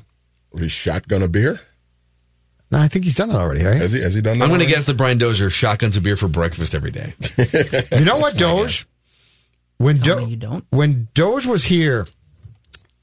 Will 0.52 0.62
he 0.64 0.70
shotgun 0.70 1.22
a 1.22 1.28
beer? 1.28 1.60
No, 2.74 2.80
I 2.80 2.88
think 2.88 3.06
he's 3.06 3.16
done 3.16 3.30
that 3.30 3.38
already, 3.40 3.64
right? 3.64 3.78
Has 3.82 3.92
he 3.94 4.02
has 4.02 4.14
he 4.14 4.22
done 4.22 4.40
that? 4.40 4.44
I'm 4.46 4.50
going 4.50 4.60
to 4.60 4.66
guess 4.66 4.86
that 4.86 4.98
Brian 4.98 5.18
Dozier 5.18 5.50
shotguns 5.50 5.96
a 5.96 6.02
beer 6.02 6.18
for 6.18 6.28
breakfast 6.28 6.74
every 6.76 6.92
day. 6.92 7.14
You 7.98 8.04
know 8.06 8.18
what, 8.18 8.36
Doge? 8.36 8.86
When 9.78 9.98
Tell 9.98 10.20
Do- 10.20 10.26
me 10.26 10.32
you 10.32 10.38
don't. 10.38 10.66
when 10.72 11.08
Doge 11.14 11.46
was 11.46 11.64
here 11.66 12.06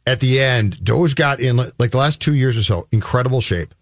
at 0.07 0.21
the 0.21 0.41
end, 0.41 0.83
Doge 0.85 1.14
got 1.14 1.41
in 1.41 1.57
like 1.57 1.91
the 1.91 1.97
last 1.99 2.21
two 2.21 2.35
years 2.35 2.57
or 2.59 2.62
so, 2.64 2.87
incredible 2.93 3.41
shape. 3.41 3.75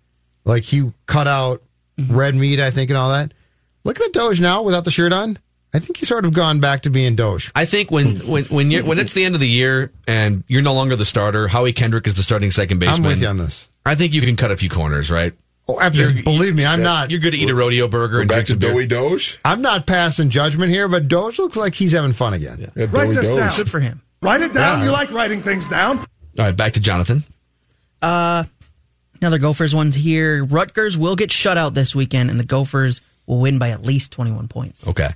Like 0.44 0.64
he 0.64 0.92
cut 1.06 1.26
out 1.26 1.62
Mm-hmm. 1.98 2.16
red 2.16 2.34
meat, 2.36 2.60
I 2.60 2.70
think, 2.70 2.90
and 2.90 2.96
all 2.96 3.08
that. 3.10 3.34
Looking 3.82 4.06
at 4.06 4.12
Doge 4.12 4.40
now 4.40 4.62
without 4.62 4.84
the 4.84 4.90
shirt 4.92 5.12
on, 5.12 5.36
I 5.74 5.80
think 5.80 5.96
he's 5.96 6.06
sort 6.08 6.24
of 6.24 6.32
gone 6.32 6.60
back 6.60 6.82
to 6.82 6.90
being 6.90 7.16
Doge. 7.16 7.50
I 7.56 7.64
think 7.64 7.90
when 7.90 8.14
when 8.18 8.44
when 8.44 8.70
you 8.70 8.84
when 8.84 9.00
it's 9.00 9.14
the 9.14 9.24
end 9.24 9.34
of 9.34 9.40
the 9.40 9.48
year 9.48 9.90
and 10.06 10.44
you're 10.46 10.62
no 10.62 10.74
longer 10.74 10.94
the 10.94 11.04
starter, 11.04 11.48
Howie 11.48 11.72
Kendrick 11.72 12.06
is 12.06 12.14
the 12.14 12.22
starting 12.22 12.52
second 12.52 12.78
baseman. 12.78 13.06
I'm 13.06 13.10
with 13.14 13.22
you 13.22 13.26
on 13.26 13.38
this. 13.38 13.68
I 13.84 13.96
think 13.96 14.12
you 14.12 14.20
can 14.20 14.36
cut 14.36 14.52
a 14.52 14.56
few 14.56 14.68
corners, 14.68 15.10
right? 15.10 15.32
Oh, 15.70 15.78
absolutely. 15.80 16.22
Believe 16.22 16.54
me, 16.54 16.64
I'm 16.64 16.82
not. 16.82 17.10
You're 17.10 17.20
good 17.20 17.32
to 17.32 17.38
eat 17.38 17.50
a 17.50 17.54
rodeo 17.54 17.88
burger 17.88 18.20
and 18.20 18.28
back 18.28 18.46
drink 18.46 18.46
to 18.46 18.52
some 18.52 18.58
beer. 18.60 18.70
Doey 18.70 18.88
Doge. 18.88 19.38
I'm 19.44 19.60
not 19.60 19.86
passing 19.86 20.30
judgment 20.30 20.70
here, 20.72 20.88
but 20.88 21.08
Doge 21.08 21.38
looks 21.38 21.56
like 21.56 21.74
he's 21.74 21.92
having 21.92 22.12
fun 22.14 22.32
again. 22.32 22.72
Yeah, 22.74 22.86
Write 22.90 23.08
Doey 23.08 23.14
this 23.16 23.26
Doge. 23.26 23.38
down. 23.38 23.56
Good 23.56 23.70
for 23.70 23.80
him. 23.80 24.00
Write 24.22 24.40
it 24.40 24.54
down. 24.54 24.78
Yeah. 24.80 24.86
You 24.86 24.90
like 24.92 25.10
writing 25.12 25.42
things 25.42 25.68
down. 25.68 25.98
All 25.98 26.06
right, 26.38 26.56
back 26.56 26.72
to 26.74 26.80
Jonathan. 26.80 27.22
Uh, 28.00 28.44
Another 29.20 29.38
Gophers 29.38 29.74
one's 29.74 29.94
here. 29.96 30.44
Rutgers 30.44 30.96
will 30.96 31.16
get 31.16 31.32
shut 31.32 31.58
out 31.58 31.74
this 31.74 31.94
weekend, 31.94 32.30
and 32.30 32.38
the 32.38 32.44
Gophers 32.44 33.00
will 33.26 33.40
win 33.40 33.58
by 33.58 33.70
at 33.70 33.82
least 33.82 34.12
21 34.12 34.48
points. 34.48 34.86
Okay. 34.88 35.10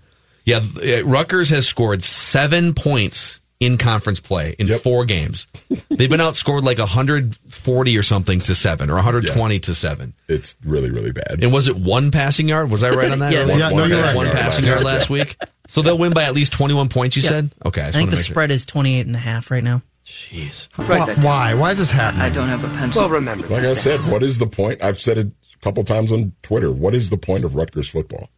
Yeah, 0.45 0.61
uh, 0.83 1.05
Rutgers 1.05 1.51
has 1.51 1.69
scored 1.69 2.03
seven 2.03 2.75
points 2.75 3.41
in 3.65 3.79
conference 3.79 4.21
play 4.21 4.55
in 4.59 4.67
Yep. 4.67 4.81
four 4.81 5.05
games. 5.05 5.47
They've 5.91 6.11
been 6.11 6.21
outscored 6.21 6.63
like 6.65 6.79
140 6.79 7.97
or 7.99 8.03
something 8.03 8.41
to 8.41 8.55
seven 8.55 8.91
or 8.91 8.95
120 8.95 9.59
to 9.61 9.75
seven. 9.75 10.15
It's 10.29 10.57
really 10.65 10.91
really 10.91 11.13
bad. 11.13 11.43
And 11.43 11.53
was 11.53 11.69
it 11.69 11.77
one 11.77 12.11
passing 12.11 12.49
yard? 12.49 12.71
Was 12.71 12.83
I 12.83 12.91
right 12.91 13.11
on 13.11 13.21
that? 13.21 13.33
Yes. 13.33 13.51
One, 13.51 13.59
Yeah, 13.61 13.69
no, 13.71 13.75
one 13.75 13.91
you're 13.91 14.01
right. 14.03 14.17
one 14.17 14.31
passing 14.31 14.65
yard 14.65 14.83
last 14.85 15.11
week. 15.11 15.37
So 15.69 15.81
they'll 15.83 15.97
win 15.99 16.13
by 16.13 16.25
at 16.25 16.35
least 16.35 16.53
21 16.53 16.89
points, 16.89 17.17
you 17.17 17.23
Yeah. 17.23 17.29
said? 17.31 17.51
Okay. 17.65 17.83
I 17.83 17.93
think 17.93 18.11
the 18.11 18.17
spread 18.17 18.51
is 18.51 18.67
28 18.67 19.07
and 19.07 19.15
a 19.17 19.19
half 19.19 19.51
right 19.51 19.63
now. 19.65 19.83
Jeez. 20.05 20.67
Write 20.77 21.07
that 21.07 21.17
down. 21.17 21.25
Why? 21.25 21.55
Why 21.55 21.71
is 21.71 21.79
this 21.79 21.91
happening? 21.91 22.23
I 22.23 22.29
don't 22.29 22.49
have 22.49 22.63
a 22.65 22.69
pencil. 22.69 23.03
Well, 23.03 23.11
remember. 23.11 23.47
Like 23.47 23.65
I 23.65 23.75
said, 23.75 24.05
what 24.09 24.23
is 24.23 24.39
the 24.39 24.47
point? 24.47 24.83
I've 24.83 24.99
said 24.99 25.17
it 25.17 25.29
a 25.29 25.59
couple 25.61 25.83
times 25.85 26.13
on 26.13 26.33
Twitter. 26.43 26.71
What 26.73 26.95
is 26.95 27.09
the 27.11 27.17
point 27.17 27.45
of 27.45 27.55
Rutgers 27.55 27.89
football? 27.89 28.29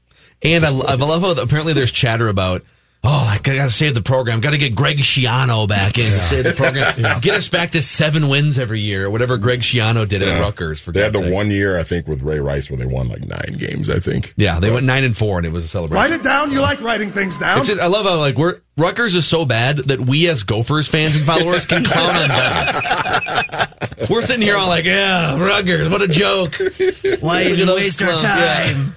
And 0.42 0.64
I, 0.64 0.68
I 0.68 0.94
love 0.94 1.22
how 1.22 1.42
apparently 1.42 1.72
there's 1.72 1.90
chatter 1.90 2.28
about, 2.28 2.62
oh, 3.04 3.10
I 3.30 3.38
got 3.42 3.52
to 3.64 3.70
save 3.70 3.94
the 3.94 4.02
program. 4.02 4.40
Got 4.40 4.50
to 4.52 4.58
get 4.58 4.74
Greg 4.74 4.98
Schiano 4.98 5.68
back 5.68 5.98
in 5.98 6.10
to 6.10 6.22
save 6.22 6.44
the 6.44 6.52
program. 6.52 6.94
Get 7.20 7.34
us 7.36 7.48
back 7.48 7.70
to 7.72 7.82
seven 7.82 8.28
wins 8.28 8.58
every 8.58 8.80
year, 8.80 9.08
whatever 9.10 9.36
Greg 9.38 9.60
Schiano 9.60 10.08
did 10.08 10.22
at 10.22 10.40
Rutgers. 10.40 10.80
For 10.80 10.90
They 10.92 11.02
had 11.02 11.12
the 11.12 11.18
God's 11.18 11.26
sakes. 11.26 11.34
one 11.34 11.50
year 11.50 11.78
I 11.78 11.82
think 11.82 12.08
with 12.08 12.22
Ray 12.22 12.40
Rice 12.40 12.70
where 12.70 12.78
they 12.78 12.86
won 12.86 13.08
like 13.08 13.26
nine 13.26 13.56
games. 13.58 13.90
I 13.90 13.98
think. 14.00 14.32
Yeah, 14.36 14.58
they 14.60 14.70
went 14.70 14.86
nine 14.86 15.04
and 15.04 15.16
four, 15.16 15.38
and 15.38 15.46
it 15.46 15.52
was 15.52 15.64
a 15.64 15.68
celebration. 15.68 16.02
Write 16.10 16.18
it 16.18 16.24
down. 16.24 16.50
You 16.50 16.60
like 16.60 16.80
writing 16.80 17.12
things 17.12 17.38
down. 17.38 17.58
It's 17.58 17.68
just, 17.68 17.80
I 17.80 17.86
love 17.86 18.06
how 18.06 18.16
like 18.18 18.36
we're 18.36 18.60
Rutgers 18.76 19.14
is 19.14 19.26
so 19.26 19.44
bad 19.44 19.76
that 19.78 20.00
we 20.00 20.28
as 20.28 20.42
Gophers 20.42 20.88
fans 20.88 21.16
and 21.16 21.24
followers 21.24 21.66
can 21.66 21.84
clown 21.84 22.16
on 22.16 22.28
them. 22.28 23.68
we're 24.10 24.22
sitting 24.22 24.42
here 24.42 24.56
all 24.56 24.66
like, 24.68 24.84
yeah, 24.84 25.38
Rutgers, 25.38 25.88
what 25.88 26.02
a 26.02 26.08
joke. 26.08 26.54
Why 26.58 26.64
Look 26.68 26.80
at 26.80 27.46
even 27.52 27.66
those 27.66 27.76
waste 27.76 28.02
our 28.02 28.08
clowns. 28.18 28.22
Yeah. 28.24 28.72
time? 28.72 28.96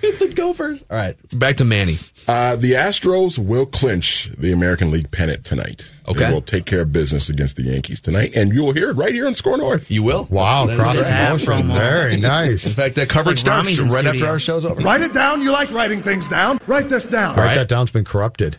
the 0.18 0.32
Gophers. 0.34 0.82
All 0.90 0.96
right, 0.96 1.16
back 1.38 1.58
to 1.58 1.64
Manny. 1.64 1.98
Uh, 2.30 2.56
the 2.56 2.72
Astros 2.72 3.38
will 3.38 3.66
clinch 3.66 4.30
the 4.38 4.52
American 4.52 4.90
League 4.90 5.10
pennant 5.10 5.44
tonight. 5.44 5.90
Okay. 6.06 6.20
They 6.26 6.32
will 6.32 6.42
take 6.42 6.64
care 6.64 6.82
of 6.82 6.92
business 6.92 7.28
against 7.28 7.56
the 7.56 7.62
Yankees 7.64 8.00
tonight, 8.00 8.32
and 8.36 8.52
you 8.52 8.62
will 8.62 8.72
hear 8.72 8.90
it 8.90 8.94
right 8.94 9.12
here 9.12 9.26
on 9.26 9.34
SKOR 9.34 9.56
North. 9.58 9.90
You 9.90 10.02
will. 10.02 10.26
Wow, 10.30 10.66
That's- 10.66 10.80
cross 10.80 10.96
that's- 10.98 11.44
that 11.44 11.46
promotion. 11.46 11.72
Very 11.80 12.16
nice. 12.20 12.66
In 12.66 12.72
fact, 12.72 12.94
that 12.96 13.08
coverage 13.08 13.40
It's 13.40 13.48
like 13.48 13.66
starts 13.66 13.94
right 13.94 14.06
after 14.06 14.26
our 14.26 14.38
show's 14.38 14.64
over. 14.64 14.80
Write 14.80 15.00
it 15.02 15.12
down. 15.12 15.42
You 15.42 15.50
like 15.50 15.70
writing 15.72 16.02
things 16.02 16.28
down. 16.28 16.58
Write 16.66 16.88
this 16.88 17.04
down. 17.04 17.36
Write 17.36 17.44
right. 17.46 17.54
that 17.56 17.68
down's 17.68 17.90
been 17.90 18.04
corrupted 18.04 18.58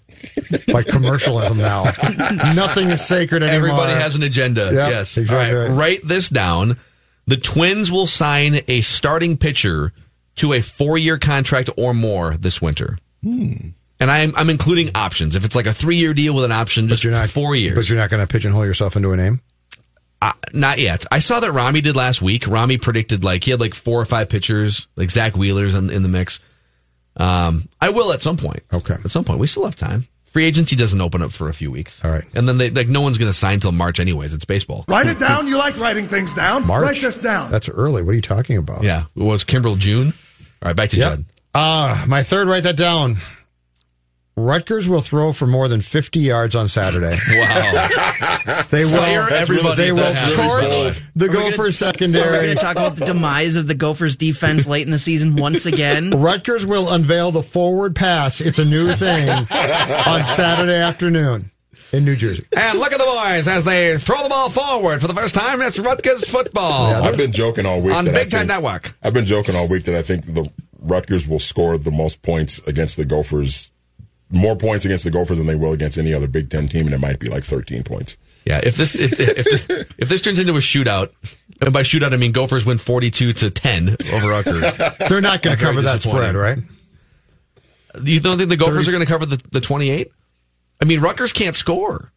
by 0.71 0.83
commercialism 0.83 1.57
now. 1.57 1.83
Nothing 2.53 2.89
is 2.89 3.05
sacred 3.05 3.41
anymore. 3.43 3.69
Everybody 3.69 3.93
has 3.93 4.15
an 4.15 4.23
agenda. 4.23 4.69
Yeah, 4.73 4.89
yes. 4.89 5.17
exactly 5.17 5.55
All 5.55 5.61
right. 5.63 5.69
right. 5.69 5.77
Write 5.77 5.99
this 6.03 6.29
down. 6.29 6.77
The 7.25 7.37
Twins 7.37 7.91
will 7.91 8.07
sign 8.07 8.59
a 8.67 8.81
starting 8.81 9.37
pitcher 9.37 9.93
to 10.35 10.53
a 10.53 10.61
four-year 10.61 11.17
contract 11.19 11.69
or 11.77 11.93
more 11.93 12.35
this 12.37 12.61
winter. 12.61 12.97
Hmm. 13.23 13.69
And 13.99 14.09
I'm, 14.09 14.33
I'm 14.35 14.49
including 14.49 14.89
options. 14.95 15.35
If 15.35 15.45
it's 15.45 15.55
like 15.55 15.67
a 15.67 15.73
three-year 15.73 16.13
deal 16.15 16.33
with 16.33 16.43
an 16.43 16.51
option, 16.51 16.87
just 16.87 17.03
you're 17.03 17.13
not 17.13 17.29
four 17.29 17.55
years. 17.55 17.75
But 17.75 17.87
you're 17.87 17.99
not 17.99 18.09
going 18.09 18.25
to 18.25 18.31
pigeonhole 18.31 18.65
yourself 18.65 18.95
into 18.95 19.11
a 19.11 19.17
name. 19.17 19.41
Uh, 20.23 20.33
not 20.53 20.79
yet. 20.79 21.05
I 21.11 21.19
saw 21.19 21.39
that 21.39 21.51
Rami 21.51 21.81
did 21.81 21.95
last 21.95 22.21
week. 22.21 22.47
Rami 22.47 22.77
predicted 22.79 23.23
like 23.23 23.43
he 23.43 23.51
had 23.51 23.59
like 23.59 23.73
four 23.75 24.01
or 24.01 24.05
five 24.05 24.29
pitchers, 24.29 24.87
like 24.95 25.11
Zack 25.11 25.35
Wheeler's 25.35 25.73
in, 25.75 25.91
in 25.91 26.01
the 26.03 26.09
mix. 26.09 26.39
Um, 27.15 27.67
I 27.79 27.89
will 27.89 28.11
at 28.13 28.21
some 28.21 28.37
point. 28.37 28.61
Okay. 28.73 28.95
At 28.95 29.11
some 29.11 29.23
point, 29.23 29.39
we 29.39 29.47
still 29.47 29.65
have 29.65 29.75
time. 29.75 30.07
Free 30.25 30.45
agency 30.45 30.75
doesn't 30.75 31.01
open 31.01 31.21
up 31.21 31.31
for 31.31 31.49
a 31.49 31.53
few 31.53 31.69
weeks. 31.71 32.03
All 32.05 32.11
right. 32.11 32.23
And 32.33 32.47
then 32.47 32.57
they 32.57 32.69
like 32.69 32.87
no 32.87 33.01
one's 33.01 33.17
going 33.17 33.29
to 33.31 33.37
sign 33.37 33.59
till 33.59 33.71
March 33.73 33.99
anyways. 33.99 34.33
It's 34.33 34.45
baseball. 34.45 34.85
Write 34.87 35.07
it 35.07 35.19
down. 35.27 35.47
You 35.47 35.57
like 35.57 35.77
writing 35.77 36.07
things 36.07 36.33
down. 36.33 36.65
March. 36.65 36.83
Write 36.83 37.01
this 37.01 37.17
down. 37.17 37.51
That's 37.51 37.67
early. 37.67 38.01
What 38.01 38.11
are 38.11 38.15
you 38.15 38.21
talking 38.21 38.57
about? 38.57 38.83
Yeah. 38.83 39.05
It 39.15 39.23
was 39.23 39.43
Kimbrel 39.43 39.77
June. 39.77 40.07
All 40.63 40.67
right, 40.69 40.75
back 40.75 40.91
to 40.91 40.97
Yep. 40.97 41.09
Judd. 41.09 41.25
Uh, 41.53 42.05
my 42.07 42.23
third, 42.23 42.47
write 42.47 42.63
that 42.63 42.77
down. 42.77 43.17
Rutgers 44.37 44.87
will 44.87 45.01
throw 45.01 45.33
for 45.33 45.45
more 45.45 45.67
than 45.67 45.81
50 45.81 46.19
yards 46.21 46.55
on 46.55 46.67
Saturday. 46.67 47.17
Wow. 47.31 48.63
They 48.71 48.85
will. 48.85 48.93
Everybody 49.33 49.75
They 49.75 49.91
will 49.91 50.13
torch 50.13 50.35
by 50.37 50.45
the 50.45 50.47
way. 50.47 50.47
Are 50.47 50.59
we 50.59 50.63
gonna- 50.63 50.91
Gophers 50.91 51.11
We're 51.15 51.27
going 51.57 51.71
secondary. 51.73 52.47
to 52.47 52.55
talk 52.55 52.71
about 52.75 52.95
the 52.95 53.05
demise 53.05 53.55
of 53.55 53.67
the 53.67 53.75
Gophers 53.75 54.15
defense 54.15 54.65
late 54.65 54.85
in 54.87 54.91
the 54.91 54.97
season 54.99 55.35
once 55.35 55.65
again. 55.65 56.09
Rutgers 56.21 56.65
will 56.65 56.89
unveil 56.91 57.31
the 57.31 57.43
forward 57.43 57.95
pass. 57.95 58.39
It's 58.41 58.57
a 58.59 58.65
new 58.65 58.93
thing 58.93 59.27
on 59.29 60.25
Saturday 60.25 60.75
afternoon 60.77 61.51
in 61.91 62.05
New 62.05 62.15
Jersey. 62.15 62.45
and 62.55 62.79
look 62.79 62.93
at 62.93 62.99
the 62.99 63.05
boys 63.05 63.47
as 63.47 63.65
they 63.65 63.97
throw 63.97 64.21
the 64.23 64.29
ball 64.29 64.49
forward 64.49 65.01
for 65.01 65.07
the 65.07 65.13
first 65.15 65.35
time. 65.35 65.61
It's 65.61 65.77
Rutgers 65.77 66.27
football 66.29 66.93
I've 67.03 67.17
been 67.17 67.31
joking 67.33 67.65
all 67.65 67.81
week 67.81 67.95
on 67.95 68.05
Big 68.05 68.31
Ten 68.31 68.47
Network. 68.47 68.95
I've 69.03 69.13
been 69.13 69.25
joking 69.25 69.55
all 69.55 69.67
week 69.67 69.83
that 69.85 69.95
I 69.95 70.01
think 70.01 70.25
the 70.25 70.49
Rutgers 70.81 71.27
will 71.27 71.39
score 71.39 71.77
the 71.77 71.91
most 71.91 72.21
points 72.21 72.59
against 72.67 72.97
the 72.97 73.05
Gophers, 73.05 73.69
more 74.29 74.55
points 74.55 74.83
against 74.83 75.03
the 75.05 75.11
Gophers 75.11 75.37
than 75.37 75.47
they 75.47 75.55
will 75.55 75.73
against 75.73 75.97
any 75.97 76.13
other 76.13 76.27
Big 76.27 76.49
Ten 76.49 76.67
team, 76.67 76.85
and 76.87 76.93
it 76.95 76.99
might 76.99 77.19
be 77.19 77.29
like 77.29 77.43
13 77.43 77.83
points. 77.83 78.17
Yeah, 78.45 78.59
if 78.63 78.75
this 78.75 78.95
if, 78.95 79.19
if, 79.19 79.99
if 79.99 80.09
this 80.09 80.21
turns 80.21 80.39
into 80.39 80.53
a 80.55 80.59
shootout, 80.59 81.11
and 81.61 81.71
by 81.71 81.83
shootout 81.83 82.11
I 82.11 82.17
mean 82.17 82.31
Gophers 82.31 82.65
win 82.65 82.79
forty 82.79 83.11
two 83.11 83.33
to 83.33 83.51
ten 83.51 83.95
over 84.11 84.29
Rutgers. 84.29 84.61
They're 85.09 85.21
not 85.21 85.43
going 85.43 85.55
to 85.55 85.63
cover 85.63 85.83
that 85.83 86.01
spread, 86.01 86.33
right? 86.35 86.57
You 88.03 88.19
don't 88.19 88.37
think 88.39 88.49
the 88.49 88.57
Gophers 88.57 88.87
are 88.87 88.91
going 88.91 89.05
to 89.05 89.07
cover 89.11 89.25
the, 89.25 89.39
the 89.51 89.59
28? 89.61 90.11
I 90.81 90.85
mean, 90.85 91.01
Rutgers 91.01 91.33
can't 91.33 91.55
score. 91.55 92.11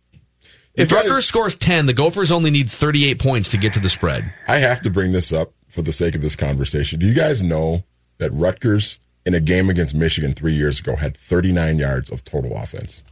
If 0.74 0.90
You 0.90 0.96
guys- 0.96 1.06
Rutgers 1.08 1.26
scores 1.26 1.54
10, 1.56 1.86
the 1.86 1.92
Gophers 1.92 2.30
only 2.30 2.50
need 2.50 2.70
38 2.70 3.18
points 3.18 3.48
to 3.50 3.56
get 3.56 3.72
to 3.74 3.80
the 3.80 3.90
spread. 3.90 4.32
I 4.46 4.58
have 4.58 4.82
to 4.82 4.90
bring 4.90 5.12
this 5.12 5.32
up 5.32 5.52
for 5.68 5.82
the 5.82 5.92
sake 5.92 6.14
of 6.14 6.22
this 6.22 6.36
conversation. 6.36 7.00
Do 7.00 7.06
you 7.06 7.14
guys 7.14 7.42
know 7.42 7.82
that 8.18 8.30
Rutgers, 8.32 8.98
in 9.26 9.34
a 9.34 9.40
game 9.40 9.70
against 9.70 9.94
Michigan 9.94 10.32
three 10.32 10.52
years 10.54 10.80
ago, 10.80 10.96
had 10.96 11.16
39 11.16 11.78
yards 11.78 12.10
of 12.10 12.24
total 12.24 12.56
offense? 12.56 13.02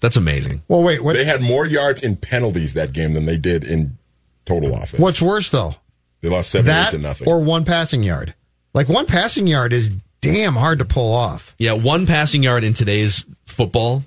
That's 0.00 0.16
amazing. 0.16 0.62
Well, 0.68 0.82
wait. 0.82 1.02
What, 1.04 1.14
They 1.16 1.24
had 1.24 1.42
more 1.42 1.64
yards 1.66 2.02
in 2.02 2.16
penalties 2.16 2.74
that 2.74 2.92
game 2.92 3.12
than 3.12 3.24
they 3.26 3.36
did 3.36 3.62
in 3.64 3.98
total 4.44 4.74
offense. 4.74 4.98
what's 5.00 5.22
worse 5.22 5.48
though? 5.50 5.74
They 6.20 6.28
lost 6.28 6.50
seven 6.50 6.66
That 6.66 6.90
to 6.92 6.98
nothing. 6.98 7.28
or 7.28 7.40
one 7.40 7.64
passing 7.64 8.02
yard? 8.02 8.34
Like 8.74 8.88
one 8.88 9.06
passing 9.06 9.46
yard 9.46 9.72
is 9.72 9.90
damn 10.20 10.54
hard 10.54 10.78
to 10.80 10.84
pull 10.84 11.12
off. 11.12 11.54
Yeah, 11.58 11.72
one 11.74 12.06
passing 12.06 12.42
yard 12.42 12.64
in 12.64 12.72
today's 12.74 13.24
football, 13.44 14.02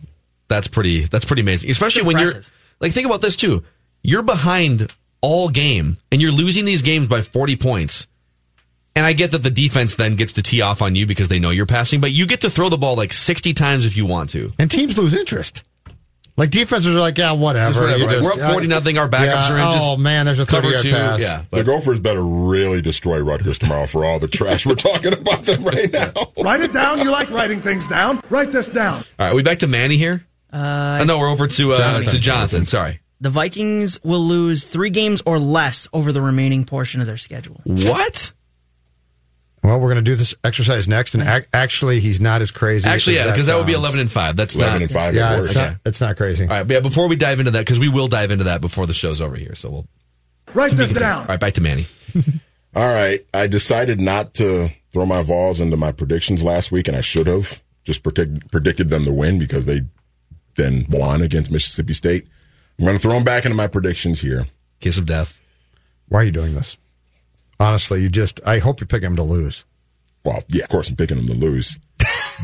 that's 0.47 0.67
pretty 0.67 1.01
that's 1.05 1.25
pretty 1.25 1.41
amazing. 1.43 1.69
Especially 1.69 2.01
when 2.03 2.17
you're 2.19 2.33
like 2.81 2.91
think 2.91 3.05
about 3.05 3.21
this 3.21 3.35
too. 3.35 3.63
You're 4.01 4.23
behind 4.23 4.93
all 5.21 5.49
game 5.49 5.97
and 6.11 6.21
you're 6.21 6.31
losing 6.31 6.65
these 6.65 6.81
games 6.81 7.07
by 7.07 7.21
40 7.21 7.55
points. 7.55 8.07
And 8.95 9.05
I 9.05 9.13
get 9.13 9.31
that 9.31 9.43
the 9.43 9.49
defense 9.49 9.95
then 9.95 10.15
gets 10.15 10.33
to 10.33 10.41
tee 10.41 10.61
off 10.61 10.81
on 10.81 10.95
you 10.95 11.05
because 11.05 11.27
they 11.27 11.39
know 11.39 11.49
you're 11.49 11.65
passing, 11.65 11.99
but 11.99 12.11
you 12.11 12.25
get 12.25 12.41
to 12.41 12.49
throw 12.49 12.69
the 12.69 12.77
ball 12.77 12.95
like 12.95 13.11
60 13.11 13.53
times 13.53 13.85
if 13.85 13.97
you 13.97 14.05
want 14.05 14.29
to. 14.31 14.51
And 14.57 14.71
teams 14.71 14.97
lose 14.97 15.13
interest. 15.13 15.63
Like 16.37 16.49
defenses 16.49 16.93
are 16.93 16.99
like, 16.99 17.17
yeah, 17.17 17.31
whatever. 17.31 17.69
Just 17.69 17.79
whatever, 17.81 17.99
You 17.99 18.07
right? 18.07 18.37
We're 18.37 18.43
up 18.43 18.51
40 18.51 18.67
nothing, 18.67 18.97
our 18.97 19.07
backups 19.07 19.49
are 19.49 19.57
in, 19.57 19.73
just 19.73 19.85
oh 19.85 19.95
man, 19.97 20.25
there's 20.25 20.39
a 20.39 20.45
cover 20.45 20.63
30 20.63 20.73
yard 20.73 20.83
two, 20.83 20.91
pass. 20.91 21.21
yeah. 21.21 21.43
the 21.49 21.63
Gophers 21.63 21.99
better 22.01 22.21
really 22.23 22.81
destroy 22.81 23.19
Rutgers 23.19 23.57
tomorrow 23.57 23.85
for 23.87 24.03
all 24.05 24.19
the 24.19 24.27
trash 24.27 24.65
we're 24.65 24.75
talking 24.75 25.13
about 25.13 25.43
them 25.43 25.63
right 25.63 25.91
now. 25.91 26.11
Write 26.41 26.59
it 26.61 26.73
down. 26.73 26.99
You 26.99 27.09
like 27.09 27.29
writing 27.31 27.61
things 27.61 27.87
down. 27.87 28.21
Write 28.29 28.51
this 28.51 28.67
down. 28.67 29.03
all 29.19 29.27
right, 29.27 29.33
we 29.35 29.43
back 29.43 29.59
to 29.59 29.67
Manny 29.67 29.95
here? 29.95 30.25
Uh, 30.51 31.03
no, 31.05 31.19
we're 31.19 31.29
over 31.29 31.47
to 31.47 31.73
uh, 31.73 31.77
Jonathan. 31.77 32.11
to 32.13 32.19
Jonathan. 32.19 32.65
Sorry. 32.65 32.99
The 33.21 33.29
Vikings 33.29 34.03
will 34.03 34.19
lose 34.19 34.65
three 34.65 34.89
games 34.89 35.21
or 35.25 35.39
less 35.39 35.87
over 35.93 36.11
the 36.11 36.21
remaining 36.21 36.65
portion 36.65 36.99
of 36.99 37.07
their 37.07 37.17
schedule. 37.17 37.61
What? 37.63 38.33
Well, 39.65 39.79
we're 39.79 39.89
going 39.93 40.03
to 40.03 40.09
do 40.09 40.15
this 40.15 40.35
exercise 40.43 40.87
next, 40.87 41.15
and 41.15 41.23
ac- 41.23 41.47
actually, 41.51 41.99
he's 41.99 42.21
not 42.21 42.41
as 42.41 42.51
crazy. 42.51 42.87
Actually, 42.89 43.17
as 43.17 43.25
yeah, 43.25 43.31
because 43.31 43.47
that 43.47 43.57
would 43.57 43.65
be 43.65 43.73
11 43.73 43.99
and 43.99 44.11
5. 44.11 44.35
That's 44.35 44.55
11 44.55 44.73
not 44.73 44.81
and 44.83 44.91
5 44.91 45.15
Yeah, 45.15 45.27
at 45.31 45.33
it's 45.33 45.41
worst. 45.41 45.55
not, 45.55 45.75
it's 45.85 46.01
not 46.01 46.17
crazy. 46.17 46.43
All 46.43 46.49
right, 46.49 46.63
but 46.67 46.73
yeah, 46.75 46.79
before 46.81 47.07
we 47.07 47.15
dive 47.15 47.39
into 47.39 47.51
that, 47.51 47.59
because 47.61 47.79
we 47.79 47.89
will 47.89 48.07
dive 48.07 48.29
into 48.31 48.43
that 48.45 48.61
before 48.61 48.85
the 48.85 48.93
show's 48.93 49.21
over 49.21 49.35
here. 49.35 49.55
So 49.55 49.69
we'll. 49.71 49.87
Write 50.53 50.73
this 50.73 50.91
down. 50.93 51.25
right, 51.25 51.39
back 51.39 51.53
to 51.55 51.61
Manny. 51.61 51.85
All 52.75 52.85
right. 52.93 53.25
I 53.33 53.47
decided 53.47 53.99
not 53.99 54.33
to 54.35 54.69
throw 54.93 55.05
my 55.05 55.21
Vols 55.23 55.59
into 55.59 55.77
my 55.77 55.91
predictions 55.91 56.43
last 56.43 56.71
week, 56.71 56.87
and 56.87 56.95
I 56.95 57.01
should 57.01 57.27
have 57.27 57.61
just 57.83 58.03
predict, 58.03 58.51
predicted 58.51 58.89
them 58.89 59.05
to 59.05 59.11
win 59.11 59.39
because 59.39 59.65
they 59.65 59.81
then 60.55 60.85
won 60.89 61.21
against 61.21 61.51
Mississippi 61.51 61.93
State. 61.93 62.27
I'm 62.77 62.85
going 62.85 62.97
to 62.97 63.01
throw 63.01 63.13
them 63.13 63.23
back 63.23 63.45
into 63.45 63.55
my 63.55 63.67
predictions 63.67 64.21
here. 64.21 64.45
Kiss 64.79 64.97
of 64.97 65.05
death. 65.05 65.41
Why 66.09 66.21
are 66.21 66.23
you 66.25 66.31
doing 66.31 66.53
this? 66.53 66.77
Honestly, 67.59 68.01
you 68.01 68.09
just, 68.09 68.39
I 68.45 68.59
hope 68.59 68.81
you 68.81 68.87
pick 68.87 69.03
him 69.03 69.15
to 69.15 69.23
lose. 69.23 69.65
Well, 70.23 70.43
yeah, 70.49 70.63
of 70.63 70.69
course 70.69 70.89
I'm 70.89 70.95
picking 70.95 71.17
them 71.17 71.27
to 71.27 71.33
lose, 71.33 71.77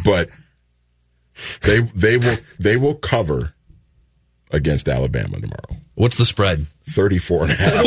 but 0.06 0.30
they 1.64 1.80
they 1.80 2.18
will 2.18 2.38
they 2.60 2.78
will 2.78 2.94
cover 2.96 3.54
against 4.52 4.88
Alabama 4.88 5.40
tomorrow. 5.40 5.78
What's 5.96 6.18
the 6.18 6.26
spread? 6.26 6.68
34 6.90 7.44
and 7.44 7.52
a 7.52 7.56
half. 7.56 7.86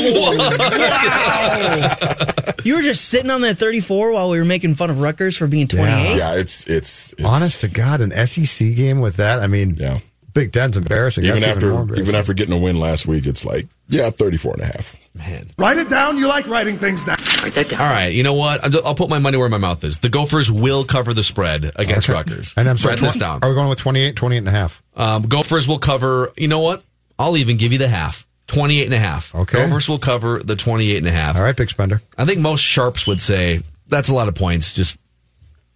You 2.65 2.77
were 2.77 2.83
just 2.83 3.07
sitting 3.11 3.31
on 3.31 3.43
that 3.43 3.59
34 3.59 4.13
while 4.13 4.31
we 4.31 4.39
were 4.39 4.45
making 4.47 4.75
fun 4.75 4.89
of 4.89 4.99
Rutgers 5.01 5.37
for 5.37 5.47
being 5.47 5.69
28. 5.69 6.17
yeah, 6.17 6.35
it's, 6.37 6.67
it's 6.67 7.13
it's 7.13 7.23
Honest 7.25 7.61
to 7.61 7.69
God, 7.69 8.01
an 8.01 8.11
SEC 8.27 8.75
game 8.75 9.01
with 9.01 9.17
that. 9.17 9.41
I 9.41 9.47
mean, 9.49 9.75
Yeah. 9.77 9.99
Big 10.33 10.51
Ten's 10.53 10.77
embarrassing. 10.79 11.25
Even 11.25 11.41
That's 11.41 11.53
after 11.57 11.71
more 11.71 11.83
embarrassing. 11.83 12.07
even 12.07 12.15
after 12.17 12.33
getting 12.33 12.55
a 12.55 12.59
win 12.59 12.79
last 12.81 13.07
week, 13.07 13.27
it's 13.27 13.45
like 13.45 13.69
yeah, 13.89 14.09
34 14.11 14.55
and 14.55 14.63
a 14.63 14.67
half. 14.67 14.97
Man. 15.15 15.51
Write 15.57 15.77
it 15.77 15.89
down. 15.89 16.19
You 16.19 16.27
like 16.27 16.49
writing 16.49 16.77
things 16.77 17.05
down. 17.05 17.19
Write 17.43 17.55
that 17.55 17.69
down. 17.69 17.81
All 17.81 17.87
right, 17.87 18.13
you 18.13 18.25
know 18.25 18.35
what? 18.35 18.65
I'll 18.65 18.87
I'll 18.87 18.95
put 18.97 19.09
my 19.09 19.21
money 19.21 19.37
where 19.37 19.49
my 19.49 19.59
mouth 19.59 19.85
is. 19.85 19.99
The 19.99 20.09
Gophers 20.09 20.51
will 20.51 20.85
cover 20.85 21.15
the 21.15 21.23
spread 21.23 21.71
against 21.77 22.09
Rutgers. 22.09 22.53
And 22.57 22.69
I'm 22.69 22.79
sorry, 22.79 22.95
Write 22.95 23.03
this 23.03 23.17
down. 23.17 23.39
Are 23.43 23.49
we 23.49 23.55
going 23.55 23.69
with 23.69 23.79
28, 23.79 24.17
28 24.17 24.39
and 24.39 24.49
a 24.49 24.51
half? 24.51 24.83
Um, 24.97 25.23
Gophers 25.23 25.69
will 25.69 25.79
cover, 25.79 26.33
you 26.37 26.49
know 26.49 26.61
what? 26.61 26.83
I'll 27.19 27.37
even 27.37 27.57
give 27.57 27.73
you 27.73 27.79
the 27.79 27.89
half. 27.89 28.27
28 28.49 28.85
and 28.87 28.95
a 28.95 28.99
half. 28.99 29.35
Okay. 29.35 29.59
Gophers 29.59 29.89
will 29.89 29.99
cover 29.99 30.41
the 30.41 30.57
28 30.57 30.99
and 30.99 31.07
a 31.07 31.13
half. 31.13 31.37
All 31.37 31.43
right, 31.43 31.57
big 31.57 31.71
spender. 31.71 32.03
I 32.19 32.25
think 32.25 32.41
most 32.41 32.61
sharps 32.61 33.07
would 33.07 33.21
say 33.21 33.63
that's 33.87 34.09
a 34.09 34.15
lot 34.15 34.29
of 34.29 34.35
points. 34.35 34.73
Just 34.73 34.99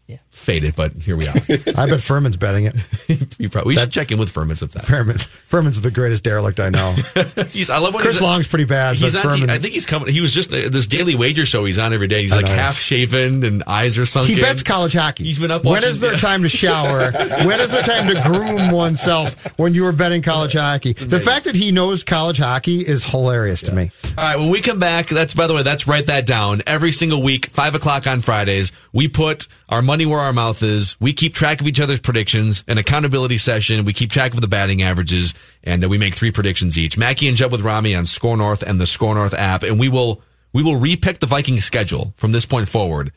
fade 0.07 0.21
it, 0.49 0.75
but 0.77 0.93
here 0.95 1.17
we 1.17 1.27
are. 1.29 1.35
I 1.77 1.87
bet 1.89 2.01
Furman's 2.01 2.37
betting 2.37 2.65
it. 2.65 2.75
you 3.39 3.49
probably, 3.49 3.75
we 3.75 3.77
should 3.77 3.93
check 3.93 4.11
in 4.11 4.19
with 4.19 4.31
Furman 4.31 4.57
sometime. 4.57 4.83
Furman, 4.85 5.19
Furman's 5.19 5.81
the 5.81 5.91
greatest 5.91 6.23
derelict 6.23 6.61
I 6.61 6.71
know. 6.71 6.93
He's, 7.51 7.71
I 7.71 7.79
love 7.79 7.95
when 7.95 8.03
Chris 8.03 8.21
Long's 8.21 8.47
pretty 8.49 8.65
bad, 8.65 8.97
He's 8.97 9.15
on. 9.15 9.23
Furman. 9.23 9.51
I 9.51 9.59
think 9.59 9.75
he's 9.75 9.87
coming. 9.87 10.13
He 10.13 10.21
was 10.21 10.33
just 10.33 10.53
uh, 10.53 10.69
this 10.71 10.87
daily 10.87 11.15
wager 11.15 11.45
show. 11.45 11.65
He's 11.65 11.79
on 11.79 11.93
every 11.93 12.07
day. 12.07 12.23
He's 12.23 12.33
I 12.33 12.37
like 12.37 12.47
know. 12.47 12.53
half 12.53 12.77
shaven 12.77 13.45
and 13.45 13.63
eyes 13.67 13.99
are 13.99 14.07
sunken. 14.07 14.35
He 14.35 14.41
bets 14.41 14.63
college 14.63 14.95
hockey. 14.95 15.25
He's 15.25 15.39
been 15.39 15.51
up. 15.51 15.65
When 15.65 15.75
watching- 15.75 15.91
is 15.91 16.01
there 16.01 16.15
time 16.15 16.43
to 16.43 16.49
shower? 16.49 17.11
when 17.13 17.61
is 17.61 17.73
there 17.73 17.83
time 17.83 18.07
to 18.15 18.23
groom 18.23 18.71
oneself 18.71 19.35
when 19.59 19.75
you 19.75 19.85
were 19.85 19.93
betting 19.93 20.23
college 20.23 20.55
hockey? 20.55 20.93
The 20.93 21.21
fact 21.21 21.45
that 21.45 21.57
he 21.57 21.73
knows 21.73 22.03
college 22.05 22.39
hockey 22.39 22.81
is 22.81 23.05
hilarious 23.05 23.63
to 23.63 23.75
me. 23.75 23.91
All 24.17 24.25
right, 24.25 24.37
when 24.37 24.51
we 24.51 24.61
come 24.61 24.79
back, 24.79 25.09
that's 25.09 25.35
by 25.35 25.47
the 25.47 25.55
way, 25.55 25.63
that's 25.63 25.87
write 25.87 26.07
that 26.07 26.27
down. 26.27 26.63
Every 26.67 26.93
single 26.93 27.23
week, 27.23 27.47
five 27.47 27.75
o'clock 27.75 28.07
on 28.07 28.21
Fridays, 28.21 28.73
we 28.93 29.09
put 29.09 29.47
our 29.69 29.83
money 29.83 30.07
where 30.07 30.19
our 30.21 30.28
mouth 30.33 30.63
is. 30.63 30.97
We 31.01 31.13
keep 31.13 31.35
track 31.35 31.61
of 31.61 31.67
each 31.67 31.81
other's 31.81 32.01
predictions, 32.01 32.65
an 32.69 32.79
accountability 32.79 33.39
session. 33.39 33.85
We 33.85 33.93
keep 33.93 34.11
track 34.11 34.35
of 34.35 34.41
the 34.41 34.49
batting 34.49 34.83
averages, 34.83 35.35
and 35.65 35.85
uh, 35.85 35.89
we 35.89 35.99
make 35.99 36.15
three 36.15 36.31
predictions 36.31 36.79
each. 36.79 36.99
Mackey 36.99 37.29
and 37.29 37.37
Jeb 37.37 37.53
with 37.53 37.61
Rami 37.61 37.95
on 37.95 38.07
SKOR 38.07 38.37
North 38.37 38.63
and 38.63 38.81
the 38.81 38.87
SKOR 38.87 39.15
North 39.15 39.35
app, 39.35 39.63
and 39.63 39.79
we 39.79 39.89
will 39.89 40.23
we 40.53 40.63
will 40.63 40.77
repick 40.77 41.19
the 41.19 41.27
Vikings 41.27 41.65
schedule 41.65 42.15
from 42.17 42.33
this 42.33 42.47
point 42.47 42.69
forward. 42.69 43.13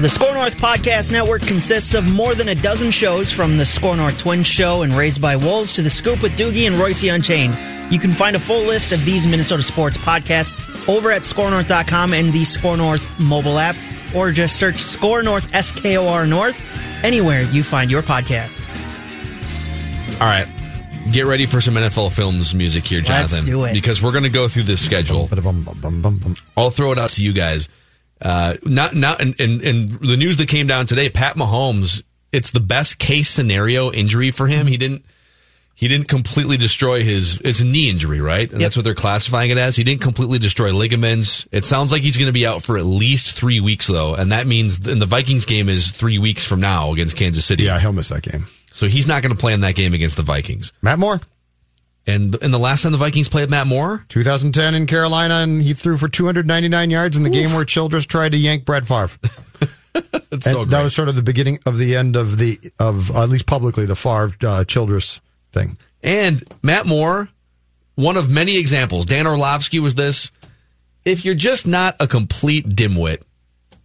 The 0.00 0.08
SKOR 0.08 0.34
North 0.34 0.56
Podcast 0.56 1.12
Network 1.12 1.42
consists 1.42 1.94
of 1.94 2.04
more 2.04 2.34
than 2.34 2.48
a 2.48 2.54
dozen 2.56 2.90
shows 2.90 3.30
from 3.30 3.56
the 3.56 3.64
SKOR 3.64 3.96
North 3.96 4.18
Twins 4.18 4.48
Show 4.48 4.82
and 4.82 4.96
Raised 4.96 5.22
by 5.22 5.36
Wolves 5.36 5.72
to 5.74 5.82
The 5.82 5.90
Scoop 5.90 6.20
with 6.20 6.32
Doogie 6.32 6.66
and 6.66 6.76
Royce 6.76 7.04
Unchained. 7.04 7.56
You 7.92 8.00
can 8.00 8.12
find 8.12 8.34
a 8.34 8.40
full 8.40 8.62
list 8.62 8.90
of 8.90 9.04
these 9.04 9.24
Minnesota 9.24 9.62
sports 9.62 9.96
podcasts 9.96 10.52
over 10.88 11.12
at 11.12 11.22
skornorth.com 11.22 12.12
and 12.12 12.32
the 12.32 12.44
SKOR 12.44 12.76
North 12.76 13.20
mobile 13.20 13.56
app, 13.56 13.76
or 14.14 14.30
just 14.32 14.56
search 14.56 14.78
SKOR 14.78 15.22
North, 15.22 15.52
S 15.54 15.70
K 15.72 15.96
O 15.96 16.06
R 16.08 16.26
North, 16.26 16.62
anywhere 17.04 17.42
you 17.42 17.62
find 17.62 17.90
your 17.90 18.02
podcasts. 18.02 18.70
All 20.20 20.28
right. 20.28 20.46
Get 21.12 21.26
ready 21.26 21.44
for 21.44 21.60
some 21.60 21.74
NFL 21.74 22.14
Films 22.16 22.54
music 22.54 22.84
here, 22.86 23.00
Let's 23.00 23.08
Jonathan. 23.32 23.44
do 23.44 23.64
it. 23.64 23.74
Because 23.74 24.02
we're 24.02 24.12
going 24.12 24.24
to 24.24 24.30
go 24.30 24.48
through 24.48 24.62
this 24.62 24.82
schedule. 24.82 25.28
I'll 26.56 26.70
throw 26.70 26.92
it 26.92 26.98
out 26.98 27.10
to 27.10 27.22
you 27.22 27.32
guys. 27.34 27.68
Uh, 28.22 28.56
not 28.64 28.94
not 28.94 29.20
and, 29.20 29.38
and 29.38 29.60
and 29.62 29.90
the 30.00 30.16
news 30.16 30.38
that 30.38 30.48
came 30.48 30.66
down 30.66 30.86
today, 30.86 31.10
Pat 31.10 31.36
Mahomes. 31.36 32.02
It's 32.32 32.50
the 32.50 32.60
best 32.60 32.98
case 32.98 33.28
scenario 33.28 33.92
injury 33.92 34.30
for 34.30 34.46
him. 34.46 34.66
He 34.66 34.76
didn't 34.78 35.04
he 35.74 35.88
didn't 35.88 36.06
completely 36.08 36.56
destroy 36.56 37.02
his. 37.02 37.40
It's 37.44 37.60
a 37.60 37.64
knee 37.64 37.90
injury, 37.90 38.20
right? 38.20 38.50
And 38.50 38.60
that's 38.60 38.76
what 38.76 38.84
they're 38.84 38.94
classifying 38.94 39.50
it 39.50 39.58
as. 39.58 39.74
He 39.76 39.82
didn't 39.84 40.02
completely 40.02 40.38
destroy 40.38 40.72
ligaments. 40.72 41.46
It 41.50 41.64
sounds 41.64 41.90
like 41.90 42.02
he's 42.02 42.16
going 42.16 42.28
to 42.28 42.32
be 42.32 42.46
out 42.46 42.62
for 42.62 42.78
at 42.78 42.84
least 42.84 43.36
three 43.36 43.60
weeks, 43.60 43.88
though, 43.88 44.14
and 44.14 44.30
that 44.32 44.46
means 44.46 44.86
in 44.86 45.00
the 45.00 45.06
Vikings 45.06 45.44
game 45.44 45.68
is 45.68 45.90
three 45.90 46.18
weeks 46.18 46.46
from 46.46 46.60
now 46.60 46.92
against 46.92 47.16
Kansas 47.16 47.44
City. 47.44 47.64
Yeah, 47.64 47.80
he'll 47.80 47.92
miss 47.92 48.08
that 48.10 48.22
game. 48.22 48.46
So 48.72 48.86
he's 48.86 49.06
not 49.06 49.22
going 49.22 49.32
to 49.34 49.38
play 49.38 49.52
in 49.52 49.60
that 49.62 49.74
game 49.74 49.94
against 49.94 50.16
the 50.16 50.22
Vikings. 50.22 50.72
Matt 50.82 50.98
Moore, 50.98 51.20
And 52.06 52.36
and 52.42 52.52
the 52.54 52.58
last 52.58 52.82
time 52.82 52.92
the 52.92 52.98
Vikings 52.98 53.28
played 53.28 53.50
Matt 53.50 53.66
Moore, 53.66 54.04
2010 54.08 54.74
in 54.74 54.86
Carolina, 54.86 55.36
and 55.36 55.62
he 55.62 55.74
threw 55.74 55.96
for 55.96 56.08
299 56.08 56.90
yards 56.90 57.16
in 57.16 57.22
the 57.24 57.30
game 57.30 57.52
where 57.52 57.64
Childress 57.64 58.06
tried 58.06 58.32
to 58.32 58.38
yank 58.38 58.64
Brett 58.64 58.84
Favre. 58.86 59.10
so 60.40 60.54
great. 60.64 60.68
that 60.70 60.82
was 60.82 60.94
sort 60.94 61.08
of 61.08 61.16
the 61.16 61.22
beginning 61.22 61.58
of 61.66 61.78
the 61.78 61.96
end 61.96 62.16
of 62.16 62.38
the 62.38 62.58
of 62.78 63.10
at 63.16 63.28
least 63.28 63.46
publicly 63.46 63.86
the 63.86 63.96
Favre 63.96 64.34
uh, 64.44 64.64
Childress 64.64 65.20
thing. 65.54 65.78
And 66.02 66.44
Matt 66.62 66.84
Moore, 66.84 67.30
one 67.94 68.18
of 68.18 68.30
many 68.30 68.58
examples. 68.58 69.06
Dan 69.06 69.26
Orlovsky 69.26 69.80
was 69.80 69.94
this. 69.94 70.30
If 71.04 71.24
you're 71.24 71.34
just 71.34 71.66
not 71.66 71.96
a 72.00 72.06
complete 72.06 72.68
dimwit, 72.68 73.22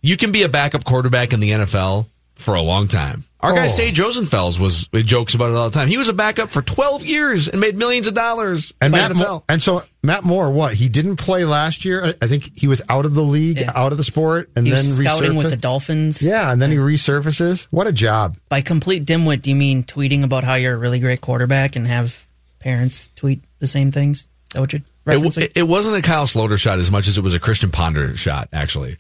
you 0.02 0.18
can 0.18 0.32
be 0.32 0.44
a 0.44 0.50
backup 0.50 0.84
quarterback 0.84 1.32
in 1.32 1.40
the 1.40 1.52
NFL 1.52 2.08
for 2.40 2.56
a 2.56 2.62
long 2.62 2.88
time. 2.88 3.26
Our 3.42 3.54
guy 3.54 3.66
Oh. 3.66 3.70
Sage 3.70 3.98
Rosenfels 3.98 4.60
was 4.60 4.90
it 4.92 5.04
jokes 5.06 5.34
about 5.34 5.52
it 5.52 5.56
all 5.56 5.70
the 5.70 5.78
time. 5.78 5.88
He 5.88 5.96
was 5.98 6.10
a 6.10 6.14
backup 6.14 6.50
for 6.50 6.62
12 6.62 7.06
years 7.06 7.48
and 7.48 7.62
made 7.62 7.78
millions 7.78 8.06
of 8.08 8.14
dollars 8.14 8.74
And 8.82 8.92
by 8.92 9.00
Matt 9.00 9.12
NFL. 9.12 9.16
Moore, 9.30 9.44
and 9.48 9.62
so 9.64 9.84
Matt 10.04 10.26
Moore, 10.26 10.52
what 10.52 10.74
he 10.74 10.90
didn't 10.90 11.16
play 11.16 11.46
last 11.46 11.86
year. 11.86 12.06
I- 12.06 12.26
I 12.26 12.28
think 12.28 12.52
he 12.60 12.68
was 12.68 12.82
out 12.90 13.06
of 13.06 13.14
the 13.14 13.24
league, 13.24 13.60
Yeah. 13.62 13.72
out 13.76 13.94
of 13.94 13.98
the 13.98 14.04
sport, 14.04 14.50
and 14.58 14.66
He 14.68 14.72
then 14.74 14.84
was 14.86 14.98
scouting 14.98 15.36
with 15.36 15.52
the 15.52 15.56
Dolphins. 15.56 16.22
Yeah, 16.22 16.52
and 16.52 16.62
then 16.62 16.72
he 16.72 16.78
resurfaces. 16.78 17.68
What 17.72 17.88
a 17.88 17.94
job! 17.94 18.36
By 18.50 18.60
complete 18.60 19.06
dimwit, 19.06 19.42
do 19.42 19.52
you 19.52 19.56
mean 19.56 19.84
tweeting 19.86 20.24
about 20.24 20.44
how 20.44 20.56
you're 20.56 20.74
a 20.74 20.78
really 20.78 21.00
great 21.00 21.22
quarterback 21.22 21.78
and 21.78 21.88
have 21.88 22.26
parents 22.60 23.10
tweet 23.16 23.42
the 23.60 23.68
same 23.68 23.90
things. 23.90 24.20
Is 24.22 24.28
that 24.56 24.60
what 24.62 24.74
you're 24.74 24.82
It, 24.82 25.18
referencing? 25.22 25.52
it 25.56 25.64
wasn't 25.68 25.96
a 25.96 26.02
Kyle 26.02 26.26
Sloter 26.26 26.58
shot 26.58 26.80
as 26.80 26.92
much 26.92 27.08
as 27.08 27.18
it 27.18 27.22
was 27.24 27.34
a 27.34 27.40
Christian 27.40 27.72
Ponder 27.72 28.18
shot, 28.18 28.50
actually. 28.52 28.98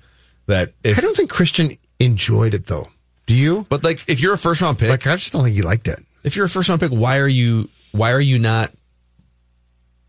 That 0.47 0.71
if, 0.83 0.97
I 0.97 1.01
don't 1.01 1.15
think 1.17 1.29
Christian 1.29 1.77
enjoyed 1.99 2.53
it 2.53 2.67
though. 2.67 2.87
Do 3.29 3.37
you? 3.37 3.65
but 3.69 3.83
like 3.83 4.03
if 4.09 4.19
you're 4.19 4.33
a 4.33 4.37
first 4.37 4.59
round 4.61 4.79
pick, 4.79 4.89
Like, 4.89 5.05
I 5.07 5.15
just 5.15 5.31
don't 5.31 5.43
think 5.43 5.55
he 5.55 5.61
liked 5.61 5.87
it. 5.87 5.99
if 6.23 6.35
you're 6.35 6.45
a 6.45 6.49
first 6.49 6.67
round 6.67 6.81
pick, 6.81 6.91
why 6.91 7.17
are 7.19 7.27
you 7.27 7.69
why 7.91 8.11
are 8.11 8.19
you 8.19 8.39
not 8.39 8.71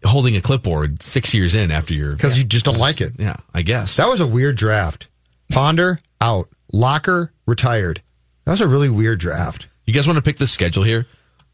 holding 0.05 0.35
a 0.37 0.41
clipboard 0.41 1.03
six 1.03 1.35
years 1.35 1.55
in 1.55 1.71
after 1.71 1.93
your 1.95 2.13
Because 2.13 2.39
you 2.39 2.45
just 2.45 2.65
don't 2.65 2.79
like 2.79 3.01
it. 3.01 3.13
yeah, 3.19 3.37
I 3.55 3.63
guess. 3.63 3.97
That 3.97 4.09
was 4.09 4.21
a 4.21 4.27
weird 4.27 4.57
draft. 4.57 5.09
Ponder 5.53 6.01
out. 6.21 6.49
Locker 6.73 7.33
retired. 7.47 8.01
That 8.45 8.53
was 8.53 8.61
a 8.61 8.69
really 8.69 8.89
weird 8.89 9.19
draft. 9.21 9.69
you 9.87 9.93
guys 9.93 10.07
want 10.07 10.17
to 10.17 10.23
pick 10.23 10.39
the 10.39 10.47
schedule 10.47 10.83
here? 10.85 11.07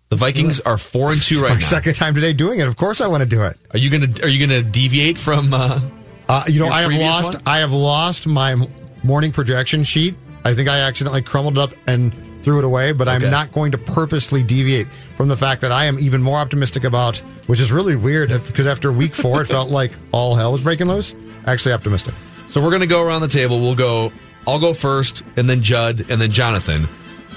The 0.09 0.17
Vikings 0.17 0.61
are 0.61 0.79
four 0.79 1.11
and 1.11 1.21
two 1.21 1.41
right 1.41 1.49
my 1.49 1.55
now. 1.55 1.67
second 1.67 1.95
time 1.95 2.15
today 2.15 2.33
doing 2.33 2.61
it. 2.61 2.69
Of 2.69 2.77
course, 2.77 3.01
I 3.01 3.09
want 3.09 3.23
to 3.23 3.27
do 3.27 3.43
it. 3.43 3.59
Are 3.73 3.79
you 3.79 3.91
gonna 3.91 4.13
are 4.23 4.29
you 4.29 4.47
gonna 4.47 4.63
deviate 4.63 5.19
from 5.19 5.53
uh 5.53 5.81
Uh, 6.29 6.45
you 6.47 6.61
know, 6.61 6.69
I 6.69 6.83
have 6.83 6.93
lost. 6.93 7.35
one? 7.35 7.43
I 7.47 7.59
have 7.59 7.73
lost 7.73 8.27
my 8.29 8.69
morning 9.03 9.33
projection 9.33 9.83
sheet. 9.83 10.15
I 10.47 10.55
think 10.55 10.69
I 10.69 10.81
accidentally 10.81 11.23
crumbled 11.23 11.59
it 11.59 11.61
up 11.61 11.73
and 11.87 12.15
threw 12.43 12.59
it 12.59 12.65
away. 12.65 12.93
But 12.93 13.09
Okay. 13.09 13.25
I'm 13.25 13.31
not 13.31 13.53
going 13.53 13.73
to 13.73 13.79
purposely 13.79 14.43
deviate 14.43 14.87
from 15.17 15.29
the 15.29 15.37
fact 15.37 15.61
that 15.63 15.73
I 15.73 15.87
am 15.87 15.99
even 15.99 16.23
more 16.23 16.39
optimistic 16.39 16.85
about, 16.85 17.19
which 17.49 17.61
is 17.61 17.73
really 17.73 17.97
weird 17.97 18.29
because 18.47 18.67
after 18.67 18.93
week 18.93 19.15
four, 19.15 19.43
it 19.43 19.47
felt 19.47 19.71
like 19.71 19.93
all 20.13 20.37
hell 20.37 20.53
was 20.53 20.61
breaking 20.61 20.87
loose. 20.89 21.15
Actually, 21.47 21.73
optimistic. 21.73 22.15
So 22.47 22.63
we're 22.63 22.71
going 22.71 22.81
to 22.83 22.87
go 22.87 23.03
around 23.03 23.23
the 23.23 23.29
table. 23.29 23.61
We'll 23.61 23.75
go. 23.75 24.13
I'll 24.47 24.61
go 24.61 24.73
first, 24.75 25.25
and 25.37 25.51
then 25.51 25.61
Judd, 25.63 26.07
and 26.09 26.21
then 26.21 26.31
Jonathan. 26.31 26.87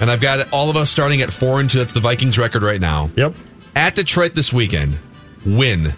And 0.00 0.10
I've 0.10 0.20
got 0.20 0.52
all 0.52 0.70
of 0.70 0.76
us 0.76 0.88
starting 0.90 1.20
at 1.22 1.32
four 1.32 1.60
and 1.60 1.68
two. 1.68 1.78
That's 1.78 1.92
the 1.92 2.00
Vikings 2.00 2.38
record 2.38 2.62
right 2.62 2.80
now. 2.80 3.10
Yep. 3.16 3.34
At 3.74 3.96
Detroit 3.96 4.34
this 4.34 4.52
weekend, 4.52 4.96
win. 5.44 5.92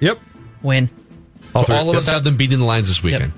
Yep. 0.00 0.18
Win. 0.62 0.88
All 1.54 1.62
So 1.62 1.66
three. 1.68 1.76
all 1.76 1.90
of 1.90 1.96
us 1.96 2.06
have 2.08 2.24
them 2.24 2.36
beating 2.36 2.58
the 2.58 2.64
lines 2.64 2.88
this 2.88 3.02
weekend. 3.02 3.32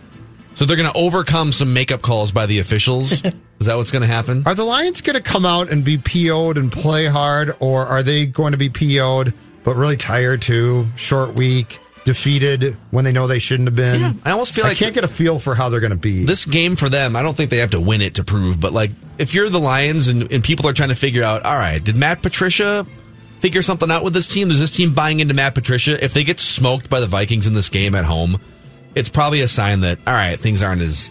So 0.61 0.67
they're 0.67 0.77
going 0.77 0.93
to 0.93 0.99
overcome 0.99 1.53
some 1.53 1.73
makeup 1.73 2.03
calls 2.03 2.33
by 2.33 2.45
the 2.45 2.59
officials. 2.59 3.13
Is 3.61 3.67
that 3.67 3.79
what's 3.79 3.91
going 3.91 4.03
to 4.03 4.07
happen? 4.07 4.43
Are 4.45 4.55
the 4.55 4.63
Lions 4.63 5.01
going 5.01 5.17
to 5.17 5.23
come 5.23 5.47
out 5.47 5.71
and 5.71 5.83
be 5.83 5.97
PO'd 5.97 6.59
and 6.59 6.71
play 6.71 7.07
hard, 7.07 7.57
or 7.61 7.87
are 7.87 8.03
they 8.03 8.27
going 8.27 8.53
to 8.53 8.59
be 8.59 8.69
PO'd 8.69 9.33
but 9.65 9.77
really 9.77 9.97
tired 9.97 10.43
too? 10.43 10.87
Short 10.97 11.35
week, 11.35 11.79
defeated 12.05 12.77
when 12.91 13.07
they 13.07 13.13
know 13.13 13.27
they 13.27 13.39
shouldn't 13.39 13.69
have 13.69 13.75
been. 13.75 14.01
Yeah, 14.01 14.13
I 14.23 14.33
almost 14.33 14.55
feel 14.55 14.65
like 14.65 14.73
I 14.73 14.75
can't 14.75 14.95
get 14.95 15.03
a 15.03 15.09
feel 15.09 15.39
for 15.39 15.55
how 15.55 15.71
they're 15.71 15.81
going 15.81 15.93
to 15.93 15.97
be. 15.97 16.27
This 16.27 16.45
game 16.45 16.77
for 16.77 16.91
them, 16.91 17.17
I 17.17 17.23
don't 17.23 17.35
think 17.35 17.49
they 17.49 17.61
have 17.61 17.71
to 17.71 17.81
win 17.81 18.03
it 18.03 18.17
to 18.17 18.25
prove, 18.25 18.61
but 18.61 18.75
like 18.75 18.91
if 19.17 19.33
you're 19.33 19.49
the 19.49 19.61
Lions 19.61 20.09
and, 20.09 20.31
and 20.31 20.45
people 20.45 20.69
are 20.69 20.75
trying 20.75 20.91
to 20.91 20.95
figure 20.95 21.25
out, 21.25 21.43
all 21.47 21.55
right, 21.55 21.83
did 21.83 21.97
Matt 21.97 22.21
Patricia 22.21 22.87
figure 23.39 23.63
something 23.63 23.91
out 23.91 24.05
with 24.05 24.13
this 24.13 24.29
team? 24.29 24.51
Is 24.51 24.61
this 24.61 24.77
team 24.77 24.93
buying 24.93 25.21
into 25.21 25.33
Matt 25.33 25.55
Patricia? 25.55 26.05
If 26.05 26.13
they 26.13 26.23
get 26.23 26.39
smoked 26.39 26.91
by 26.91 27.01
the 27.01 27.07
Vikings 27.07 27.47
in 27.47 27.55
this 27.55 27.71
game 27.71 27.95
at 27.95 28.05
home, 28.05 28.39
it's 28.95 29.09
probably 29.09 29.41
a 29.41 29.49
sign 29.49 29.81
that 29.81 29.99
all 30.07 30.15
right, 30.15 30.39
things 30.39 30.63
aren't 30.63 30.83
as 30.83 31.11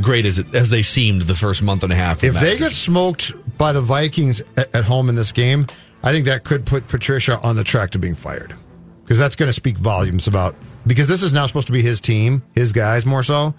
great 0.00 0.26
as 0.26 0.38
it, 0.38 0.54
as 0.54 0.70
they 0.70 0.82
seemed 0.82 1.22
the 1.22 1.34
first 1.34 1.62
month 1.62 1.82
and 1.82 1.92
a 1.92 1.96
half. 1.96 2.22
if 2.22 2.34
they 2.34 2.56
get 2.58 2.72
smoked 2.72 3.32
by 3.58 3.72
the 3.72 3.80
Vikings 3.80 4.40
at, 4.56 4.74
at 4.74 4.84
home 4.84 5.08
in 5.08 5.14
this 5.16 5.32
game, 5.32 5.66
I 6.02 6.12
think 6.12 6.26
that 6.26 6.44
could 6.44 6.64
put 6.64 6.86
Patricia 6.88 7.38
on 7.40 7.56
the 7.56 7.64
track 7.64 7.90
to 7.90 7.98
being 7.98 8.14
fired 8.14 8.54
because 9.02 9.18
that's 9.18 9.36
going 9.36 9.48
to 9.48 9.52
speak 9.52 9.76
volumes 9.78 10.26
about 10.26 10.54
because 10.86 11.08
this 11.08 11.22
is 11.22 11.32
now 11.32 11.46
supposed 11.46 11.66
to 11.66 11.72
be 11.72 11.82
his 11.82 12.00
team, 12.00 12.42
his 12.54 12.72
guys 12.72 13.04
more 13.04 13.22
so. 13.22 13.54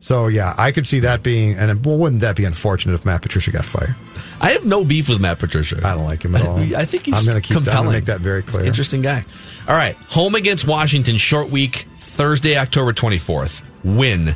So 0.00 0.26
yeah, 0.26 0.54
I 0.58 0.72
could 0.72 0.86
see 0.86 1.00
that 1.00 1.22
being 1.22 1.54
and 1.56 1.84
well, 1.84 1.96
wouldn't 1.96 2.20
that 2.22 2.36
be 2.36 2.44
unfortunate 2.44 2.94
if 2.94 3.04
Matt 3.06 3.22
Patricia 3.22 3.50
got 3.50 3.64
fired? 3.64 3.94
I 4.40 4.50
have 4.52 4.64
no 4.66 4.84
beef 4.84 5.08
with 5.08 5.20
Matt 5.20 5.38
Patricia. 5.38 5.80
I 5.82 5.94
don't 5.94 6.04
like 6.04 6.22
him 6.24 6.34
at 6.34 6.46
all. 6.46 6.58
I 6.76 6.84
think 6.84 7.06
he's 7.06 7.18
I'm 7.18 7.24
going 7.24 7.40
to 7.40 7.46
keep 7.46 7.54
that, 7.54 7.60
I'm 7.60 7.64
compelling. 7.64 7.84
gonna 7.86 7.96
make 7.98 8.04
that 8.06 8.20
very 8.20 8.42
clear. 8.42 8.64
interesting 8.64 9.00
guy. 9.00 9.24
All 9.66 9.74
right, 9.74 9.96
home 10.08 10.34
against 10.34 10.66
Washington, 10.66 11.16
short 11.16 11.48
week, 11.48 11.86
Thursday, 12.14 12.56
October 12.56 12.92
24th. 12.92 13.62
Win. 13.84 14.34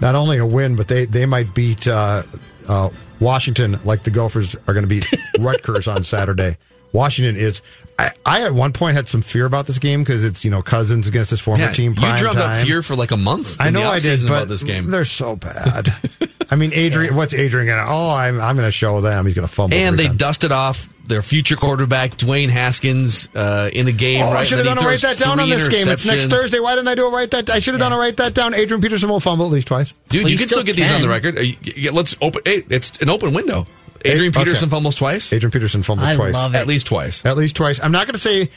Not 0.00 0.14
only 0.14 0.38
a 0.38 0.46
win, 0.46 0.76
but 0.76 0.86
they 0.88 1.06
they 1.06 1.26
might 1.26 1.54
beat 1.54 1.88
uh, 1.88 2.22
uh, 2.68 2.90
Washington 3.20 3.80
like 3.84 4.02
the 4.02 4.10
Gophers 4.10 4.54
are 4.54 4.72
going 4.74 4.82
to 4.82 4.86
beat 4.88 5.06
Rutgers 5.40 5.88
on 5.88 6.04
Saturday. 6.04 6.56
Washington 6.92 7.36
is. 7.36 7.60
I, 7.98 8.12
I 8.24 8.42
at 8.44 8.54
one 8.54 8.72
point 8.72 8.94
had 8.94 9.08
some 9.08 9.22
fear 9.22 9.44
about 9.44 9.66
this 9.66 9.80
game 9.80 10.02
because 10.04 10.22
it's 10.22 10.44
you 10.44 10.52
know 10.52 10.62
Cousins 10.62 11.08
against 11.08 11.30
his 11.30 11.40
former 11.40 11.64
Yeah, 11.64 11.72
team. 11.72 11.94
you 11.94 12.00
Prime 12.00 12.16
drummed 12.16 12.38
up 12.38 12.58
fear 12.64 12.80
for 12.80 12.94
like 12.94 13.10
a 13.10 13.16
month. 13.16 13.60
I 13.60 13.70
know 13.70 13.88
I 13.88 13.98
did, 13.98 14.20
but 14.20 14.28
about 14.28 14.48
this 14.48 14.62
game. 14.62 14.88
they're 14.88 15.04
so 15.04 15.34
bad. 15.34 15.92
I 16.50 16.54
mean, 16.54 16.70
Adrian. 16.74 17.16
What's 17.16 17.34
Adrian 17.34 17.66
going 17.66 17.84
to? 17.84 17.90
Oh, 17.92 18.10
I'm 18.10 18.40
I'm 18.40 18.54
going 18.54 18.68
to 18.68 18.72
show 18.72 19.00
them. 19.00 19.26
He's 19.26 19.34
going 19.34 19.48
to 19.48 19.52
fumble. 19.52 19.76
And 19.76 19.98
they 19.98 20.06
times. 20.06 20.16
dusted 20.18 20.52
off 20.52 20.88
their 21.08 21.22
future 21.22 21.56
quarterback, 21.56 22.12
Dwayne 22.12 22.48
Haskins, 22.50 23.28
uh, 23.34 23.70
in 23.72 23.86
the 23.86 23.92
game. 23.92 24.22
Oh, 24.22 24.26
right, 24.32 24.40
I 24.40 24.44
should 24.44 24.58
have 24.58 24.66
and 24.66 24.76
done 24.76 24.76
then 24.76 24.84
a 24.84 24.88
he 24.88 24.94
write 24.94 25.00
that 25.02 25.18
down 25.18 25.40
on 25.40 25.48
this 25.48 25.66
game. 25.68 25.88
It's 25.88 26.04
next. 26.04 26.26
Thursday. 26.26 26.60
Why 26.60 26.74
didn't 26.74 26.88
I 26.88 26.94
do 26.94 27.06
a 27.06 27.10
write 27.10 27.30
that? 27.32 27.50
I 27.50 27.58
should 27.58 27.74
have 27.74 27.80
done 27.80 27.92
a 27.92 27.98
write 27.98 28.18
that 28.18 28.34
down. 28.34 28.54
Adrian 28.54 28.80
Peterson 28.80 29.08
will 29.08 29.18
fumble 29.20 29.46
at 29.46 29.52
least 29.52 29.66
twice. 29.68 29.92
Dude, 30.10 30.22
Well, 30.22 30.28
you 30.30 30.32
you 30.34 30.38
can 30.38 30.48
still 30.48 30.58
still 30.58 30.64
get 30.64 30.76
these 30.76 30.90
on 30.90 31.02
the 31.02 31.08
record. 31.08 31.36
Uh, 31.38 31.40
you- 31.42 31.56
you- 31.62 31.92
Let's 31.92 32.14
open. 32.20 32.42
Hey, 32.44 32.64
it's 32.70 32.98
an 33.02 33.08
open 33.08 33.32
window. 33.34 33.66
Adrian 34.04 34.30
okay. 34.32 34.44
Peterson 34.44 34.70
fumbles 34.70 34.94
twice. 34.94 35.32
Adrian 35.32 35.50
Peterson 35.50 35.82
fumbled 35.82 36.06
I 36.08 36.14
twice. 36.14 36.34
love 36.34 36.54
it. 36.54 36.58
At 36.58 36.66
least 36.68 36.86
twice. 36.86 37.24
At 37.26 37.36
least 37.36 37.56
twice. 37.56 37.80
I'm 37.82 37.90
not 37.90 38.06
going 38.06 38.14
to 38.14 38.20
say 38.20 38.50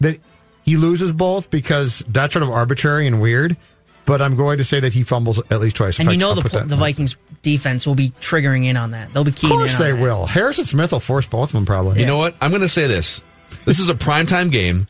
that 0.00 0.20
he 0.64 0.76
loses 0.76 1.12
both 1.12 1.50
because 1.50 2.04
that's 2.08 2.32
sort 2.32 2.42
of 2.44 2.50
arbitrary 2.50 3.06
and 3.06 3.20
weird, 3.20 3.56
but 4.06 4.20
I'm 4.22 4.36
going 4.36 4.58
to 4.58 4.64
say 4.64 4.80
that 4.80 4.92
he 4.92 5.02
fumbles 5.02 5.38
at 5.50 5.60
least 5.60 5.76
twice. 5.76 5.98
And 5.98 6.08
If 6.08 6.12
you 6.14 6.18
know 6.18 6.30
I'll 6.30 6.34
the 6.34 6.42
put 6.42 6.68
the 6.68 6.76
Vikings 6.76 7.16
defense 7.42 7.86
will 7.86 7.94
be 7.94 8.10
triggering 8.20 8.64
in 8.66 8.76
on 8.76 8.90
that. 8.92 9.12
They'll 9.12 9.24
be 9.24 9.30
Of 9.30 9.36
keying 9.36 9.52
in. 9.52 9.58
course 9.58 9.74
on 9.76 9.80
they 9.82 9.92
that. 9.92 10.00
will. 10.00 10.26
Harrison 10.26 10.64
Smith 10.64 10.92
will 10.92 11.00
force 11.00 11.26
both 11.26 11.50
of 11.50 11.52
them 11.52 11.66
probably. 11.66 12.00
You 12.00 12.06
know 12.06 12.16
what? 12.18 12.34
I'm 12.40 12.50
going 12.50 12.62
to 12.62 12.68
say 12.68 12.86
this. 12.86 13.22
This 13.64 13.78
is 13.78 13.88
a 13.90 13.94
primetime 13.94 14.50
game. 14.50 14.86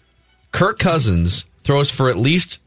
Kirk 0.52 0.78
Cousins 0.78 1.44
throws 1.62 1.90
for 1.90 2.08
at 2.10 2.16
least, 2.16 2.60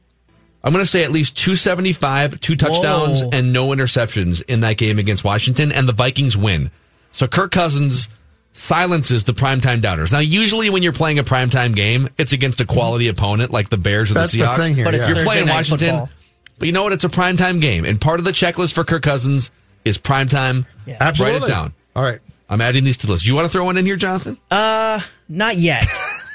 I'm 0.63 0.73
going 0.73 0.83
to 0.83 0.89
say 0.89 1.03
at 1.03 1.11
least 1.11 1.37
275, 1.37 2.39
two 2.41 2.55
touchdowns, 2.55 3.23
Whoa. 3.23 3.29
and 3.31 3.53
no 3.53 3.69
interceptions 3.69 4.41
in 4.47 4.59
that 4.61 4.77
game 4.77 4.99
against 4.99 5.23
Washington, 5.23 5.71
and 5.71 5.87
the 5.87 5.93
Vikings 5.93 6.35
win. 6.35 6.69
So 7.13 7.27
Kirk 7.27 7.51
Cousins 7.51 8.09
silences 8.51 9.23
the 9.23 9.33
primetime 9.33 9.81
doubters. 9.81 10.11
Now, 10.11 10.19
usually 10.19 10.69
when 10.69 10.83
you're 10.83 10.91
playing 10.93 11.19
a 11.19 11.23
primetime 11.23 11.75
game, 11.75 12.09
it's 12.17 12.33
against 12.33 12.59
a 12.59 12.65
quality 12.65 13.07
opponent 13.07 13.51
like 13.51 13.69
the 13.69 13.77
Bears 13.77 14.11
or 14.11 14.15
That's 14.15 14.31
the 14.31 14.39
the 14.39 14.45
Seahawks. 14.45 14.57
thing 14.57 14.75
here, 14.75 14.85
But 14.85 14.95
it's 14.95 15.03
yeah. 15.07 15.15
You're 15.15 15.23
Thursday 15.23 15.31
playing 15.43 15.47
Washington. 15.49 15.89
football. 15.89 16.09
But 16.59 16.67
you 16.67 16.71
know 16.71 16.83
what? 16.83 16.93
It's 16.93 17.03
a 17.03 17.09
primetime 17.09 17.61
game. 17.61 17.85
And 17.85 17.99
part 18.01 18.19
of 18.19 18.25
the 18.25 18.31
checklist 18.31 18.73
for 18.73 18.83
Kirk 18.83 19.03
Cousins 19.03 19.51
is 19.85 19.97
primetime. 19.97 20.65
Yeah. 20.85 20.97
Absolutely. 20.99 21.39
Write 21.39 21.49
it 21.49 21.51
down. 21.51 21.73
All 21.95 22.03
right. 22.03 22.19
I'm 22.49 22.61
adding 22.61 22.83
these 22.83 22.97
to 22.97 23.07
the 23.07 23.13
list. 23.13 23.27
You 23.27 23.35
want 23.35 23.45
to 23.45 23.49
throw 23.51 23.65
one 23.65 23.77
in 23.77 23.85
here, 23.85 23.95
Jonathan? 23.97 24.37
Uh, 24.49 25.01
not 25.27 25.57
yet. 25.57 25.85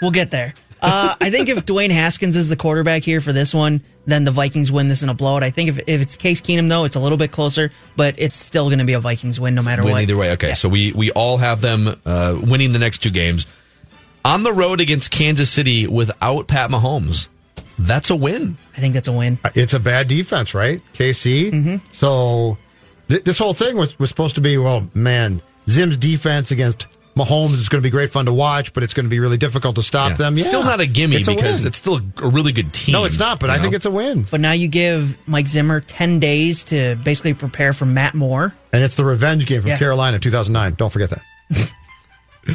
we'll 0.02 0.10
get 0.10 0.30
there. 0.30 0.54
Uh, 0.80 1.14
I 1.20 1.30
think 1.30 1.48
if 1.48 1.64
Dwayne 1.64 1.90
Haskins 1.90 2.34
is 2.36 2.48
the 2.48 2.56
quarterback 2.56 3.02
here 3.04 3.20
for 3.20 3.32
this 3.32 3.54
one, 3.54 3.82
then 4.04 4.24
the 4.24 4.32
Vikings 4.32 4.72
win 4.72 4.88
this 4.88 5.04
in 5.04 5.08
a 5.08 5.14
blowout. 5.14 5.44
I 5.44 5.50
think 5.50 5.68
if, 5.70 5.78
if 5.86 6.00
it's 6.02 6.16
Case 6.16 6.40
Keenum, 6.40 6.68
though, 6.68 6.84
it's 6.84 6.96
a 6.96 7.00
little 7.00 7.16
bit 7.16 7.30
closer, 7.30 7.70
but 7.96 8.16
it's 8.18 8.34
still 8.34 8.66
going 8.68 8.80
to 8.80 8.84
be 8.84 8.94
a 8.94 9.00
Vikings 9.00 9.38
win 9.38 9.54
no 9.54 9.62
matter 9.62 9.84
win 9.84 9.92
what. 9.92 10.02
either 10.02 10.16
way. 10.16 10.32
Okay, 10.32 10.48
Yeah. 10.48 10.54
so 10.54 10.68
we 10.68 10.90
we 10.92 11.12
all 11.12 11.36
have 11.38 11.60
them 11.60 12.00
uh, 12.04 12.36
winning 12.42 12.72
the 12.72 12.80
next 12.80 12.98
two 12.98 13.10
games 13.10 13.46
on 14.24 14.42
the 14.42 14.52
road 14.52 14.80
against 14.80 15.12
Kansas 15.12 15.50
City 15.50 15.86
without 15.86 16.48
Pat 16.48 16.68
Mahomes. 16.68 17.28
That's 17.82 18.10
a 18.10 18.16
win. 18.16 18.56
I 18.76 18.80
think 18.80 18.94
that's 18.94 19.09
a 19.09 19.12
win. 19.12 19.38
It's 19.54 19.74
a 19.74 19.80
bad 19.80 20.09
defense, 20.09 20.54
right? 20.54 20.80
KC. 20.94 21.50
Mm-hmm. 21.50 21.76
So 21.92 22.59
th- 23.09 23.24
this 23.24 23.38
whole 23.38 23.54
thing 23.54 23.76
was, 23.76 23.98
was 23.98 24.09
supposed 24.09 24.34
to 24.36 24.40
be, 24.40 24.56
well, 24.59 24.88
man, 24.94 25.42
Zim's 25.68 25.96
defense 25.96 26.50
against 26.50 26.86
Mahomes 27.16 27.54
is 27.60 27.68
going 27.68 27.82
to 27.82 27.86
be 27.86 27.90
great 27.90 28.10
fun 28.10 28.24
to 28.24 28.32
watch, 28.32 28.72
but 28.72 28.82
it's 28.82 28.94
going 28.94 29.04
to 29.04 29.10
be 29.10 29.20
really 29.20 29.36
difficult 29.36 29.74
to 29.76 29.82
stop 29.82 30.10
Yeah. 30.12 30.16
them. 30.16 30.36
Yeah. 30.36 30.44
Still 30.44 30.64
not 30.64 30.80
a 30.80 30.86
gimme 30.86 31.16
It's 31.16 31.28
because 31.28 31.60
win. 31.60 31.66
it's 31.68 31.76
still 31.78 32.00
a 32.22 32.28
really 32.28 32.52
good 32.52 32.72
team. 32.72 32.94
no, 32.94 33.04
it's 33.04 33.18
not. 33.18 33.38
But 33.38 33.48
you 33.50 33.52
I 33.56 33.59
think 33.59 33.74
it's 33.74 33.84
a 33.86 33.90
win, 33.90 34.26
But 34.30 34.40
now 34.40 34.52
you 34.52 34.68
give 34.68 35.18
Mike 35.28 35.46
Zimmer 35.48 35.80
10 35.82 36.20
days 36.20 36.64
to 36.64 36.96
basically 37.04 37.34
prepare 37.34 37.74
for 37.74 37.84
Matt 37.84 38.14
Moore. 38.14 38.54
and 38.72 38.82
it's 38.82 38.94
the 38.94 39.04
revenge 39.04 39.44
game 39.46 39.60
from 39.60 39.68
Yeah. 39.70 39.78
Carolina 39.78 40.18
2009. 40.18 40.74
Don't 40.74 40.90
forget 40.90 41.10
that. 41.10 41.22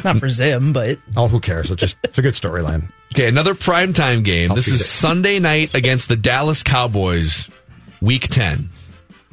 Not 0.04 0.18
for 0.18 0.28
Zim, 0.28 0.72
but 0.72 0.98
Oh, 1.16 1.28
who 1.28 1.40
cares? 1.40 1.70
It's 1.70 1.80
just 1.80 1.96
it's 2.02 2.18
a 2.18 2.22
good 2.22 2.34
storyline. 2.34 2.90
okay. 3.14 3.28
Another 3.28 3.54
primetime 3.54 4.22
game. 4.24 4.50
I'll 4.50 4.56
this 4.56 4.68
is 4.68 4.80
it. 4.80 4.84
Sunday 4.84 5.38
night 5.38 5.74
against 5.74 6.08
the 6.08 6.16
Dallas 6.16 6.62
Cowboys, 6.62 7.48
Week 8.00 8.28
Ten. 8.28 8.68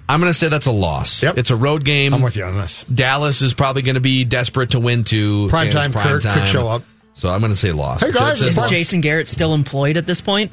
I'm 0.07 0.19
going 0.21 0.29
to 0.31 0.37
say 0.37 0.49
that's 0.49 0.67
a 0.67 0.71
loss. 0.71 1.23
Yep. 1.23 1.37
It's 1.39 1.49
a 1.49 1.55
road 1.55 1.83
game. 1.83 2.13
I'm 2.13 2.21
with 2.21 2.37
you 2.37 2.43
on 2.45 2.55
this. 2.55 2.83
Dallas 2.85 3.41
is 3.41 3.53
probably 3.55 3.81
going 3.81 3.95
to 3.95 4.01
be 4.01 4.23
desperate 4.23 4.69
to 4.71 4.79
win 4.79 5.03
too. 5.03 5.47
Prime 5.49 5.67
and 5.67 5.75
it's 5.75 5.93
time 5.95 6.03
Kirk 6.03 6.21
could 6.21 6.47
show 6.47 6.67
up. 6.67 6.83
So 7.15 7.29
I'm 7.29 7.39
going 7.39 7.51
to 7.51 7.55
say 7.55 7.71
loss. 7.71 8.01
Hey, 8.01 8.11
guys, 8.11 8.39
Judd 8.39 8.49
is 8.49 8.57
Well- 8.57 8.69
Jason 8.69 9.01
Garrett 9.01 9.27
still 9.27 9.53
employed 9.55 9.97
at 9.97 10.05
this 10.05 10.21
point? 10.21 10.51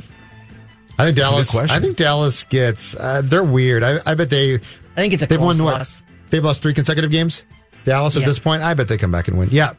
I 0.99 1.07
think 1.07 1.17
That's 1.19 1.31
Dallas. 1.53 1.55
I 1.71 1.81
think 1.81 1.97
Dallas 1.97 2.45
gets. 2.45 2.95
Uh, 2.95 3.21
they're 3.25 3.43
weird. 3.45 3.83
I, 3.83 3.99
I 4.07 4.15
bet 4.15 4.31
they. 4.31 4.55
I 4.55 4.59
think 4.97 5.13
it's 5.15 5.23
a 5.23 5.27
They've 5.27 5.39
close 5.39 5.59
won 5.59 5.65
what? 5.67 5.79
loss. 5.79 6.03
They've 6.31 6.45
lost 6.45 6.63
three 6.63 6.75
consecutive 6.75 7.11
games. 7.11 7.45
Dallas 7.85 8.17
at 8.17 8.25
this 8.25 8.39
point. 8.39 8.63
I 8.63 8.75
bet 8.75 8.89
they 8.89 8.97
come 8.99 9.11
back 9.11 9.27
and 9.29 9.37
win. 9.39 9.49
Yeah. 9.51 9.73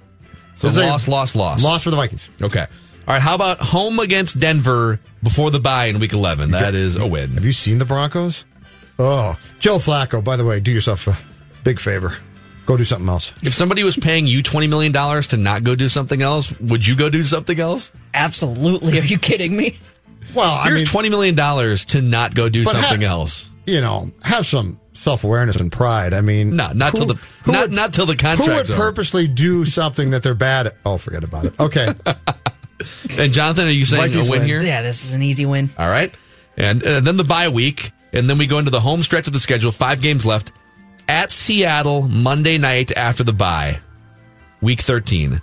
So 0.55 0.67
It's 0.67 0.77
a- 0.77 0.81
loss, 0.81 1.07
loss, 1.07 1.35
loss. 1.35 1.63
Loss 1.63 1.83
for 1.83 1.89
the 1.89 1.95
Vikings. 1.97 2.29
Okay. 2.41 2.61
All 3.07 3.13
right. 3.13 3.21
How 3.21 3.35
about 3.35 3.59
home 3.59 3.99
against 3.99 4.39
Denver 4.39 4.99
before 5.21 5.51
the 5.51 5.59
bye 5.59 5.87
in 5.87 5.99
Week 5.99 6.13
11? 6.13 6.51
That 6.51 6.75
is 6.75 6.95
a 6.95 7.05
win. 7.05 7.31
Have 7.33 7.45
you 7.45 7.51
seen 7.51 7.77
the 7.79 7.85
Broncos? 7.85 8.45
Oh, 8.99 9.37
Joe 9.59 9.77
Flacco. 9.77 10.23
By 10.23 10.37
the 10.37 10.45
way, 10.45 10.59
do 10.59 10.71
yourself 10.71 11.07
a 11.07 11.17
big 11.63 11.79
favor. 11.79 12.15
Go 12.65 12.77
do 12.77 12.85
something 12.85 13.09
else. 13.09 13.33
If 13.41 13.53
somebody 13.53 13.83
was 13.83 13.97
paying 13.97 14.25
you 14.25 14.41
$20 14.41 14.69
million 14.69 14.93
to 14.93 15.35
not 15.37 15.63
go 15.63 15.75
do 15.75 15.89
something 15.89 16.21
else, 16.21 16.57
would 16.61 16.87
you 16.87 16.95
go 16.95 17.09
do 17.09 17.23
something 17.25 17.59
else? 17.59 17.91
Absolutely. 18.13 18.99
Are 18.99 19.03
you 19.03 19.17
kidding 19.17 19.57
me? 19.57 19.77
Well, 20.33 20.49
I 20.53 20.67
Here's 20.69 20.81
mean, 20.93 21.03
$20 21.03 21.09
million 21.09 21.35
to 21.77 22.01
not 22.01 22.33
go 22.35 22.47
do 22.47 22.63
something 22.63 23.01
ha- 23.01 23.07
else. 23.07 23.51
you 23.65 23.81
know, 23.81 24.11
have 24.23 24.45
some 24.45 24.79
self 25.03 25.23
awareness 25.23 25.57
and 25.57 25.71
pride. 25.71 26.13
I 26.13 26.21
mean, 26.21 26.55
No, 26.55 26.71
not 26.73 26.95
till 26.95 27.05
the 27.05 27.19
not 27.45 27.69
not 27.71 27.93
till 27.93 28.05
the 28.05 28.15
contract. 28.15 28.37
who 28.37 28.43
would 28.43 28.47
contract's 28.49 28.69
over. 28.71 28.79
purposely 28.81 29.27
do 29.27 29.65
something 29.65 30.11
that 30.11 30.23
they're 30.23 30.33
bad 30.33 30.67
at? 30.67 30.77
Oh, 30.85 30.97
forget 30.97 31.23
about 31.23 31.45
it. 31.45 31.59
Okay, 31.59 31.93
And 33.17 33.31
Jonathan, 33.31 33.67
are 33.67 33.71
you 33.71 33.85
saying 33.85 34.01
Vikings 34.11 34.27
a 34.27 34.31
win 34.31 34.39
win. 34.41 34.47
here? 34.47 34.61
Yeah, 34.61 34.81
this 34.81 35.05
is 35.05 35.13
an 35.13 35.21
easy 35.21 35.45
win. 35.45 35.69
All 35.77 35.87
right. 35.87 36.13
And 36.57 36.83
uh, 36.83 36.99
then 36.99 37.17
the 37.17 37.23
bye 37.23 37.49
week, 37.49 37.91
and 38.11 38.29
then 38.29 38.37
we 38.37 38.45
go 38.47 38.57
into 38.59 38.71
the 38.71 38.81
home 38.81 39.03
stretch 39.03 39.27
of 39.27 39.33
the 39.33 39.39
schedule. 39.39 39.71
Five 39.71 40.01
games 40.01 40.25
left 40.25 40.51
at 41.07 41.31
Seattle 41.31 42.01
Monday 42.03 42.57
night 42.57 42.91
after 42.95 43.23
the 43.23 43.33
bye, 43.33 43.79
week 44.61 44.81
13. 44.81 45.41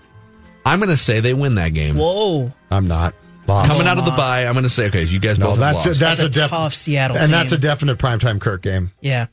I'm 0.66 0.78
going 0.78 0.90
to 0.90 0.96
say 0.96 1.20
they 1.20 1.32
win 1.34 1.54
that 1.54 1.70
game. 1.70 1.96
Whoa. 1.96 2.52
I'm 2.70 2.86
not. 2.88 3.14
Lost. 3.46 3.70
Coming 3.70 3.86
out 3.86 3.98
of 3.98 4.04
the 4.04 4.10
bye, 4.12 4.44
I'm 4.44 4.52
going 4.52 4.62
to 4.64 4.68
say, 4.68 4.86
okay, 4.88 5.02
you 5.04 5.18
guys 5.18 5.38
No, 5.38 5.46
both 5.46 5.58
have 5.58 5.74
that's 5.74 5.86
a, 5.86 5.88
lost. 5.88 6.00
that's, 6.00 6.20
That's 6.20 6.20
a 6.20 6.26
a, 6.26 6.28
def- 6.28 6.50
tough 6.50 6.74
Seattle 6.74 7.16
and 7.16 7.32
that's 7.32 7.50
a 7.52 7.56
team. 7.56 7.62
definite 7.62 7.98
primetime 7.98 8.40
Kirk 8.40 8.62
game. 8.62 8.90
Yeah. 9.00 9.26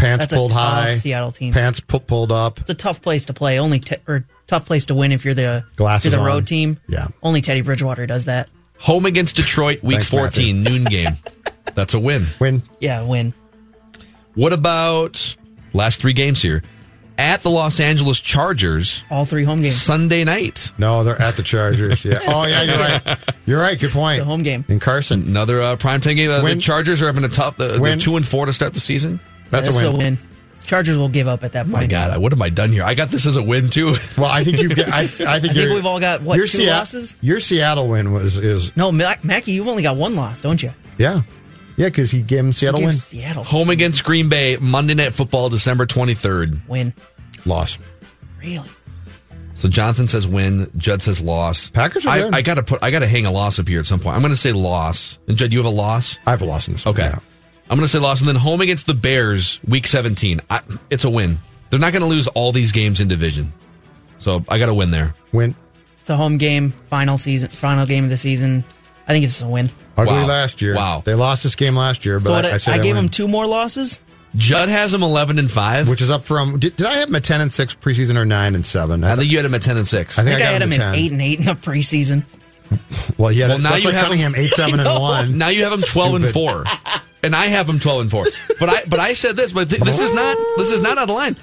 Pants 0.00 0.22
That's 0.22 0.32
a 0.32 0.36
pulled 0.36 0.50
tough 0.52 0.60
high, 0.60 0.94
Seattle 0.94 1.30
team. 1.32 1.52
Pants 1.52 1.80
pu- 1.80 2.00
pulled 2.00 2.32
up. 2.32 2.58
It's 2.60 2.70
a 2.70 2.74
tough 2.74 3.02
place 3.02 3.26
to 3.26 3.32
play. 3.34 3.58
Only 3.58 3.80
te- 3.80 3.96
or 4.08 4.24
tough 4.46 4.64
place 4.66 4.86
to 4.86 4.94
win 4.94 5.12
if 5.12 5.24
you're 5.24 5.34
the 5.34 5.64
Glasses 5.76 6.06
you're 6.06 6.12
the 6.12 6.20
on. 6.20 6.26
road 6.26 6.46
team. 6.46 6.78
Yeah. 6.88 7.08
Only 7.22 7.40
Teddy 7.40 7.60
Bridgewater 7.60 8.06
does 8.06 8.24
that. 8.24 8.48
Home 8.78 9.04
against 9.06 9.36
Detroit, 9.36 9.82
week 9.82 9.96
Thanks, 9.96 10.10
14, 10.10 10.62
noon 10.62 10.84
game. 10.84 11.16
That's 11.74 11.92
a 11.94 12.00
win. 12.00 12.24
Win. 12.40 12.62
Yeah, 12.80 13.02
win. 13.02 13.34
What 14.34 14.52
about 14.52 15.36
last 15.72 16.00
three 16.00 16.12
games 16.14 16.40
here? 16.42 16.62
At 17.18 17.42
the 17.42 17.50
Los 17.50 17.80
Angeles 17.80 18.18
Chargers, 18.18 19.04
All 19.10 19.26
three 19.26 19.44
home 19.44 19.60
games. 19.60 19.74
Sunday 19.80 20.24
night. 20.24 20.72
No, 20.78 21.04
they're 21.04 21.20
at 21.20 21.36
the 21.36 21.42
Chargers. 21.42 22.02
Yeah. 22.02 22.18
Oh, 22.26 22.46
yeah, 22.46 22.62
you're 22.62 22.78
right. 22.78 23.18
You're 23.44 23.60
right. 23.60 23.78
Good 23.78 23.90
point. 23.90 24.20
The 24.20 24.24
home 24.24 24.42
game. 24.42 24.64
in 24.68 24.80
Carson. 24.80 25.24
Another 25.24 25.60
uh, 25.60 25.76
primetime 25.76 26.16
game. 26.16 26.30
Uh, 26.30 26.40
the 26.40 26.56
Chargers 26.56 27.02
are 27.02 27.06
having 27.06 27.24
a 27.24 27.28
tough. 27.28 27.60
Uh, 27.60 27.76
they're 27.78 27.96
two 27.98 28.16
and 28.16 28.26
four 28.26 28.46
to 28.46 28.54
start 28.54 28.72
the 28.72 28.80
season. 28.80 29.20
That's 29.50 29.66
That's 29.68 29.82
a 29.82 29.92
win. 29.92 30.18
Chargers 30.64 30.96
will 30.96 31.08
give 31.08 31.26
up 31.26 31.42
at 31.42 31.52
that 31.52 31.66
oh 31.66 31.70
point. 31.70 31.82
My 31.82 31.86
God, 31.86 32.16
what 32.18 32.30
have 32.32 32.40
I 32.40 32.48
done 32.50 32.70
here? 32.70 32.84
I 32.84 32.94
got 32.94 33.08
this 33.08 33.26
as 33.26 33.34
a 33.36 33.42
win 33.42 33.70
too. 33.70 33.96
Well, 34.16 34.30
I 34.30 34.44
think 34.44 34.60
you. 34.60 34.68
get- 34.68 34.88
I, 34.92 35.00
I 35.00 35.06
think, 35.06 35.28
I 35.28 35.40
think 35.40 35.54
we've 35.54 35.86
all 35.86 35.98
got, 35.98 36.22
what, 36.22 36.36
your 36.36 36.46
two 36.46 36.58
Sea- 36.58 36.70
losses? 36.70 37.16
Your 37.20 37.40
Seattle 37.40 37.88
win 37.88 38.12
was 38.12 38.36
is 38.38 38.76
No, 38.76 38.92
Mac- 38.92 39.24
Mackey, 39.24 39.52
you've 39.52 39.66
only 39.68 39.82
got 39.82 39.96
one 39.96 40.14
loss, 40.14 40.40
don't 40.42 40.62
you? 40.62 40.72
yeah, 40.98 41.18
yeah, 41.76 41.86
because 41.88 42.10
he 42.10 42.20
gave 42.22 42.40
him 42.40 42.52
Seattle 42.52 42.78
Give 42.80 42.86
win 42.88 42.94
Seattle 42.94 43.42
Home 43.44 43.70
against 43.70 44.04
Green 44.04 44.28
Bay, 44.28 44.58
Monday 44.60 44.94
Night 44.94 45.14
Football, 45.14 45.48
December 45.48 45.86
twenty 45.86 46.14
third. 46.14 46.60
win. 46.68 46.92
loss. 47.46 47.78
Really? 48.40 48.68
So 49.54 49.68
Jonathan 49.68 50.06
says 50.08 50.26
win. 50.28 50.70
Judd 50.76 51.02
says 51.02 51.20
loss. 51.20 51.68
Packers 51.70 52.06
are 52.06 52.10
I, 52.10 52.18
good. 52.20 52.34
I 52.34 52.42
gotta 52.42 52.62
put. 52.62 52.82
I 52.82 52.90
gotta 52.90 53.06
hang 53.06 53.26
a 53.26 53.32
loss 53.32 53.58
up 53.58 53.66
here 53.66 53.80
at 53.80 53.86
some 53.86 53.98
point. 53.98 54.14
I'm 54.16 54.22
gonna 54.22 54.36
say 54.36 54.52
loss. 54.52 55.18
And 55.26 55.36
Judd, 55.36 55.52
you 55.52 55.58
have 55.58 55.66
a 55.66 55.70
loss. 55.70 56.18
I 56.26 56.30
have 56.30 56.42
a 56.42 56.44
loss 56.46 56.68
in 56.68 56.74
this. 56.74 56.84
one, 56.86 56.94
Okay. 56.94 57.04
yeah. 57.08 57.18
I'm 57.70 57.76
going 57.76 57.84
to 57.84 57.88
say 57.88 57.98
loss. 58.00 58.20
And 58.20 58.28
then 58.28 58.36
home 58.36 58.60
against 58.60 58.86
the 58.86 58.94
Bears, 58.94 59.60
week 59.66 59.86
17. 59.86 60.40
I, 60.50 60.60
it's 60.90 61.04
a 61.04 61.10
win. 61.10 61.38
They're 61.70 61.78
not 61.80 61.92
going 61.92 62.02
to 62.02 62.08
lose 62.08 62.26
all 62.28 62.50
these 62.52 62.72
games 62.72 63.00
in 63.00 63.06
division. 63.08 63.52
So 64.18 64.44
I 64.48 64.58
got 64.58 64.66
to 64.66 64.74
win 64.74 64.90
there. 64.90 65.14
Win. 65.32 65.54
It's 66.00 66.10
a 66.10 66.16
home 66.16 66.36
game, 66.36 66.72
final 66.88 67.16
season, 67.16 67.48
final 67.48 67.86
game 67.86 68.04
of 68.04 68.10
the 68.10 68.16
season. 68.16 68.64
I 69.06 69.12
think 69.12 69.24
it's 69.24 69.40
a 69.40 69.46
win. 69.48 69.70
Ugly 69.96 70.12
Wow. 70.12 70.26
last 70.26 70.60
year. 70.60 70.74
Wow. 70.74 71.02
They 71.04 71.14
lost 71.14 71.42
this 71.44 71.54
game 71.54 71.76
last 71.76 72.04
year, 72.04 72.18
but 72.18 72.24
So 72.24 72.30
what, 72.32 72.44
I, 72.46 72.50
I, 72.50 72.54
I, 72.54 72.56
said 72.56 72.78
they 72.78 72.82
gave 72.82 72.96
win. 72.96 73.04
them 73.04 73.08
two 73.08 73.28
more 73.28 73.46
losses. 73.46 74.00
Judd 74.36 74.68
has 74.68 74.92
them 74.92 75.02
11 75.02 75.38
and 75.38 75.50
5. 75.50 75.88
which 75.88 76.02
is 76.02 76.10
up 76.10 76.24
from. 76.24 76.58
Did, 76.58 76.76
did 76.76 76.86
I 76.86 76.94
have 76.98 77.08
them 77.08 77.16
at 77.16 77.24
ten 77.24 77.40
and 77.40 77.52
six 77.52 77.74
preseason 77.74 78.16
or 78.16 78.24
nine 78.24 78.54
and 78.54 78.64
seven? 78.64 79.02
I 79.04 79.16
think 79.16 79.30
you 79.30 79.38
had 79.38 79.44
them 79.44 79.54
at 79.54 79.62
10 79.62 79.76
and 79.76 79.88
6. 79.88 80.18
I 80.18 80.22
I 80.22 80.24
think 80.24 80.38
think 80.38 80.42
I, 80.42 80.44
got 80.44 80.52
had 80.52 80.62
them 80.62 80.70
them 80.70 80.80
at 80.82 80.96
eight 80.96 81.12
and 81.12 81.20
eight 81.22 81.38
in 81.40 81.44
the 81.46 81.52
preseason. 81.54 82.24
Well, 83.18 83.32
yeah, 83.32 83.48
Well, 83.48 83.58
now 83.58 83.70
that's 83.70 83.82
you 83.82 83.88
like 83.90 83.96
have 83.96 84.04
Cunningham 84.06 84.32
them- 84.32 84.40
eight 84.40 84.52
seven 84.52 84.78
and 84.80 85.00
one. 85.00 85.36
Now 85.38 85.48
you 85.48 85.64
have 85.64 85.72
them 85.72 85.80
12 85.82 86.14
and 86.14 86.28
4. 86.30 86.64
And 87.22 87.36
I 87.36 87.46
have 87.46 87.66
them 87.66 87.78
12 87.78 88.00
and 88.02 88.10
4. 88.10 88.26
But 88.60 88.68
I 88.68 88.82
but 88.86 89.00
I 89.00 89.12
said 89.14 89.36
this, 89.36 89.52
but 89.52 89.68
th- 89.70 89.80
this 89.82 90.00
is 90.00 90.12
not 90.12 90.36
this 90.56 90.70
is 90.70 90.82
not 90.82 90.98
out 90.98 91.08
of 91.08 91.14
line. 91.14 91.36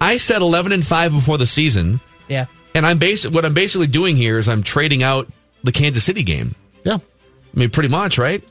I 0.00 0.16
said 0.16 0.42
11 0.42 0.72
and 0.72 0.84
5 0.86 1.12
before 1.12 1.38
the 1.38 1.46
season, 1.46 2.00
Yeah. 2.28 2.46
and 2.74 2.84
I'm 2.84 2.98
basi- 2.98 3.32
what 3.32 3.44
I'm 3.44 3.54
basically 3.54 3.86
doing 3.86 4.16
here 4.16 4.38
is 4.38 4.48
I'm 4.48 4.62
trading 4.64 5.02
out 5.04 5.28
the 5.62 5.70
Kansas 5.72 6.04
City 6.04 6.22
game. 6.24 6.54
Yeah, 6.84 6.96
I 6.96 7.58
mean, 7.58 7.70
pretty 7.70 7.88
much, 7.88 8.18
right? 8.18 8.42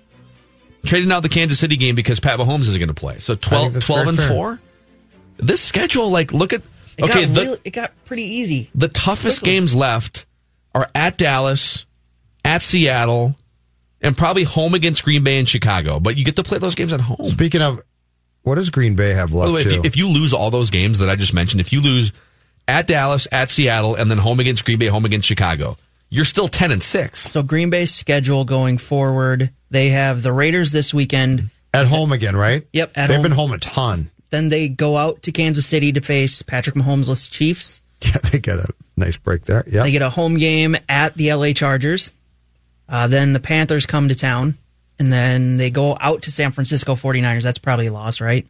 Trading 0.85 1.11
out 1.11 1.22
the 1.22 1.30
Kansas 1.30 1.60
City 1.60 1.76
game 1.77 1.95
because 1.95 2.19
Pat 2.19 2.39
Mahomes 2.39 2.61
isn't 2.61 2.80
going 2.80 2.88
to 2.88 2.93
play. 2.93 3.19
So 3.19 3.35
12, 3.35 3.80
12 3.81 4.07
and 4.07 4.18
fair. 4.18 4.27
4. 4.30 4.60
This 5.38 5.61
schedule, 5.61 6.10
like, 6.10 6.34
look 6.34 6.53
at. 6.53 6.61
It 6.97 7.03
okay, 7.05 7.26
got 7.26 7.34
the, 7.35 7.41
real, 7.41 7.57
it 7.64 7.72
got 7.72 7.91
pretty 8.05 8.23
easy. 8.23 8.69
the 8.76 8.88
toughest 8.88 9.39
quickly. 9.39 9.53
games 9.53 9.73
left 9.76 10.26
are 10.76 10.89
at 10.95 11.18
Dallas, 11.18 11.85
at 12.45 12.61
Seattle, 12.61 13.35
and 14.03 14.15
probably 14.17 14.43
home 14.43 14.73
against 14.75 15.03
Green 15.03 15.23
Bay 15.23 15.39
and 15.39 15.47
Chicago. 15.49 15.99
But 15.99 16.17
you 16.17 16.23
get 16.25 16.35
to 16.35 16.43
play 16.43 16.59
those 16.59 16.75
games 16.75 16.93
at 16.93 17.01
home. 17.01 17.25
Speaking 17.25 17.61
of, 17.61 17.81
what 18.43 18.55
does 18.55 18.69
Green 18.69 18.95
Bay 18.95 19.13
have 19.13 19.31
By 19.31 19.38
left 19.38 19.47
the 19.47 19.53
way, 19.55 19.61
if 19.61 19.69
too? 19.69 19.75
you, 19.77 19.81
if 19.85 19.97
you 19.97 20.07
lose 20.09 20.34
all 20.34 20.51
those 20.51 20.69
games 20.69 20.99
that 20.99 21.09
I 21.09 21.15
just 21.15 21.34
mentioned, 21.34 21.61
if 21.61 21.71
you 21.73 21.81
lose 21.81 22.11
at 22.67 22.88
Dallas, 22.88 23.27
at 23.31 23.49
Seattle, 23.49 23.95
and 23.95 24.11
then 24.11 24.17
home 24.17 24.39
against 24.39 24.65
Green 24.65 24.77
Bay, 24.77 24.88
home 24.88 25.05
against 25.05 25.27
Chicago, 25.27 25.77
you're 26.09 26.25
still 26.25 26.47
10 26.47 26.71
and 26.71 26.84
6. 26.84 27.19
So 27.19 27.41
Green 27.41 27.69
Bay's 27.69 27.93
schedule 27.93 28.45
going 28.45 28.77
forward, 28.77 29.51
they 29.71 29.89
have 29.89 30.21
the 30.23 30.31
Raiders 30.34 30.71
this 30.71 30.93
weekend. 30.93 31.49
at 31.73 31.88
home 31.88 32.11
again, 32.11 32.35
right? 32.35 32.65
Yep, 32.73 32.91
at 32.95 33.07
They've 33.07 33.15
home. 33.17 33.23
been 33.23 33.31
home 33.31 33.51
a 33.53 33.57
ton. 33.57 34.11
Then 34.30 34.49
they 34.49 34.67
go 34.69 34.97
out 34.97 35.23
to 35.23 35.31
Kansas 35.31 35.65
City 35.65 35.91
to 35.93 36.01
face 36.01 36.41
Patrick 36.41 36.75
Mahomes' 36.75 37.30
Chiefs. 37.31 37.81
Yeah, 38.03 38.17
they 38.17 38.39
get 38.39 38.59
a 38.59 38.67
nice 38.97 39.15
break 39.15 39.45
there. 39.45 39.63
Yeah, 39.65 39.84
They 39.84 39.91
get 39.91 40.01
a 40.01 40.09
home 40.09 40.35
game 40.38 40.75
at 40.89 41.15
the 41.15 41.34
LA 41.34 41.53
Chargers. 41.53 42.11
Uh, 42.93 43.07
then 43.07 43.33
the 43.33 43.39
Panthers 43.39 43.87
come 43.87 44.07
to 44.09 44.15
town. 44.15 44.55
And 44.99 45.11
then 45.11 45.57
they 45.57 45.71
go 45.71 45.97
out 45.99 46.21
to 46.21 46.31
San 46.31 46.51
Francisco 46.51 46.93
49ers. 46.93 47.41
That's 47.41 47.57
probably 47.57 47.87
a 47.87 47.91
loss, 47.91 48.21
right? 48.21 48.47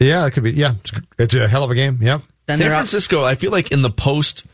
yeah, 0.00 0.26
it 0.26 0.32
could 0.32 0.42
be. 0.42 0.50
Yeah, 0.50 0.74
it's, 0.80 0.92
it's 1.18 1.34
a 1.34 1.46
hell 1.46 1.62
of 1.62 1.70
a 1.70 1.76
game. 1.76 1.98
Yep. 2.02 2.22
Then 2.46 2.58
San 2.58 2.58
they're 2.58 2.72
out. 2.72 2.78
Francisco, 2.78 3.22
I 3.22 3.36
feel 3.36 3.52
like 3.52 3.70
in 3.70 3.82
the 3.82 3.90
post 3.90 4.44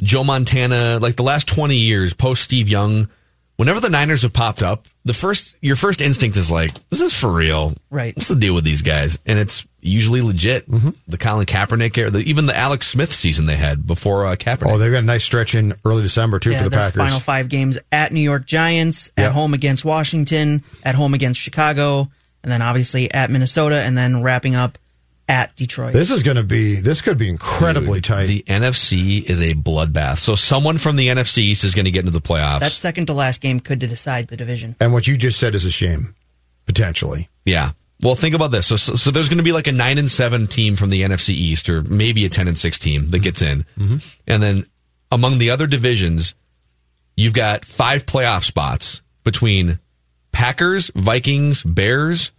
Joe 0.00 0.22
Montana, 0.22 1.00
like 1.00 1.16
the 1.16 1.24
last 1.24 1.48
20 1.48 1.74
years, 1.74 2.14
post 2.14 2.42
Steve 2.44 2.68
Young, 2.68 3.08
whenever 3.56 3.80
the 3.80 3.90
Niners 3.90 4.22
have 4.22 4.32
popped 4.32 4.62
up, 4.62 4.86
the 5.04 5.14
first 5.14 5.56
your 5.60 5.74
first 5.74 6.00
instinct 6.00 6.36
is 6.36 6.52
like, 6.52 6.72
this 6.90 7.00
is 7.00 7.12
for 7.12 7.32
real. 7.32 7.74
Right. 7.90 8.14
What's 8.14 8.28
the 8.28 8.36
deal 8.36 8.54
with 8.54 8.64
these 8.64 8.82
guys? 8.82 9.18
And 9.26 9.40
it's 9.40 9.66
usually 9.82 10.22
legit. 10.22 10.70
Mm-hmm. 10.70 10.90
The 11.08 11.18
Colin 11.18 11.46
Kaepernick 11.46 11.96
era, 11.98 12.10
the, 12.10 12.20
even 12.20 12.46
the 12.46 12.56
Alex 12.56 12.86
Smith 12.88 13.12
season 13.12 13.46
they 13.46 13.56
had 13.56 13.86
before 13.86 14.24
uh, 14.26 14.36
Kaepernick. 14.36 14.70
Oh, 14.70 14.78
they've 14.78 14.92
got 14.92 15.02
a 15.02 15.06
nice 15.06 15.24
stretch 15.24 15.54
in 15.54 15.74
early 15.84 16.02
December 16.02 16.38
too 16.38 16.52
yeah, 16.52 16.58
for 16.58 16.64
the 16.64 16.70
their 16.70 16.78
Packers. 16.80 16.96
final 16.96 17.20
five 17.20 17.48
games 17.48 17.78
at 17.90 18.12
New 18.12 18.20
York 18.20 18.46
Giants, 18.46 19.10
at 19.16 19.32
home 19.32 19.54
against 19.54 19.84
Washington, 19.84 20.62
at 20.84 20.94
home 20.94 21.14
against 21.14 21.40
Chicago, 21.40 22.08
and 22.42 22.50
then 22.50 22.62
obviously 22.62 23.12
at 23.12 23.30
Minnesota, 23.30 23.80
and 23.80 23.98
then 23.98 24.22
wrapping 24.22 24.54
up 24.54 24.78
at 25.28 25.54
Detroit. 25.56 25.92
This 25.92 26.10
is 26.10 26.22
going 26.22 26.36
to 26.36 26.42
be. 26.42 26.76
This 26.76 27.00
could 27.00 27.18
be 27.18 27.28
incredibly 27.28 27.98
Dude, 27.98 28.04
tight. 28.04 28.26
The 28.26 28.42
NFC 28.46 29.28
is 29.28 29.40
a 29.40 29.54
bloodbath. 29.54 30.18
So 30.18 30.34
someone 30.34 30.78
from 30.78 30.96
the 30.96 31.08
NFC 31.08 31.38
East 31.38 31.64
is 31.64 31.74
going 31.74 31.84
to 31.84 31.90
get 31.90 32.00
into 32.00 32.10
the 32.10 32.20
playoffs. 32.20 32.60
that 32.60 32.72
second 32.72 33.06
to 33.06 33.14
last 33.14 33.40
game 33.40 33.60
could 33.60 33.78
decide 33.78 34.28
the 34.28 34.36
division. 34.36 34.76
and 34.80 34.92
what 34.92 35.06
you 35.06 35.16
just 35.16 35.38
said 35.38 35.54
is 35.54 35.64
a 35.64 35.70
shame, 35.70 36.14
potentially. 36.66 37.28
Yeah. 37.44 37.70
Well, 38.02 38.16
think 38.16 38.34
about 38.34 38.50
this. 38.50 38.66
So, 38.66 38.76
so, 38.76 38.94
so 38.94 39.10
there's 39.10 39.28
going 39.28 39.38
to 39.38 39.44
be 39.44 39.52
like 39.52 39.68
a 39.68 39.72
nine 39.72 39.98
and 39.98 40.10
seven 40.10 40.46
team 40.46 40.76
from 40.76 40.90
the 40.90 41.02
NFC 41.02 41.30
East, 41.30 41.68
or 41.68 41.82
maybe 41.82 42.24
a 42.24 42.28
ten 42.28 42.48
and 42.48 42.58
six 42.58 42.78
team 42.78 43.08
that 43.08 43.18
mm-hmm. 43.18 43.22
gets 43.22 43.42
in, 43.42 43.64
mm-hmm. 43.78 43.96
and 44.26 44.42
then 44.42 44.66
among 45.10 45.38
the 45.38 45.50
other 45.50 45.66
divisions, 45.66 46.34
you've 47.16 47.34
got 47.34 47.64
five 47.64 48.06
playoff 48.06 48.42
spots 48.42 49.02
between 49.24 49.78
Packers, 50.32 50.90
Vikings, 50.94 51.62
Bears, 51.62 52.32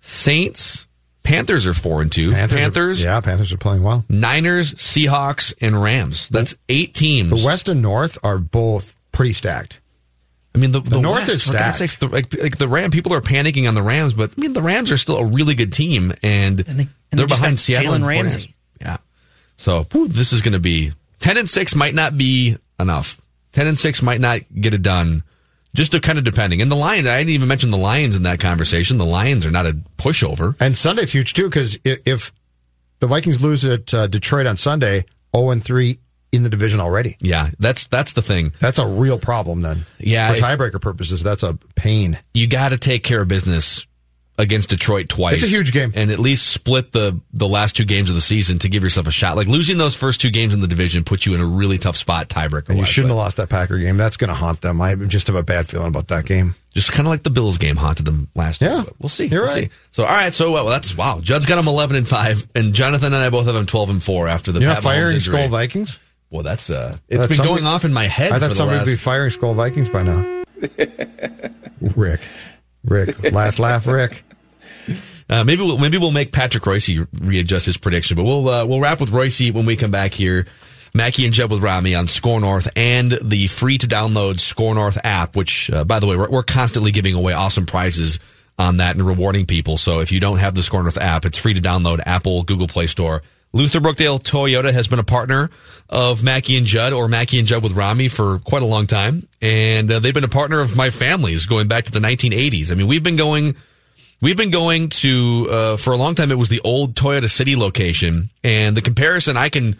Saints, 0.00 0.88
Panthers 1.22 1.66
are 1.66 1.74
four 1.74 2.02
and 2.02 2.10
two, 2.10 2.32
Panthers, 2.32 3.02
are- 3.02 3.06
yeah, 3.06 3.20
Panthers 3.20 3.52
are 3.52 3.58
playing 3.58 3.82
well. 3.82 4.04
Niners, 4.08 4.74
Seahawks, 4.74 5.54
and 5.60 5.80
Rams. 5.80 6.28
That's 6.28 6.56
eight 6.68 6.94
teams. 6.94 7.30
The 7.30 7.46
West 7.46 7.68
and 7.68 7.80
North 7.80 8.18
are 8.24 8.38
both 8.38 8.94
pretty 9.12 9.32
stacked. 9.32 9.80
I 10.54 10.58
mean, 10.58 10.72
the, 10.72 10.80
the, 10.80 11.00
North 11.00 11.20
West, 11.20 11.34
is 11.36 11.44
for 11.44 11.52
God's 11.54 11.76
stacked. 11.76 11.78
sakes, 11.78 11.96
the, 11.96 12.08
like, 12.08 12.34
like 12.38 12.58
the 12.58 12.68
Ram, 12.68 12.90
people 12.90 13.14
are 13.14 13.20
panicking 13.22 13.66
on 13.68 13.74
the 13.74 13.82
Rams, 13.82 14.12
but 14.12 14.32
I 14.36 14.40
mean, 14.40 14.52
the 14.52 14.60
Rams 14.62 14.92
are 14.92 14.98
still 14.98 15.16
a 15.16 15.24
really 15.24 15.54
good 15.54 15.72
team, 15.72 16.12
and, 16.22 16.60
And 16.68 16.78
they- 16.78 16.88
and 17.10 17.18
they're 17.18 17.26
they 17.26 17.34
behind 17.34 17.58
Seattle 17.58 17.92
Jalen 17.92 17.96
and 17.96 18.04
49ers. 18.04 18.06
Ramsey. 18.06 18.54
Yeah. 18.80 18.96
So 19.56 19.86
whew, 19.92 20.08
this 20.08 20.32
is 20.32 20.40
going 20.42 20.52
to 20.54 20.58
be 20.58 20.92
ten 21.20 21.36
and 21.36 21.48
six. 21.48 21.74
Might 21.74 21.94
not 21.94 22.16
be 22.18 22.56
enough. 22.80 23.20
Ten 23.52 23.66
and 23.66 23.78
six 23.78 24.02
might 24.02 24.20
not 24.20 24.40
get 24.60 24.74
it 24.74 24.82
done. 24.82 25.22
Just 25.74 25.92
to 25.92 26.00
kind 26.00 26.18
of 26.18 26.24
depending. 26.24 26.60
And 26.60 26.70
the 26.70 26.74
Lions, 26.76 27.06
I 27.06 27.18
didn't 27.18 27.30
even 27.30 27.48
mention 27.48 27.70
the 27.70 27.76
Lions 27.78 28.14
in 28.16 28.24
that 28.24 28.40
conversation. 28.40 28.98
The 28.98 29.06
Lions 29.06 29.46
are 29.46 29.50
not 29.50 29.64
a 29.66 29.72
pushover. 29.96 30.54
And 30.60 30.76
Sunday's 30.76 31.12
huge 31.12 31.32
too 31.32 31.48
because 31.48 31.78
if 31.84 32.30
the 32.98 33.06
Vikings 33.06 33.40
lose 33.40 33.64
at 33.64 33.92
uh, 33.94 34.06
Detroit 34.06 34.46
on 34.46 34.56
Sunday, 34.58 35.04
zero 35.34 35.50
and 35.50 35.64
three 35.64 35.98
in 36.32 36.42
the 36.42 36.48
division 36.48 36.80
already. 36.80 37.16
Yeah, 37.20 37.50
that's 37.58 37.84
that's 37.88 38.14
the 38.14 38.22
thing. 38.22 38.52
That's 38.58 38.78
a 38.78 38.86
real 38.86 39.18
problem 39.18 39.60
then. 39.60 39.86
Yeah, 39.98 40.32
for 40.32 40.38
tiebreaker 40.40 40.80
purposes, 40.80 41.22
that's 41.22 41.42
a 41.42 41.58
pain. 41.76 42.18
You 42.34 42.46
got 42.46 42.70
to 42.70 42.78
take 42.78 43.04
care 43.04 43.20
of 43.20 43.28
business 43.28 43.86
against 44.38 44.70
Detroit 44.70 45.10
twice. 45.10 45.34
It's 45.34 45.44
a 45.44 45.54
huge 45.54 45.72
game. 45.72 45.92
And 45.94 46.10
at 46.10 46.18
least 46.18 46.48
split 46.48 46.90
the 46.90 47.20
the 47.34 47.46
last 47.46 47.76
two 47.76 47.84
games 47.84 48.08
of 48.08 48.14
the 48.14 48.22
season 48.22 48.58
to 48.60 48.68
give 48.70 48.82
yourself 48.82 49.06
a 49.06 49.12
shot. 49.12 49.36
Like 49.36 49.46
losing 49.46 49.76
those 49.76 49.94
first 49.94 50.22
two 50.22 50.30
games 50.30 50.54
in 50.54 50.60
the 50.60 50.66
division 50.66 51.04
puts 51.04 51.26
you 51.26 51.34
in 51.34 51.40
a 51.40 51.46
really 51.46 51.76
tough 51.76 51.96
spot 51.96 52.30
tiebreaker. 52.30 52.70
And 52.70 52.78
you 52.78 52.86
shouldn't 52.86 53.10
have 53.10 53.18
lost 53.18 53.36
that 53.36 53.50
Packer 53.50 53.76
game. 53.78 53.98
That's 53.98 54.16
going 54.16 54.28
to 54.28 54.34
haunt 54.34 54.62
them. 54.62 54.80
I 54.80 54.94
just 54.94 55.26
have 55.26 55.36
a 55.36 55.42
bad 55.42 55.68
feeling 55.68 55.88
about 55.88 56.08
that 56.08 56.24
game. 56.24 56.54
Just 56.72 56.92
kind 56.92 57.06
of 57.06 57.10
like 57.10 57.22
the 57.24 57.30
Bills 57.30 57.58
game 57.58 57.76
haunted 57.76 58.06
them 58.06 58.28
last 58.34 58.62
Yeah. 58.62 58.76
year. 58.76 58.84
But 58.84 58.94
We'll 59.00 59.08
see. 59.10 59.26
You're 59.26 59.42
we'll 59.44 59.54
right. 59.54 59.64
see. 59.64 59.70
So 59.90 60.04
all 60.04 60.10
right, 60.10 60.32
so 60.32 60.50
well, 60.50 60.66
that's 60.66 60.96
wow. 60.96 61.20
Judd's 61.20 61.44
got 61.44 61.56
them 61.56 61.68
eleven 61.68 61.94
and 61.96 62.08
five, 62.08 62.48
and 62.54 62.72
Jonathan 62.72 63.12
and 63.12 63.16
I 63.22 63.28
both 63.28 63.44
have 63.44 63.54
them 63.54 63.66
twelve 63.66 63.90
and 63.90 64.02
four 64.02 64.28
after 64.28 64.50
the 64.50 64.60
You're 64.60 64.70
Pat 64.70 64.82
not 64.82 64.82
firing. 64.82 65.16
Skol 65.18 65.50
Vikings? 65.50 65.98
Well, 66.32 66.42
that's 66.42 66.70
uh, 66.70 66.96
it's 67.10 67.26
been 67.26 67.36
somebody- 67.36 67.60
going 67.60 67.66
off 67.66 67.84
in 67.84 67.92
my 67.92 68.06
head. 68.06 68.32
I 68.32 68.36
for 68.36 68.40
thought 68.40 68.48
the 68.48 68.54
somebody 68.54 68.78
would 68.78 68.86
be 68.86 68.96
firing 68.96 69.28
Skol 69.28 69.54
Vikings 69.54 69.90
by 69.90 70.02
now. 70.02 70.44
Rick. 71.94 72.20
Rick. 72.84 73.32
Last 73.32 73.58
laugh, 73.58 73.86
Rick. 73.86 74.24
Uh, 75.28 75.44
maybe 75.44 75.62
we'll, 75.62 75.78
maybe 75.78 75.98
we'll 75.98 76.10
make 76.10 76.32
Patrick 76.32 76.64
Reusse 76.64 77.06
readjust 77.20 77.66
his 77.66 77.76
prediction, 77.76 78.16
but 78.16 78.24
we'll 78.24 78.48
uh, 78.48 78.64
we'll 78.64 78.80
wrap 78.80 78.98
with 78.98 79.10
Royce 79.10 79.50
when 79.50 79.66
we 79.66 79.76
come 79.76 79.90
back 79.90 80.14
here. 80.14 80.46
Mackey 80.94 81.24
and 81.26 81.34
Jeb 81.34 81.50
with 81.50 81.62
Rami 81.62 81.94
on 81.94 82.06
SKOR 82.06 82.40
North 82.40 82.68
and 82.76 83.12
the 83.22 83.46
free 83.46 83.78
to 83.78 83.86
download 83.86 84.40
SKOR 84.40 84.74
North 84.74 84.98
app, 85.04 85.36
which 85.36 85.70
uh, 85.70 85.84
by 85.84 86.00
the 86.00 86.06
way 86.06 86.16
we're, 86.16 86.28
we're 86.28 86.42
constantly 86.42 86.90
giving 86.92 87.14
away 87.14 87.32
awesome 87.34 87.64
prizes 87.66 88.18
on 88.58 88.78
that 88.78 88.96
and 88.96 89.06
rewarding 89.06 89.46
people. 89.46 89.76
So 89.78 90.00
if 90.00 90.12
you 90.12 90.20
don't 90.20 90.38
have 90.38 90.54
the 90.54 90.62
SKOR 90.62 90.82
North 90.82 90.98
app, 90.98 91.24
it's 91.24 91.38
free 91.38 91.54
to 91.54 91.60
download 91.60 92.00
Apple, 92.04 92.42
Google 92.42 92.68
Play 92.68 92.86
Store. 92.88 93.22
Luther 93.52 93.80
Brookdale 93.80 94.22
Toyota 94.22 94.72
has 94.72 94.88
been 94.88 94.98
a 94.98 95.04
partner 95.04 95.50
of 95.88 96.22
Mackey 96.22 96.56
and 96.56 96.66
Judd 96.66 96.92
or 96.92 97.06
Mackey 97.06 97.38
and 97.38 97.46
Judd 97.46 97.62
with 97.62 97.72
Rami 97.72 98.08
for 98.08 98.38
quite 98.40 98.62
a 98.62 98.66
long 98.66 98.86
time. 98.86 99.28
And 99.42 99.90
uh, 99.90 99.98
they've 99.98 100.14
been 100.14 100.24
a 100.24 100.28
partner 100.28 100.60
of 100.60 100.74
my 100.74 100.90
family's 100.90 101.46
going 101.46 101.68
back 101.68 101.84
to 101.84 101.92
the 101.92 102.00
1980s. 102.00 102.70
I 102.70 102.74
mean, 102.74 102.86
we've 102.86 103.02
been 103.02 103.16
going 103.16 103.54
We've 104.22 104.36
been 104.36 104.50
going 104.50 104.88
to 104.90 105.48
uh, 105.50 105.76
for 105.76 105.92
a 105.92 105.96
long 105.96 106.14
time. 106.14 106.30
It 106.30 106.38
was 106.38 106.48
the 106.48 106.60
old 106.62 106.94
Toyota 106.94 107.28
City 107.28 107.56
location, 107.56 108.30
and 108.44 108.76
the 108.76 108.80
comparison 108.80 109.36
I 109.36 109.48
can 109.48 109.76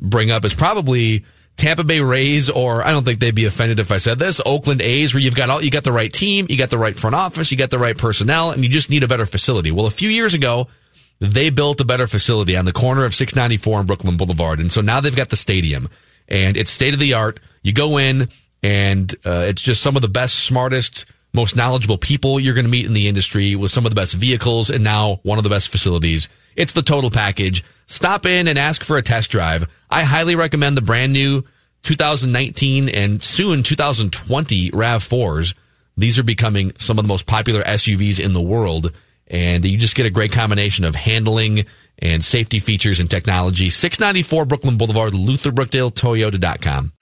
bring 0.00 0.32
up 0.32 0.44
is 0.44 0.52
probably 0.52 1.24
Tampa 1.56 1.84
Bay 1.84 2.00
Rays, 2.00 2.50
or 2.50 2.84
I 2.84 2.90
don't 2.90 3.04
think 3.04 3.20
they'd 3.20 3.32
be 3.32 3.44
offended 3.44 3.78
if 3.78 3.92
I 3.92 3.98
said 3.98 4.18
this. 4.18 4.40
Oakland 4.44 4.82
A's, 4.82 5.14
where 5.14 5.22
you've 5.22 5.36
got 5.36 5.48
all 5.48 5.62
you 5.62 5.70
got 5.70 5.84
the 5.84 5.92
right 5.92 6.12
team, 6.12 6.46
you 6.48 6.58
got 6.58 6.70
the 6.70 6.78
right 6.78 6.96
front 6.96 7.14
office, 7.14 7.52
you 7.52 7.56
got 7.56 7.70
the 7.70 7.78
right 7.78 7.96
personnel, 7.96 8.50
and 8.50 8.64
you 8.64 8.68
just 8.68 8.90
need 8.90 9.04
a 9.04 9.08
better 9.08 9.26
facility. 9.26 9.70
Well, 9.70 9.86
a 9.86 9.90
few 9.90 10.08
years 10.08 10.34
ago, 10.34 10.66
they 11.20 11.50
built 11.50 11.80
a 11.80 11.84
better 11.84 12.06
facility 12.06 12.56
on 12.56 12.64
the 12.64 12.72
corner 12.72 13.04
of 13.04 13.14
694 13.14 13.78
and 13.78 13.86
Brooklyn 13.86 14.16
Boulevard, 14.16 14.60
and 14.60 14.70
so 14.70 14.80
now 14.80 15.00
they've 15.00 15.14
got 15.14 15.30
the 15.30 15.36
stadium, 15.36 15.88
and 16.28 16.56
it's 16.56 16.70
state 16.70 16.94
of 16.94 17.00
the 17.00 17.14
art. 17.14 17.40
You 17.62 17.72
go 17.72 17.98
in, 17.98 18.28
and 18.62 19.14
uh, 19.24 19.44
it's 19.46 19.62
just 19.62 19.82
some 19.82 19.96
of 19.96 20.02
the 20.02 20.08
best, 20.08 20.40
smartest 20.40 21.06
most 21.34 21.56
knowledgeable 21.56 21.98
people 21.98 22.38
you're 22.38 22.54
going 22.54 22.64
to 22.64 22.70
meet 22.70 22.86
in 22.86 22.92
the 22.92 23.08
industry 23.08 23.56
with 23.56 23.72
some 23.72 23.84
of 23.84 23.90
the 23.90 24.00
best 24.00 24.14
vehicles 24.14 24.70
and 24.70 24.84
now 24.84 25.20
one 25.24 25.36
of 25.36 25.44
the 25.44 25.50
best 25.50 25.68
facilities. 25.68 26.28
It's 26.56 26.72
the 26.72 26.82
total 26.82 27.10
package. 27.10 27.64
Stop 27.86 28.24
in 28.24 28.46
and 28.48 28.58
ask 28.58 28.84
for 28.84 28.96
a 28.96 29.02
test 29.02 29.30
drive. 29.30 29.66
I 29.90 30.04
highly 30.04 30.36
recommend 30.36 30.76
the 30.76 30.82
brand 30.82 31.12
new 31.12 31.42
2019 31.82 32.88
and 32.88 33.22
soon 33.22 33.64
2020 33.64 34.70
RAV4s. 34.70 35.54
These 35.96 36.18
are 36.18 36.24
becoming 36.24 36.72
some 36.78 36.98
of 36.98 37.04
the 37.04 37.08
most 37.08 37.26
popular 37.26 37.62
SUVs 37.64 38.24
in 38.24 38.32
the 38.32 38.40
world. 38.40 38.92
And 39.28 39.64
you 39.64 39.78
just 39.78 39.94
get 39.94 40.06
a 40.06 40.10
great 40.10 40.32
combination 40.32 40.84
of 40.84 40.94
handling 40.94 41.64
and 41.98 42.24
safety 42.24 42.58
features 42.58 43.00
and 43.00 43.10
technology. 43.10 43.70
694 43.70 44.44
Brooklyn 44.46 44.76
Boulevard, 44.76 45.12
LutherBrookdaleToyota.com. 45.12 46.92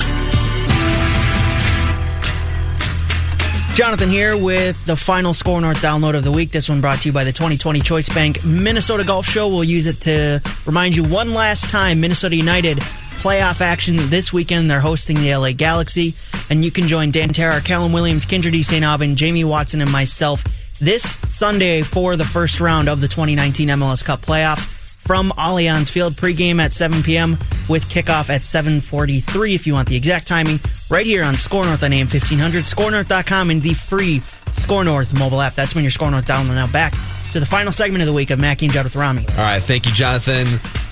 Jonathan 3.75 4.11
here 4.11 4.37
with 4.37 4.85
the 4.85 4.95
final 4.95 5.33
SKOR 5.33 5.63
North 5.63 5.79
download 5.79 6.15
of 6.15 6.25
the 6.25 6.31
week. 6.31 6.51
This 6.51 6.69
one 6.69 6.83
brought 6.83 7.01
to 7.01 7.09
you 7.09 7.13
by 7.13 7.25
the 7.25 7.33
2020 7.33 7.81
Choice 7.81 8.09
Bank 8.11 8.45
Minnesota 8.45 9.03
Golf 9.03 9.25
Show. 9.25 9.49
We'll 9.49 9.65
use 9.65 9.87
it 9.87 10.03
to 10.03 10.43
remind 10.67 10.95
you 10.95 11.03
one 11.05 11.33
last 11.33 11.71
time 11.71 11.99
Minnesota 11.99 12.37
United 12.37 12.79
playoff 13.23 13.63
action 13.63 13.97
this 13.97 14.31
weekend. 14.31 14.71
They're 14.71 14.79
hosting 14.79 15.17
the 15.17 15.35
LA 15.35 15.53
Galaxy. 15.53 16.15
And 16.51 16.63
you 16.63 16.71
can 16.71 16.87
join 16.87 17.13
Dan 17.13 17.31
Terra, 17.31 17.63
Callum 17.63 17.93
Williams, 17.93 18.27
Kyndra 18.27 18.53
de 18.53 18.63
St. 18.63 18.85
Aubin, 18.85 19.17
Jamie 19.17 19.45
Watson, 19.45 19.81
and 19.81 19.91
myself 19.91 20.45
this 20.83 21.17
Sunday 21.29 21.83
for 21.83 22.17
the 22.17 22.25
first 22.25 22.61
round 22.61 22.89
of 22.89 23.01
the 23.01 23.07
2019 23.07 23.69
MLS 23.69 24.05
Cup 24.05 24.21
playoffs 24.21 24.67
from 24.67 25.31
Allianz 25.39 25.89
Field. 25.89 26.15
Pregame 26.15 26.61
at 26.61 26.73
7 26.73 27.05
p.m. 27.05 27.33
with 27.69 27.89
kickoff 27.89 28.31
at 28.31 28.41
7:43. 28.41 29.55
If 29.55 29.67
you 29.67 29.75
want 29.75 29.89
the 29.89 29.97
exact 29.97 30.27
timing, 30.27 30.59
right 30.91 31.07
here 31.07 31.23
on 31.23 31.37
SKOR 31.37 31.65
North 31.65 31.85
on 31.85 31.93
AM 31.93 32.09
1500, 32.09 32.65
SKORNorth.com, 32.65 33.51
and 33.51 33.63
the 33.63 33.75
free 33.75 34.21
SKOR 34.55 34.85
North 34.85 35.17
mobile 35.17 35.41
app. 35.41 35.55
That's 35.55 35.75
when 35.75 35.85
your 35.85 35.93
SKOR 35.93 36.11
North 36.11 36.27
download. 36.27 36.57
Now 36.57 36.67
back 36.67 36.95
to 37.31 37.39
the 37.39 37.47
final 37.47 37.73
segment 37.73 38.03
of 38.03 38.09
the 38.09 38.13
week 38.13 38.31
of 38.31 38.41
Mackey 38.41 38.67
and 38.67 38.75
Judd 38.75 38.85
with 38.85 38.97
Rami. 38.97 39.25
All 39.31 39.37
right, 39.37 39.63
thank 39.63 39.87
you, 39.87 39.93
Jonathan. 39.93 40.47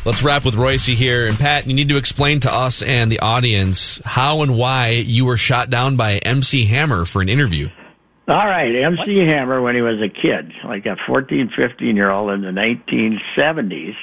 Let's 0.05 0.23
wrap 0.23 0.45
with 0.45 0.55
Royce 0.55 0.87
here. 0.87 1.27
And 1.27 1.37
Pat, 1.37 1.67
you 1.67 1.75
need 1.75 1.89
to 1.89 1.97
explain 1.97 2.41
to 2.41 2.53
us 2.53 2.81
and 2.81 3.11
the 3.11 3.21
audience 3.21 4.01
how 4.05 4.43
and 4.43 4.57
why 4.57 4.91
you 4.91 5.27
were 5.27 5.37
shot 5.37 5.69
down 5.69 5.97
by 5.97 6.19
MC 6.19 6.65
Hammer 6.65 7.05
for 7.05 7.21
an 7.21 7.29
interview. 7.29 7.69
All 8.31 8.47
right, 8.47 8.71
MC 8.71 9.27
Hammer, 9.27 9.61
when 9.61 9.75
he 9.75 9.81
was 9.83 9.99
a 9.99 10.09
kid, 10.09 10.53
like 10.65 10.87
a 10.87 10.95
14, 11.09 11.51
15 11.51 11.97
year 11.97 12.13
old 12.13 12.31
in 12.31 12.43
the 12.43 12.55
1970s, 12.55 13.97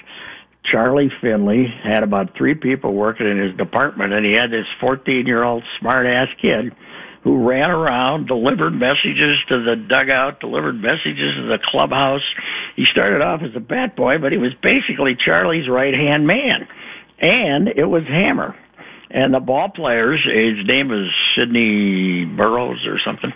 Charlie 0.70 1.10
Finley 1.22 1.68
had 1.82 2.04
about 2.04 2.36
three 2.38 2.54
people 2.54 2.94
working 2.94 3.26
in 3.26 3.38
his 3.38 3.56
department, 3.56 4.12
and 4.12 4.26
he 4.26 4.34
had 4.34 4.52
this 4.52 4.68
14 4.82 5.26
year 5.26 5.46
old 5.46 5.64
smart 5.80 6.06
ass 6.06 6.28
kid 6.42 6.76
who 7.24 7.48
ran 7.48 7.70
around, 7.70 8.28
delivered 8.28 8.72
messages 8.72 9.40
to 9.48 9.64
the 9.64 9.78
dugout, 9.88 10.42
delivered 10.42 10.76
messages 10.76 11.32
to 11.40 11.48
the 11.48 11.60
clubhouse. 11.72 12.28
He 12.76 12.84
started 12.84 13.22
off 13.22 13.40
as 13.44 13.56
a 13.56 13.62
bat 13.62 13.96
boy, 13.96 14.18
but 14.20 14.34
he 14.34 14.38
was 14.38 14.52
basically 14.62 15.16
Charlie's 15.16 15.70
right 15.70 15.94
hand 15.94 16.28
man. 16.28 16.68
And 17.22 17.70
it 17.70 17.86
was 17.86 18.04
Hammer. 18.04 18.58
And 19.10 19.34
the 19.34 19.40
ball 19.40 19.70
players, 19.70 20.20
his 20.26 20.66
name 20.68 20.90
was 20.90 21.10
Sidney 21.36 22.26
Burrows 22.26 22.86
or 22.86 23.00
something, 23.06 23.32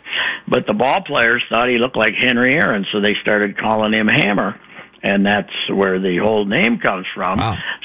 but 0.48 0.66
the 0.68 0.74
ball 0.74 1.02
players 1.06 1.44
thought 1.50 1.70
he 1.70 1.78
looked 1.78 1.96
like 1.96 2.14
Henry 2.14 2.56
Aaron, 2.56 2.86
so 2.92 3.00
they 3.00 3.14
started 3.22 3.58
calling 3.58 3.94
him 3.94 4.08
Hammer. 4.08 4.60
And 5.04 5.26
that's 5.26 5.50
where 5.74 6.00
the 6.00 6.20
whole 6.24 6.46
name 6.46 6.78
comes 6.78 7.08
from. 7.16 7.40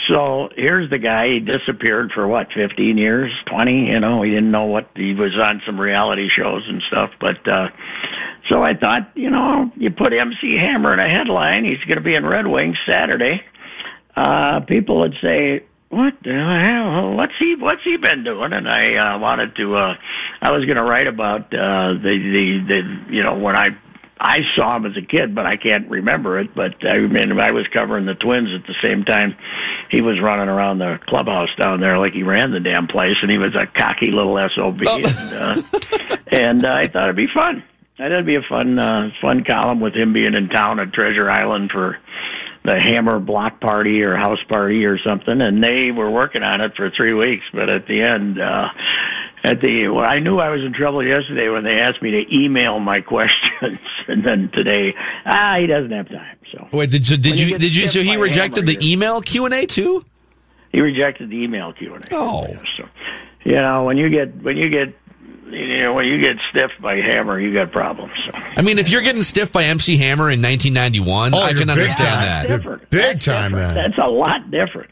So 0.08 0.50
here's 0.54 0.90
the 0.90 0.98
guy. 0.98 1.28
He 1.32 1.40
disappeared 1.40 2.10
for 2.14 2.28
what, 2.28 2.48
15 2.54 2.98
years, 2.98 3.32
20? 3.50 3.86
You 3.86 4.00
know, 4.00 4.20
he 4.22 4.30
didn't 4.30 4.50
know 4.50 4.66
what 4.66 4.90
he 4.94 5.14
was 5.14 5.32
on 5.42 5.62
some 5.64 5.80
reality 5.80 6.28
shows 6.36 6.62
and 6.68 6.82
stuff. 6.88 7.10
But 7.18 7.40
uh, 7.50 7.68
so 8.50 8.62
I 8.62 8.74
thought, 8.74 9.12
you 9.14 9.30
know, 9.30 9.72
you 9.76 9.90
put 9.90 10.12
MC 10.12 10.58
Hammer 10.60 10.92
in 10.92 11.00
a 11.00 11.08
headline. 11.08 11.64
He's 11.64 11.82
going 11.88 11.96
to 11.96 12.04
be 12.04 12.14
in 12.14 12.26
Red 12.26 12.46
Wings 12.46 12.76
Saturday. 12.86 13.40
Uh, 14.14 14.60
people 14.68 15.00
would 15.00 15.14
say, 15.22 15.64
what 15.96 16.14
the 16.22 16.30
hell? 16.30 17.16
What's 17.16 17.32
he? 17.38 17.56
What's 17.58 17.82
he 17.82 17.96
been 17.96 18.22
doing? 18.22 18.52
And 18.52 18.68
I 18.68 19.14
uh, 19.14 19.18
wanted 19.18 19.56
to. 19.56 19.76
Uh, 19.76 19.94
I 20.42 20.52
was 20.52 20.64
going 20.66 20.76
to 20.76 20.84
write 20.84 21.06
about 21.06 21.46
uh, 21.46 21.96
the 21.96 22.14
the 22.20 22.44
the 22.68 23.14
you 23.14 23.22
know 23.22 23.38
when 23.38 23.56
I 23.56 23.70
I 24.20 24.40
saw 24.54 24.76
him 24.76 24.84
as 24.86 24.96
a 24.96 25.04
kid, 25.04 25.34
but 25.34 25.46
I 25.46 25.56
can't 25.56 25.88
remember 25.88 26.38
it. 26.38 26.54
But 26.54 26.84
I 26.84 26.98
mean, 26.98 27.32
I 27.40 27.50
was 27.50 27.66
covering 27.72 28.04
the 28.04 28.14
Twins 28.14 28.48
at 28.54 28.66
the 28.66 28.74
same 28.82 29.04
time. 29.04 29.36
He 29.90 30.02
was 30.02 30.20
running 30.22 30.48
around 30.48 30.78
the 30.78 30.98
clubhouse 31.06 31.48
down 31.60 31.80
there 31.80 31.98
like 31.98 32.12
he 32.12 32.22
ran 32.22 32.52
the 32.52 32.60
damn 32.60 32.88
place, 32.88 33.16
and 33.22 33.30
he 33.30 33.38
was 33.38 33.54
a 33.54 33.66
cocky 33.66 34.10
little 34.12 34.36
sob. 34.54 34.80
And, 34.80 35.32
uh, 35.32 35.62
and 36.30 36.64
uh, 36.64 36.68
I 36.68 36.88
thought 36.88 37.04
it'd 37.04 37.16
be 37.16 37.32
fun. 37.32 37.64
I 37.98 38.02
thought 38.02 38.12
it'd 38.12 38.26
be 38.26 38.36
a 38.36 38.44
fun 38.46 38.78
uh, 38.78 39.08
fun 39.22 39.44
column 39.44 39.80
with 39.80 39.94
him 39.94 40.12
being 40.12 40.34
in 40.34 40.48
town 40.48 40.80
at 40.80 40.92
Treasure 40.92 41.30
Island 41.30 41.70
for 41.72 41.98
the 42.66 42.78
Hammer 42.78 43.18
block 43.18 43.60
party 43.60 44.02
or 44.02 44.16
house 44.16 44.42
party 44.48 44.84
or 44.84 44.98
something, 44.98 45.40
and 45.40 45.62
they 45.62 45.90
were 45.96 46.10
working 46.10 46.42
on 46.42 46.60
it 46.60 46.72
for 46.76 46.90
three 46.96 47.14
weeks. 47.14 47.44
But 47.52 47.68
at 47.68 47.86
the 47.86 48.02
end, 48.02 48.40
uh, 48.40 48.68
at 49.44 49.60
the 49.60 49.88
well, 49.88 50.04
I 50.04 50.18
knew 50.18 50.38
I 50.38 50.50
was 50.50 50.60
in 50.66 50.74
trouble 50.74 51.06
yesterday 51.06 51.48
when 51.48 51.64
they 51.64 51.78
asked 51.78 52.02
me 52.02 52.10
to 52.10 52.22
email 52.34 52.80
my 52.80 53.00
questions, 53.14 53.80
and 54.08 54.24
then 54.24 54.50
today, 54.52 54.94
ah, 55.24 55.56
he 55.60 55.66
doesn't 55.66 55.92
have 55.92 56.08
time. 56.08 56.38
So 56.52 56.68
Wait, 56.72 56.90
did, 56.90 57.06
so 57.06 57.16
did 57.16 57.38
you 57.38 57.48
you 57.48 57.58
did 57.58 57.74
you 57.74 57.88
so 57.88 58.02
he 58.02 58.16
rejected 58.16 58.66
the 58.66 58.78
email 58.82 59.22
Q 59.22 59.46
and 59.46 59.54
A 59.54 59.66
too? 59.66 60.04
he 60.72 60.80
rejected 60.80 61.30
the 61.30 61.36
email 61.36 61.72
Q 61.72 61.94
and 61.94 62.04
A. 62.04 62.14
Oh, 62.14 62.46
so 62.76 62.84
you 63.44 63.54
know 63.54 63.84
when 63.84 63.96
you 63.96 64.10
get 64.10 64.42
when 64.42 64.56
you 64.56 64.68
get 64.68 64.94
you 65.50 65.82
know 65.82 65.94
when 65.94 66.06
you 66.06 66.20
get 66.20 66.36
stiffed 66.50 66.80
by 66.80 66.96
Hammer, 66.96 67.38
you 67.40 67.52
got 67.54 67.72
problems. 67.72 68.12
I 68.32 68.62
mean, 68.62 68.78
if 68.78 68.88
you're 68.90 69.02
getting 69.02 69.22
stiff 69.22 69.52
by 69.52 69.64
MC 69.64 69.96
Hammer 69.96 70.30
in 70.30 70.42
1991, 70.42 71.34
Oh, 71.34 71.38
I 71.38 71.52
can 71.52 71.70
understand 71.70 72.48
time. 72.48 72.62
that. 72.62 72.90
Big 72.90 73.00
That's 73.02 73.24
time, 73.24 73.52
different. 73.52 73.54
man. 73.54 73.74
That's 73.74 73.98
a 74.02 74.08
lot 74.10 74.50
different. 74.50 74.90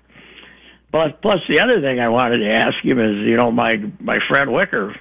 But 0.92 1.20
Plus, 1.22 1.38
plus 1.38 1.40
the 1.48 1.58
other 1.60 1.80
thing 1.80 1.98
I 1.98 2.08
wanted 2.08 2.38
to 2.38 2.50
ask 2.50 2.76
him 2.84 3.00
is, 3.00 3.26
you 3.26 3.36
know, 3.36 3.50
my 3.50 3.76
my 4.00 4.18
friend 4.28 4.52
Wicker 4.52 4.94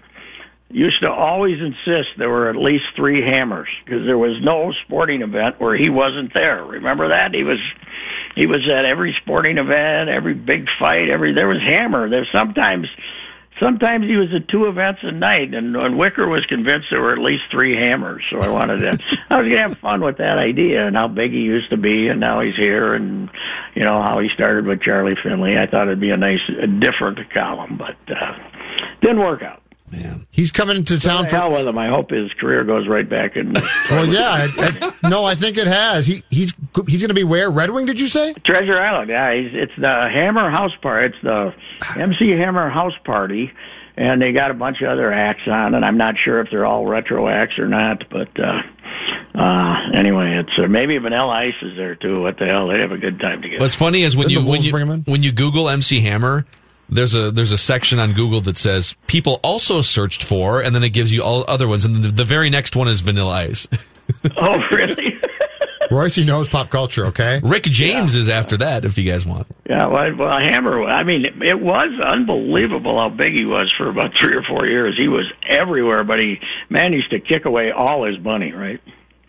used 0.72 1.02
to 1.04 1.08
always 1.12 1.60
insist 1.62 2.10
there 2.18 2.30
were 2.32 2.50
at 2.50 2.56
least 2.56 2.84
three 2.96 3.22
hammers 3.22 3.68
because 3.86 4.04
there 4.08 4.18
was 4.18 4.36
no 4.42 4.74
sporting 4.86 5.22
event 5.22 5.60
where 5.60 5.78
he 5.78 5.90
wasn't 5.92 6.34
there. 6.34 6.64
Remember 6.66 7.10
that 7.10 7.36
he 7.36 7.44
was 7.44 7.60
he 8.36 8.48
was 8.48 8.68
at 8.68 8.86
every 8.86 9.16
sporting 9.22 9.60
event, 9.60 10.10
every 10.10 10.34
big 10.34 10.66
fight, 10.80 11.10
every 11.12 11.36
there 11.36 11.48
was 11.48 11.62
hammer. 11.62 12.10
There's 12.10 12.28
sometimes 12.34 12.88
sometimes 13.64 14.06
he 14.06 14.15
was 14.15 14.27
at 14.35 14.48
two 14.49 14.68
events 14.68 14.99
a 15.03 15.11
night, 15.11 15.53
and, 15.53 15.76
and 15.76 15.98
Wicker 15.98 16.27
was 16.27 16.45
convinced 16.48 16.88
there 16.91 17.02
were 17.02 17.14
at 17.14 17.19
least 17.19 17.44
three 17.49 17.76
hammers. 17.76 18.23
So 18.30 18.40
I 18.40 18.49
wanted 18.49 18.77
to, 18.80 18.99
I 19.30 19.41
was 19.41 19.52
gonna 19.52 19.69
have 19.69 19.77
fun 19.80 20.03
with 20.03 20.18
that 20.18 20.38
idea 20.38 20.85
and 20.85 20.95
how 20.95 21.07
big 21.07 21.31
he 21.31 21.40
used 21.40 21.69
to 21.69 21.77
be, 21.77 22.07
and 22.10 22.19
now 22.19 22.41
he's 22.41 22.56
here, 22.56 22.94
and 22.94 23.30
you 23.76 23.84
know 23.84 24.03
how 24.03 24.19
he 24.19 24.27
started 24.34 24.65
with 24.65 24.81
Charlie 24.81 25.15
Finley. 25.23 25.56
I 25.57 25.65
thought 25.69 25.88
it'd 25.88 26.02
be 26.02 26.11
a 26.11 26.18
nice, 26.18 26.44
a 26.61 26.68
different 26.68 27.19
column, 27.34 27.77
but 27.77 27.98
uh, 28.11 28.38
didn't 29.02 29.19
work 29.19 29.41
out. 29.41 29.62
He's 30.32 30.52
coming 30.52 30.78
into 30.78 30.99
town 30.99 31.24
To 31.26 31.30
for. 31.30 31.36
hell 31.38 31.52
with 31.52 31.68
him. 31.68 31.78
I 31.78 31.88
hope 31.90 32.10
his 32.10 32.32
career 32.40 32.64
goes 32.64 32.88
right 32.88 33.07
back 33.10 33.36
in. 33.36 33.53
Well, 33.90 34.07
yeah. 34.07 34.48
I, 34.48 34.94
I, 35.03 35.10
no, 35.10 35.24
I 35.26 35.36
think 35.36 35.57
it 35.57 35.68
has. 35.68 36.07
He 36.07 36.24
he's 36.30 36.53
he's 36.88 37.02
going 37.02 37.10
to 37.10 37.14
be 37.14 37.24
where? 37.24 37.49
Red 37.52 37.70
Wing? 37.72 37.86
Did 37.86 37.99
you 37.99 38.07
say? 38.07 38.34
Treasure 38.45 38.78
Island, 38.80 39.10
yeah. 39.10 39.34
He's, 39.36 39.52
it's 39.53 39.72
the 39.78 40.10
Hammer 40.11 40.49
House 40.49 40.72
Party. 40.82 41.14
It's 41.14 41.24
the 41.24 41.53
MC 42.02 42.30
Hammer 42.32 42.70
House 42.70 42.94
Party, 43.06 43.52
and 43.98 44.22
they 44.22 44.32
got 44.32 44.49
a 44.52 44.53
bunch 44.56 44.82
of 44.82 44.90
other 44.90 45.11
acts 45.14 45.44
on, 45.48 45.76
and 45.76 45.84
I'm 45.86 45.98
not 45.98 46.15
sure 46.24 46.40
if 46.41 46.48
they're 46.49 46.65
all 46.65 46.86
retro 46.88 47.28
acts 47.30 47.60
or 47.60 47.68
not, 47.68 48.03
but 48.10 48.30
uh, 48.40 48.61
uh, 49.40 49.76
anyway, 49.98 50.40
it's 50.40 50.57
uh, 50.64 50.68
maybe 50.68 50.98
Vanilla 50.98 51.34
Ice 51.34 51.53
is 51.61 51.76
there 51.78 51.95
too. 51.95 52.22
What 52.22 52.38
the 52.40 52.45
hell? 52.45 52.68
They 52.70 52.80
have 52.80 52.91
a 52.91 52.98
good 52.98 53.20
time 53.20 53.41
together. 53.41 53.61
What's 53.61 53.76
funny 53.76 54.02
is 54.03 54.15
when 54.15 54.28
Didn't 54.28 54.44
you 54.45 54.49
when 54.49 54.61
you 54.64 54.72
bring 54.72 54.88
him 54.88 54.91
in? 54.94 55.02
when 55.03 55.24
you 55.24 55.32
Google 55.32 55.70
MC 55.70 56.02
Hammer, 56.02 56.45
there's 56.94 57.15
a 57.15 57.32
there's 57.32 57.52
a 57.52 57.57
section 57.57 57.99
on 57.99 58.14
Google 58.14 58.41
that 58.41 58.57
says 58.57 58.95
people 59.07 59.40
also 59.44 59.82
searched 59.82 60.24
for, 60.24 60.61
and 60.61 60.76
then 60.76 60.84
it 60.84 60.90
gives 60.90 61.14
you 61.14 61.24
all 61.24 61.45
other 61.48 61.68
ones, 61.68 61.86
and 61.86 62.03
the, 62.03 62.10
the 62.10 62.26
very 62.26 62.49
next 62.49 62.76
one 62.76 62.88
is 62.88 63.02
Vanilla 63.02 63.34
Ice. 63.34 63.68
oh, 64.38 64.68
really? 64.72 65.20
Royce, 65.91 66.18
knows 66.26 66.49
pop 66.49 66.70
culture. 66.70 67.07
Okay. 67.07 67.40
Rick 67.44 67.64
James 67.64 68.15
is 68.15 68.28
after 68.28 68.57
that. 68.57 68.84
If 68.86 68.98
you 68.98 69.10
guys 69.10 69.26
want, 69.26 69.48
Yeah, 69.70 69.88
well, 69.88 70.15
well, 70.15 70.40
Hammer. 70.40 70.84
I 70.86 71.03
mean, 71.03 71.26
it, 71.26 71.34
it 71.41 71.60
was 71.60 71.99
unbelievable 72.02 72.98
how 72.98 73.10
big 73.10 73.34
he 73.34 73.45
was 73.45 73.72
for 73.78 73.90
about 73.90 74.11
three 74.20 74.36
or 74.36 74.41
four 74.44 74.65
years. 74.65 74.95
He 74.98 75.07
was 75.07 75.32
everywhere, 75.48 76.03
but 76.03 76.20
he 76.20 76.40
managed 76.70 77.11
to 77.11 77.20
kick 77.20 77.45
away 77.45 77.72
all 77.72 78.06
his 78.06 78.20
money. 78.20 78.52
Right? 78.53 78.82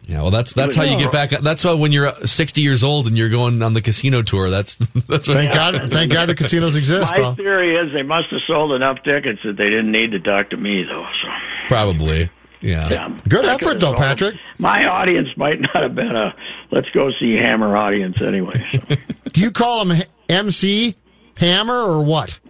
Yeah. 0.07 0.23
Well, 0.23 0.31
that's 0.31 0.53
that's 0.53 0.77
how 0.77 0.83
you 0.83 0.99
get 0.99 1.13
back. 1.13 1.31
That's 1.31 1.63
how 1.63 1.77
when 1.77 1.93
you're 1.93 2.09
uh, 2.09 2.27
60 2.27 2.61
years 2.61 2.85
old 2.85 3.07
and 3.07 3.17
you're 3.17 3.31
going 3.31 3.63
on 3.63 3.75
the 3.75 3.83
casino 3.83 4.23
tour. 4.23 4.51
That's 4.51 4.75
that's 5.09 5.29
what. 5.29 5.35
Thank 5.37 5.55
God. 5.55 5.91
Thank 5.93 6.13
God 6.13 6.29
the 6.29 6.35
casinos 6.35 6.77
exist. 6.77 7.11
My 7.13 7.19
Though. 7.19 7.35
theory 7.35 7.77
is 7.77 7.93
they 7.93 8.03
must 8.03 8.29
have 8.31 8.41
sold 8.47 8.73
enough 8.73 8.99
tickets 9.05 9.41
that 9.45 9.57
they 9.57 9.71
didn't 9.71 9.93
need 9.93 10.13
to 10.13 10.21
talk 10.21 10.51
to 10.51 10.57
me, 10.57 10.85
though. 10.85 11.07
So. 11.23 11.29
Probably. 11.69 12.31
Yeah. 12.61 12.89
Yeah. 12.89 13.19
Good 13.29 13.45
I 13.45 13.55
effort, 13.55 13.81
though, 13.81 13.93
Patrick. 13.95 14.37
My 14.59 14.87
audience 14.87 15.29
might 15.37 15.61
not 15.61 15.83
have 15.83 15.95
been 15.95 16.17
a 16.17 16.35
let's 16.71 16.89
go 16.91 17.11
see 17.21 17.35
Hammer 17.35 17.77
audience 17.77 18.21
anyway. 18.23 18.65
So. 18.73 18.97
Do 19.33 19.41
you 19.41 19.51
call 19.51 19.85
him 19.87 20.03
MC 20.29 20.97
Hammer 21.37 21.75
or 21.75 22.03
what? 22.03 22.41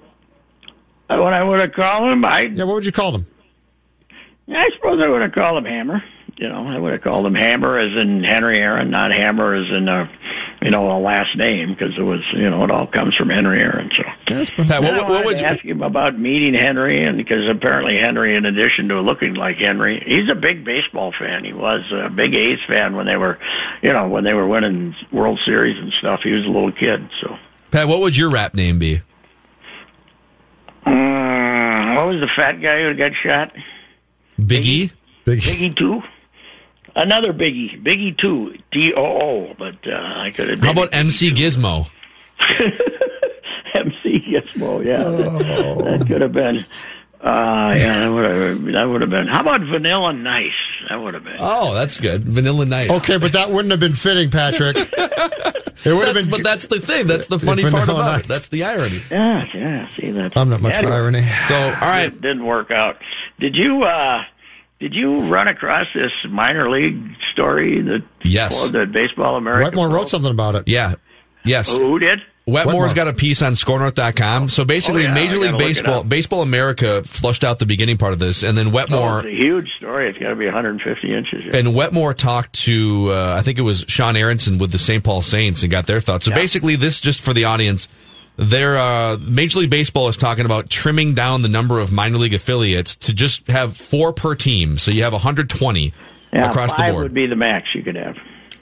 Uh, 1.10 1.18
what 1.18 1.32
I 1.32 1.42
would 1.42 1.60
have 1.60 1.72
called 1.72 2.12
him, 2.12 2.24
I 2.24 2.42
Yeah. 2.42 2.64
What 2.64 2.74
would 2.74 2.86
you 2.86 2.92
call 2.92 3.14
him? 3.14 3.26
I 4.48 4.68
suppose 4.76 5.00
I 5.04 5.08
would 5.08 5.22
have 5.22 5.32
called 5.32 5.58
him 5.58 5.64
Hammer. 5.64 6.02
You 6.36 6.48
know, 6.48 6.66
I 6.66 6.78
would 6.78 6.92
have 6.92 7.02
called 7.02 7.26
him 7.26 7.34
Hammer 7.34 7.78
as 7.78 7.92
in 7.96 8.24
Henry 8.24 8.58
Aaron, 8.58 8.90
not 8.90 9.12
Hammer 9.12 9.54
as 9.54 9.70
in 9.70 9.86
a, 9.86 10.10
you 10.62 10.70
know, 10.70 10.90
a 10.90 10.98
last 10.98 11.36
name 11.36 11.70
because 11.70 11.94
it 11.96 12.02
was, 12.02 12.20
you 12.34 12.50
know, 12.50 12.64
it 12.64 12.72
all 12.72 12.88
comes 12.88 13.14
from 13.14 13.28
Henry 13.30 13.60
Aaron. 13.60 13.88
So. 13.96 14.02
Pat, 14.64 14.72
I 14.72 14.80
what, 14.80 14.96
what, 14.96 15.08
wanted 15.08 15.26
would 15.26 15.40
you, 15.40 15.46
ask 15.46 15.64
him 15.64 15.82
about 15.82 16.18
meeting 16.18 16.54
Henry, 16.54 17.06
and 17.06 17.16
because 17.18 17.48
apparently 17.48 17.98
Henry, 18.02 18.36
in 18.36 18.46
addition 18.46 18.88
to 18.88 19.00
looking 19.00 19.34
like 19.34 19.58
Henry, 19.58 20.02
he's 20.04 20.28
a 20.28 20.34
big 20.34 20.64
baseball 20.64 21.14
fan. 21.16 21.44
He 21.44 21.52
was 21.52 21.82
a 21.92 22.10
big 22.10 22.34
A's 22.34 22.58
fan 22.66 22.96
when 22.96 23.06
they 23.06 23.16
were, 23.16 23.38
you 23.82 23.92
know, 23.92 24.08
when 24.08 24.24
they 24.24 24.32
were 24.32 24.48
winning 24.48 24.92
World 25.12 25.38
Series 25.46 25.78
and 25.78 25.92
stuff. 26.00 26.20
He 26.24 26.32
was 26.32 26.44
a 26.44 26.50
little 26.50 26.72
kid, 26.72 27.08
so. 27.22 27.36
Pat? 27.70 27.86
What 27.86 28.00
would 28.00 28.16
your 28.16 28.30
rap 28.30 28.54
name 28.54 28.80
be? 28.80 29.02
Mm, 30.84 31.96
what 31.96 32.06
was 32.06 32.20
the 32.20 32.30
fat 32.36 32.60
guy 32.60 32.82
who 32.82 32.94
got 32.94 33.12
shot? 33.22 33.52
Biggie. 34.38 34.90
Big. 35.24 35.40
Biggie 35.40 35.76
two. 35.76 36.02
Another 36.96 37.32
Biggie, 37.32 37.82
Biggie 37.82 38.16
two, 38.18 38.54
D 38.72 38.92
O 38.96 39.02
O. 39.02 39.54
But 39.58 39.74
uh, 39.86 39.94
I 39.96 40.30
could 40.34 40.48
have. 40.50 40.60
How 40.60 40.70
about 40.70 40.94
MC 40.94 41.32
Gizmo? 41.32 41.90
MC 43.74 44.20
Gizmo? 44.28 44.84
Yeah, 44.84 45.02
that, 45.04 45.98
that 45.98 46.06
could 46.06 46.20
have 46.20 46.32
been. 46.32 46.64
Uh, 47.20 47.74
yeah, 47.78 48.00
that 48.00 48.12
would 48.14 48.26
have. 48.26 48.62
That 48.64 48.84
would 48.84 49.00
have 49.00 49.10
been. 49.10 49.26
How 49.26 49.40
about 49.40 49.60
Vanilla 49.62 50.12
Nice? 50.12 50.52
That 50.88 50.96
would 50.96 51.14
have 51.14 51.24
been. 51.24 51.36
Oh, 51.38 51.74
that's 51.74 51.98
good. 51.98 52.22
Vanilla 52.24 52.66
Nice. 52.66 52.90
Okay, 53.02 53.16
but 53.16 53.32
that 53.32 53.50
wouldn't 53.50 53.70
have 53.70 53.80
been 53.80 53.94
fitting, 53.94 54.30
Patrick. 54.30 54.76
It 55.84 55.92
would 55.92 56.06
have 56.06 56.14
been. 56.16 56.30
but 56.30 56.42
that's 56.42 56.64
the 56.66 56.80
thing. 56.80 57.08
That's 57.08 57.26
the 57.26 57.38
funny 57.38 57.62
part 57.62 57.88
about 57.90 57.98
Nice. 57.98 58.20
it. 58.20 58.28
That's 58.28 58.48
the 58.48 58.64
irony. 58.64 59.02
Yeah, 59.10 59.44
yeah. 59.52 59.90
See 59.90 60.10
that? 60.12 60.34
I'm 60.34 60.48
not 60.48 60.62
much 60.62 60.76
for 60.76 60.86
irony. 60.86 61.20
So, 61.46 61.54
all 61.56 61.72
right. 61.72 62.04
It 62.06 62.22
didn't 62.22 62.46
work 62.46 62.70
out. 62.70 62.96
Did 63.38 63.54
you? 63.54 63.82
uh 63.82 64.22
Did 64.84 64.92
you 64.94 65.20
run 65.32 65.48
across 65.48 65.86
this 65.94 66.12
minor 66.28 66.68
league 66.68 67.00
story 67.32 67.80
that? 67.80 68.02
Yes. 68.22 68.68
That 68.68 68.92
Baseball 68.92 69.36
America. 69.36 69.64
Wetmore 69.64 69.88
wrote 69.88 70.10
something 70.10 70.30
about 70.30 70.56
it. 70.56 70.64
Yeah. 70.68 70.96
Yes. 71.42 71.70
Oh, 71.72 71.78
who 71.78 71.98
did? 71.98 72.18
Wetmore's 72.46 72.66
Wetmore. 72.66 72.94
got 72.94 73.08
a 73.08 73.14
piece 73.14 73.40
on 73.40 73.54
skornorth.com. 73.54 74.50
So 74.50 74.66
basically, 74.66 75.04
Oh, 75.06 75.08
yeah, 75.08 75.14
Major 75.14 75.36
League 75.38 75.42
gotta 75.44 75.52
look 75.52 75.62
it 75.62 75.66
Baseball. 75.68 76.04
Baseball 76.04 76.42
America 76.42 77.02
flushed 77.04 77.44
out 77.44 77.58
the 77.58 77.64
beginning 77.64 77.96
part 77.96 78.12
of 78.12 78.18
this, 78.18 78.42
and 78.42 78.58
then 78.58 78.66
Oh, 78.66 78.70
Wetmore 78.72 79.20
it's 79.20 79.28
a 79.28 79.30
huge 79.30 79.68
story. 79.78 80.10
It's 80.10 80.18
got 80.18 80.28
to 80.28 80.36
be 80.36 80.44
150 80.44 81.14
inches. 81.14 81.44
yeah. 81.46 81.56
and 81.56 81.74
Wetmore 81.74 82.12
talked 82.12 82.52
to 82.64 83.08
uh, 83.10 83.36
I 83.38 83.40
think 83.40 83.58
it 83.58 83.62
was 83.62 83.86
Sean 83.88 84.16
Aronson 84.16 84.58
with 84.58 84.72
the 84.72 84.78
St. 84.78 85.02
Paul 85.02 85.22
Saints 85.22 85.62
and 85.62 85.70
got 85.72 85.86
their 85.86 86.02
thoughts. 86.02 86.26
So 86.26 86.32
Yeah. 86.32 86.34
basically, 86.36 86.76
this 86.76 87.00
just 87.00 87.22
for 87.22 87.32
the 87.32 87.44
audience. 87.44 87.88
Their 88.36 88.76
uh, 88.78 89.16
Major 89.20 89.60
League 89.60 89.70
Baseball 89.70 90.08
is 90.08 90.16
talking 90.16 90.44
about 90.44 90.68
trimming 90.68 91.14
down 91.14 91.42
the 91.42 91.48
number 91.48 91.78
of 91.78 91.92
minor 91.92 92.18
league 92.18 92.34
affiliates 92.34 92.96
to 92.96 93.12
just 93.14 93.46
have 93.46 93.76
four 93.76 94.12
per 94.12 94.34
team. 94.34 94.76
So 94.78 94.90
you 94.90 95.04
have 95.04 95.12
120 95.12 95.92
Yeah, 96.32 96.50
across 96.50 96.72
the 96.72 96.78
five 96.78 96.92
board. 96.94 97.02
would 97.04 97.14
be 97.14 97.26
the 97.26 97.36
max 97.36 97.68
you 97.74 97.82
could 97.82 97.94
have. 97.96 98.16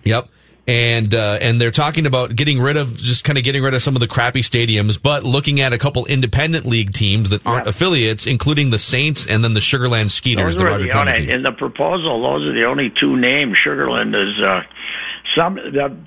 Yep. 0.04 0.28
And 0.68 1.12
uh, 1.12 1.38
and 1.40 1.60
they're 1.60 1.72
talking 1.72 2.06
about 2.06 2.36
getting 2.36 2.60
rid 2.60 2.76
of 2.76 2.96
just 2.96 3.24
kind 3.24 3.36
of 3.36 3.42
getting 3.42 3.64
rid 3.64 3.74
of 3.74 3.82
some 3.82 3.96
of 3.96 4.00
the 4.00 4.06
crappy 4.06 4.42
stadiums, 4.42 5.00
but 5.02 5.24
looking 5.24 5.60
at 5.60 5.72
a 5.72 5.78
couple 5.78 6.06
independent 6.06 6.66
league 6.66 6.92
teams 6.92 7.30
that 7.30 7.44
aren't 7.44 7.64
Yeah. 7.66 7.70
affiliates, 7.70 8.26
including 8.28 8.70
the 8.70 8.78
Saints 8.78 9.26
and 9.26 9.42
then 9.42 9.54
the 9.54 9.60
Sugarland 9.60 10.10
Skeeters, 10.12 10.54
Those 10.54 10.62
the 10.62 10.84
the 10.86 10.92
only 10.96 11.30
in 11.32 11.42
the 11.42 11.50
proposal. 11.50 12.22
Those 12.22 12.46
are 12.46 12.52
the 12.54 12.64
only 12.64 12.92
two 13.00 13.16
names. 13.16 13.58
Sugarland 13.66 14.10
is 14.14 14.40
uh, 14.40 14.60
some. 15.36 15.58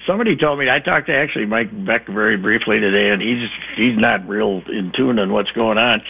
Somebody 0.07 0.35
told 0.37 0.59
me 0.59 0.65
I 0.69 0.79
talked 0.79 1.07
to 1.07 1.15
actually 1.15 1.45
Mike 1.45 1.71
Veeck 1.71 2.07
very 2.11 2.37
briefly 2.37 2.79
today, 2.79 3.09
and 3.11 3.21
he's 3.21 3.49
he's 3.77 3.97
not 3.97 4.27
real 4.27 4.61
in 4.67 4.91
tune 4.95 5.19
on 5.19 5.31
what's 5.31 5.51
going 5.51 5.77
on. 5.77 6.01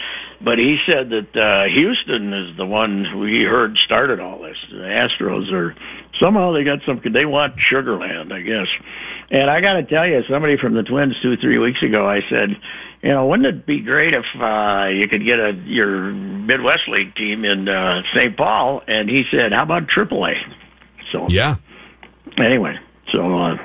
But 0.44 0.58
he 0.58 0.76
said 0.84 1.08
that 1.10 1.32
uh, 1.32 1.64
Houston 1.72 2.32
is 2.34 2.56
the 2.56 2.66
one 2.66 3.04
who 3.10 3.24
he 3.24 3.42
heard 3.48 3.76
started 3.86 4.20
all 4.20 4.42
this. 4.42 4.56
The 4.70 4.84
Astros 4.84 5.50
are 5.52 5.74
somehow 6.20 6.52
they 6.52 6.64
got 6.64 6.80
some. 6.86 7.00
They 7.02 7.24
want 7.24 7.54
Sugarland, 7.72 8.32
I 8.32 8.40
guess. 8.42 8.68
And 9.30 9.50
I 9.50 9.60
got 9.60 9.74
to 9.74 9.82
tell 9.84 10.06
you, 10.06 10.20
somebody 10.30 10.56
from 10.60 10.74
the 10.74 10.82
Twins 10.82 11.14
two 11.22 11.36
three 11.40 11.58
weeks 11.58 11.82
ago, 11.82 12.06
I 12.08 12.20
said, 12.30 12.50
you 13.02 13.10
know, 13.10 13.26
wouldn't 13.26 13.46
it 13.48 13.66
be 13.66 13.80
great 13.80 14.14
if 14.14 14.24
uh, 14.40 14.86
you 14.88 15.08
could 15.08 15.24
get 15.24 15.38
a 15.40 15.52
your 15.64 16.12
Midwest 16.12 16.86
League 16.88 17.14
team 17.16 17.44
in 17.44 17.68
uh, 17.68 18.02
St. 18.16 18.36
Paul? 18.36 18.82
And 18.86 19.08
he 19.08 19.24
said, 19.30 19.52
how 19.56 19.64
about 19.64 19.84
AAA? 19.88 20.34
So 21.12 21.26
Yeah. 21.28 21.56
anyway, 22.38 22.74
so. 23.16 23.38
Uh, 23.38 23.56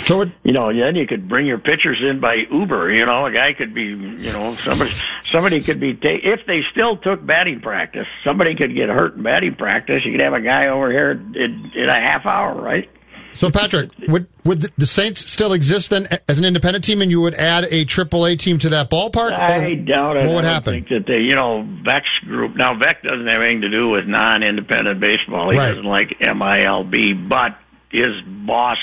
So 0.00 0.20
it, 0.20 0.28
you 0.44 0.52
know, 0.52 0.68
then 0.72 0.94
you 0.94 1.08
could 1.08 1.28
bring 1.28 1.44
your 1.46 1.58
pitchers 1.58 1.98
in 2.08 2.20
by 2.20 2.36
Uber. 2.52 2.92
You 2.92 3.04
know, 3.04 3.26
a 3.26 3.32
guy 3.32 3.52
could 3.58 3.74
be, 3.74 3.82
you 3.82 4.32
know, 4.32 4.54
somebody 4.54 4.92
somebody 5.24 5.60
could 5.60 5.80
be 5.80 5.94
ta- 5.94 6.22
if 6.22 6.46
they 6.46 6.60
still 6.70 6.96
took 6.98 7.26
batting 7.26 7.60
practice. 7.60 8.06
Somebody 8.24 8.54
could 8.54 8.76
get 8.76 8.88
hurt 8.90 9.16
in 9.16 9.24
batting 9.24 9.56
practice. 9.56 10.02
You 10.04 10.12
could 10.12 10.22
have 10.22 10.34
a 10.34 10.40
guy 10.40 10.68
over 10.68 10.88
here 10.92 11.10
in, 11.10 11.72
in 11.74 11.88
a 11.88 11.94
half 12.00 12.26
hour, 12.26 12.54
right? 12.62 12.88
so 13.32 13.50
Patrick, 13.50 13.90
would 14.08 14.26
would 14.44 14.62
the- 14.78 14.86
Saints 14.86 15.28
still 15.30 15.52
exist 15.52 15.90
then 15.90 16.06
as 16.28 16.38
an 16.38 16.44
independent 16.44 16.84
team, 16.84 17.02
and 17.02 17.10
you 17.10 17.20
would 17.20 17.34
add 17.34 17.64
a 17.64 17.84
AAA 17.84 18.38
team 18.38 18.58
to 18.58 18.68
that 18.70 18.90
ballpark? 18.90 19.32
I 19.32 19.74
doubt 19.74 20.16
it. 20.16 20.26
What 20.26 20.36
would 20.36 20.44
happen? 20.44 20.74
Think 20.74 20.88
that 20.90 21.06
they, 21.08 21.18
you 21.26 21.34
know, 21.34 21.66
Veeck's 21.84 22.06
group. 22.24 22.54
Now 22.56 22.78
Beck 22.78 23.02
doesn't 23.02 23.26
have 23.26 23.42
anything 23.42 23.62
to 23.62 23.70
do 23.70 23.88
with 23.90 24.06
non-independent 24.06 25.00
baseball. 25.00 25.50
He 25.50 25.58
Right. 25.58 25.68
doesn't 25.70 25.84
like 25.84 26.16
MILB, 26.20 27.28
but 27.28 27.58
his 27.90 28.20
boss, 28.46 28.78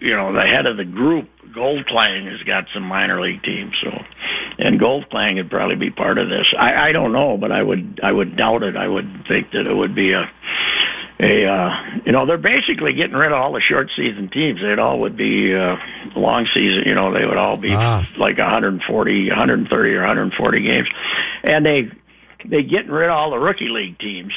you 0.00 0.14
know, 0.16 0.32
the 0.32 0.46
head 0.46 0.66
of 0.66 0.76
the 0.76 0.84
group, 0.84 1.28
Goldklang, 1.54 2.30
has 2.30 2.42
got 2.46 2.64
some 2.74 2.82
minor 2.84 3.20
league 3.20 3.42
teams. 3.42 3.72
So, 3.82 3.90
and 4.58 4.80
Goldklang 4.80 5.36
would 5.36 5.50
probably 5.50 5.76
be 5.76 5.90
part 5.90 6.18
of 6.18 6.28
this. 6.28 6.46
I, 6.58 6.88
I 6.88 6.92
don't 6.92 7.12
know, 7.12 7.36
but 7.36 7.52
I 7.52 7.62
would, 7.62 8.00
I 8.02 8.10
would 8.12 8.36
doubt 8.36 8.62
it. 8.62 8.76
I 8.76 8.86
would 8.88 9.24
think 9.28 9.50
that 9.52 9.66
it 9.66 9.74
would 9.74 9.94
be 9.94 10.12
a. 10.12 10.30
A, 11.20 11.46
uh, 11.46 12.00
you 12.04 12.10
know, 12.10 12.26
they're 12.26 12.36
basically 12.36 12.94
getting 12.94 13.14
rid 13.14 13.30
of 13.30 13.38
all 13.38 13.52
the 13.52 13.60
short 13.60 13.88
season 13.94 14.28
teams. 14.32 14.58
They'd 14.60 14.80
all 14.80 14.98
would 15.00 15.16
be 15.16 15.54
uh, 15.54 15.76
long 16.18 16.48
season. 16.52 16.82
You 16.84 16.96
know, 16.96 17.12
they 17.14 17.24
would 17.24 17.36
all 17.36 17.56
be 17.56 17.74
Ah. 17.76 18.04
like 18.18 18.38
140, 18.38 19.28
130 19.28 19.90
or 19.94 20.00
140 20.00 20.62
games, 20.62 20.88
and 21.44 21.64
they 21.64 21.82
they 22.48 22.64
getting 22.64 22.90
rid 22.90 23.08
of 23.08 23.14
all 23.14 23.30
the 23.30 23.38
rookie 23.38 23.68
league 23.68 24.00
teams. 24.00 24.32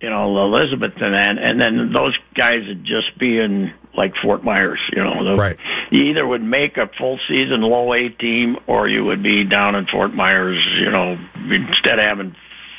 You 0.00 0.08
know, 0.08 0.44
Elizabeth 0.46 0.92
and 0.96 1.14
then 1.14 1.38
and 1.38 1.60
then 1.60 1.92
those 1.94 2.16
guys 2.34 2.66
would 2.66 2.84
just 2.84 3.18
be 3.18 3.38
in 3.38 3.72
like 3.94 4.12
Fort 4.22 4.42
Myers. 4.42 4.80
You 4.96 5.04
know, 5.04 5.24
the, 5.24 5.36
Right. 5.36 5.56
You 5.90 6.04
either 6.10 6.26
would 6.26 6.42
make 6.42 6.76
a 6.76 6.88
full 6.98 7.18
season 7.28 7.60
low 7.60 7.92
A 7.92 8.08
team, 8.08 8.56
or 8.66 8.88
you 8.88 9.04
would 9.04 9.22
be 9.22 9.44
down 9.44 9.74
in 9.74 9.86
Fort 9.86 10.14
Myers. 10.14 10.66
You 10.80 10.90
know, 10.90 11.18
instead 11.34 11.98
of 11.98 12.04
having 12.04 12.34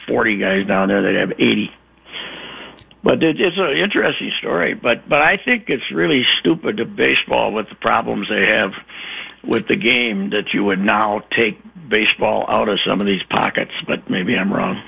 40 0.08 0.38
guys 0.38 0.68
down 0.68 0.88
there, 0.88 1.02
they'd 1.02 1.20
have 1.20 1.32
80. 1.34 1.72
But 3.04 3.24
it, 3.24 3.40
it's 3.40 3.58
an 3.58 3.78
interesting 3.78 4.32
story. 4.40 4.74
But 4.74 5.08
but 5.08 5.22
I 5.22 5.38
think 5.44 5.66
it's 5.68 5.92
really 5.94 6.24
stupid 6.40 6.78
to 6.78 6.86
baseball 6.86 7.52
with 7.52 7.70
the 7.70 7.76
problems 7.76 8.28
they 8.30 8.48
have 8.56 8.72
with 9.44 9.68
the 9.68 9.76
game 9.76 10.30
that 10.32 10.54
you 10.54 10.64
would 10.64 10.80
now 10.80 11.22
take 11.36 11.60
baseball 11.90 12.46
out 12.48 12.70
of 12.70 12.80
some 12.88 13.02
of 13.02 13.08
these 13.08 13.24
pockets. 13.30 13.72
But 13.88 14.10
maybe 14.10 14.36
I'm 14.36 14.54
wrong. 14.54 14.82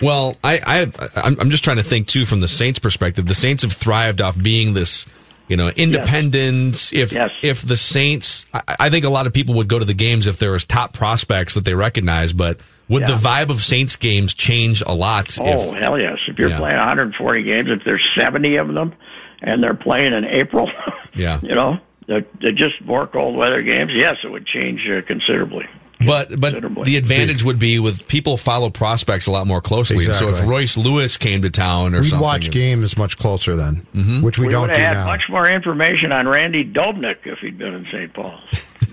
Well, 0.00 0.36
I, 0.42 0.60
I 0.64 1.20
I'm 1.22 1.38
I'm 1.40 1.50
just 1.50 1.64
trying 1.64 1.76
to 1.76 1.82
think 1.82 2.06
too 2.08 2.24
from 2.24 2.40
the 2.40 2.48
Saints' 2.48 2.78
perspective. 2.78 3.26
The 3.26 3.34
Saints 3.34 3.62
have 3.62 3.72
thrived 3.72 4.20
off 4.20 4.40
being 4.40 4.74
this, 4.74 5.06
you 5.48 5.56
know, 5.56 5.68
independent. 5.68 6.92
If 6.92 7.12
if 7.42 7.62
the 7.62 7.76
Saints, 7.76 8.46
I, 8.52 8.62
I 8.80 8.90
think 8.90 9.04
a 9.04 9.10
lot 9.10 9.26
of 9.26 9.32
people 9.32 9.56
would 9.56 9.68
go 9.68 9.78
to 9.78 9.84
the 9.84 9.94
games 9.94 10.26
if 10.26 10.38
there 10.38 10.52
was 10.52 10.64
top 10.64 10.92
prospects 10.92 11.54
that 11.54 11.64
they 11.64 11.74
recognize. 11.74 12.32
But 12.32 12.60
would 12.88 13.04
the 13.04 13.16
vibe 13.16 13.50
of 13.50 13.60
Saints 13.60 13.96
games 13.96 14.34
change 14.34 14.82
a 14.82 14.94
lot? 14.94 15.38
Oh 15.40 15.74
if, 15.74 15.82
hell 15.82 15.98
yes! 15.98 16.18
If 16.28 16.38
you're 16.38 16.50
Yeah. 16.50 16.58
playing 16.58 16.76
140 16.76 17.42
games, 17.44 17.68
if 17.70 17.84
there's 17.84 18.06
70 18.18 18.56
of 18.56 18.68
them, 18.74 18.94
and 19.40 19.62
they're 19.62 19.74
playing 19.74 20.12
in 20.12 20.24
April, 20.24 20.68
yeah. 21.14 21.38
you 21.42 21.54
know, 21.54 21.78
they're, 22.06 22.26
they're 22.40 22.52
just 22.52 22.82
more 22.84 23.06
cold 23.06 23.36
weather 23.36 23.62
games. 23.62 23.92
Yes, 23.94 24.16
it 24.24 24.28
would 24.28 24.46
change 24.46 24.80
uh, 24.88 25.06
considerably. 25.06 25.64
But 26.06 26.40
but 26.40 26.84
the 26.84 26.96
advantage 26.96 27.44
would 27.44 27.58
be 27.58 27.78
with 27.78 28.06
people 28.08 28.36
follow 28.36 28.70
prospects 28.70 29.26
a 29.26 29.30
lot 29.30 29.46
more 29.46 29.60
closely. 29.60 30.04
So 30.04 30.28
if 30.28 30.46
Royce 30.46 30.76
Lewis 30.76 31.16
came 31.16 31.42
to 31.42 31.50
town 31.50 31.94
or 31.94 32.00
We'd 32.00 32.10
something, 32.10 32.24
watch 32.24 32.50
games 32.50 32.96
much 32.96 33.18
closer 33.18 33.56
then, 33.56 33.86
mm-hmm. 33.94 34.22
which 34.22 34.38
we, 34.38 34.46
we 34.46 34.52
don't 34.52 34.68
would 34.68 34.74
do 34.74 34.80
have 34.80 34.96
had 34.96 35.04
now. 35.04 35.06
much 35.06 35.22
more 35.28 35.48
information 35.48 36.12
on 36.12 36.28
Randy 36.28 36.64
Dobnak 36.64 37.18
if 37.24 37.38
he'd 37.38 37.58
been 37.58 37.74
in 37.74 37.86
St. 37.92 38.12
Paul. 38.12 38.40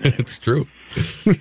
it's 0.02 0.38
true. 0.38 0.66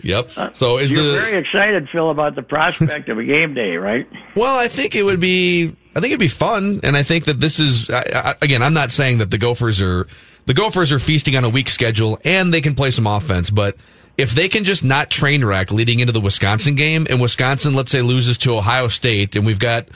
yep. 0.04 0.32
Uh, 0.38 0.54
so 0.54 0.78
is 0.78 0.92
You're 0.92 1.04
the 1.04 1.14
very 1.14 1.38
excited, 1.38 1.90
Phil, 1.92 2.12
about 2.12 2.36
the 2.36 2.44
prospect 2.44 3.10
of 3.10 3.18
a 3.18 3.24
game 3.24 3.54
day, 3.54 3.78
right? 3.78 4.08
Well, 4.36 4.56
I 4.56 4.68
think 4.68 4.96
it 4.96 5.04
would 5.04 5.20
be. 5.20 5.76
I 5.96 6.02
think 6.02 6.12
it'd 6.12 6.20
be 6.20 6.28
fun, 6.28 6.82
and 6.84 6.96
I 6.96 7.04
think 7.04 7.26
that 7.26 7.40
this 7.40 7.60
is 7.60 7.90
I, 7.90 8.04
I, 8.14 8.36
again. 8.42 8.62
I'm 8.62 8.76
not 8.76 8.92
saying 8.92 9.18
that 9.18 9.32
the 9.32 9.40
Gophers 9.40 9.82
are 9.82 10.08
the 10.46 10.54
Gophers 10.54 10.92
are 10.92 11.00
feasting 11.00 11.36
on 11.36 11.44
a 11.44 11.50
weak 11.50 11.70
schedule, 11.70 12.20
and 12.24 12.54
they 12.54 12.62
can 12.62 12.76
play 12.76 12.92
some 12.92 13.08
offense. 13.08 13.50
But 13.50 13.78
if 14.20 14.32
they 14.32 14.50
can 14.50 14.64
just 14.66 14.84
not 14.84 15.10
train 15.10 15.44
wreck 15.46 15.72
leading 15.72 16.00
into 16.00 16.12
the 16.14 16.22
Wisconsin 16.22 16.76
game, 16.76 17.08
and 17.10 17.22
Wisconsin, 17.22 17.74
let's 17.74 17.92
say, 17.92 18.02
loses 18.02 18.38
to 18.40 18.56
Ohio 18.56 18.88
State, 18.90 19.36
and 19.36 19.46
we've 19.46 19.60
got 19.60 19.88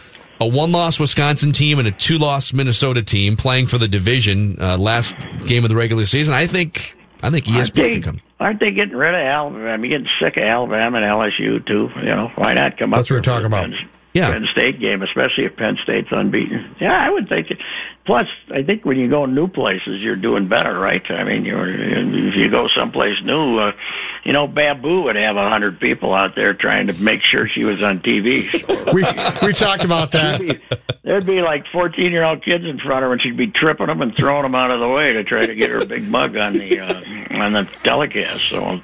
a 0.41 0.47
one-loss 0.47 0.99
Wisconsin 0.99 1.51
team 1.51 1.77
and 1.79 1.87
a 1.87 1.91
two-loss 1.91 2.53
Minnesota 2.53 3.03
team 3.03 3.35
playing 3.37 3.67
for 3.67 3.77
the 3.77 3.87
division 3.87 4.57
uh, 4.59 4.77
last 4.77 5.15
game 5.45 5.63
of 5.63 5.69
the 5.69 5.75
regular 5.75 6.05
season, 6.05 6.33
I 6.33 6.47
think 6.47 6.95
I 7.21 7.29
think 7.29 7.47
E 7.47 7.53
Aren't 7.55 7.67
ESPN 7.69 7.73
they, 7.75 7.93
can 7.93 8.01
come. 8.01 8.21
aren't 8.39 8.59
they 8.59 8.71
getting 8.71 8.95
rid 8.97 9.13
of 9.13 9.21
Alabama? 9.21 9.69
I 9.69 9.77
mean, 9.77 9.91
getting 9.91 10.07
sick 10.21 10.35
of 10.37 10.43
Alabama 10.43 10.97
and 10.97 11.05
LSU 11.05 11.65
too. 11.65 11.89
You 11.99 12.05
know, 12.15 12.31
why 12.35 12.53
not 12.55 12.77
come 12.77 12.93
up? 12.93 12.99
That's 12.99 13.11
what 13.11 13.17
we're 13.17 13.21
talking 13.21 13.45
about. 13.45 13.69
Penn, 13.69 13.89
Yeah. 14.13 14.33
Penn 14.33 14.45
State 14.51 14.79
game, 14.81 15.01
especially 15.03 15.45
if 15.45 15.55
Penn 15.55 15.77
State's 15.83 16.09
unbeaten. 16.11 16.75
Yeah, 16.81 16.91
I 16.91 17.09
would 17.09 17.29
think. 17.29 17.51
It. 17.51 17.59
Plus, 18.05 18.27
I 18.53 18.63
think 18.63 18.83
when 18.83 18.97
you 18.97 19.09
go 19.09 19.25
new 19.25 19.47
places, 19.47 20.03
you're 20.03 20.17
doing 20.17 20.49
better, 20.49 20.77
right? 20.77 21.01
I 21.09 21.23
mean, 21.23 21.45
you're 21.45 21.69
if 21.69 22.35
you 22.35 22.49
go 22.51 22.67
someplace 22.77 23.15
new, 23.23 23.59
uh, 23.59 23.71
you 24.23 24.31
know, 24.31 24.47
Babu 24.47 25.03
would 25.03 25.15
have 25.15 25.35
a 25.35 25.49
hundred 25.49 25.79
people 25.79 26.13
out 26.13 26.35
there 26.35 26.53
trying 26.53 26.87
to 26.87 26.93
make 26.93 27.21
sure 27.23 27.47
she 27.47 27.65
was 27.65 27.83
on 27.83 27.99
TV. 27.99 28.51
we 28.93 29.03
we 29.45 29.53
talked 29.53 29.83
about 29.83 30.11
that. 30.11 30.61
There'd 31.03 31.25
be 31.25 31.41
like 31.41 31.65
14 31.73 32.11
year 32.11 32.23
old 32.23 32.43
kids 32.43 32.63
in 32.63 32.79
front 32.79 33.03
of 33.03 33.09
her, 33.09 33.13
and 33.13 33.21
she'd 33.21 33.35
be 33.35 33.47
tripping 33.47 33.87
them 33.87 34.01
and 34.01 34.15
throwing 34.15 34.43
them 34.43 34.55
out 34.55 34.71
of 34.71 34.79
the 34.79 34.87
way 34.87 35.13
to 35.13 35.23
try 35.23 35.45
to 35.45 35.55
get 35.55 35.69
her 35.69 35.85
big 35.85 36.07
mug 36.07 36.37
on 36.37 36.53
the 36.53 36.79
uh, 36.79 37.01
on 37.31 37.53
the 37.53 37.67
telecast. 37.83 38.49
So, 38.49 38.79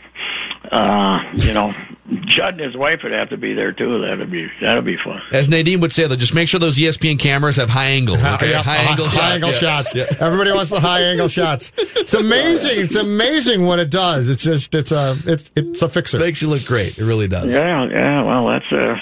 uh, 0.71 1.19
you 1.35 1.53
know, 1.53 1.73
Judd 2.25 2.55
and 2.55 2.59
his 2.61 2.75
wife 2.75 2.99
would 3.03 3.11
have 3.11 3.29
to 3.29 3.37
be 3.37 3.53
there 3.53 3.71
too. 3.71 4.01
That'd 4.01 4.31
be 4.31 4.47
that'd 4.61 4.83
be 4.85 4.97
fun. 5.03 5.21
As 5.31 5.47
Nadine 5.47 5.79
would 5.81 5.91
say, 5.91 6.07
though, 6.07 6.15
just 6.15 6.33
make 6.33 6.47
sure 6.47 6.59
those 6.59 6.77
ESPN 6.77 7.19
cameras 7.19 7.55
have 7.57 7.69
high 7.69 7.85
angle. 7.89 8.15
Okay, 8.17 8.49
Yeah, 8.51 8.63
high 8.63 8.77
angle 8.77 9.05
high 9.07 9.15
shots. 9.15 9.33
angle 9.33 9.49
Yeah. 9.49 9.55
shots. 9.55 9.95
Yeah. 9.95 10.05
Everybody 10.25 10.51
wants 10.51 10.71
the 10.71 10.79
high 10.79 11.01
angle 11.03 11.27
shots. 11.27 11.71
It's 11.77 12.13
amazing. 12.13 12.79
It's 12.79 12.95
amazing 12.95 13.65
what 13.65 13.77
it 13.79 13.89
does. 13.91 14.27
It's 14.29 14.43
just 14.43 14.73
it's 14.73 14.91
a 14.91 15.15
it's 15.25 15.51
it's 15.55 15.81
a 15.81 15.89
fixer. 15.89 16.17
It 16.17 16.21
Makes 16.21 16.41
you 16.41 16.47
look 16.49 16.65
great. 16.65 16.97
It 16.97 17.05
really 17.05 17.27
does. 17.27 17.51
Yeah, 17.53 17.85
yeah. 17.89 18.23
Well, 18.23 18.47
that's 18.47 18.71
uh, 18.71 18.95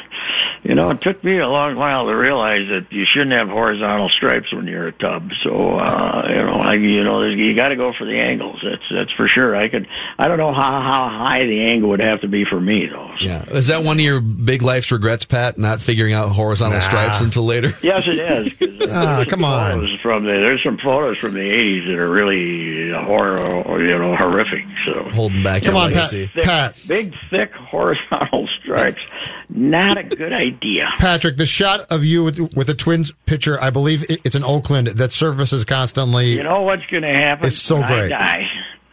you 0.68 0.76
know, 0.76 0.90
it 0.92 1.02
took 1.02 1.24
me 1.24 1.40
a 1.40 1.48
long 1.48 1.78
while 1.78 2.06
to 2.08 2.12
realize 2.12 2.68
that 2.68 2.88
you 2.92 3.06
shouldn't 3.14 3.32
have 3.32 3.48
horizontal 3.48 4.10
stripes 4.10 4.52
when 4.54 4.68
you're 4.68 4.88
a 4.88 4.92
tub. 4.92 5.30
So, 5.44 5.80
uh, 5.80 6.24
you 6.28 6.36
know, 6.44 6.60
I, 6.62 6.74
you 6.76 7.04
know, 7.06 7.24
you 7.24 7.56
got 7.56 7.70
to 7.70 7.78
go 7.78 7.94
for 7.98 8.04
the 8.06 8.20
angles. 8.20 8.60
That's 8.64 8.84
that's 8.94 9.12
for 9.14 9.30
sure. 9.34 9.56
I 9.56 9.70
could. 9.70 9.88
I 10.20 10.28
don't 10.28 10.38
know 10.38 10.54
how 10.54 10.82
how 10.82 11.10
high 11.10 11.46
the 11.46 11.62
angle 11.72 11.90
would 11.92 12.02
have 12.04 12.20
to 12.22 12.28
be 12.28 12.44
for 12.44 12.60
me 12.60 12.88
though. 12.92 13.12
Yeah. 13.22 13.44
Is 13.50 13.68
that 13.68 13.84
one 13.84 13.98
of 13.98 14.02
your 14.04 14.20
big 14.20 14.62
life's 14.62 14.92
regrets, 14.92 15.24
Pat? 15.26 15.58
Not 15.58 15.80
figuring 15.82 16.14
out 16.14 16.30
horizontal 16.34 16.80
Nah. 16.80 16.86
stripes 16.86 17.22
until 17.22 17.46
later? 17.46 17.72
Yes, 17.82 18.04
it 18.06 18.20
is. 18.20 18.88
Ah, 18.90 19.26
come 19.28 19.44
on. 19.44 19.86
From 20.02 20.24
the, 20.24 20.32
there's 20.32 20.62
some 20.64 20.78
photos 20.78 21.18
from 21.18 21.34
the 21.34 21.40
'80s 21.42 21.88
that 21.88 22.00
are 22.00 22.10
really 22.10 22.92
horror, 23.06 23.40
you 23.82 23.98
know, 24.00 24.16
horrific. 24.16 24.64
So 24.86 25.10
Holding 25.12 25.44
back 25.44 25.64
Come 25.64 25.76
on, 25.76 25.92
Pat. 25.94 26.10
thick, 26.10 26.32
Pat. 26.34 26.80
big, 26.88 27.14
thick 27.30 27.52
horizontal 27.72 28.48
stripes. 28.62 29.06
Not 29.50 29.98
a 29.98 30.04
good 30.04 30.34
idea. 30.34 30.57
Patrick, 31.00 31.38
the 31.38 31.46
shot 31.46 31.82
of 31.92 32.04
you 32.04 32.24
with, 32.24 32.40
with 32.56 32.70
a 32.70 32.74
Twins 32.74 33.12
pitcher, 33.26 33.62
I 33.62 33.70
believe 33.70 34.06
it's 34.10 34.36
in 34.36 34.44
Oakland 34.44 34.88
that 34.88 35.12
surfaces 35.12 35.66
constantly. 35.66 36.34
You 36.34 36.44
know 36.44 36.62
what's 36.62 36.86
going 36.88 37.04
to 37.04 37.10
happen? 37.14 37.48
It's 37.48 37.58
so 37.60 37.80
when 37.80 37.88
great. 37.88 38.12
I 38.12 38.18
die, 38.18 38.44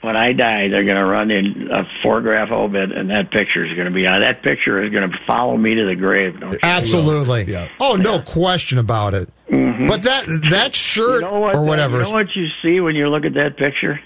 when 0.03 0.17
I 0.17 0.33
die, 0.33 0.69
they're 0.69 0.85
going 0.85 0.97
to 0.97 1.05
run 1.05 1.31
in 1.31 1.69
a 1.73 1.85
four-graph 2.03 2.51
obit, 2.51 2.93
and 2.93 3.11
uh, 3.11 3.15
that 3.17 3.31
picture 3.31 3.65
is 3.65 3.75
going 3.75 3.87
to 3.89 3.95
be 3.95 4.07
on. 4.07 4.23
That 4.23 4.43
picture 4.43 4.85
is 4.85 4.93
going 4.93 5.11
to 5.11 5.17
follow 5.27 5.57
me 5.57 5.75
to 5.75 5.87
the 5.87 5.97
grave. 5.97 6.39
Don't 6.39 6.53
you? 6.53 6.59
Absolutely. 6.63 7.45
Yeah. 7.45 7.69
Oh, 7.81 7.97
no 7.97 8.21
question 8.21 8.79
about 8.79 9.15
it. 9.15 9.31
Mm-hmm. 9.51 9.87
But 9.87 10.03
that 10.03 10.25
that 10.51 10.75
shirt 10.75 11.23
You 11.23 11.29
know 11.31 11.41
what? 11.41 11.57
or 11.57 11.65
whatever. 11.65 11.99
You 11.99 12.05
know 12.05 12.13
what 12.13 12.27
you 12.35 12.47
see 12.63 12.81
when 12.81 12.95
you 12.97 13.09
look 13.09 13.25
at 13.25 13.35
that 13.35 13.57
picture? 13.57 14.01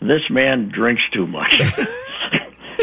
This 0.00 0.22
man 0.30 0.70
drinks 0.74 1.02
too 1.12 1.26
much. 1.26 1.52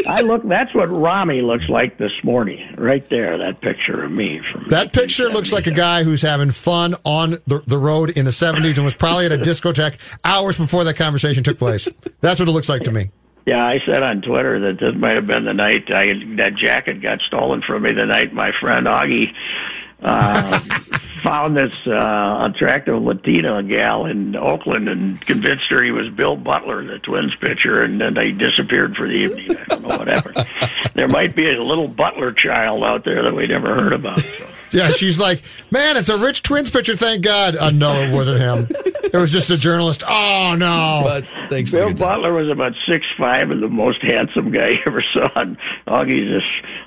I 0.06 0.20
look. 0.22 0.42
That's 0.46 0.74
what 0.74 0.86
Rami 0.86 1.42
looks 1.42 1.68
like 1.68 1.98
this 1.98 2.12
morning, 2.22 2.74
right 2.76 3.08
there. 3.10 3.38
That 3.38 3.60
picture 3.60 4.04
of 4.04 4.10
me 4.10 4.40
from 4.52 4.68
That 4.68 4.92
picture 4.92 5.28
looks 5.28 5.52
like 5.52 5.66
a 5.66 5.72
guy 5.72 6.04
who's 6.04 6.22
having 6.22 6.50
fun 6.50 6.94
on 7.04 7.38
the, 7.46 7.62
the 7.66 7.78
road 7.78 8.16
in 8.16 8.24
the 8.24 8.30
70s 8.30 8.76
and 8.76 8.84
was 8.84 8.94
probably 8.94 9.26
at 9.26 9.32
a 9.32 9.38
discotheque 9.38 9.98
hours 10.24 10.56
before 10.56 10.84
that 10.84 10.96
conversation 10.96 11.44
took 11.44 11.58
place. 11.58 11.88
That's 12.20 12.40
what 12.40 12.48
it 12.48 12.52
looks 12.52 12.68
like 12.68 12.82
to 12.82 12.92
me. 12.92 13.10
Yeah, 13.46 13.64
I 13.64 13.78
said 13.86 14.02
on 14.02 14.20
Twitter 14.20 14.60
that 14.60 14.78
this 14.78 14.94
might 14.94 15.16
have 15.16 15.26
been 15.26 15.46
the 15.46 15.54
night 15.54 15.88
I, 15.88 16.12
that 16.36 16.52
jacket 16.62 17.00
got 17.00 17.20
stolen 17.26 17.62
from 17.66 17.82
me. 17.82 17.94
The 17.94 18.04
night 18.04 18.34
my 18.34 18.50
friend 18.60 18.86
Augie 18.86 19.32
uh, 20.02 20.60
found 21.22 21.56
this 21.56 21.72
uh, 21.86 22.48
attractive 22.48 23.02
Latina 23.02 23.62
gal 23.62 24.06
in 24.06 24.36
Oakland 24.36 24.88
and 24.88 25.20
convinced 25.20 25.64
her 25.70 25.82
he 25.82 25.90
was 25.90 26.08
Bill 26.16 26.36
Butler, 26.36 26.84
the 26.84 26.98
Twins 26.98 27.34
pitcher, 27.40 27.82
and 27.82 28.00
then 28.00 28.14
they 28.14 28.30
disappeared 28.30 28.94
for 28.96 29.08
the 29.08 29.14
evening. 29.14 29.56
I 29.56 29.64
don't 29.64 29.82
know 29.82 29.96
what 29.96 30.08
happened. 30.08 30.46
there 30.94 31.08
might 31.08 31.34
be 31.34 31.50
a 31.50 31.62
little 31.62 31.88
Butler 31.88 32.32
child 32.32 32.82
out 32.84 33.04
there 33.04 33.22
that 33.22 33.34
we 33.34 33.46
never 33.46 33.74
heard 33.74 33.92
about. 33.92 34.20
So. 34.20 34.46
Yeah, 34.70 34.90
she's 34.90 35.18
like, 35.18 35.42
man, 35.70 35.96
it's 35.96 36.08
a 36.08 36.18
rich 36.18 36.42
Twins 36.42 36.70
picture. 36.70 36.96
thank 36.96 37.22
God. 37.22 37.56
Uh, 37.56 37.70
no, 37.70 38.00
it 38.02 38.12
wasn't 38.12 38.40
him. 38.40 38.68
It 39.10 39.16
was 39.16 39.32
just 39.32 39.48
a 39.50 39.56
journalist. 39.56 40.02
Oh, 40.06 40.54
no. 40.58 41.00
But 41.04 41.24
thanks 41.48 41.70
for 41.70 41.76
Bill 41.78 41.86
your. 41.88 41.96
Butler 41.96 42.34
was 42.34 42.50
about 42.50 42.72
six 42.86 43.06
five 43.18 43.50
and 43.50 43.62
the 43.62 43.68
most 43.68 44.02
handsome 44.02 44.50
guy 44.52 44.68
you 44.72 44.78
ever 44.86 45.00
saw. 45.00 45.28
And 45.36 45.56
Augie's 45.86 46.28
this, 46.30 46.42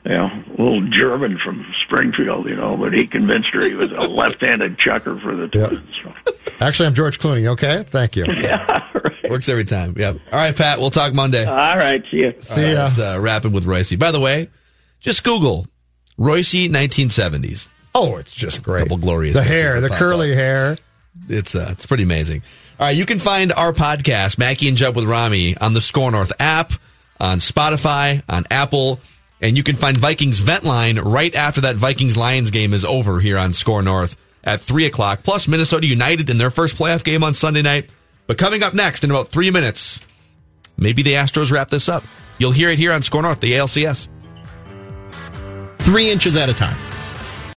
you 0.05 0.11
know, 0.11 0.29
little 0.51 0.87
German 0.89 1.39
from 1.43 1.65
Springfield, 1.85 2.47
you 2.47 2.55
know, 2.55 2.77
but 2.77 2.93
he 2.93 3.07
convinced 3.07 3.49
her 3.53 3.65
he 3.65 3.73
was 3.73 3.89
a 3.91 4.07
left-handed 4.07 4.77
chucker 4.77 5.19
for 5.19 5.35
the 5.35 5.49
Yep. 5.51 5.69
Twins. 5.69 5.87
So. 6.03 6.33
Actually, 6.59 6.87
I'm 6.87 6.93
George 6.93 7.19
Clooney, 7.19 7.47
okay? 7.47 7.83
Thank 7.83 8.15
you. 8.15 8.25
Yeah, 8.41 8.87
right. 8.93 9.29
Works 9.31 9.49
every 9.49 9.65
time. 9.65 9.95
Yep. 9.97 10.17
All 10.31 10.39
right, 10.39 10.55
Pat. 10.55 10.79
We'll 10.79 10.91
talk 10.91 11.13
Monday. 11.13 11.45
All 11.45 11.77
right, 11.77 12.03
see 12.11 12.17
you. 12.17 12.33
See 12.39 12.61
ya. 12.73 12.83
Let's 12.83 12.99
uh, 12.99 13.17
wrapping 13.21 13.51
with 13.51 13.65
Royce. 13.65 13.93
By 13.95 14.11
the 14.11 14.19
way, 14.19 14.49
just 14.99 15.23
Google 15.23 15.65
Royce 16.17 16.53
1970s. 16.53 17.67
Oh, 17.93 18.17
it's 18.17 18.33
just 18.33 18.63
great. 18.63 18.83
Couple 18.83 18.97
glorious 18.97 19.35
The 19.35 19.43
hair, 19.43 19.81
the 19.81 19.89
pop 19.89 19.97
curly 19.97 20.33
hair. 20.33 20.77
It's 21.27 21.55
uh, 21.55 21.69
it's 21.71 21.85
pretty 21.85 22.03
amazing. 22.03 22.41
All 22.79 22.87
right, 22.87 22.95
you 22.95 23.05
can 23.05 23.19
find 23.19 23.51
our 23.53 23.73
podcast, 23.73 24.37
Mackey 24.37 24.67
and 24.67 24.77
Judd 24.77 24.95
with 24.95 25.05
Rami, 25.05 25.57
on 25.57 25.73
the 25.73 25.81
SKOR 25.81 26.11
North 26.11 26.31
app, 26.39 26.73
on 27.19 27.37
Spotify, 27.37 28.23
on 28.27 28.45
Apple, 28.49 28.99
and 29.41 29.55
you 29.57 29.63
can 29.63 29.75
find 29.75 29.97
Vikings 29.97 30.39
Vent 30.39 30.63
Line 30.63 30.97
right 30.97 31.35
after 31.35 31.61
that 31.61 31.75
Vikings 31.75 32.17
Lions 32.17 32.49
game 32.49 32.73
is 32.73 32.85
over 32.85 33.19
here 33.19 33.37
on 33.37 33.53
SKOR 33.53 33.83
North 33.83 34.15
at 34.43 34.61
three 34.61 34.85
o'clock. 34.85 35.21
Plus 35.23 35.47
Minnesota 35.47 35.85
United 35.85 36.29
in 36.29 36.37
their 36.37 36.49
first 36.49 36.75
playoff 36.75 37.03
game 37.03 37.23
on 37.23 37.33
Sunday 37.33 37.61
night. 37.61 37.89
But 38.25 38.37
coming 38.37 38.63
up 38.63 38.73
next 38.73 39.03
in 39.03 39.11
about 39.11 39.27
three 39.27 39.51
minutes, 39.51 39.99
maybe 40.77 41.03
the 41.03 41.13
Astros 41.13 41.51
wrap 41.51 41.69
this 41.69 41.89
up. 41.89 42.03
You'll 42.39 42.51
hear 42.51 42.69
it 42.69 42.79
here 42.79 42.93
on 42.93 43.03
SKOR 43.03 43.21
North, 43.21 43.41
the 43.41 43.53
ALCS. 43.53 44.07
Three 45.79 46.09
inches 46.09 46.35
at 46.35 46.49
a 46.49 46.53
time. 46.53 46.77